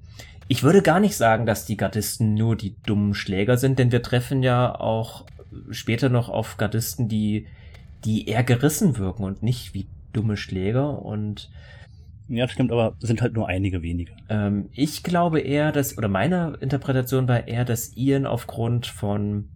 Ich 0.49 0.65
würde 0.65 0.83
gar 0.83 0.99
nicht 0.99 1.17
sagen, 1.17 1.47
dass 1.47 1.67
die 1.67 1.77
Gardisten 1.77 2.35
nur 2.35 2.57
die 2.57 2.75
dummen 2.85 3.15
Schläger 3.15 3.59
sind, 3.59 3.79
denn 3.79 3.93
wir 3.93 4.03
treffen 4.03 4.43
ja 4.43 4.75
auch 4.75 5.25
später 5.71 6.09
noch 6.09 6.29
auf 6.29 6.57
Gardisten, 6.57 7.07
die, 7.07 7.47
die 8.05 8.27
eher 8.27 8.43
gerissen 8.43 8.99
wirken 8.99 9.23
und 9.23 9.41
nicht 9.41 9.73
wie 9.73 9.87
dumme 10.13 10.37
Schläger 10.37 11.01
und 11.01 11.49
ja, 12.29 12.45
das 12.45 12.53
stimmt, 12.53 12.73
aber 12.73 12.95
sind 13.01 13.23
halt 13.23 13.35
nur 13.35 13.49
einige 13.49 13.83
wenige. 13.83 14.13
Ähm, 14.29 14.69
ich 14.73 15.03
glaube 15.03 15.41
eher, 15.41 15.73
dass, 15.73 15.97
oder 15.97 16.09
meine 16.09 16.59
Interpretation 16.61 17.27
war 17.27 17.49
eher, 17.49 17.65
dass 17.65 17.97
Ian 17.97 18.27
aufgrund 18.27 18.87
von 18.87 19.49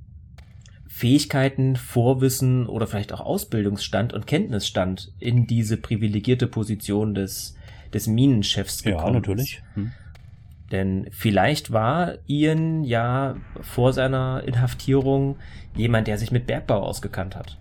Fähigkeiten, 0.88 1.76
Vorwissen 1.76 2.66
oder 2.66 2.86
vielleicht 2.86 3.12
auch 3.12 3.20
Ausbildungsstand 3.20 4.12
und 4.12 4.26
Kenntnisstand 4.26 5.12
in 5.18 5.46
diese 5.46 5.76
privilegierte 5.76 6.46
Position 6.46 7.14
des, 7.14 7.56
des 7.92 8.06
Minenchefs 8.06 8.82
gekommen 8.82 9.06
Ja, 9.06 9.12
natürlich. 9.12 9.62
Hm. 9.74 9.92
Denn 10.70 11.08
vielleicht 11.10 11.72
war 11.72 12.14
Ian 12.26 12.84
ja 12.84 13.36
vor 13.60 13.92
seiner 13.92 14.42
Inhaftierung 14.46 15.36
jemand, 15.76 16.08
der 16.08 16.18
sich 16.18 16.30
mit 16.30 16.46
Bergbau 16.46 16.82
ausgekannt 16.82 17.36
hat. 17.36 17.58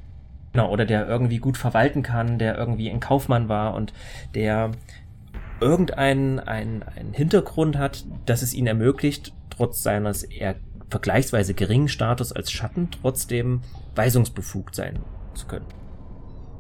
Genau, 0.54 0.70
oder 0.70 0.86
der 0.86 1.08
irgendwie 1.08 1.38
gut 1.38 1.58
verwalten 1.58 2.04
kann, 2.04 2.38
der 2.38 2.58
irgendwie 2.58 2.90
ein 2.90 3.00
Kaufmann 3.00 3.48
war 3.48 3.74
und 3.74 3.94
der 4.36 4.72
irgendeinen 5.62 6.40
einen, 6.40 6.84
einen 6.84 7.14
Hintergrund 7.14 7.78
hat, 7.78 8.06
dass 8.26 8.42
es 8.42 8.54
ihn 8.54 8.68
ermöglicht, 8.68 9.34
trotz 9.50 9.84
seines 9.84 10.24
eher 10.24 10.56
vergleichsweise 10.90 11.54
geringen 11.54 11.88
Status 11.88 12.34
als 12.34 12.52
Schatten 12.52 12.90
trotzdem 12.92 13.62
weisungsbefugt 13.96 14.76
sein 14.76 15.00
zu 15.34 15.48
können. 15.48 15.66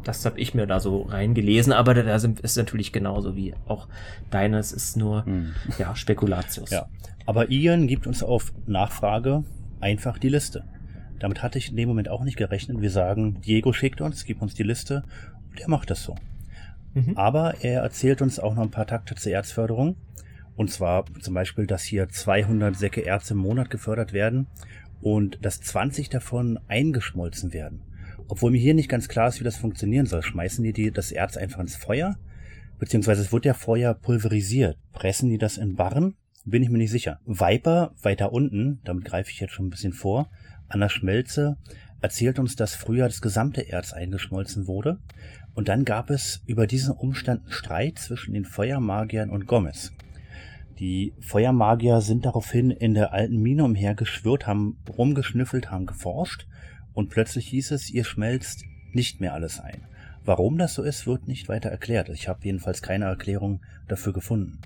Das 0.03 0.25
habe 0.25 0.39
ich 0.39 0.55
mir 0.55 0.65
da 0.65 0.79
so 0.79 1.03
reingelesen, 1.03 1.73
aber 1.73 1.93
da 1.93 2.15
ist 2.15 2.57
natürlich 2.57 2.91
genauso 2.91 3.35
wie 3.35 3.53
auch 3.67 3.87
deines 4.31 4.71
ist 4.71 4.97
nur 4.97 5.25
hm. 5.25 5.53
ja 5.77 5.95
Spekulatius. 5.95 6.71
Ja, 6.71 6.87
aber 7.25 7.51
Ian 7.51 7.87
gibt 7.87 8.07
uns 8.07 8.23
auf 8.23 8.51
Nachfrage 8.65 9.43
einfach 9.79 10.17
die 10.17 10.29
Liste. 10.29 10.63
Damit 11.19 11.43
hatte 11.43 11.59
ich 11.59 11.69
in 11.69 11.75
dem 11.75 11.87
Moment 11.87 12.09
auch 12.09 12.23
nicht 12.23 12.37
gerechnet. 12.37 12.81
Wir 12.81 12.89
sagen, 12.89 13.41
Diego 13.41 13.73
schickt 13.73 14.01
uns, 14.01 14.25
gibt 14.25 14.41
uns 14.41 14.55
die 14.55 14.63
Liste 14.63 15.03
und 15.51 15.59
er 15.59 15.69
macht 15.69 15.91
das 15.91 16.03
so. 16.03 16.15
Mhm. 16.93 17.17
Aber 17.17 17.63
er 17.63 17.81
erzählt 17.81 18.21
uns 18.21 18.39
auch 18.39 18.55
noch 18.55 18.63
ein 18.63 18.71
paar 18.71 18.87
Takte 18.87 19.15
zur 19.15 19.31
Erzförderung. 19.31 19.95
Und 20.55 20.69
zwar 20.69 21.05
zum 21.21 21.33
Beispiel, 21.33 21.65
dass 21.65 21.83
hier 21.83 22.09
200 22.09 22.75
Säcke 22.75 23.01
Erz 23.01 23.31
im 23.31 23.37
Monat 23.37 23.69
gefördert 23.69 24.13
werden 24.13 24.47
und 25.01 25.43
dass 25.43 25.61
20 25.61 26.09
davon 26.09 26.59
eingeschmolzen 26.67 27.53
werden. 27.53 27.81
Obwohl 28.27 28.51
mir 28.51 28.59
hier 28.59 28.73
nicht 28.73 28.89
ganz 28.89 29.07
klar 29.07 29.27
ist, 29.27 29.39
wie 29.39 29.43
das 29.43 29.57
funktionieren 29.57 30.05
soll. 30.05 30.21
Schmeißen 30.21 30.63
die, 30.63 30.91
das 30.91 31.11
Erz 31.11 31.37
einfach 31.37 31.59
ins 31.59 31.75
Feuer? 31.75 32.17
Beziehungsweise 32.79 33.21
es 33.21 33.31
wird 33.31 33.45
ja 33.45 33.53
Feuer 33.53 33.93
pulverisiert. 33.93 34.77
Pressen 34.93 35.29
die 35.29 35.37
das 35.37 35.57
in 35.57 35.75
Barren? 35.75 36.15
Bin 36.45 36.63
ich 36.63 36.69
mir 36.69 36.77
nicht 36.77 36.91
sicher. 36.91 37.19
Viper, 37.25 37.93
weiter 38.01 38.31
unten, 38.31 38.79
damit 38.83 39.05
greife 39.05 39.29
ich 39.29 39.39
jetzt 39.39 39.53
schon 39.53 39.67
ein 39.67 39.69
bisschen 39.69 39.93
vor, 39.93 40.29
an 40.67 40.79
der 40.79 40.89
Schmelze, 40.89 41.57
erzählt 42.01 42.39
uns, 42.39 42.55
dass 42.55 42.73
früher 42.73 43.05
das 43.05 43.21
gesamte 43.21 43.61
Erz 43.61 43.93
eingeschmolzen 43.93 44.65
wurde 44.65 44.99
und 45.53 45.67
dann 45.67 45.85
gab 45.85 46.09
es 46.09 46.41
über 46.45 46.67
diesen 46.67 46.93
Umstand 46.93 47.43
einen 47.43 47.51
Streit 47.51 47.99
zwischen 47.99 48.33
den 48.33 48.45
Feuermagiern 48.45 49.29
und 49.29 49.47
Gomez. 49.47 49.91
Die 50.79 51.13
Feuermagier 51.19 52.01
sind 52.01 52.25
daraufhin 52.25 52.71
in 52.71 52.93
der 52.93 53.13
alten 53.13 53.37
Mine 53.37 53.65
umhergeschwört, 53.65 54.47
haben 54.47 54.77
rumgeschnüffelt, 54.89 55.69
haben 55.69 55.85
geforscht 55.85 56.47
und 56.93 57.09
plötzlich 57.09 57.47
hieß 57.47 57.71
es, 57.71 57.91
ihr 57.91 58.03
schmelzt 58.03 58.63
nicht 58.93 59.21
mehr 59.21 59.33
alles 59.33 59.59
ein. 59.59 59.83
Warum 60.23 60.57
das 60.57 60.73
so 60.73 60.83
ist, 60.83 61.05
wird 61.05 61.27
nicht 61.27 61.49
weiter 61.49 61.69
erklärt. 61.69 62.09
Ich 62.09 62.27
habe 62.27 62.39
jedenfalls 62.43 62.81
keine 62.81 63.05
Erklärung 63.05 63.61
dafür 63.87 64.13
gefunden. 64.13 64.59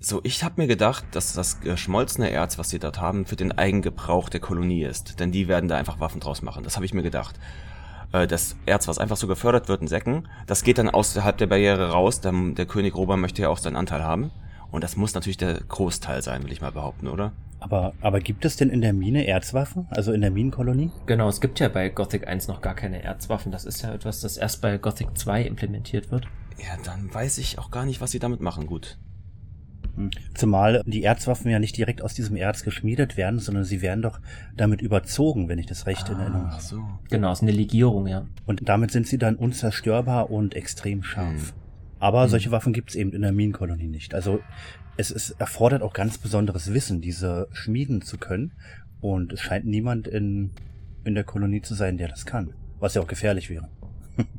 So, 0.00 0.20
ich 0.24 0.42
habe 0.42 0.60
mir 0.60 0.66
gedacht, 0.66 1.04
dass 1.12 1.32
das 1.32 1.60
geschmolzene 1.60 2.30
Erz, 2.30 2.58
was 2.58 2.70
sie 2.70 2.78
dort 2.78 3.00
haben, 3.00 3.24
für 3.24 3.36
den 3.36 3.52
Eigengebrauch 3.52 4.28
der 4.28 4.40
Kolonie 4.40 4.84
ist. 4.84 5.20
Denn 5.20 5.32
die 5.32 5.48
werden 5.48 5.68
da 5.68 5.76
einfach 5.76 6.00
Waffen 6.00 6.20
draus 6.20 6.42
machen. 6.42 6.64
Das 6.64 6.76
habe 6.76 6.84
ich 6.84 6.92
mir 6.92 7.02
gedacht 7.02 7.38
äh, 8.12 8.26
das 8.26 8.56
Erz, 8.66 8.88
was 8.88 8.98
einfach 8.98 9.16
so 9.16 9.26
gefördert 9.26 9.68
wird 9.68 9.82
in 9.82 9.88
Säcken, 9.88 10.28
das 10.46 10.62
geht 10.62 10.78
dann 10.78 10.90
außerhalb 10.90 11.36
der 11.36 11.46
Barriere 11.46 11.90
raus. 11.90 12.20
Der, 12.20 12.32
der 12.32 12.66
König 12.66 12.94
Rober 12.94 13.16
möchte 13.16 13.42
ja 13.42 13.48
auch 13.48 13.58
seinen 13.58 13.76
Anteil 13.76 14.02
haben. 14.02 14.30
Und 14.70 14.84
das 14.84 14.96
muss 14.96 15.14
natürlich 15.14 15.36
der 15.36 15.54
Großteil 15.54 16.22
sein, 16.22 16.44
will 16.44 16.52
ich 16.52 16.62
mal 16.62 16.72
behaupten, 16.72 17.08
oder? 17.08 17.32
Aber, 17.60 17.92
aber 18.00 18.20
gibt 18.20 18.44
es 18.44 18.56
denn 18.56 18.70
in 18.70 18.80
der 18.80 18.92
Mine 18.92 19.26
Erzwaffen? 19.26 19.86
Also 19.90 20.12
in 20.12 20.20
der 20.20 20.30
Minenkolonie? 20.30 20.90
Genau, 21.06 21.28
es 21.28 21.40
gibt 21.40 21.60
ja 21.60 21.68
bei 21.68 21.90
Gothic 21.90 22.26
1 22.26 22.48
noch 22.48 22.60
gar 22.60 22.74
keine 22.74 23.02
Erzwaffen. 23.02 23.52
Das 23.52 23.64
ist 23.64 23.82
ja 23.82 23.94
etwas, 23.94 24.20
das 24.20 24.36
erst 24.36 24.62
bei 24.62 24.78
Gothic 24.78 25.16
2 25.16 25.42
implementiert 25.44 26.10
wird. 26.10 26.26
Ja, 26.58 26.76
dann 26.84 27.12
weiß 27.12 27.38
ich 27.38 27.58
auch 27.58 27.70
gar 27.70 27.84
nicht, 27.84 28.00
was 28.00 28.10
sie 28.10 28.18
damit 28.18 28.40
machen. 28.40 28.66
Gut. 28.66 28.98
Hm. 29.96 30.10
Zumal 30.34 30.82
die 30.86 31.02
Erzwaffen 31.02 31.50
ja 31.50 31.58
nicht 31.58 31.76
direkt 31.76 32.02
aus 32.02 32.14
diesem 32.14 32.36
Erz 32.36 32.62
geschmiedet 32.62 33.16
werden, 33.16 33.38
sondern 33.38 33.64
sie 33.64 33.82
werden 33.82 34.02
doch 34.02 34.20
damit 34.56 34.80
überzogen, 34.80 35.48
wenn 35.48 35.58
ich 35.58 35.66
das 35.66 35.86
recht 35.86 36.08
ah, 36.08 36.12
in 36.12 36.20
Erinnerung 36.20 36.50
habe. 36.50 36.62
so. 36.62 36.82
Genau, 37.10 37.32
es 37.32 37.38
ist 37.38 37.42
eine 37.42 37.52
Legierung, 37.52 38.06
ja. 38.06 38.26
Und 38.46 38.68
damit 38.68 38.90
sind 38.90 39.06
sie 39.06 39.18
dann 39.18 39.36
unzerstörbar 39.36 40.30
und 40.30 40.54
extrem 40.54 41.02
scharf. 41.02 41.52
Hm. 41.52 41.62
Aber 41.98 42.22
hm. 42.24 42.30
solche 42.30 42.50
Waffen 42.50 42.72
gibt 42.72 42.90
es 42.90 42.96
eben 42.96 43.12
in 43.12 43.22
der 43.22 43.32
Minenkolonie 43.32 43.88
nicht. 43.88 44.14
Also 44.14 44.40
es, 44.96 45.10
es 45.10 45.30
erfordert 45.32 45.82
auch 45.82 45.92
ganz 45.92 46.18
besonderes 46.18 46.72
Wissen, 46.72 47.00
diese 47.00 47.48
schmieden 47.52 48.02
zu 48.02 48.18
können. 48.18 48.52
Und 49.00 49.32
es 49.32 49.40
scheint 49.40 49.66
niemand 49.66 50.06
in, 50.06 50.52
in 51.04 51.14
der 51.14 51.24
Kolonie 51.24 51.60
zu 51.60 51.74
sein, 51.74 51.98
der 51.98 52.08
das 52.08 52.24
kann. 52.24 52.54
Was 52.78 52.94
ja 52.94 53.02
auch 53.02 53.06
gefährlich 53.06 53.50
wäre. 53.50 53.68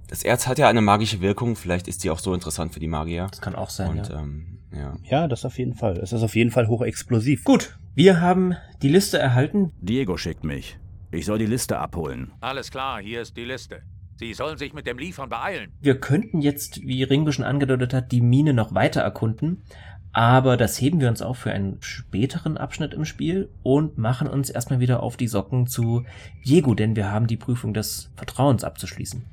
Das 0.07 0.23
Erz 0.23 0.47
hat 0.47 0.59
ja 0.59 0.67
eine 0.67 0.81
magische 0.81 1.21
Wirkung, 1.21 1.55
vielleicht 1.55 1.87
ist 1.87 2.03
die 2.03 2.11
auch 2.11 2.19
so 2.19 2.33
interessant 2.33 2.73
für 2.73 2.79
die 2.79 2.87
Magier. 2.87 3.27
Das 3.31 3.41
kann 3.41 3.55
auch 3.55 3.71
sein. 3.71 3.97
Und, 3.97 4.09
ja. 4.09 4.19
Ähm, 4.19 4.59
ja. 4.71 4.95
ja, 5.03 5.27
das 5.27 5.45
auf 5.45 5.57
jeden 5.57 5.73
Fall. 5.73 5.97
Es 5.97 6.13
ist 6.13 6.23
auf 6.23 6.35
jeden 6.35 6.51
Fall 6.51 6.67
hochexplosiv. 6.67 7.43
Gut, 7.43 7.77
wir 7.95 8.21
haben 8.21 8.55
die 8.81 8.89
Liste 8.89 9.17
erhalten. 9.17 9.71
Diego 9.81 10.17
schickt 10.17 10.43
mich. 10.43 10.77
Ich 11.11 11.25
soll 11.25 11.37
die 11.37 11.45
Liste 11.45 11.77
abholen. 11.77 12.31
Alles 12.41 12.71
klar, 12.71 13.01
hier 13.01 13.21
ist 13.21 13.37
die 13.37 13.45
Liste. 13.45 13.83
Sie 14.15 14.33
sollen 14.33 14.57
sich 14.57 14.73
mit 14.73 14.87
dem 14.87 14.97
Liefern 14.97 15.29
beeilen. 15.29 15.71
Wir 15.81 15.99
könnten 15.99 16.41
jetzt, 16.41 16.81
wie 16.81 17.03
Ringo 17.03 17.31
schon 17.31 17.45
angedeutet 17.45 17.93
hat, 17.93 18.11
die 18.11 18.21
Mine 18.21 18.53
noch 18.53 18.73
weiter 18.73 19.01
erkunden, 19.01 19.63
aber 20.11 20.57
das 20.57 20.79
heben 20.79 21.01
wir 21.01 21.09
uns 21.09 21.23
auch 21.23 21.35
für 21.35 21.51
einen 21.51 21.81
späteren 21.81 22.57
Abschnitt 22.57 22.93
im 22.93 23.03
Spiel 23.03 23.49
und 23.63 23.97
machen 23.97 24.27
uns 24.27 24.51
erstmal 24.51 24.79
wieder 24.79 25.01
auf 25.01 25.17
die 25.17 25.27
Socken 25.27 25.65
zu 25.65 26.05
Diego, 26.45 26.75
denn 26.75 26.95
wir 26.95 27.11
haben 27.11 27.25
die 27.25 27.37
Prüfung 27.37 27.73
des 27.73 28.11
Vertrauens 28.15 28.63
abzuschließen. 28.63 29.25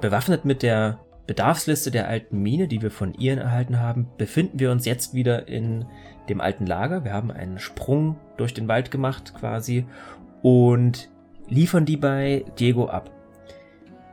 Bewaffnet 0.00 0.44
mit 0.44 0.62
der 0.62 1.00
Bedarfsliste 1.26 1.90
der 1.90 2.08
alten 2.08 2.40
Mine, 2.40 2.68
die 2.68 2.80
wir 2.80 2.90
von 2.90 3.14
Ian 3.14 3.38
erhalten 3.38 3.80
haben, 3.80 4.08
befinden 4.16 4.60
wir 4.60 4.70
uns 4.70 4.86
jetzt 4.86 5.12
wieder 5.12 5.48
in 5.48 5.86
dem 6.28 6.40
alten 6.40 6.66
Lager. 6.66 7.04
Wir 7.04 7.12
haben 7.12 7.30
einen 7.30 7.58
Sprung 7.58 8.16
durch 8.36 8.54
den 8.54 8.68
Wald 8.68 8.90
gemacht 8.90 9.34
quasi 9.34 9.86
und 10.42 11.10
liefern 11.48 11.84
die 11.84 11.96
bei 11.96 12.44
Diego 12.58 12.88
ab. 12.88 13.10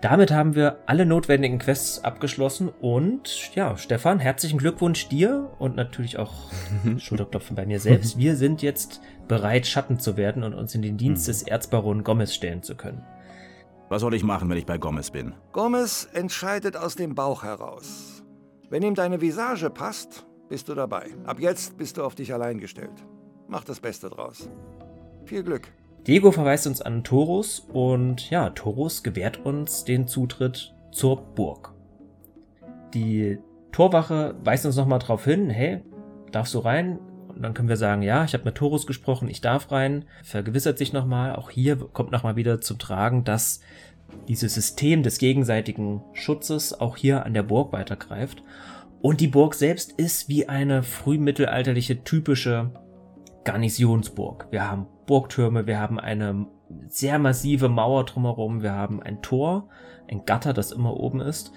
Damit 0.05 0.31
haben 0.31 0.53
wir 0.53 0.77
alle 0.85 1.03
notwendigen 1.03 1.57
Quests 1.57 2.03
abgeschlossen 2.03 2.69
und 2.79 3.55
ja, 3.55 3.75
Stefan, 3.75 4.19
herzlichen 4.19 4.59
Glückwunsch 4.59 5.07
dir 5.07 5.49
und 5.57 5.75
natürlich 5.75 6.19
auch 6.19 6.51
Schulterklopfen 6.99 7.55
bei 7.55 7.65
mir 7.65 7.79
selbst. 7.79 8.15
Wir 8.15 8.35
sind 8.35 8.61
jetzt 8.61 9.01
bereit, 9.27 9.65
Schatten 9.65 9.97
zu 9.99 10.15
werden 10.15 10.43
und 10.43 10.53
uns 10.53 10.75
in 10.75 10.83
den 10.83 10.97
Dienst 10.97 11.25
hm. 11.25 11.31
des 11.31 11.41
Erzbaron 11.41 12.03
Gomez 12.03 12.35
stellen 12.35 12.61
zu 12.61 12.75
können. 12.75 13.03
Was 13.89 14.01
soll 14.01 14.13
ich 14.13 14.23
machen, 14.23 14.47
wenn 14.47 14.59
ich 14.59 14.67
bei 14.67 14.77
Gomez 14.77 15.09
bin? 15.09 15.33
Gomez 15.53 16.07
entscheidet 16.13 16.77
aus 16.77 16.95
dem 16.95 17.15
Bauch 17.15 17.41
heraus. 17.41 18.21
Wenn 18.69 18.83
ihm 18.83 18.93
deine 18.93 19.21
Visage 19.21 19.71
passt, 19.71 20.27
bist 20.49 20.69
du 20.69 20.75
dabei. 20.75 21.15
Ab 21.25 21.39
jetzt 21.39 21.77
bist 21.77 21.97
du 21.97 22.03
auf 22.03 22.13
dich 22.13 22.31
allein 22.31 22.59
gestellt. 22.59 23.03
Mach 23.47 23.63
das 23.63 23.79
Beste 23.79 24.11
draus. 24.11 24.51
Viel 25.25 25.41
Glück. 25.41 25.71
Diego 26.07 26.31
verweist 26.31 26.67
uns 26.67 26.81
an 26.83 27.03
Torus 27.03 27.59
und 27.59 28.29
ja, 28.29 28.51
Torus 28.51 29.01
gewährt 29.01 29.43
uns 29.43 29.85
den 29.85 30.07
Zutritt 30.07 30.75
zur 30.91 31.21
Burg. 31.33 31.73
Die 32.93 33.39
Torwache 33.71 34.35
weist 34.43 34.67
uns 34.67 34.75
nochmal 34.75 34.99
drauf 34.99 35.25
hin, 35.25 35.49
hey, 35.49 35.81
darfst 36.31 36.53
du 36.53 36.59
rein? 36.59 36.99
Und 37.27 37.41
dann 37.41 37.53
können 37.53 37.69
wir 37.69 37.75
sagen, 37.75 38.03
ja, 38.03 38.23
ich 38.23 38.33
habe 38.33 38.45
mit 38.45 38.55
Torus 38.55 38.85
gesprochen, 38.85 39.27
ich 39.27 39.41
darf 39.41 39.71
rein. 39.71 40.05
Vergewissert 40.23 40.77
sich 40.77 40.93
nochmal, 40.93 41.35
auch 41.35 41.49
hier 41.49 41.75
kommt 41.75 42.11
nochmal 42.11 42.35
wieder 42.35 42.61
zum 42.61 42.77
Tragen, 42.77 43.23
dass 43.23 43.59
dieses 44.27 44.53
System 44.53 45.01
des 45.01 45.17
gegenseitigen 45.17 46.03
Schutzes 46.13 46.79
auch 46.79 46.97
hier 46.97 47.25
an 47.25 47.33
der 47.33 47.43
Burg 47.43 47.73
weitergreift. 47.73 48.43
Und 49.01 49.21
die 49.21 49.27
Burg 49.27 49.55
selbst 49.55 49.91
ist 49.93 50.29
wie 50.29 50.47
eine 50.47 50.83
frühmittelalterliche 50.83 52.03
typische 52.03 52.71
Garnisonsburg. 53.43 54.47
Wir 54.51 54.69
haben 54.69 54.87
Burgtürme, 55.05 55.67
wir 55.67 55.79
haben 55.79 55.99
eine 55.99 56.47
sehr 56.87 57.19
massive 57.19 57.69
Mauer 57.69 58.05
drumherum, 58.05 58.61
wir 58.61 58.73
haben 58.73 59.01
ein 59.01 59.21
Tor, 59.21 59.69
ein 60.09 60.25
Gatter, 60.25 60.53
das 60.53 60.71
immer 60.71 60.97
oben 60.97 61.21
ist. 61.21 61.51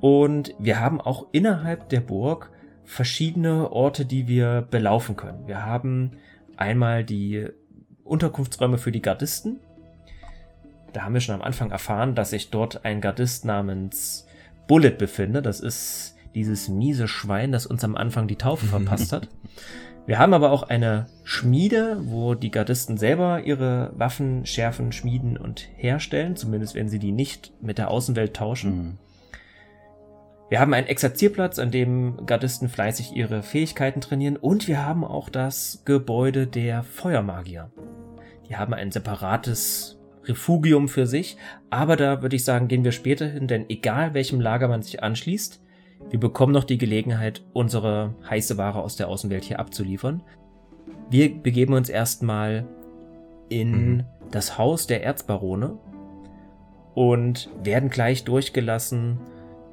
Und 0.00 0.54
wir 0.58 0.80
haben 0.80 1.00
auch 1.00 1.26
innerhalb 1.32 1.88
der 1.90 2.00
Burg 2.00 2.50
verschiedene 2.84 3.70
Orte, 3.70 4.04
die 4.04 4.26
wir 4.26 4.66
belaufen 4.70 5.16
können. 5.16 5.46
Wir 5.46 5.64
haben 5.64 6.12
einmal 6.56 7.04
die 7.04 7.46
Unterkunftsräume 8.04 8.78
für 8.78 8.92
die 8.92 9.02
Gardisten. 9.02 9.60
Da 10.92 11.02
haben 11.02 11.14
wir 11.14 11.20
schon 11.20 11.36
am 11.36 11.42
Anfang 11.42 11.70
erfahren, 11.70 12.14
dass 12.14 12.30
sich 12.30 12.50
dort 12.50 12.84
ein 12.84 13.00
Gardist 13.00 13.44
namens 13.44 14.26
Bullet 14.66 14.90
befindet. 14.90 15.46
Das 15.46 15.60
ist 15.60 16.16
dieses 16.34 16.68
miese 16.68 17.06
Schwein, 17.06 17.52
das 17.52 17.66
uns 17.66 17.84
am 17.84 17.96
Anfang 17.96 18.26
die 18.26 18.36
Taufe 18.36 18.66
verpasst 18.66 19.12
hat. 19.12 19.28
Wir 20.06 20.18
haben 20.18 20.34
aber 20.34 20.50
auch 20.50 20.64
eine 20.64 21.06
Schmiede, 21.24 22.00
wo 22.04 22.34
die 22.34 22.50
Gardisten 22.50 22.96
selber 22.96 23.42
ihre 23.44 23.92
Waffen 23.94 24.44
schärfen, 24.46 24.92
schmieden 24.92 25.36
und 25.36 25.68
herstellen, 25.76 26.36
zumindest 26.36 26.74
wenn 26.74 26.88
sie 26.88 26.98
die 26.98 27.12
nicht 27.12 27.52
mit 27.60 27.78
der 27.78 27.90
Außenwelt 27.90 28.34
tauschen. 28.34 28.76
Mhm. 28.76 28.98
Wir 30.48 30.58
haben 30.58 30.74
einen 30.74 30.88
Exerzierplatz, 30.88 31.60
an 31.60 31.70
dem 31.70 32.26
Gardisten 32.26 32.68
fleißig 32.68 33.14
ihre 33.14 33.44
Fähigkeiten 33.44 34.00
trainieren 34.00 34.36
und 34.36 34.66
wir 34.66 34.84
haben 34.84 35.04
auch 35.04 35.28
das 35.28 35.82
Gebäude 35.84 36.48
der 36.48 36.82
Feuermagier. 36.82 37.70
Die 38.48 38.56
haben 38.56 38.74
ein 38.74 38.90
separates 38.90 40.00
Refugium 40.24 40.88
für 40.88 41.06
sich, 41.06 41.36
aber 41.70 41.94
da 41.94 42.20
würde 42.20 42.34
ich 42.34 42.44
sagen, 42.44 42.66
gehen 42.66 42.82
wir 42.82 42.90
später 42.90 43.26
hin, 43.26 43.46
denn 43.46 43.66
egal 43.68 44.12
welchem 44.12 44.40
Lager 44.40 44.66
man 44.66 44.82
sich 44.82 45.04
anschließt, 45.04 45.62
wir 46.10 46.18
bekommen 46.18 46.52
noch 46.52 46.64
die 46.64 46.78
Gelegenheit, 46.78 47.42
unsere 47.52 48.14
heiße 48.28 48.58
Ware 48.58 48.82
aus 48.82 48.96
der 48.96 49.08
Außenwelt 49.08 49.44
hier 49.44 49.60
abzuliefern. 49.60 50.22
Wir 51.08 51.32
begeben 51.32 51.74
uns 51.74 51.88
erstmal 51.88 52.66
in 53.48 53.70
mhm. 53.72 54.04
das 54.30 54.58
Haus 54.58 54.86
der 54.86 55.04
Erzbarone 55.04 55.78
und 56.94 57.48
werden 57.62 57.90
gleich 57.90 58.24
durchgelassen 58.24 59.20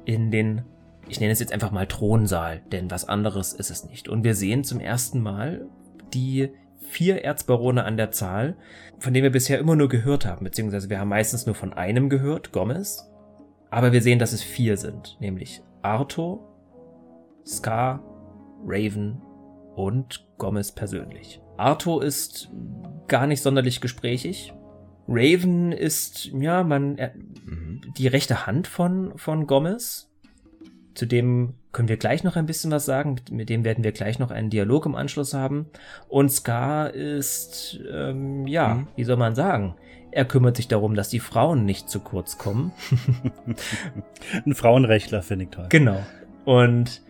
in 0.04 0.30
den, 0.30 0.62
ich 1.08 1.20
nenne 1.20 1.32
es 1.32 1.40
jetzt 1.40 1.52
einfach 1.52 1.72
mal 1.72 1.86
Thronsaal, 1.86 2.62
denn 2.70 2.90
was 2.90 3.08
anderes 3.08 3.52
ist 3.52 3.70
es 3.70 3.84
nicht. 3.84 4.08
Und 4.08 4.22
wir 4.22 4.34
sehen 4.34 4.62
zum 4.62 4.78
ersten 4.78 5.20
Mal 5.20 5.66
die 6.14 6.50
vier 6.78 7.24
Erzbarone 7.24 7.84
an 7.84 7.96
der 7.96 8.12
Zahl, 8.12 8.56
von 8.98 9.12
denen 9.12 9.24
wir 9.24 9.32
bisher 9.32 9.58
immer 9.58 9.76
nur 9.76 9.88
gehört 9.88 10.24
haben, 10.24 10.44
beziehungsweise 10.44 10.88
wir 10.88 11.00
haben 11.00 11.08
meistens 11.08 11.46
nur 11.46 11.54
von 11.54 11.72
einem 11.72 12.08
gehört, 12.08 12.52
Gomez. 12.52 13.10
Aber 13.70 13.92
wir 13.92 14.00
sehen, 14.00 14.18
dass 14.18 14.32
es 14.32 14.42
vier 14.42 14.76
sind, 14.76 15.18
nämlich 15.20 15.62
Arthur, 15.82 16.40
Scar, 17.46 18.02
Raven 18.66 19.20
und 19.74 20.26
Gomez 20.38 20.72
persönlich. 20.72 21.40
Arthur 21.56 22.02
ist 22.04 22.50
gar 23.08 23.26
nicht 23.26 23.42
sonderlich 23.42 23.80
gesprächig. 23.80 24.52
Raven 25.08 25.72
ist, 25.72 26.26
ja, 26.26 26.62
man, 26.62 26.98
er, 26.98 27.14
mhm. 27.14 27.80
die 27.96 28.06
rechte 28.06 28.46
Hand 28.46 28.66
von, 28.66 29.16
von 29.16 29.46
Gomez. 29.46 30.10
Zu 30.94 31.06
dem 31.06 31.54
können 31.72 31.88
wir 31.88 31.96
gleich 31.96 32.24
noch 32.24 32.36
ein 32.36 32.46
bisschen 32.46 32.70
was 32.70 32.84
sagen. 32.84 33.14
Mit, 33.14 33.30
mit 33.30 33.48
dem 33.48 33.64
werden 33.64 33.84
wir 33.84 33.92
gleich 33.92 34.18
noch 34.18 34.30
einen 34.30 34.50
Dialog 34.50 34.84
im 34.84 34.94
Anschluss 34.94 35.32
haben. 35.32 35.66
Und 36.08 36.30
Scar 36.30 36.92
ist, 36.92 37.80
ähm, 37.90 38.46
ja, 38.46 38.74
mhm. 38.74 38.88
wie 38.96 39.04
soll 39.04 39.16
man 39.16 39.34
sagen? 39.34 39.76
Er 40.10 40.24
kümmert 40.24 40.56
sich 40.56 40.68
darum, 40.68 40.94
dass 40.94 41.08
die 41.08 41.20
Frauen 41.20 41.64
nicht 41.64 41.88
zu 41.88 42.00
kurz 42.00 42.38
kommen. 42.38 42.72
Ein 44.46 44.54
Frauenrechtler 44.54 45.22
finde 45.22 45.44
ich 45.44 45.50
toll. 45.50 45.66
Genau. 45.68 46.04
Und 46.44 47.02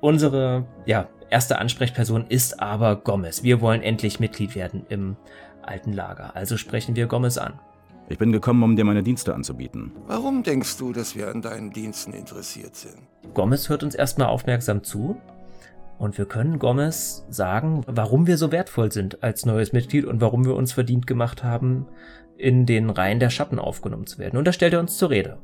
unsere, 0.00 0.66
ja, 0.86 1.08
erste 1.30 1.58
Ansprechperson 1.58 2.26
ist 2.28 2.60
aber 2.60 2.96
Gomez. 2.96 3.42
Wir 3.42 3.60
wollen 3.60 3.82
endlich 3.82 4.20
Mitglied 4.20 4.54
werden 4.54 4.84
im 4.88 5.16
alten 5.62 5.92
Lager. 5.92 6.34
Also 6.34 6.56
sprechen 6.56 6.96
wir 6.96 7.06
Gomez 7.06 7.38
an. 7.38 7.58
Ich 8.08 8.18
bin 8.18 8.30
gekommen, 8.30 8.62
um 8.62 8.76
dir 8.76 8.84
meine 8.84 9.02
Dienste 9.02 9.34
anzubieten. 9.34 9.92
Warum 10.06 10.44
denkst 10.44 10.78
du, 10.78 10.92
dass 10.92 11.16
wir 11.16 11.28
an 11.28 11.42
deinen 11.42 11.72
Diensten 11.72 12.12
interessiert 12.12 12.76
sind? 12.76 12.98
Gomez 13.34 13.68
hört 13.68 13.82
uns 13.82 13.96
erstmal 13.96 14.28
aufmerksam 14.28 14.84
zu. 14.84 15.20
Und 15.98 16.18
wir 16.18 16.26
können 16.26 16.58
Gomez 16.58 17.24
sagen, 17.30 17.82
warum 17.86 18.26
wir 18.26 18.36
so 18.36 18.52
wertvoll 18.52 18.92
sind 18.92 19.22
als 19.22 19.46
neues 19.46 19.72
Mitglied 19.72 20.04
und 20.04 20.20
warum 20.20 20.44
wir 20.44 20.54
uns 20.54 20.72
verdient 20.72 21.06
gemacht 21.06 21.42
haben, 21.42 21.86
in 22.36 22.66
den 22.66 22.90
Reihen 22.90 23.18
der 23.18 23.30
Schatten 23.30 23.58
aufgenommen 23.58 24.06
zu 24.06 24.18
werden. 24.18 24.36
Und 24.36 24.46
da 24.46 24.52
stellt 24.52 24.74
er 24.74 24.80
uns 24.80 24.98
zur 24.98 25.10
Rede. 25.10 25.38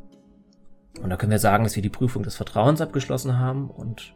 Und 1.00 1.08
da 1.08 1.16
können 1.16 1.32
wir 1.32 1.38
sagen, 1.38 1.64
dass 1.64 1.74
wir 1.74 1.82
die 1.82 1.88
Prüfung 1.88 2.22
des 2.22 2.36
Vertrauens 2.36 2.82
abgeschlossen 2.82 3.38
haben 3.38 3.70
und 3.70 4.14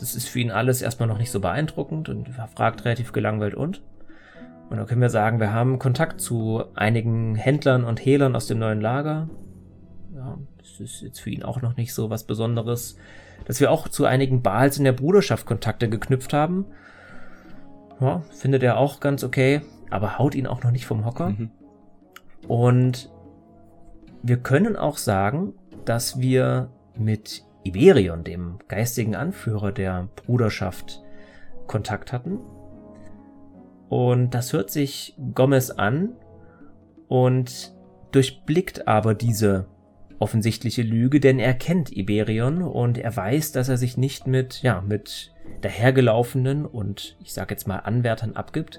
das 0.00 0.14
ist 0.14 0.28
für 0.28 0.40
ihn 0.40 0.50
alles 0.50 0.80
erstmal 0.80 1.08
noch 1.08 1.18
nicht 1.18 1.30
so 1.30 1.40
beeindruckend 1.40 2.08
und 2.08 2.28
er 2.36 2.48
fragt 2.48 2.84
relativ 2.84 3.12
gelangweilt 3.12 3.54
und. 3.54 3.82
Und 4.70 4.76
dann 4.76 4.86
können 4.86 5.00
wir 5.00 5.10
sagen, 5.10 5.40
wir 5.40 5.52
haben 5.52 5.78
Kontakt 5.78 6.20
zu 6.20 6.64
einigen 6.74 7.34
Händlern 7.34 7.84
und 7.84 8.04
Hehlern 8.04 8.34
aus 8.34 8.46
dem 8.46 8.58
neuen 8.58 8.80
Lager. 8.80 9.28
Ja, 10.14 10.38
das 10.58 10.80
ist 10.80 11.02
jetzt 11.02 11.20
für 11.20 11.30
ihn 11.30 11.42
auch 11.42 11.60
noch 11.60 11.76
nicht 11.76 11.92
so 11.92 12.08
was 12.08 12.24
Besonderes. 12.24 12.96
Dass 13.44 13.60
wir 13.60 13.70
auch 13.70 13.88
zu 13.88 14.04
einigen 14.04 14.42
Bals 14.42 14.78
in 14.78 14.84
der 14.84 14.92
Bruderschaft 14.92 15.46
Kontakte 15.46 15.88
geknüpft 15.88 16.32
haben. 16.32 16.66
Ja, 18.00 18.22
findet 18.30 18.62
er 18.62 18.78
auch 18.78 19.00
ganz 19.00 19.24
okay. 19.24 19.62
aber 19.90 20.18
haut 20.18 20.34
ihn 20.34 20.46
auch 20.46 20.62
noch 20.62 20.70
nicht 20.70 20.86
vom 20.86 21.04
Hocker. 21.04 21.30
Mhm. 21.30 21.50
Und 22.48 23.10
wir 24.22 24.38
können 24.38 24.76
auch 24.76 24.96
sagen, 24.96 25.54
dass 25.84 26.20
wir 26.20 26.70
mit 26.96 27.44
Iberion, 27.64 28.24
dem 28.24 28.58
geistigen 28.68 29.14
Anführer 29.14 29.72
der 29.72 30.08
Bruderschaft, 30.16 31.02
Kontakt 31.66 32.12
hatten. 32.12 32.40
Und 33.88 34.30
das 34.30 34.52
hört 34.52 34.70
sich 34.70 35.16
Gomez 35.34 35.70
an 35.70 36.10
und 37.08 37.74
durchblickt 38.12 38.88
aber 38.88 39.14
diese 39.14 39.66
offensichtliche 40.20 40.82
Lüge, 40.82 41.18
denn 41.18 41.38
er 41.38 41.54
kennt 41.54 41.90
Iberion 41.90 42.62
und 42.62 42.98
er 42.98 43.16
weiß, 43.16 43.52
dass 43.52 43.68
er 43.68 43.78
sich 43.78 43.96
nicht 43.96 44.26
mit, 44.26 44.62
ja, 44.62 44.82
mit 44.82 45.32
dahergelaufenen 45.62 46.66
und 46.66 47.16
ich 47.20 47.32
sag 47.32 47.50
jetzt 47.50 47.66
mal 47.66 47.78
Anwärtern 47.78 48.36
abgibt. 48.36 48.78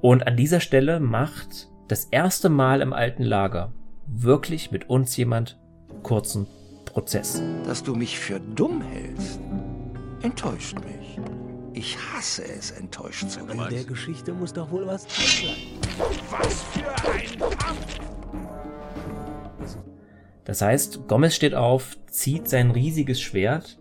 Und 0.00 0.26
an 0.26 0.36
dieser 0.36 0.60
Stelle 0.60 1.00
macht 1.00 1.68
das 1.88 2.04
erste 2.04 2.48
Mal 2.48 2.80
im 2.80 2.92
alten 2.92 3.24
Lager 3.24 3.72
wirklich 4.06 4.70
mit 4.70 4.88
uns 4.88 5.16
jemand 5.16 5.58
kurzen 6.02 6.46
Prozess. 6.84 7.42
Dass 7.66 7.82
du 7.82 7.94
mich 7.94 8.18
für 8.18 8.40
dumm 8.40 8.80
hältst, 8.80 9.40
enttäuscht 10.22 10.76
mich. 10.84 11.18
Ich 11.74 11.96
hasse 11.98 12.44
es, 12.44 12.70
enttäuscht 12.70 13.28
zu 13.28 13.46
werden. 13.46 13.60
In 13.60 13.68
der 13.74 13.84
Geschichte 13.84 14.32
muss 14.32 14.52
doch 14.52 14.70
wohl 14.70 14.86
was 14.86 15.06
drin 15.06 15.48
sein. 15.48 16.08
Was 16.30 16.62
für 16.62 17.10
ein 17.10 17.38
Kampf! 17.58 17.97
Das 20.48 20.62
heißt, 20.62 21.08
Gomez 21.08 21.34
steht 21.34 21.54
auf, 21.54 21.98
zieht 22.06 22.48
sein 22.48 22.70
riesiges 22.70 23.20
Schwert, 23.20 23.78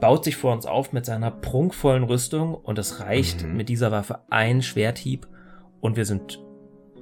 baut 0.00 0.22
sich 0.22 0.36
vor 0.36 0.52
uns 0.52 0.64
auf 0.64 0.92
mit 0.92 1.04
seiner 1.04 1.32
prunkvollen 1.32 2.04
Rüstung 2.04 2.54
und 2.54 2.78
es 2.78 3.00
reicht 3.00 3.42
mhm. 3.42 3.56
mit 3.56 3.68
dieser 3.68 3.90
Waffe 3.90 4.20
ein 4.30 4.62
Schwerthieb 4.62 5.26
und 5.80 5.96
wir 5.96 6.04
sind 6.04 6.40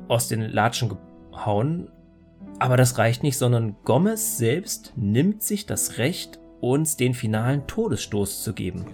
aus 0.08 0.28
den 0.28 0.40
Latschen 0.40 0.96
gehauen. 1.30 1.90
Aber 2.58 2.78
das 2.78 2.96
reicht 2.96 3.22
nicht, 3.22 3.36
sondern 3.36 3.76
Gomez 3.84 4.38
selbst 4.38 4.94
nimmt 4.96 5.42
sich 5.42 5.66
das 5.66 5.98
Recht, 5.98 6.40
uns 6.62 6.96
den 6.96 7.12
finalen 7.12 7.66
Todesstoß 7.66 8.42
zu 8.42 8.54
geben. 8.54 8.86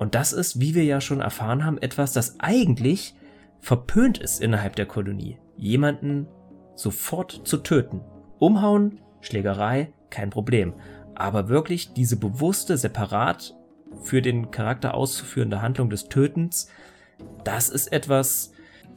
Und 0.00 0.14
das 0.14 0.32
ist, 0.32 0.60
wie 0.60 0.74
wir 0.74 0.84
ja 0.84 1.02
schon 1.02 1.20
erfahren 1.20 1.66
haben, 1.66 1.76
etwas, 1.76 2.14
das 2.14 2.40
eigentlich 2.40 3.14
verpönt 3.60 4.16
ist 4.16 4.40
innerhalb 4.40 4.74
der 4.74 4.86
Kolonie. 4.86 5.36
Jemanden 5.58 6.26
sofort 6.74 7.42
zu 7.44 7.58
töten. 7.58 8.00
Umhauen, 8.38 9.02
Schlägerei, 9.20 9.92
kein 10.08 10.30
Problem. 10.30 10.72
Aber 11.14 11.50
wirklich 11.50 11.92
diese 11.92 12.16
bewusste, 12.16 12.78
separat 12.78 13.54
für 14.02 14.22
den 14.22 14.50
Charakter 14.50 14.94
auszuführende 14.94 15.60
Handlung 15.60 15.90
des 15.90 16.08
Tötens, 16.08 16.70
das 17.44 17.68
ist 17.68 17.92
etwas, 17.92 18.52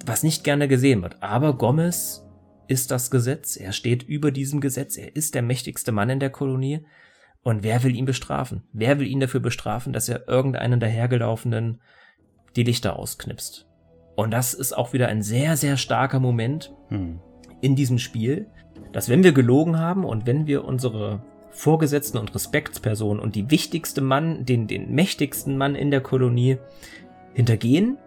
was 0.05 0.23
nicht 0.23 0.45
gerne 0.45 0.69
gesehen 0.69 1.01
wird. 1.01 1.21
Aber 1.21 1.57
Gomez 1.57 2.25
ist 2.69 2.91
das 2.91 3.11
Gesetz, 3.11 3.57
er 3.57 3.73
steht 3.73 4.03
über 4.03 4.31
diesem 4.31 4.61
Gesetz, 4.61 4.95
er 4.95 5.13
ist 5.17 5.35
der 5.35 5.41
mächtigste 5.41 5.91
Mann 5.91 6.09
in 6.09 6.21
der 6.21 6.29
Kolonie. 6.29 6.85
Und 7.43 7.63
wer 7.63 7.83
will 7.83 7.95
ihn 7.95 8.05
bestrafen? 8.05 8.63
Wer 8.71 8.99
will 8.99 9.07
ihn 9.07 9.19
dafür 9.19 9.41
bestrafen, 9.41 9.93
dass 9.93 10.07
er 10.07 10.27
irgendeinen 10.27 10.79
dahergelaufenen 10.79 11.81
die 12.55 12.63
Lichter 12.63 12.97
ausknipst? 12.97 13.67
Und 14.15 14.31
das 14.31 14.53
ist 14.53 14.73
auch 14.73 14.93
wieder 14.93 15.07
ein 15.07 15.21
sehr, 15.21 15.57
sehr 15.57 15.75
starker 15.75 16.19
Moment 16.19 16.73
hm. 16.87 17.19
in 17.61 17.75
diesem 17.75 17.97
Spiel, 17.97 18.47
dass 18.91 19.09
wenn 19.09 19.23
wir 19.23 19.33
gelogen 19.33 19.79
haben 19.79 20.05
und 20.05 20.25
wenn 20.25 20.47
wir 20.47 20.63
unsere 20.65 21.21
Vorgesetzten 21.49 22.17
und 22.17 22.33
Respektspersonen 22.33 23.21
und 23.21 23.35
die 23.35 23.51
wichtigste 23.51 24.01
Mann, 24.01 24.45
den, 24.45 24.67
den 24.67 24.93
mächtigsten 24.93 25.57
Mann 25.57 25.75
in 25.75 25.91
der 25.91 26.01
Kolonie 26.01 26.57
hintergehen, 27.33 27.97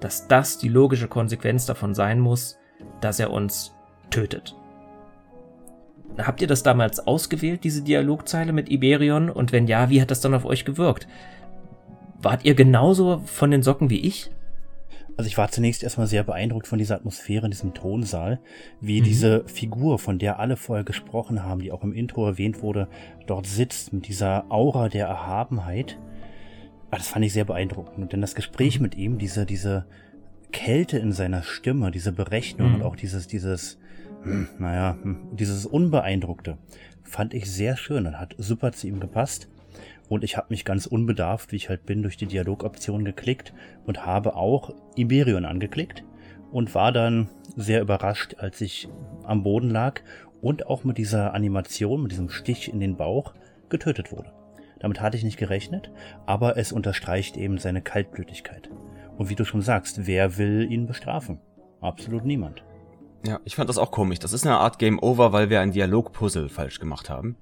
dass 0.00 0.26
das 0.26 0.58
die 0.58 0.68
logische 0.68 1.08
Konsequenz 1.08 1.66
davon 1.66 1.94
sein 1.94 2.18
muss, 2.18 2.58
dass 3.00 3.20
er 3.20 3.30
uns 3.30 3.74
tötet. 4.10 4.56
Habt 6.18 6.42
ihr 6.42 6.48
das 6.48 6.62
damals 6.62 7.06
ausgewählt, 7.06 7.64
diese 7.64 7.82
Dialogzeile 7.82 8.52
mit 8.52 8.70
Iberion? 8.70 9.30
Und 9.30 9.52
wenn 9.52 9.66
ja, 9.66 9.90
wie 9.90 10.00
hat 10.00 10.10
das 10.10 10.20
dann 10.20 10.34
auf 10.34 10.44
euch 10.44 10.64
gewirkt? 10.64 11.08
Wart 12.20 12.44
ihr 12.44 12.54
genauso 12.54 13.22
von 13.24 13.50
den 13.50 13.62
Socken 13.62 13.90
wie 13.90 14.00
ich? 14.00 14.30
Also 15.16 15.28
ich 15.28 15.36
war 15.36 15.50
zunächst 15.50 15.82
erstmal 15.82 16.06
sehr 16.06 16.24
beeindruckt 16.24 16.66
von 16.66 16.78
dieser 16.78 16.94
Atmosphäre 16.94 17.46
in 17.46 17.50
diesem 17.50 17.74
Thronsaal, 17.74 18.40
wie 18.80 19.00
mhm. 19.00 19.04
diese 19.04 19.44
Figur, 19.46 19.98
von 19.98 20.18
der 20.18 20.38
alle 20.38 20.56
vorher 20.56 20.84
gesprochen 20.84 21.42
haben, 21.42 21.60
die 21.60 21.72
auch 21.72 21.82
im 21.82 21.92
Intro 21.92 22.26
erwähnt 22.26 22.62
wurde, 22.62 22.88
dort 23.26 23.46
sitzt 23.46 23.92
mit 23.92 24.08
dieser 24.08 24.50
Aura 24.50 24.88
der 24.88 25.06
Erhabenheit. 25.06 25.98
Ah, 26.90 26.96
das 26.96 27.08
fand 27.08 27.24
ich 27.24 27.32
sehr 27.32 27.44
beeindruckend. 27.44 27.98
Und 27.98 28.12
denn 28.12 28.20
das 28.20 28.34
Gespräch 28.34 28.78
mhm. 28.78 28.82
mit 28.82 28.94
ihm, 28.96 29.18
diese, 29.18 29.44
diese 29.44 29.86
Kälte 30.52 30.98
in 30.98 31.12
seiner 31.12 31.42
Stimme, 31.42 31.90
diese 31.90 32.12
Berechnung 32.12 32.68
mhm. 32.70 32.74
und 32.76 32.82
auch 32.82 32.96
dieses, 32.96 33.26
dieses, 33.26 33.78
hm, 34.22 34.48
naja, 34.58 34.96
hm, 35.02 35.36
dieses 35.36 35.66
Unbeeindruckte, 35.66 36.58
fand 37.02 37.34
ich 37.34 37.50
sehr 37.50 37.76
schön 37.76 38.06
und 38.06 38.18
hat 38.18 38.34
super 38.38 38.72
zu 38.72 38.86
ihm 38.86 39.00
gepasst. 39.00 39.48
Und 40.08 40.24
ich 40.24 40.36
habe 40.36 40.48
mich 40.50 40.64
ganz 40.64 40.86
unbedarft, 40.86 41.52
wie 41.52 41.56
ich 41.56 41.68
halt 41.68 41.86
bin, 41.86 42.02
durch 42.02 42.16
die 42.16 42.26
Dialogoption 42.26 43.04
geklickt 43.04 43.52
und 43.86 44.04
habe 44.04 44.36
auch 44.36 44.74
Iberion 44.96 45.44
angeklickt 45.44 46.04
und 46.50 46.74
war 46.74 46.92
dann 46.92 47.28
sehr 47.56 47.80
überrascht, 47.80 48.36
als 48.38 48.60
ich 48.60 48.88
am 49.24 49.42
Boden 49.42 49.70
lag 49.70 50.00
und 50.40 50.66
auch 50.66 50.84
mit 50.84 50.98
dieser 50.98 51.34
Animation, 51.34 52.02
mit 52.02 52.12
diesem 52.12 52.28
Stich 52.28 52.72
in 52.72 52.80
den 52.80 52.96
Bauch 52.96 53.34
getötet 53.68 54.12
wurde. 54.12 54.32
Damit 54.80 55.00
hatte 55.00 55.16
ich 55.16 55.24
nicht 55.24 55.38
gerechnet, 55.38 55.90
aber 56.26 56.56
es 56.56 56.72
unterstreicht 56.72 57.36
eben 57.36 57.58
seine 57.58 57.82
Kaltblütigkeit. 57.82 58.68
Und 59.16 59.30
wie 59.30 59.36
du 59.36 59.44
schon 59.44 59.62
sagst, 59.62 60.06
wer 60.06 60.36
will 60.38 60.70
ihn 60.70 60.86
bestrafen? 60.86 61.38
Absolut 61.80 62.24
niemand. 62.24 62.64
Ja, 63.24 63.40
ich 63.44 63.54
fand 63.54 63.68
das 63.68 63.78
auch 63.78 63.92
komisch. 63.92 64.18
Das 64.18 64.32
ist 64.32 64.46
eine 64.46 64.58
Art 64.58 64.78
Game 64.78 64.98
Over, 64.98 65.32
weil 65.32 65.48
wir 65.48 65.60
ein 65.60 65.72
Dialogpuzzle 65.72 66.48
falsch 66.48 66.80
gemacht 66.80 67.08
haben. 67.08 67.36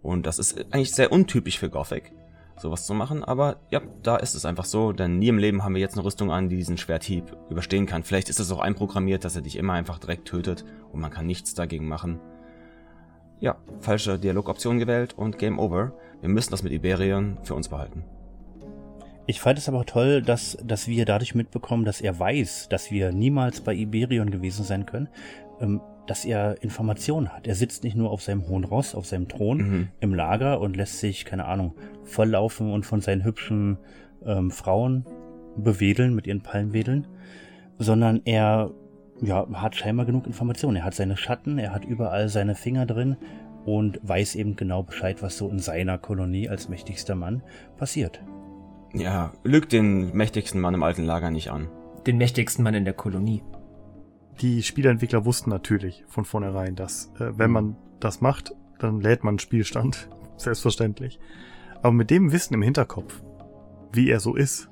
Und 0.00 0.26
das 0.26 0.38
ist 0.38 0.58
eigentlich 0.72 0.92
sehr 0.92 1.10
untypisch 1.10 1.58
für 1.58 1.70
Gothic, 1.70 2.12
sowas 2.56 2.86
zu 2.86 2.94
machen. 2.94 3.24
Aber 3.24 3.56
ja, 3.70 3.80
da 4.02 4.16
ist 4.16 4.34
es 4.34 4.44
einfach 4.44 4.64
so, 4.64 4.92
denn 4.92 5.18
nie 5.18 5.28
im 5.28 5.38
Leben 5.38 5.64
haben 5.64 5.74
wir 5.74 5.80
jetzt 5.80 5.94
eine 5.94 6.04
Rüstung 6.04 6.30
an, 6.30 6.48
die 6.48 6.56
diesen 6.56 6.78
Schwerthieb 6.78 7.36
überstehen 7.50 7.86
kann. 7.86 8.04
Vielleicht 8.04 8.28
ist 8.28 8.38
es 8.38 8.52
auch 8.52 8.60
einprogrammiert, 8.60 9.24
dass 9.24 9.34
er 9.34 9.42
dich 9.42 9.56
immer 9.56 9.72
einfach 9.72 9.98
direkt 9.98 10.28
tötet 10.28 10.64
und 10.92 11.00
man 11.00 11.10
kann 11.10 11.26
nichts 11.26 11.54
dagegen 11.54 11.88
machen. 11.88 12.20
Ja, 13.40 13.56
falsche 13.80 14.18
Dialogoption 14.18 14.78
gewählt 14.78 15.14
und 15.16 15.38
Game 15.38 15.58
Over. 15.58 15.92
Wir 16.20 16.28
müssen 16.28 16.50
das 16.50 16.62
mit 16.62 16.72
Iberion 16.72 17.38
für 17.42 17.54
uns 17.54 17.68
behalten. 17.68 18.04
Ich 19.28 19.40
fand 19.40 19.58
es 19.58 19.68
aber 19.68 19.84
toll, 19.84 20.22
dass, 20.22 20.56
dass 20.64 20.88
wir 20.88 21.04
dadurch 21.04 21.34
mitbekommen, 21.34 21.84
dass 21.84 22.00
er 22.00 22.18
weiß, 22.18 22.68
dass 22.70 22.90
wir 22.90 23.12
niemals 23.12 23.60
bei 23.60 23.74
Iberion 23.74 24.30
gewesen 24.30 24.64
sein 24.64 24.86
können. 24.86 25.08
Ähm, 25.60 25.82
dass 26.06 26.24
er 26.24 26.62
Informationen 26.62 27.28
hat. 27.28 27.46
Er 27.46 27.54
sitzt 27.54 27.84
nicht 27.84 27.94
nur 27.94 28.10
auf 28.10 28.22
seinem 28.22 28.48
hohen 28.48 28.64
Ross, 28.64 28.94
auf 28.94 29.04
seinem 29.04 29.28
Thron 29.28 29.58
mhm. 29.58 29.88
im 30.00 30.14
Lager 30.14 30.58
und 30.62 30.74
lässt 30.74 31.00
sich, 31.00 31.26
keine 31.26 31.44
Ahnung, 31.44 31.74
volllaufen 32.02 32.72
und 32.72 32.86
von 32.86 33.02
seinen 33.02 33.24
hübschen 33.24 33.76
ähm, 34.24 34.50
Frauen 34.50 35.04
bewedeln 35.54 36.14
mit 36.14 36.26
ihren 36.26 36.40
Palmwedeln, 36.40 37.06
sondern 37.76 38.22
er 38.24 38.70
ja, 39.20 39.46
hat 39.52 39.76
scheinbar 39.76 40.06
genug 40.06 40.26
Informationen. 40.26 40.76
Er 40.76 40.84
hat 40.84 40.94
seine 40.94 41.18
Schatten, 41.18 41.58
er 41.58 41.74
hat 41.74 41.84
überall 41.84 42.30
seine 42.30 42.54
Finger 42.54 42.86
drin 42.86 43.18
und 43.66 44.00
weiß 44.02 44.34
eben 44.36 44.56
genau 44.56 44.84
Bescheid, 44.84 45.22
was 45.22 45.36
so 45.36 45.50
in 45.50 45.58
seiner 45.58 45.98
Kolonie 45.98 46.48
als 46.48 46.70
mächtigster 46.70 47.16
Mann 47.16 47.42
passiert. 47.76 48.22
Ja, 48.94 49.32
lügt 49.44 49.72
den 49.72 50.16
mächtigsten 50.16 50.60
Mann 50.60 50.74
im 50.74 50.82
alten 50.82 51.04
Lager 51.04 51.30
nicht 51.30 51.50
an. 51.50 51.68
Den 52.06 52.18
mächtigsten 52.18 52.64
Mann 52.64 52.74
in 52.74 52.84
der 52.84 52.94
Kolonie 52.94 53.42
die 54.40 54.62
Spieleentwickler 54.62 55.24
wussten 55.24 55.50
natürlich 55.50 56.04
von 56.08 56.24
vornherein, 56.24 56.76
dass 56.76 57.12
äh, 57.18 57.36
wenn 57.36 57.50
man 57.50 57.76
das 58.00 58.20
macht, 58.20 58.54
dann 58.78 59.00
lädt 59.00 59.24
man 59.24 59.32
einen 59.32 59.38
Spielstand. 59.38 60.08
Selbstverständlich. 60.36 61.18
Aber 61.82 61.92
mit 61.92 62.10
dem 62.10 62.32
Wissen 62.32 62.54
im 62.54 62.62
Hinterkopf, 62.62 63.22
wie 63.92 64.08
er 64.08 64.20
so 64.20 64.34
ist, 64.36 64.68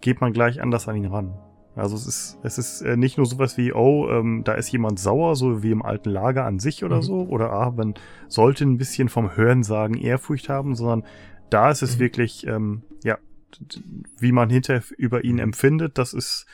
geht 0.00 0.20
man 0.20 0.32
gleich 0.32 0.62
anders 0.62 0.88
an 0.88 0.96
ihn 0.96 1.06
ran. 1.06 1.34
Also 1.74 1.96
es 1.96 2.06
ist, 2.06 2.38
es 2.42 2.58
ist 2.58 2.82
äh, 2.82 2.96
nicht 2.96 3.16
nur 3.16 3.26
sowas 3.26 3.56
wie, 3.56 3.72
oh, 3.72 4.08
ähm, 4.10 4.42
da 4.44 4.54
ist 4.54 4.70
jemand 4.72 4.98
sauer, 4.98 5.36
so 5.36 5.62
wie 5.62 5.70
im 5.70 5.82
alten 5.82 6.10
Lager 6.10 6.44
an 6.44 6.58
sich 6.58 6.84
oder 6.84 6.96
mhm. 6.96 7.02
so, 7.02 7.14
oder 7.22 7.50
ah, 7.50 7.70
man 7.70 7.94
sollte 8.28 8.64
ein 8.64 8.76
bisschen 8.76 9.08
vom 9.08 9.36
Hörensagen 9.36 9.96
Ehrfurcht 9.96 10.48
haben, 10.48 10.74
sondern 10.74 11.04
da 11.52 11.70
ist 11.70 11.82
es 11.82 11.96
mhm. 11.96 12.00
wirklich, 12.00 12.46
ähm, 12.46 12.82
ja, 13.04 13.18
wie 14.18 14.32
man 14.32 14.50
hinterher 14.50 14.82
über 14.96 15.24
ihn 15.24 15.38
empfindet, 15.38 15.98
das 15.98 16.12
ist 16.14 16.46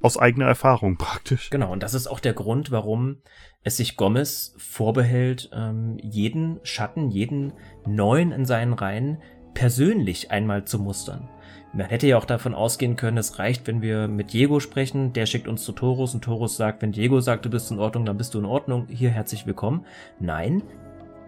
aus 0.00 0.18
eigener 0.18 0.46
Erfahrung 0.46 0.96
praktisch. 0.98 1.50
Genau, 1.50 1.72
und 1.72 1.82
das 1.82 1.94
ist 1.94 2.06
auch 2.06 2.20
der 2.20 2.34
Grund, 2.34 2.70
warum 2.70 3.18
es 3.64 3.76
sich 3.76 3.96
Gomez 3.96 4.54
vorbehält, 4.58 5.50
ähm, 5.52 5.96
jeden 6.02 6.58
Schatten, 6.64 7.10
jeden 7.10 7.52
Neuen 7.86 8.32
in 8.32 8.44
seinen 8.44 8.72
Reihen 8.72 9.18
persönlich 9.54 10.30
einmal 10.30 10.64
zu 10.64 10.78
mustern. 10.78 11.28
Man 11.74 11.86
hätte 11.86 12.06
ja 12.06 12.18
auch 12.18 12.24
davon 12.26 12.54
ausgehen 12.54 12.96
können, 12.96 13.16
es 13.16 13.38
reicht, 13.38 13.66
wenn 13.66 13.80
wir 13.80 14.08
mit 14.08 14.32
Diego 14.34 14.60
sprechen, 14.60 15.14
der 15.14 15.24
schickt 15.24 15.48
uns 15.48 15.62
zu 15.62 15.72
Torus 15.72 16.12
und 16.12 16.22
Torus 16.22 16.56
sagt, 16.56 16.82
wenn 16.82 16.92
Diego 16.92 17.20
sagt, 17.20 17.46
du 17.46 17.50
bist 17.50 17.70
in 17.70 17.78
Ordnung, 17.78 18.04
dann 18.04 18.18
bist 18.18 18.34
du 18.34 18.40
in 18.40 18.44
Ordnung, 18.44 18.88
hier 18.88 19.10
herzlich 19.10 19.46
willkommen. 19.46 19.86
Nein, 20.20 20.62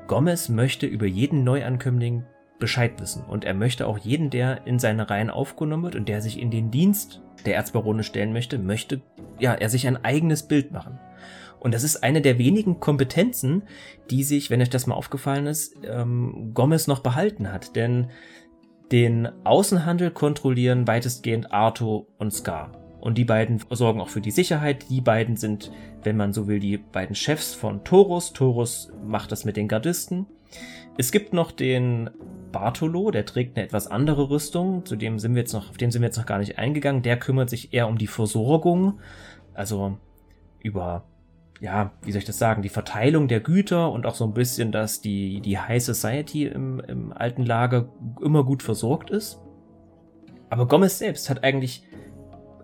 Gomez 0.07 0.51
möchte 0.51 0.87
über 0.87 1.07
jeden 1.07 1.45
Neuankömmling 1.45 2.25
Bescheid 2.59 3.01
wissen. 3.01 3.25
Und 3.25 3.45
er 3.45 3.55
möchte 3.55 3.87
auch 3.87 3.99
jeden, 3.99 4.31
der 4.31 4.67
in 4.67 4.79
seine 4.79 5.11
Reihen 5.11 5.31
aufgenommen 5.31 5.85
wird 5.85 5.97
und 5.97 6.09
der 6.09 6.21
sich 6.21 6.41
in 6.41 6.51
den 6.51 6.71
Dienst 6.71 7.23
der 7.45 7.57
Erzbarone 7.57 8.05
stellen 8.05 8.33
möchte, 8.33 8.59
möchte 8.59 9.03
ja 9.39 9.55
er 9.55 9.69
sich 9.69 9.87
ein 9.87 10.03
eigenes 10.05 10.45
Bild 10.45 10.73
machen. 10.73 10.99
Und 11.61 11.73
das 11.73 11.83
ist 11.83 12.03
eine 12.03 12.21
der 12.21 12.39
wenigen 12.39 12.79
Kompetenzen, 12.79 13.63
die 14.11 14.23
sich, 14.23 14.51
wenn 14.51 14.61
euch 14.61 14.71
das 14.71 14.87
mal 14.87 14.95
aufgefallen 14.95 15.47
ist, 15.47 15.75
ähm, 15.85 16.51
Gomez 16.53 16.87
noch 16.87 17.01
behalten 17.01 17.51
hat. 17.51 17.75
Denn 17.75 18.09
den 18.93 19.29
Außenhandel 19.45 20.11
kontrollieren 20.11 20.87
weitestgehend 20.87 21.53
Arto 21.53 22.07
und 22.19 22.33
Scar. 22.33 22.73
Und 23.01 23.19
die 23.19 23.25
beiden 23.25 23.63
sorgen 23.71 24.01
auch 24.01 24.09
für 24.09 24.21
die 24.21 24.31
Sicherheit. 24.31 24.87
Die 24.91 25.01
beiden 25.01 25.37
sind, 25.37 25.73
wenn 26.03 26.17
man 26.17 26.33
so 26.33 26.49
will, 26.49 26.61
die 26.61 26.79
beiden 26.79 27.15
Chefs 27.15 27.55
von 27.55 27.83
Torus. 27.83 28.33
Torus 28.33 28.93
macht 29.05 29.33
das 29.33 29.45
mit 29.45 29.57
den 29.57 29.69
Gardisten. 29.69 30.27
Es 30.97 31.11
gibt 31.11 31.33
noch 31.33 31.51
den 31.51 32.11
Bartolo, 32.53 33.11
der 33.11 33.27
trägt 33.27 33.57
eine 33.57 33.67
etwas 33.67 33.89
andere 33.89 34.31
Rüstung, 34.31 34.87
zu 34.87 34.95
dem 34.95 35.19
sind 35.19 35.35
wir 35.35 35.41
jetzt 35.41 35.53
noch, 35.53 35.71
auf 35.71 35.77
den 35.77 35.91
sind 35.91 36.03
wir 36.03 36.07
jetzt 36.07 36.19
noch 36.19 36.27
gar 36.27 36.39
nicht 36.39 36.57
eingegangen. 36.57 37.03
Der 37.03 37.19
kümmert 37.19 37.51
sich 37.51 37.75
eher 37.75 37.89
um 37.89 37.99
die 37.99 38.07
Versorgung, 38.07 39.01
also 39.55 39.99
über, 40.61 41.05
ja, 41.61 41.93
wie 42.03 42.13
soll 42.13 42.21
ich 42.21 42.25
das 42.25 42.39
sagen, 42.39 42.63
die 42.63 42.69
Verteilung 42.69 43.27
der 43.27 43.41
Güter 43.41 43.91
und 43.91 44.07
auch 44.07 44.15
so 44.15 44.25
ein 44.25 44.35
bisschen, 44.35 44.71
dass 44.71 45.01
die, 45.01 45.41
die 45.41 45.59
High 45.59 45.83
Society 45.83 46.47
im, 46.47 46.79
im 46.81 47.13
alten 47.13 47.45
Lager 47.45 47.89
immer 48.23 48.45
gut 48.45 48.63
versorgt 48.63 49.11
ist. 49.11 49.41
Aber 50.49 50.69
Gomez 50.69 50.99
selbst 50.99 51.29
hat 51.29 51.43
eigentlich 51.43 51.89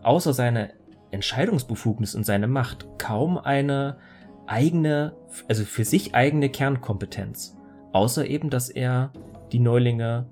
außer 0.03 0.33
seine 0.33 0.73
Entscheidungsbefugnis 1.11 2.15
und 2.15 2.25
seine 2.25 2.47
Macht 2.47 2.87
kaum 2.99 3.39
eine 3.39 3.99
eigene, 4.47 5.17
also 5.49 5.65
für 5.65 5.85
sich 5.85 6.15
eigene 6.15 6.49
Kernkompetenz. 6.49 7.57
Außer 7.93 8.27
eben, 8.27 8.51
dass 8.51 8.69
er 8.69 9.13
die 9.53 9.59
Neulinge, 9.59 10.27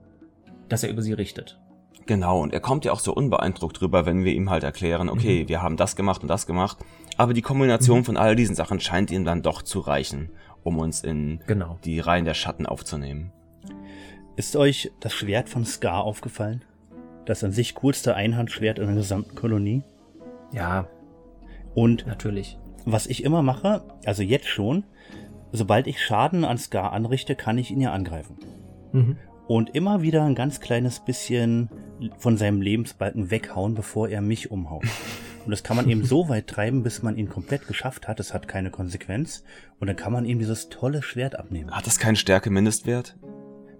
dass 0.68 0.82
er 0.82 0.90
über 0.90 1.02
sie 1.02 1.12
richtet. 1.12 1.58
Genau, 2.06 2.40
und 2.40 2.54
er 2.54 2.60
kommt 2.60 2.86
ja 2.86 2.92
auch 2.92 3.00
so 3.00 3.12
unbeeindruckt 3.12 3.80
drüber, 3.80 4.06
wenn 4.06 4.24
wir 4.24 4.32
ihm 4.32 4.48
halt 4.48 4.64
erklären, 4.64 5.10
okay, 5.10 5.42
mhm. 5.42 5.48
wir 5.48 5.60
haben 5.60 5.76
das 5.76 5.94
gemacht 5.94 6.22
und 6.22 6.28
das 6.28 6.46
gemacht, 6.46 6.78
aber 7.18 7.34
die 7.34 7.42
Kombination 7.42 7.98
mhm. 7.98 8.04
von 8.04 8.16
all 8.16 8.34
diesen 8.34 8.54
Sachen 8.54 8.80
scheint 8.80 9.10
ihm 9.10 9.26
dann 9.26 9.42
doch 9.42 9.60
zu 9.60 9.80
reichen, 9.80 10.30
um 10.62 10.78
uns 10.78 11.02
in 11.02 11.40
genau. 11.46 11.78
die 11.84 12.00
Reihen 12.00 12.24
der 12.24 12.32
Schatten 12.32 12.64
aufzunehmen. 12.64 13.32
Ist 14.36 14.56
euch 14.56 14.90
das 15.00 15.12
Schwert 15.12 15.50
von 15.50 15.66
Scar 15.66 16.04
aufgefallen? 16.04 16.64
Das 17.26 17.44
an 17.44 17.52
sich 17.52 17.74
coolste 17.74 18.14
Einhandschwert 18.14 18.78
in 18.78 18.86
der 18.86 18.94
gesamten 18.94 19.34
Kolonie? 19.34 19.82
Ja. 20.52 20.86
Und 21.74 22.06
natürlich. 22.06 22.56
Was 22.86 23.06
ich 23.06 23.22
immer 23.22 23.42
mache, 23.42 23.82
also 24.06 24.22
jetzt 24.22 24.48
schon, 24.48 24.84
sobald 25.52 25.86
ich 25.86 26.02
Schaden 26.02 26.44
an 26.44 26.58
Scar 26.58 26.92
anrichte, 26.92 27.34
kann 27.34 27.58
ich 27.58 27.70
ihn 27.70 27.80
ja 27.80 27.92
angreifen. 27.92 28.38
Mhm. 28.92 29.16
Und 29.46 29.74
immer 29.74 30.02
wieder 30.02 30.24
ein 30.24 30.34
ganz 30.34 30.60
kleines 30.60 31.00
bisschen 31.00 31.70
von 32.18 32.36
seinem 32.36 32.60
Lebensbalken 32.60 33.30
weghauen, 33.30 33.74
bevor 33.74 34.08
er 34.08 34.20
mich 34.20 34.50
umhaut. 34.50 34.84
Und 35.44 35.52
das 35.52 35.62
kann 35.62 35.78
man 35.78 35.88
eben 35.88 36.04
so 36.04 36.28
weit 36.28 36.46
treiben, 36.46 36.82
bis 36.82 37.02
man 37.02 37.16
ihn 37.16 37.30
komplett 37.30 37.66
geschafft 37.66 38.06
hat. 38.06 38.18
Das 38.18 38.34
hat 38.34 38.48
keine 38.48 38.70
Konsequenz. 38.70 39.44
Und 39.80 39.86
dann 39.86 39.96
kann 39.96 40.12
man 40.12 40.26
ihm 40.26 40.38
dieses 40.38 40.68
tolle 40.68 41.02
Schwert 41.02 41.38
abnehmen. 41.38 41.70
Hat 41.70 41.86
das 41.86 41.98
keinen 41.98 42.16
Stärke-Mindestwert? 42.16 43.16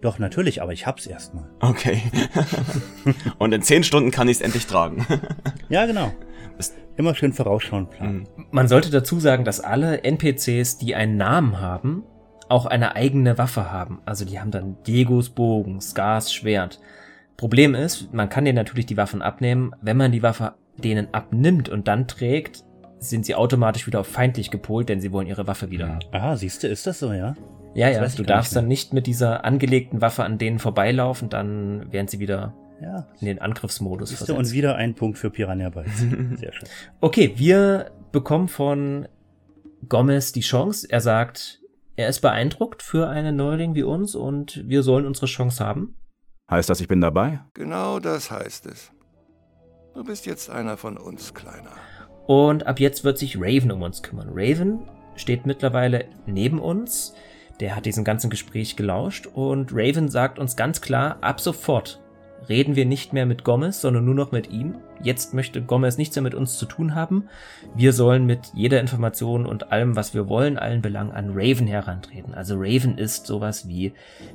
Doch, 0.01 0.19
natürlich, 0.19 0.63
aber 0.63 0.73
ich 0.73 0.87
hab's 0.87 1.07
erstmal. 1.07 1.51
Okay. 1.61 2.01
Und 3.39 3.53
in 3.53 3.61
zehn 3.61 3.85
Stunden 3.85 4.11
kann 4.11 4.29
ich 4.29 4.39
es 4.39 4.41
endlich 4.41 4.67
tragen. 4.67 5.05
ja, 5.69 5.85
genau. 5.85 6.13
Immer 6.97 7.15
schön 7.15 7.33
vorausschauend 7.33 7.91
planen. 7.91 8.27
Mhm. 8.37 8.47
Man 8.51 8.69
sollte 8.69 8.91
dazu 8.91 9.21
sagen, 9.21 9.45
dass 9.45 9.61
alle 9.61 10.03
NPCs, 10.03 10.79
die 10.79 10.95
einen 10.95 11.17
Namen 11.17 11.61
haben, 11.61 12.03
auch 12.49 12.67
eine 12.67 12.97
eigene 12.97 13.39
Waffe 13.39 13.71
haben. 13.71 14.01
Also 14.05 14.25
die 14.25 14.41
haben 14.41 14.51
dann 14.51 14.77
Diegos 14.87 15.31
Bogen, 15.31 15.81
Scars 15.81 16.33
Schwert. 16.33 16.81
Problem 17.37 17.75
ist, 17.75 18.13
man 18.13 18.29
kann 18.29 18.45
denen 18.45 18.57
natürlich 18.57 18.87
die 18.87 18.97
Waffen 18.97 19.23
abnehmen. 19.23 19.73
Wenn 19.81 19.97
man 19.97 20.13
die 20.13 20.23
Waffe 20.23 20.55
denen 20.77 21.13
abnimmt 21.13 21.69
und 21.69 21.87
dann 21.89 22.09
trägt, 22.09 22.65
sind 22.99 23.25
sie 23.25 23.35
automatisch 23.35 23.87
wieder 23.87 24.01
auf 24.01 24.09
feindlich 24.09 24.51
gepolt, 24.51 24.89
denn 24.89 25.01
sie 25.01 25.13
wollen 25.13 25.27
ihre 25.27 25.47
Waffe 25.47 25.71
wieder 25.71 25.89
haben. 25.89 26.01
Ah, 26.13 26.37
siehst 26.37 26.63
du, 26.63 26.69
ist 26.69 26.87
das 26.87 26.99
so, 26.99 27.13
ja? 27.13 27.37
Ja, 27.75 27.91
das 27.93 28.15
ja, 28.15 28.17
du 28.17 28.23
darfst 28.25 28.53
nicht 28.53 28.57
dann 28.57 28.69
nicht 28.69 28.93
mit 28.93 29.07
dieser 29.07 29.45
angelegten 29.45 30.01
Waffe 30.01 30.25
an 30.25 30.39
denen 30.39 30.59
vorbeilaufen, 30.59 31.29
dann 31.29 31.93
werden 31.93 32.09
sie 32.09 32.19
wieder 32.19 32.55
ja. 32.81 33.07
in 33.21 33.27
den 33.27 33.41
Angriffsmodus 33.41 34.13
versetzt. 34.13 34.39
Und 34.39 34.53
wieder 34.53 34.77
ein 34.77 34.95
Punkt 34.95 35.19
für 35.19 35.31
Piranha 35.31 35.71
Bytes. 35.71 35.99
Sehr 36.37 36.53
schön. 36.53 36.69
Okay, 37.01 37.33
wir 37.37 37.91
bekommen 38.13 38.49
von 38.49 39.09
Gomez 39.89 40.33
die 40.33 40.41
Chance. 40.41 40.87
Er 40.91 41.01
sagt, 41.01 41.61
er 41.97 42.09
ist 42.09 42.21
beeindruckt 42.21 42.83
für 42.83 43.09
einen 43.09 43.37
Neuling 43.37 43.75
wie 43.75 43.83
uns 43.83 44.15
und 44.15 44.63
wir 44.69 44.83
sollen 44.83 45.07
unsere 45.07 45.27
Chance 45.27 45.65
haben. 45.65 45.97
Heißt 46.51 46.71
das, 46.71 46.81
ich 46.81 46.89
bin 46.89 47.01
dabei? 47.01 47.41
Genau 47.55 47.99
das 47.99 48.31
heißt 48.31 48.67
es. 48.67 48.91
Du 49.95 50.05
bist 50.05 50.27
jetzt 50.27 50.49
einer 50.49 50.77
von 50.77 50.97
uns, 50.97 51.35
Kleiner. 51.35 51.73
Und 52.27 52.67
ab 52.67 52.79
jetzt 52.79 53.05
wird 53.05 53.19
sich 53.19 53.37
Raven 53.37 53.73
um 53.73 53.83
uns 53.83 54.03
kümmern. 54.03 54.29
Raven 54.33 54.81
steht 55.17 55.47
mittlerweile 55.47 56.05
neben 56.27 56.61
uns. 56.61 57.15
Der 57.61 57.75
hat 57.75 57.87
diesem 57.87 58.05
ganzen 58.05 58.31
Gespräch 58.31 58.77
gelauscht 58.77 59.27
und 59.27 59.73
Raven 59.73 60.09
sagt 60.09 60.39
uns 60.39 60.55
ganz 60.55 60.81
klar, 60.81 61.19
ab 61.21 61.41
sofort 61.41 62.01
reden 62.49 62.77
wir 62.77 62.85
nicht 62.85 63.13
mehr 63.13 63.27
mit 63.27 63.45
Gomez, 63.45 63.81
sondern 63.81 64.05
nur 64.05 64.15
noch 64.15 64.33
mit 64.33 64.51
ihm. 64.51 64.77
Jetzt 65.03 65.35
möchte 65.35 65.63
Gomez 65.63 65.99
nichts 65.99 66.17
mehr 66.17 66.23
mit 66.23 66.35
uns 66.35 66.59
zu 66.59 66.67
tun 66.67 66.95
haben. 66.95 67.29
Wir 67.75 67.93
sollen 67.93 68.27
mit 68.27 68.53
jeder 68.55 68.81
Information 68.81 69.47
und 69.47 69.73
allem, 69.73 69.97
was 69.97 70.15
wir 70.15 70.29
wollen, 70.29 70.59
allen 70.59 70.83
Belangen 70.83 71.13
an 71.13 71.31
Raven 71.35 71.67
herantreten. 71.67 72.35
Also 72.35 72.57
Raven 72.59 72.99
ist 72.99 73.27
sowas 73.27 73.69
wie 73.69 73.93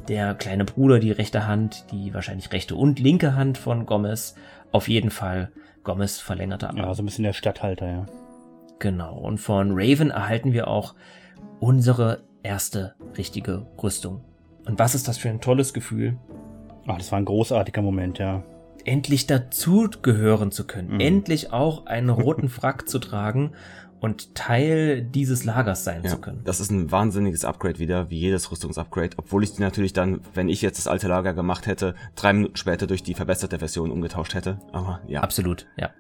der 0.08 0.36
kleine 0.36 0.66
Bruder, 0.66 1.00
die 1.00 1.12
rechte 1.12 1.48
Hand, 1.48 1.86
die 1.92 2.14
wahrscheinlich 2.14 2.52
rechte 2.52 2.76
und 2.76 3.00
linke 3.00 3.36
Hand 3.36 3.58
von 3.58 3.86
Gomez. 3.86 4.36
Auf 4.72 4.88
jeden 4.88 5.12
Fall 5.12 5.52
Gomez 5.84 6.20
verlängerte 6.20 6.70
Arm. 6.70 6.78
Ja, 6.78 6.94
so 6.94 7.04
ein 7.04 7.06
bisschen 7.06 7.26
der 7.26 7.34
Stadthalter, 7.34 7.88
ja. 7.88 8.06
Genau. 8.80 9.18
Und 9.18 9.38
von 9.38 9.72
Raven 9.74 10.12
erhalten 10.12 10.54
wir 10.54 10.68
auch 10.68 10.96
unsere 11.60 12.24
erste 12.42 12.96
richtige 13.18 13.66
Rüstung. 13.82 14.24
Und 14.66 14.80
was 14.80 14.96
ist 14.96 15.08
das 15.08 15.18
für 15.18 15.30
ein 15.30 15.42
tolles 15.42 15.74
Gefühl? 15.74 16.18
Ach, 16.88 16.98
das 16.98 17.12
war 17.12 17.20
ein 17.20 17.26
großartiger 17.26 17.82
Moment, 17.82 18.20
ja. 18.20 18.44
Endlich 18.86 19.28
dazugehören 19.28 20.52
zu 20.52 20.68
können. 20.68 20.96
Mhm. 20.96 21.00
Endlich 21.00 21.54
auch 21.54 21.86
einen 21.86 22.10
roten 22.10 22.50
Frack 22.50 22.90
zu 22.90 23.00
tragen 23.00 23.52
und 24.02 24.36
Teil 24.36 25.02
dieses 25.02 25.46
Lagers 25.46 25.86
sein 25.86 26.04
ja, 26.04 26.10
zu 26.10 26.18
können. 26.18 26.42
Das 26.44 26.60
ist 26.60 26.72
ein 26.72 26.92
wahnsinniges 26.92 27.46
Upgrade 27.46 27.80
wieder, 27.80 28.10
wie 28.10 28.20
jedes 28.20 28.52
Rüstungsupgrade, 28.52 29.12
obwohl 29.16 29.46
ich 29.46 29.54
die 29.54 29.62
natürlich 29.62 29.94
dann, 29.94 30.20
wenn 30.34 30.50
ich 30.50 30.62
jetzt 30.62 30.78
das 30.78 30.88
alte 30.88 31.08
Lager 31.08 31.34
gemacht 31.34 31.68
hätte, 31.68 31.96
drei 32.16 32.34
Minuten 32.34 32.58
später 32.58 32.86
durch 32.86 33.02
die 33.02 33.14
verbesserte 33.14 33.60
Version 33.60 33.92
umgetauscht 33.92 34.34
hätte. 34.34 34.60
Aber 34.74 35.00
ja. 35.08 35.22
Absolut, 35.22 35.68
ja. 35.78 35.92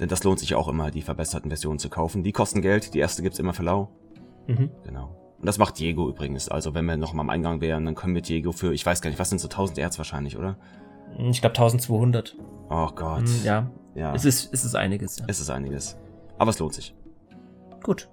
Denn 0.00 0.10
das 0.10 0.22
lohnt 0.22 0.38
sich 0.38 0.54
auch 0.54 0.68
immer, 0.68 0.90
die 0.90 1.00
verbesserten 1.00 1.50
Versionen 1.50 1.78
zu 1.78 1.88
kaufen. 1.88 2.22
Die 2.24 2.32
kosten 2.32 2.60
Geld, 2.60 2.92
die 2.92 2.98
erste 2.98 3.22
gibt's 3.22 3.38
immer 3.38 3.54
für 3.54 3.62
lau. 3.62 3.88
Mhm. 4.46 4.70
Genau. 4.84 5.23
Und 5.44 5.48
das 5.48 5.58
macht 5.58 5.78
Diego 5.78 6.08
übrigens. 6.08 6.48
Also 6.48 6.72
wenn 6.72 6.86
wir 6.86 6.96
noch 6.96 7.12
mal 7.12 7.20
am 7.20 7.28
Eingang 7.28 7.60
wären, 7.60 7.84
dann 7.84 7.94
können 7.94 8.14
wir 8.14 8.22
Diego 8.22 8.52
für, 8.52 8.72
ich 8.72 8.86
weiß 8.86 9.02
gar 9.02 9.10
nicht, 9.10 9.18
was 9.18 9.28
sind 9.28 9.42
so 9.42 9.46
1000 9.46 9.76
Erz 9.76 9.98
wahrscheinlich, 9.98 10.38
oder? 10.38 10.56
Ich 11.18 11.42
glaube 11.42 11.54
1200. 11.54 12.34
Oh 12.70 12.88
Gott. 12.94 13.28
Hm, 13.28 13.44
ja. 13.44 13.70
ja. 13.94 14.14
Es 14.14 14.24
ist, 14.24 14.48
es 14.54 14.64
ist 14.64 14.74
einiges. 14.74 15.18
Ja. 15.18 15.26
Es 15.28 15.40
ist 15.40 15.50
einiges. 15.50 15.98
Aber 16.38 16.48
es 16.48 16.58
lohnt 16.58 16.72
sich. 16.72 16.94
Gut. 17.82 18.08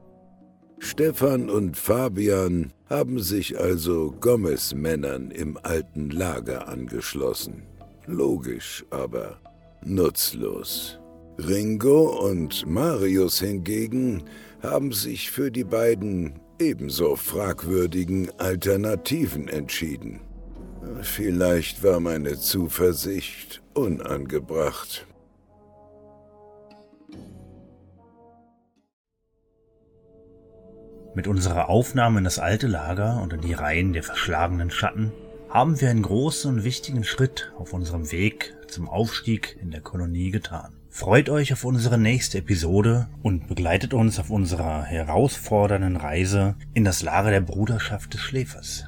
Stefan 0.80 1.50
und 1.50 1.78
Fabian 1.78 2.74
haben 2.90 3.20
sich 3.20 3.58
also 3.58 4.14
Gomez-Männern 4.20 5.32
im 5.32 5.58
alten 5.64 6.10
Lager 6.10 6.68
angeschlossen. 6.68 7.64
Logisch, 8.08 8.84
aber 8.90 9.38
nutzlos. 9.86 11.00
Ringo 11.38 12.28
und 12.28 12.68
Marius 12.68 13.40
hingegen 13.40 14.24
haben 14.62 14.92
sich 14.92 15.32
für 15.32 15.50
die 15.50 15.64
beiden 15.64 16.42
ebenso 16.62 17.16
fragwürdigen 17.16 18.30
Alternativen 18.40 19.48
entschieden. 19.48 20.22
Vielleicht 21.02 21.84
war 21.84 22.00
meine 22.00 22.38
Zuversicht 22.38 23.64
unangebracht. 23.74 25.08
Mit 31.16 31.28
unserer 31.28 31.68
Aufnahme 31.68 32.20
in 32.20 32.24
das 32.24 32.40
alte 32.40 32.68
Lager 32.68 33.22
und 33.22 33.34
in 33.34 33.42
die 33.42 33.54
Reihen 33.54 33.94
der 33.94 34.04
verschlagenen 34.04 34.70
Schatten 34.70 35.12
haben 35.50 35.82
wir 35.82 35.90
einen 35.90 36.04
großen 36.04 36.54
und 36.54 36.64
wichtigen 36.64 37.04
Schritt 37.04 37.52
auf 37.58 37.74
unserem 37.74 38.12
Weg 38.12 38.56
zum 38.68 38.88
Aufstieg 38.88 39.58
in 39.60 39.72
der 39.72 39.82
Kolonie 39.82 40.32
getan. 40.32 40.81
Freut 40.94 41.30
euch 41.30 41.54
auf 41.54 41.64
unsere 41.64 41.98
nächste 41.98 42.40
Episode 42.40 43.08
und 43.24 43.48
begleitet 43.48 43.94
uns 43.94 44.20
auf 44.20 44.30
unserer 44.30 44.84
herausfordernden 44.84 45.96
Reise 45.96 46.56
in 46.74 46.84
das 46.84 47.02
Lager 47.02 47.32
der 47.32 47.40
Bruderschaft 47.40 48.14
des 48.14 48.20
Schläfers 48.20 48.88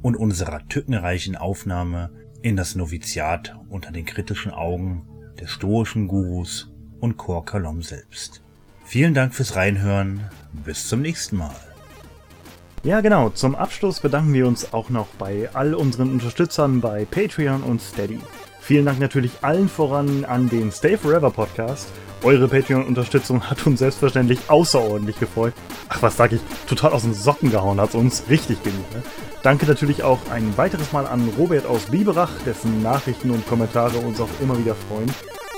und 0.00 0.16
unserer 0.16 0.66
tückenreichen 0.68 1.34
Aufnahme 1.34 2.10
in 2.40 2.56
das 2.56 2.76
Noviziat 2.76 3.58
unter 3.68 3.90
den 3.90 4.06
kritischen 4.06 4.52
Augen 4.52 5.08
des 5.40 5.50
stoischen 5.50 6.06
Gurus 6.06 6.72
und 7.00 7.16
Kor 7.16 7.44
Kalom 7.44 7.82
selbst. 7.82 8.42
Vielen 8.84 9.12
Dank 9.12 9.34
fürs 9.34 9.56
Reinhören. 9.56 10.30
Bis 10.64 10.86
zum 10.86 11.02
nächsten 11.02 11.36
Mal. 11.36 11.56
Ja, 12.84 13.00
genau. 13.00 13.28
Zum 13.28 13.56
Abschluss 13.56 13.98
bedanken 13.98 14.32
wir 14.32 14.46
uns 14.46 14.72
auch 14.72 14.88
noch 14.88 15.08
bei 15.18 15.50
all 15.52 15.74
unseren 15.74 16.12
Unterstützern 16.12 16.80
bei 16.80 17.04
Patreon 17.04 17.64
und 17.64 17.82
Steady. 17.82 18.20
Vielen 18.70 18.86
Dank 18.86 19.00
natürlich 19.00 19.32
allen 19.42 19.68
voran 19.68 20.24
an 20.24 20.48
den 20.48 20.70
Stay 20.70 20.96
Forever 20.96 21.32
Podcast. 21.32 21.88
Eure 22.22 22.46
Patreon-Unterstützung 22.46 23.42
hat 23.50 23.66
uns 23.66 23.80
selbstverständlich 23.80 24.38
außerordentlich 24.46 25.18
gefreut. 25.18 25.54
Ach, 25.88 26.00
was 26.02 26.16
sag 26.16 26.30
ich, 26.30 26.40
total 26.68 26.92
aus 26.92 27.02
den 27.02 27.12
Socken 27.12 27.50
gehauen 27.50 27.80
hat 27.80 27.96
uns. 27.96 28.22
Richtig 28.30 28.62
genug, 28.62 28.88
ne? 28.94 29.02
Danke 29.42 29.66
natürlich 29.66 30.04
auch 30.04 30.20
ein 30.30 30.56
weiteres 30.56 30.92
Mal 30.92 31.04
an 31.08 31.28
Robert 31.36 31.66
aus 31.66 31.86
Biberach, 31.86 32.30
dessen 32.46 32.80
Nachrichten 32.80 33.32
und 33.32 33.44
Kommentare 33.48 33.98
uns 33.98 34.20
auch 34.20 34.28
immer 34.40 34.56
wieder 34.56 34.76
freuen. 34.76 35.10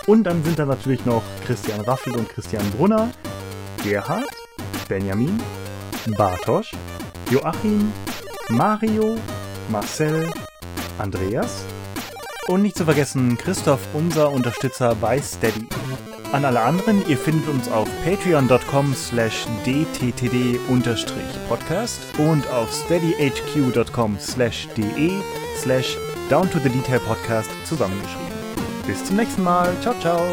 Und 0.06 0.24
dann 0.24 0.42
sind 0.42 0.58
da 0.58 0.64
natürlich 0.64 1.04
noch 1.04 1.22
Christian 1.44 1.82
Raffel 1.82 2.16
und 2.16 2.30
Christian 2.30 2.64
Brunner, 2.78 3.10
Gerhard, 3.84 4.24
Benjamin, 4.88 5.38
Bartosch, 6.16 6.72
Joachim, 7.30 7.92
Mario, 8.48 9.18
Marcel, 9.68 10.30
Andreas 10.96 11.66
und 12.48 12.62
nicht 12.62 12.76
zu 12.76 12.84
vergessen 12.84 13.38
Christoph, 13.38 13.80
unser 13.94 14.32
Unterstützer 14.32 14.94
bei 14.94 15.20
Steady. 15.20 15.68
An 16.32 16.44
alle 16.44 16.60
anderen, 16.60 17.02
ihr 17.08 17.18
findet 17.18 17.48
uns 17.48 17.68
auf 17.70 17.88
patreon.com 18.04 18.94
slash 18.94 19.46
dttd-podcast 19.66 22.00
und 22.18 22.46
auf 22.48 22.72
steadyhq.com 22.72 24.18
slash 24.18 24.68
de 24.76 25.12
slash 25.58 25.96
down 26.30 26.50
to 26.50 26.58
the 26.58 26.70
detail 26.70 27.00
podcast 27.00 27.50
zusammengeschrieben. 27.66 28.32
Bis 28.86 29.04
zum 29.04 29.16
nächsten 29.16 29.42
Mal. 29.42 29.76
Ciao, 29.82 29.94
ciao. 30.00 30.24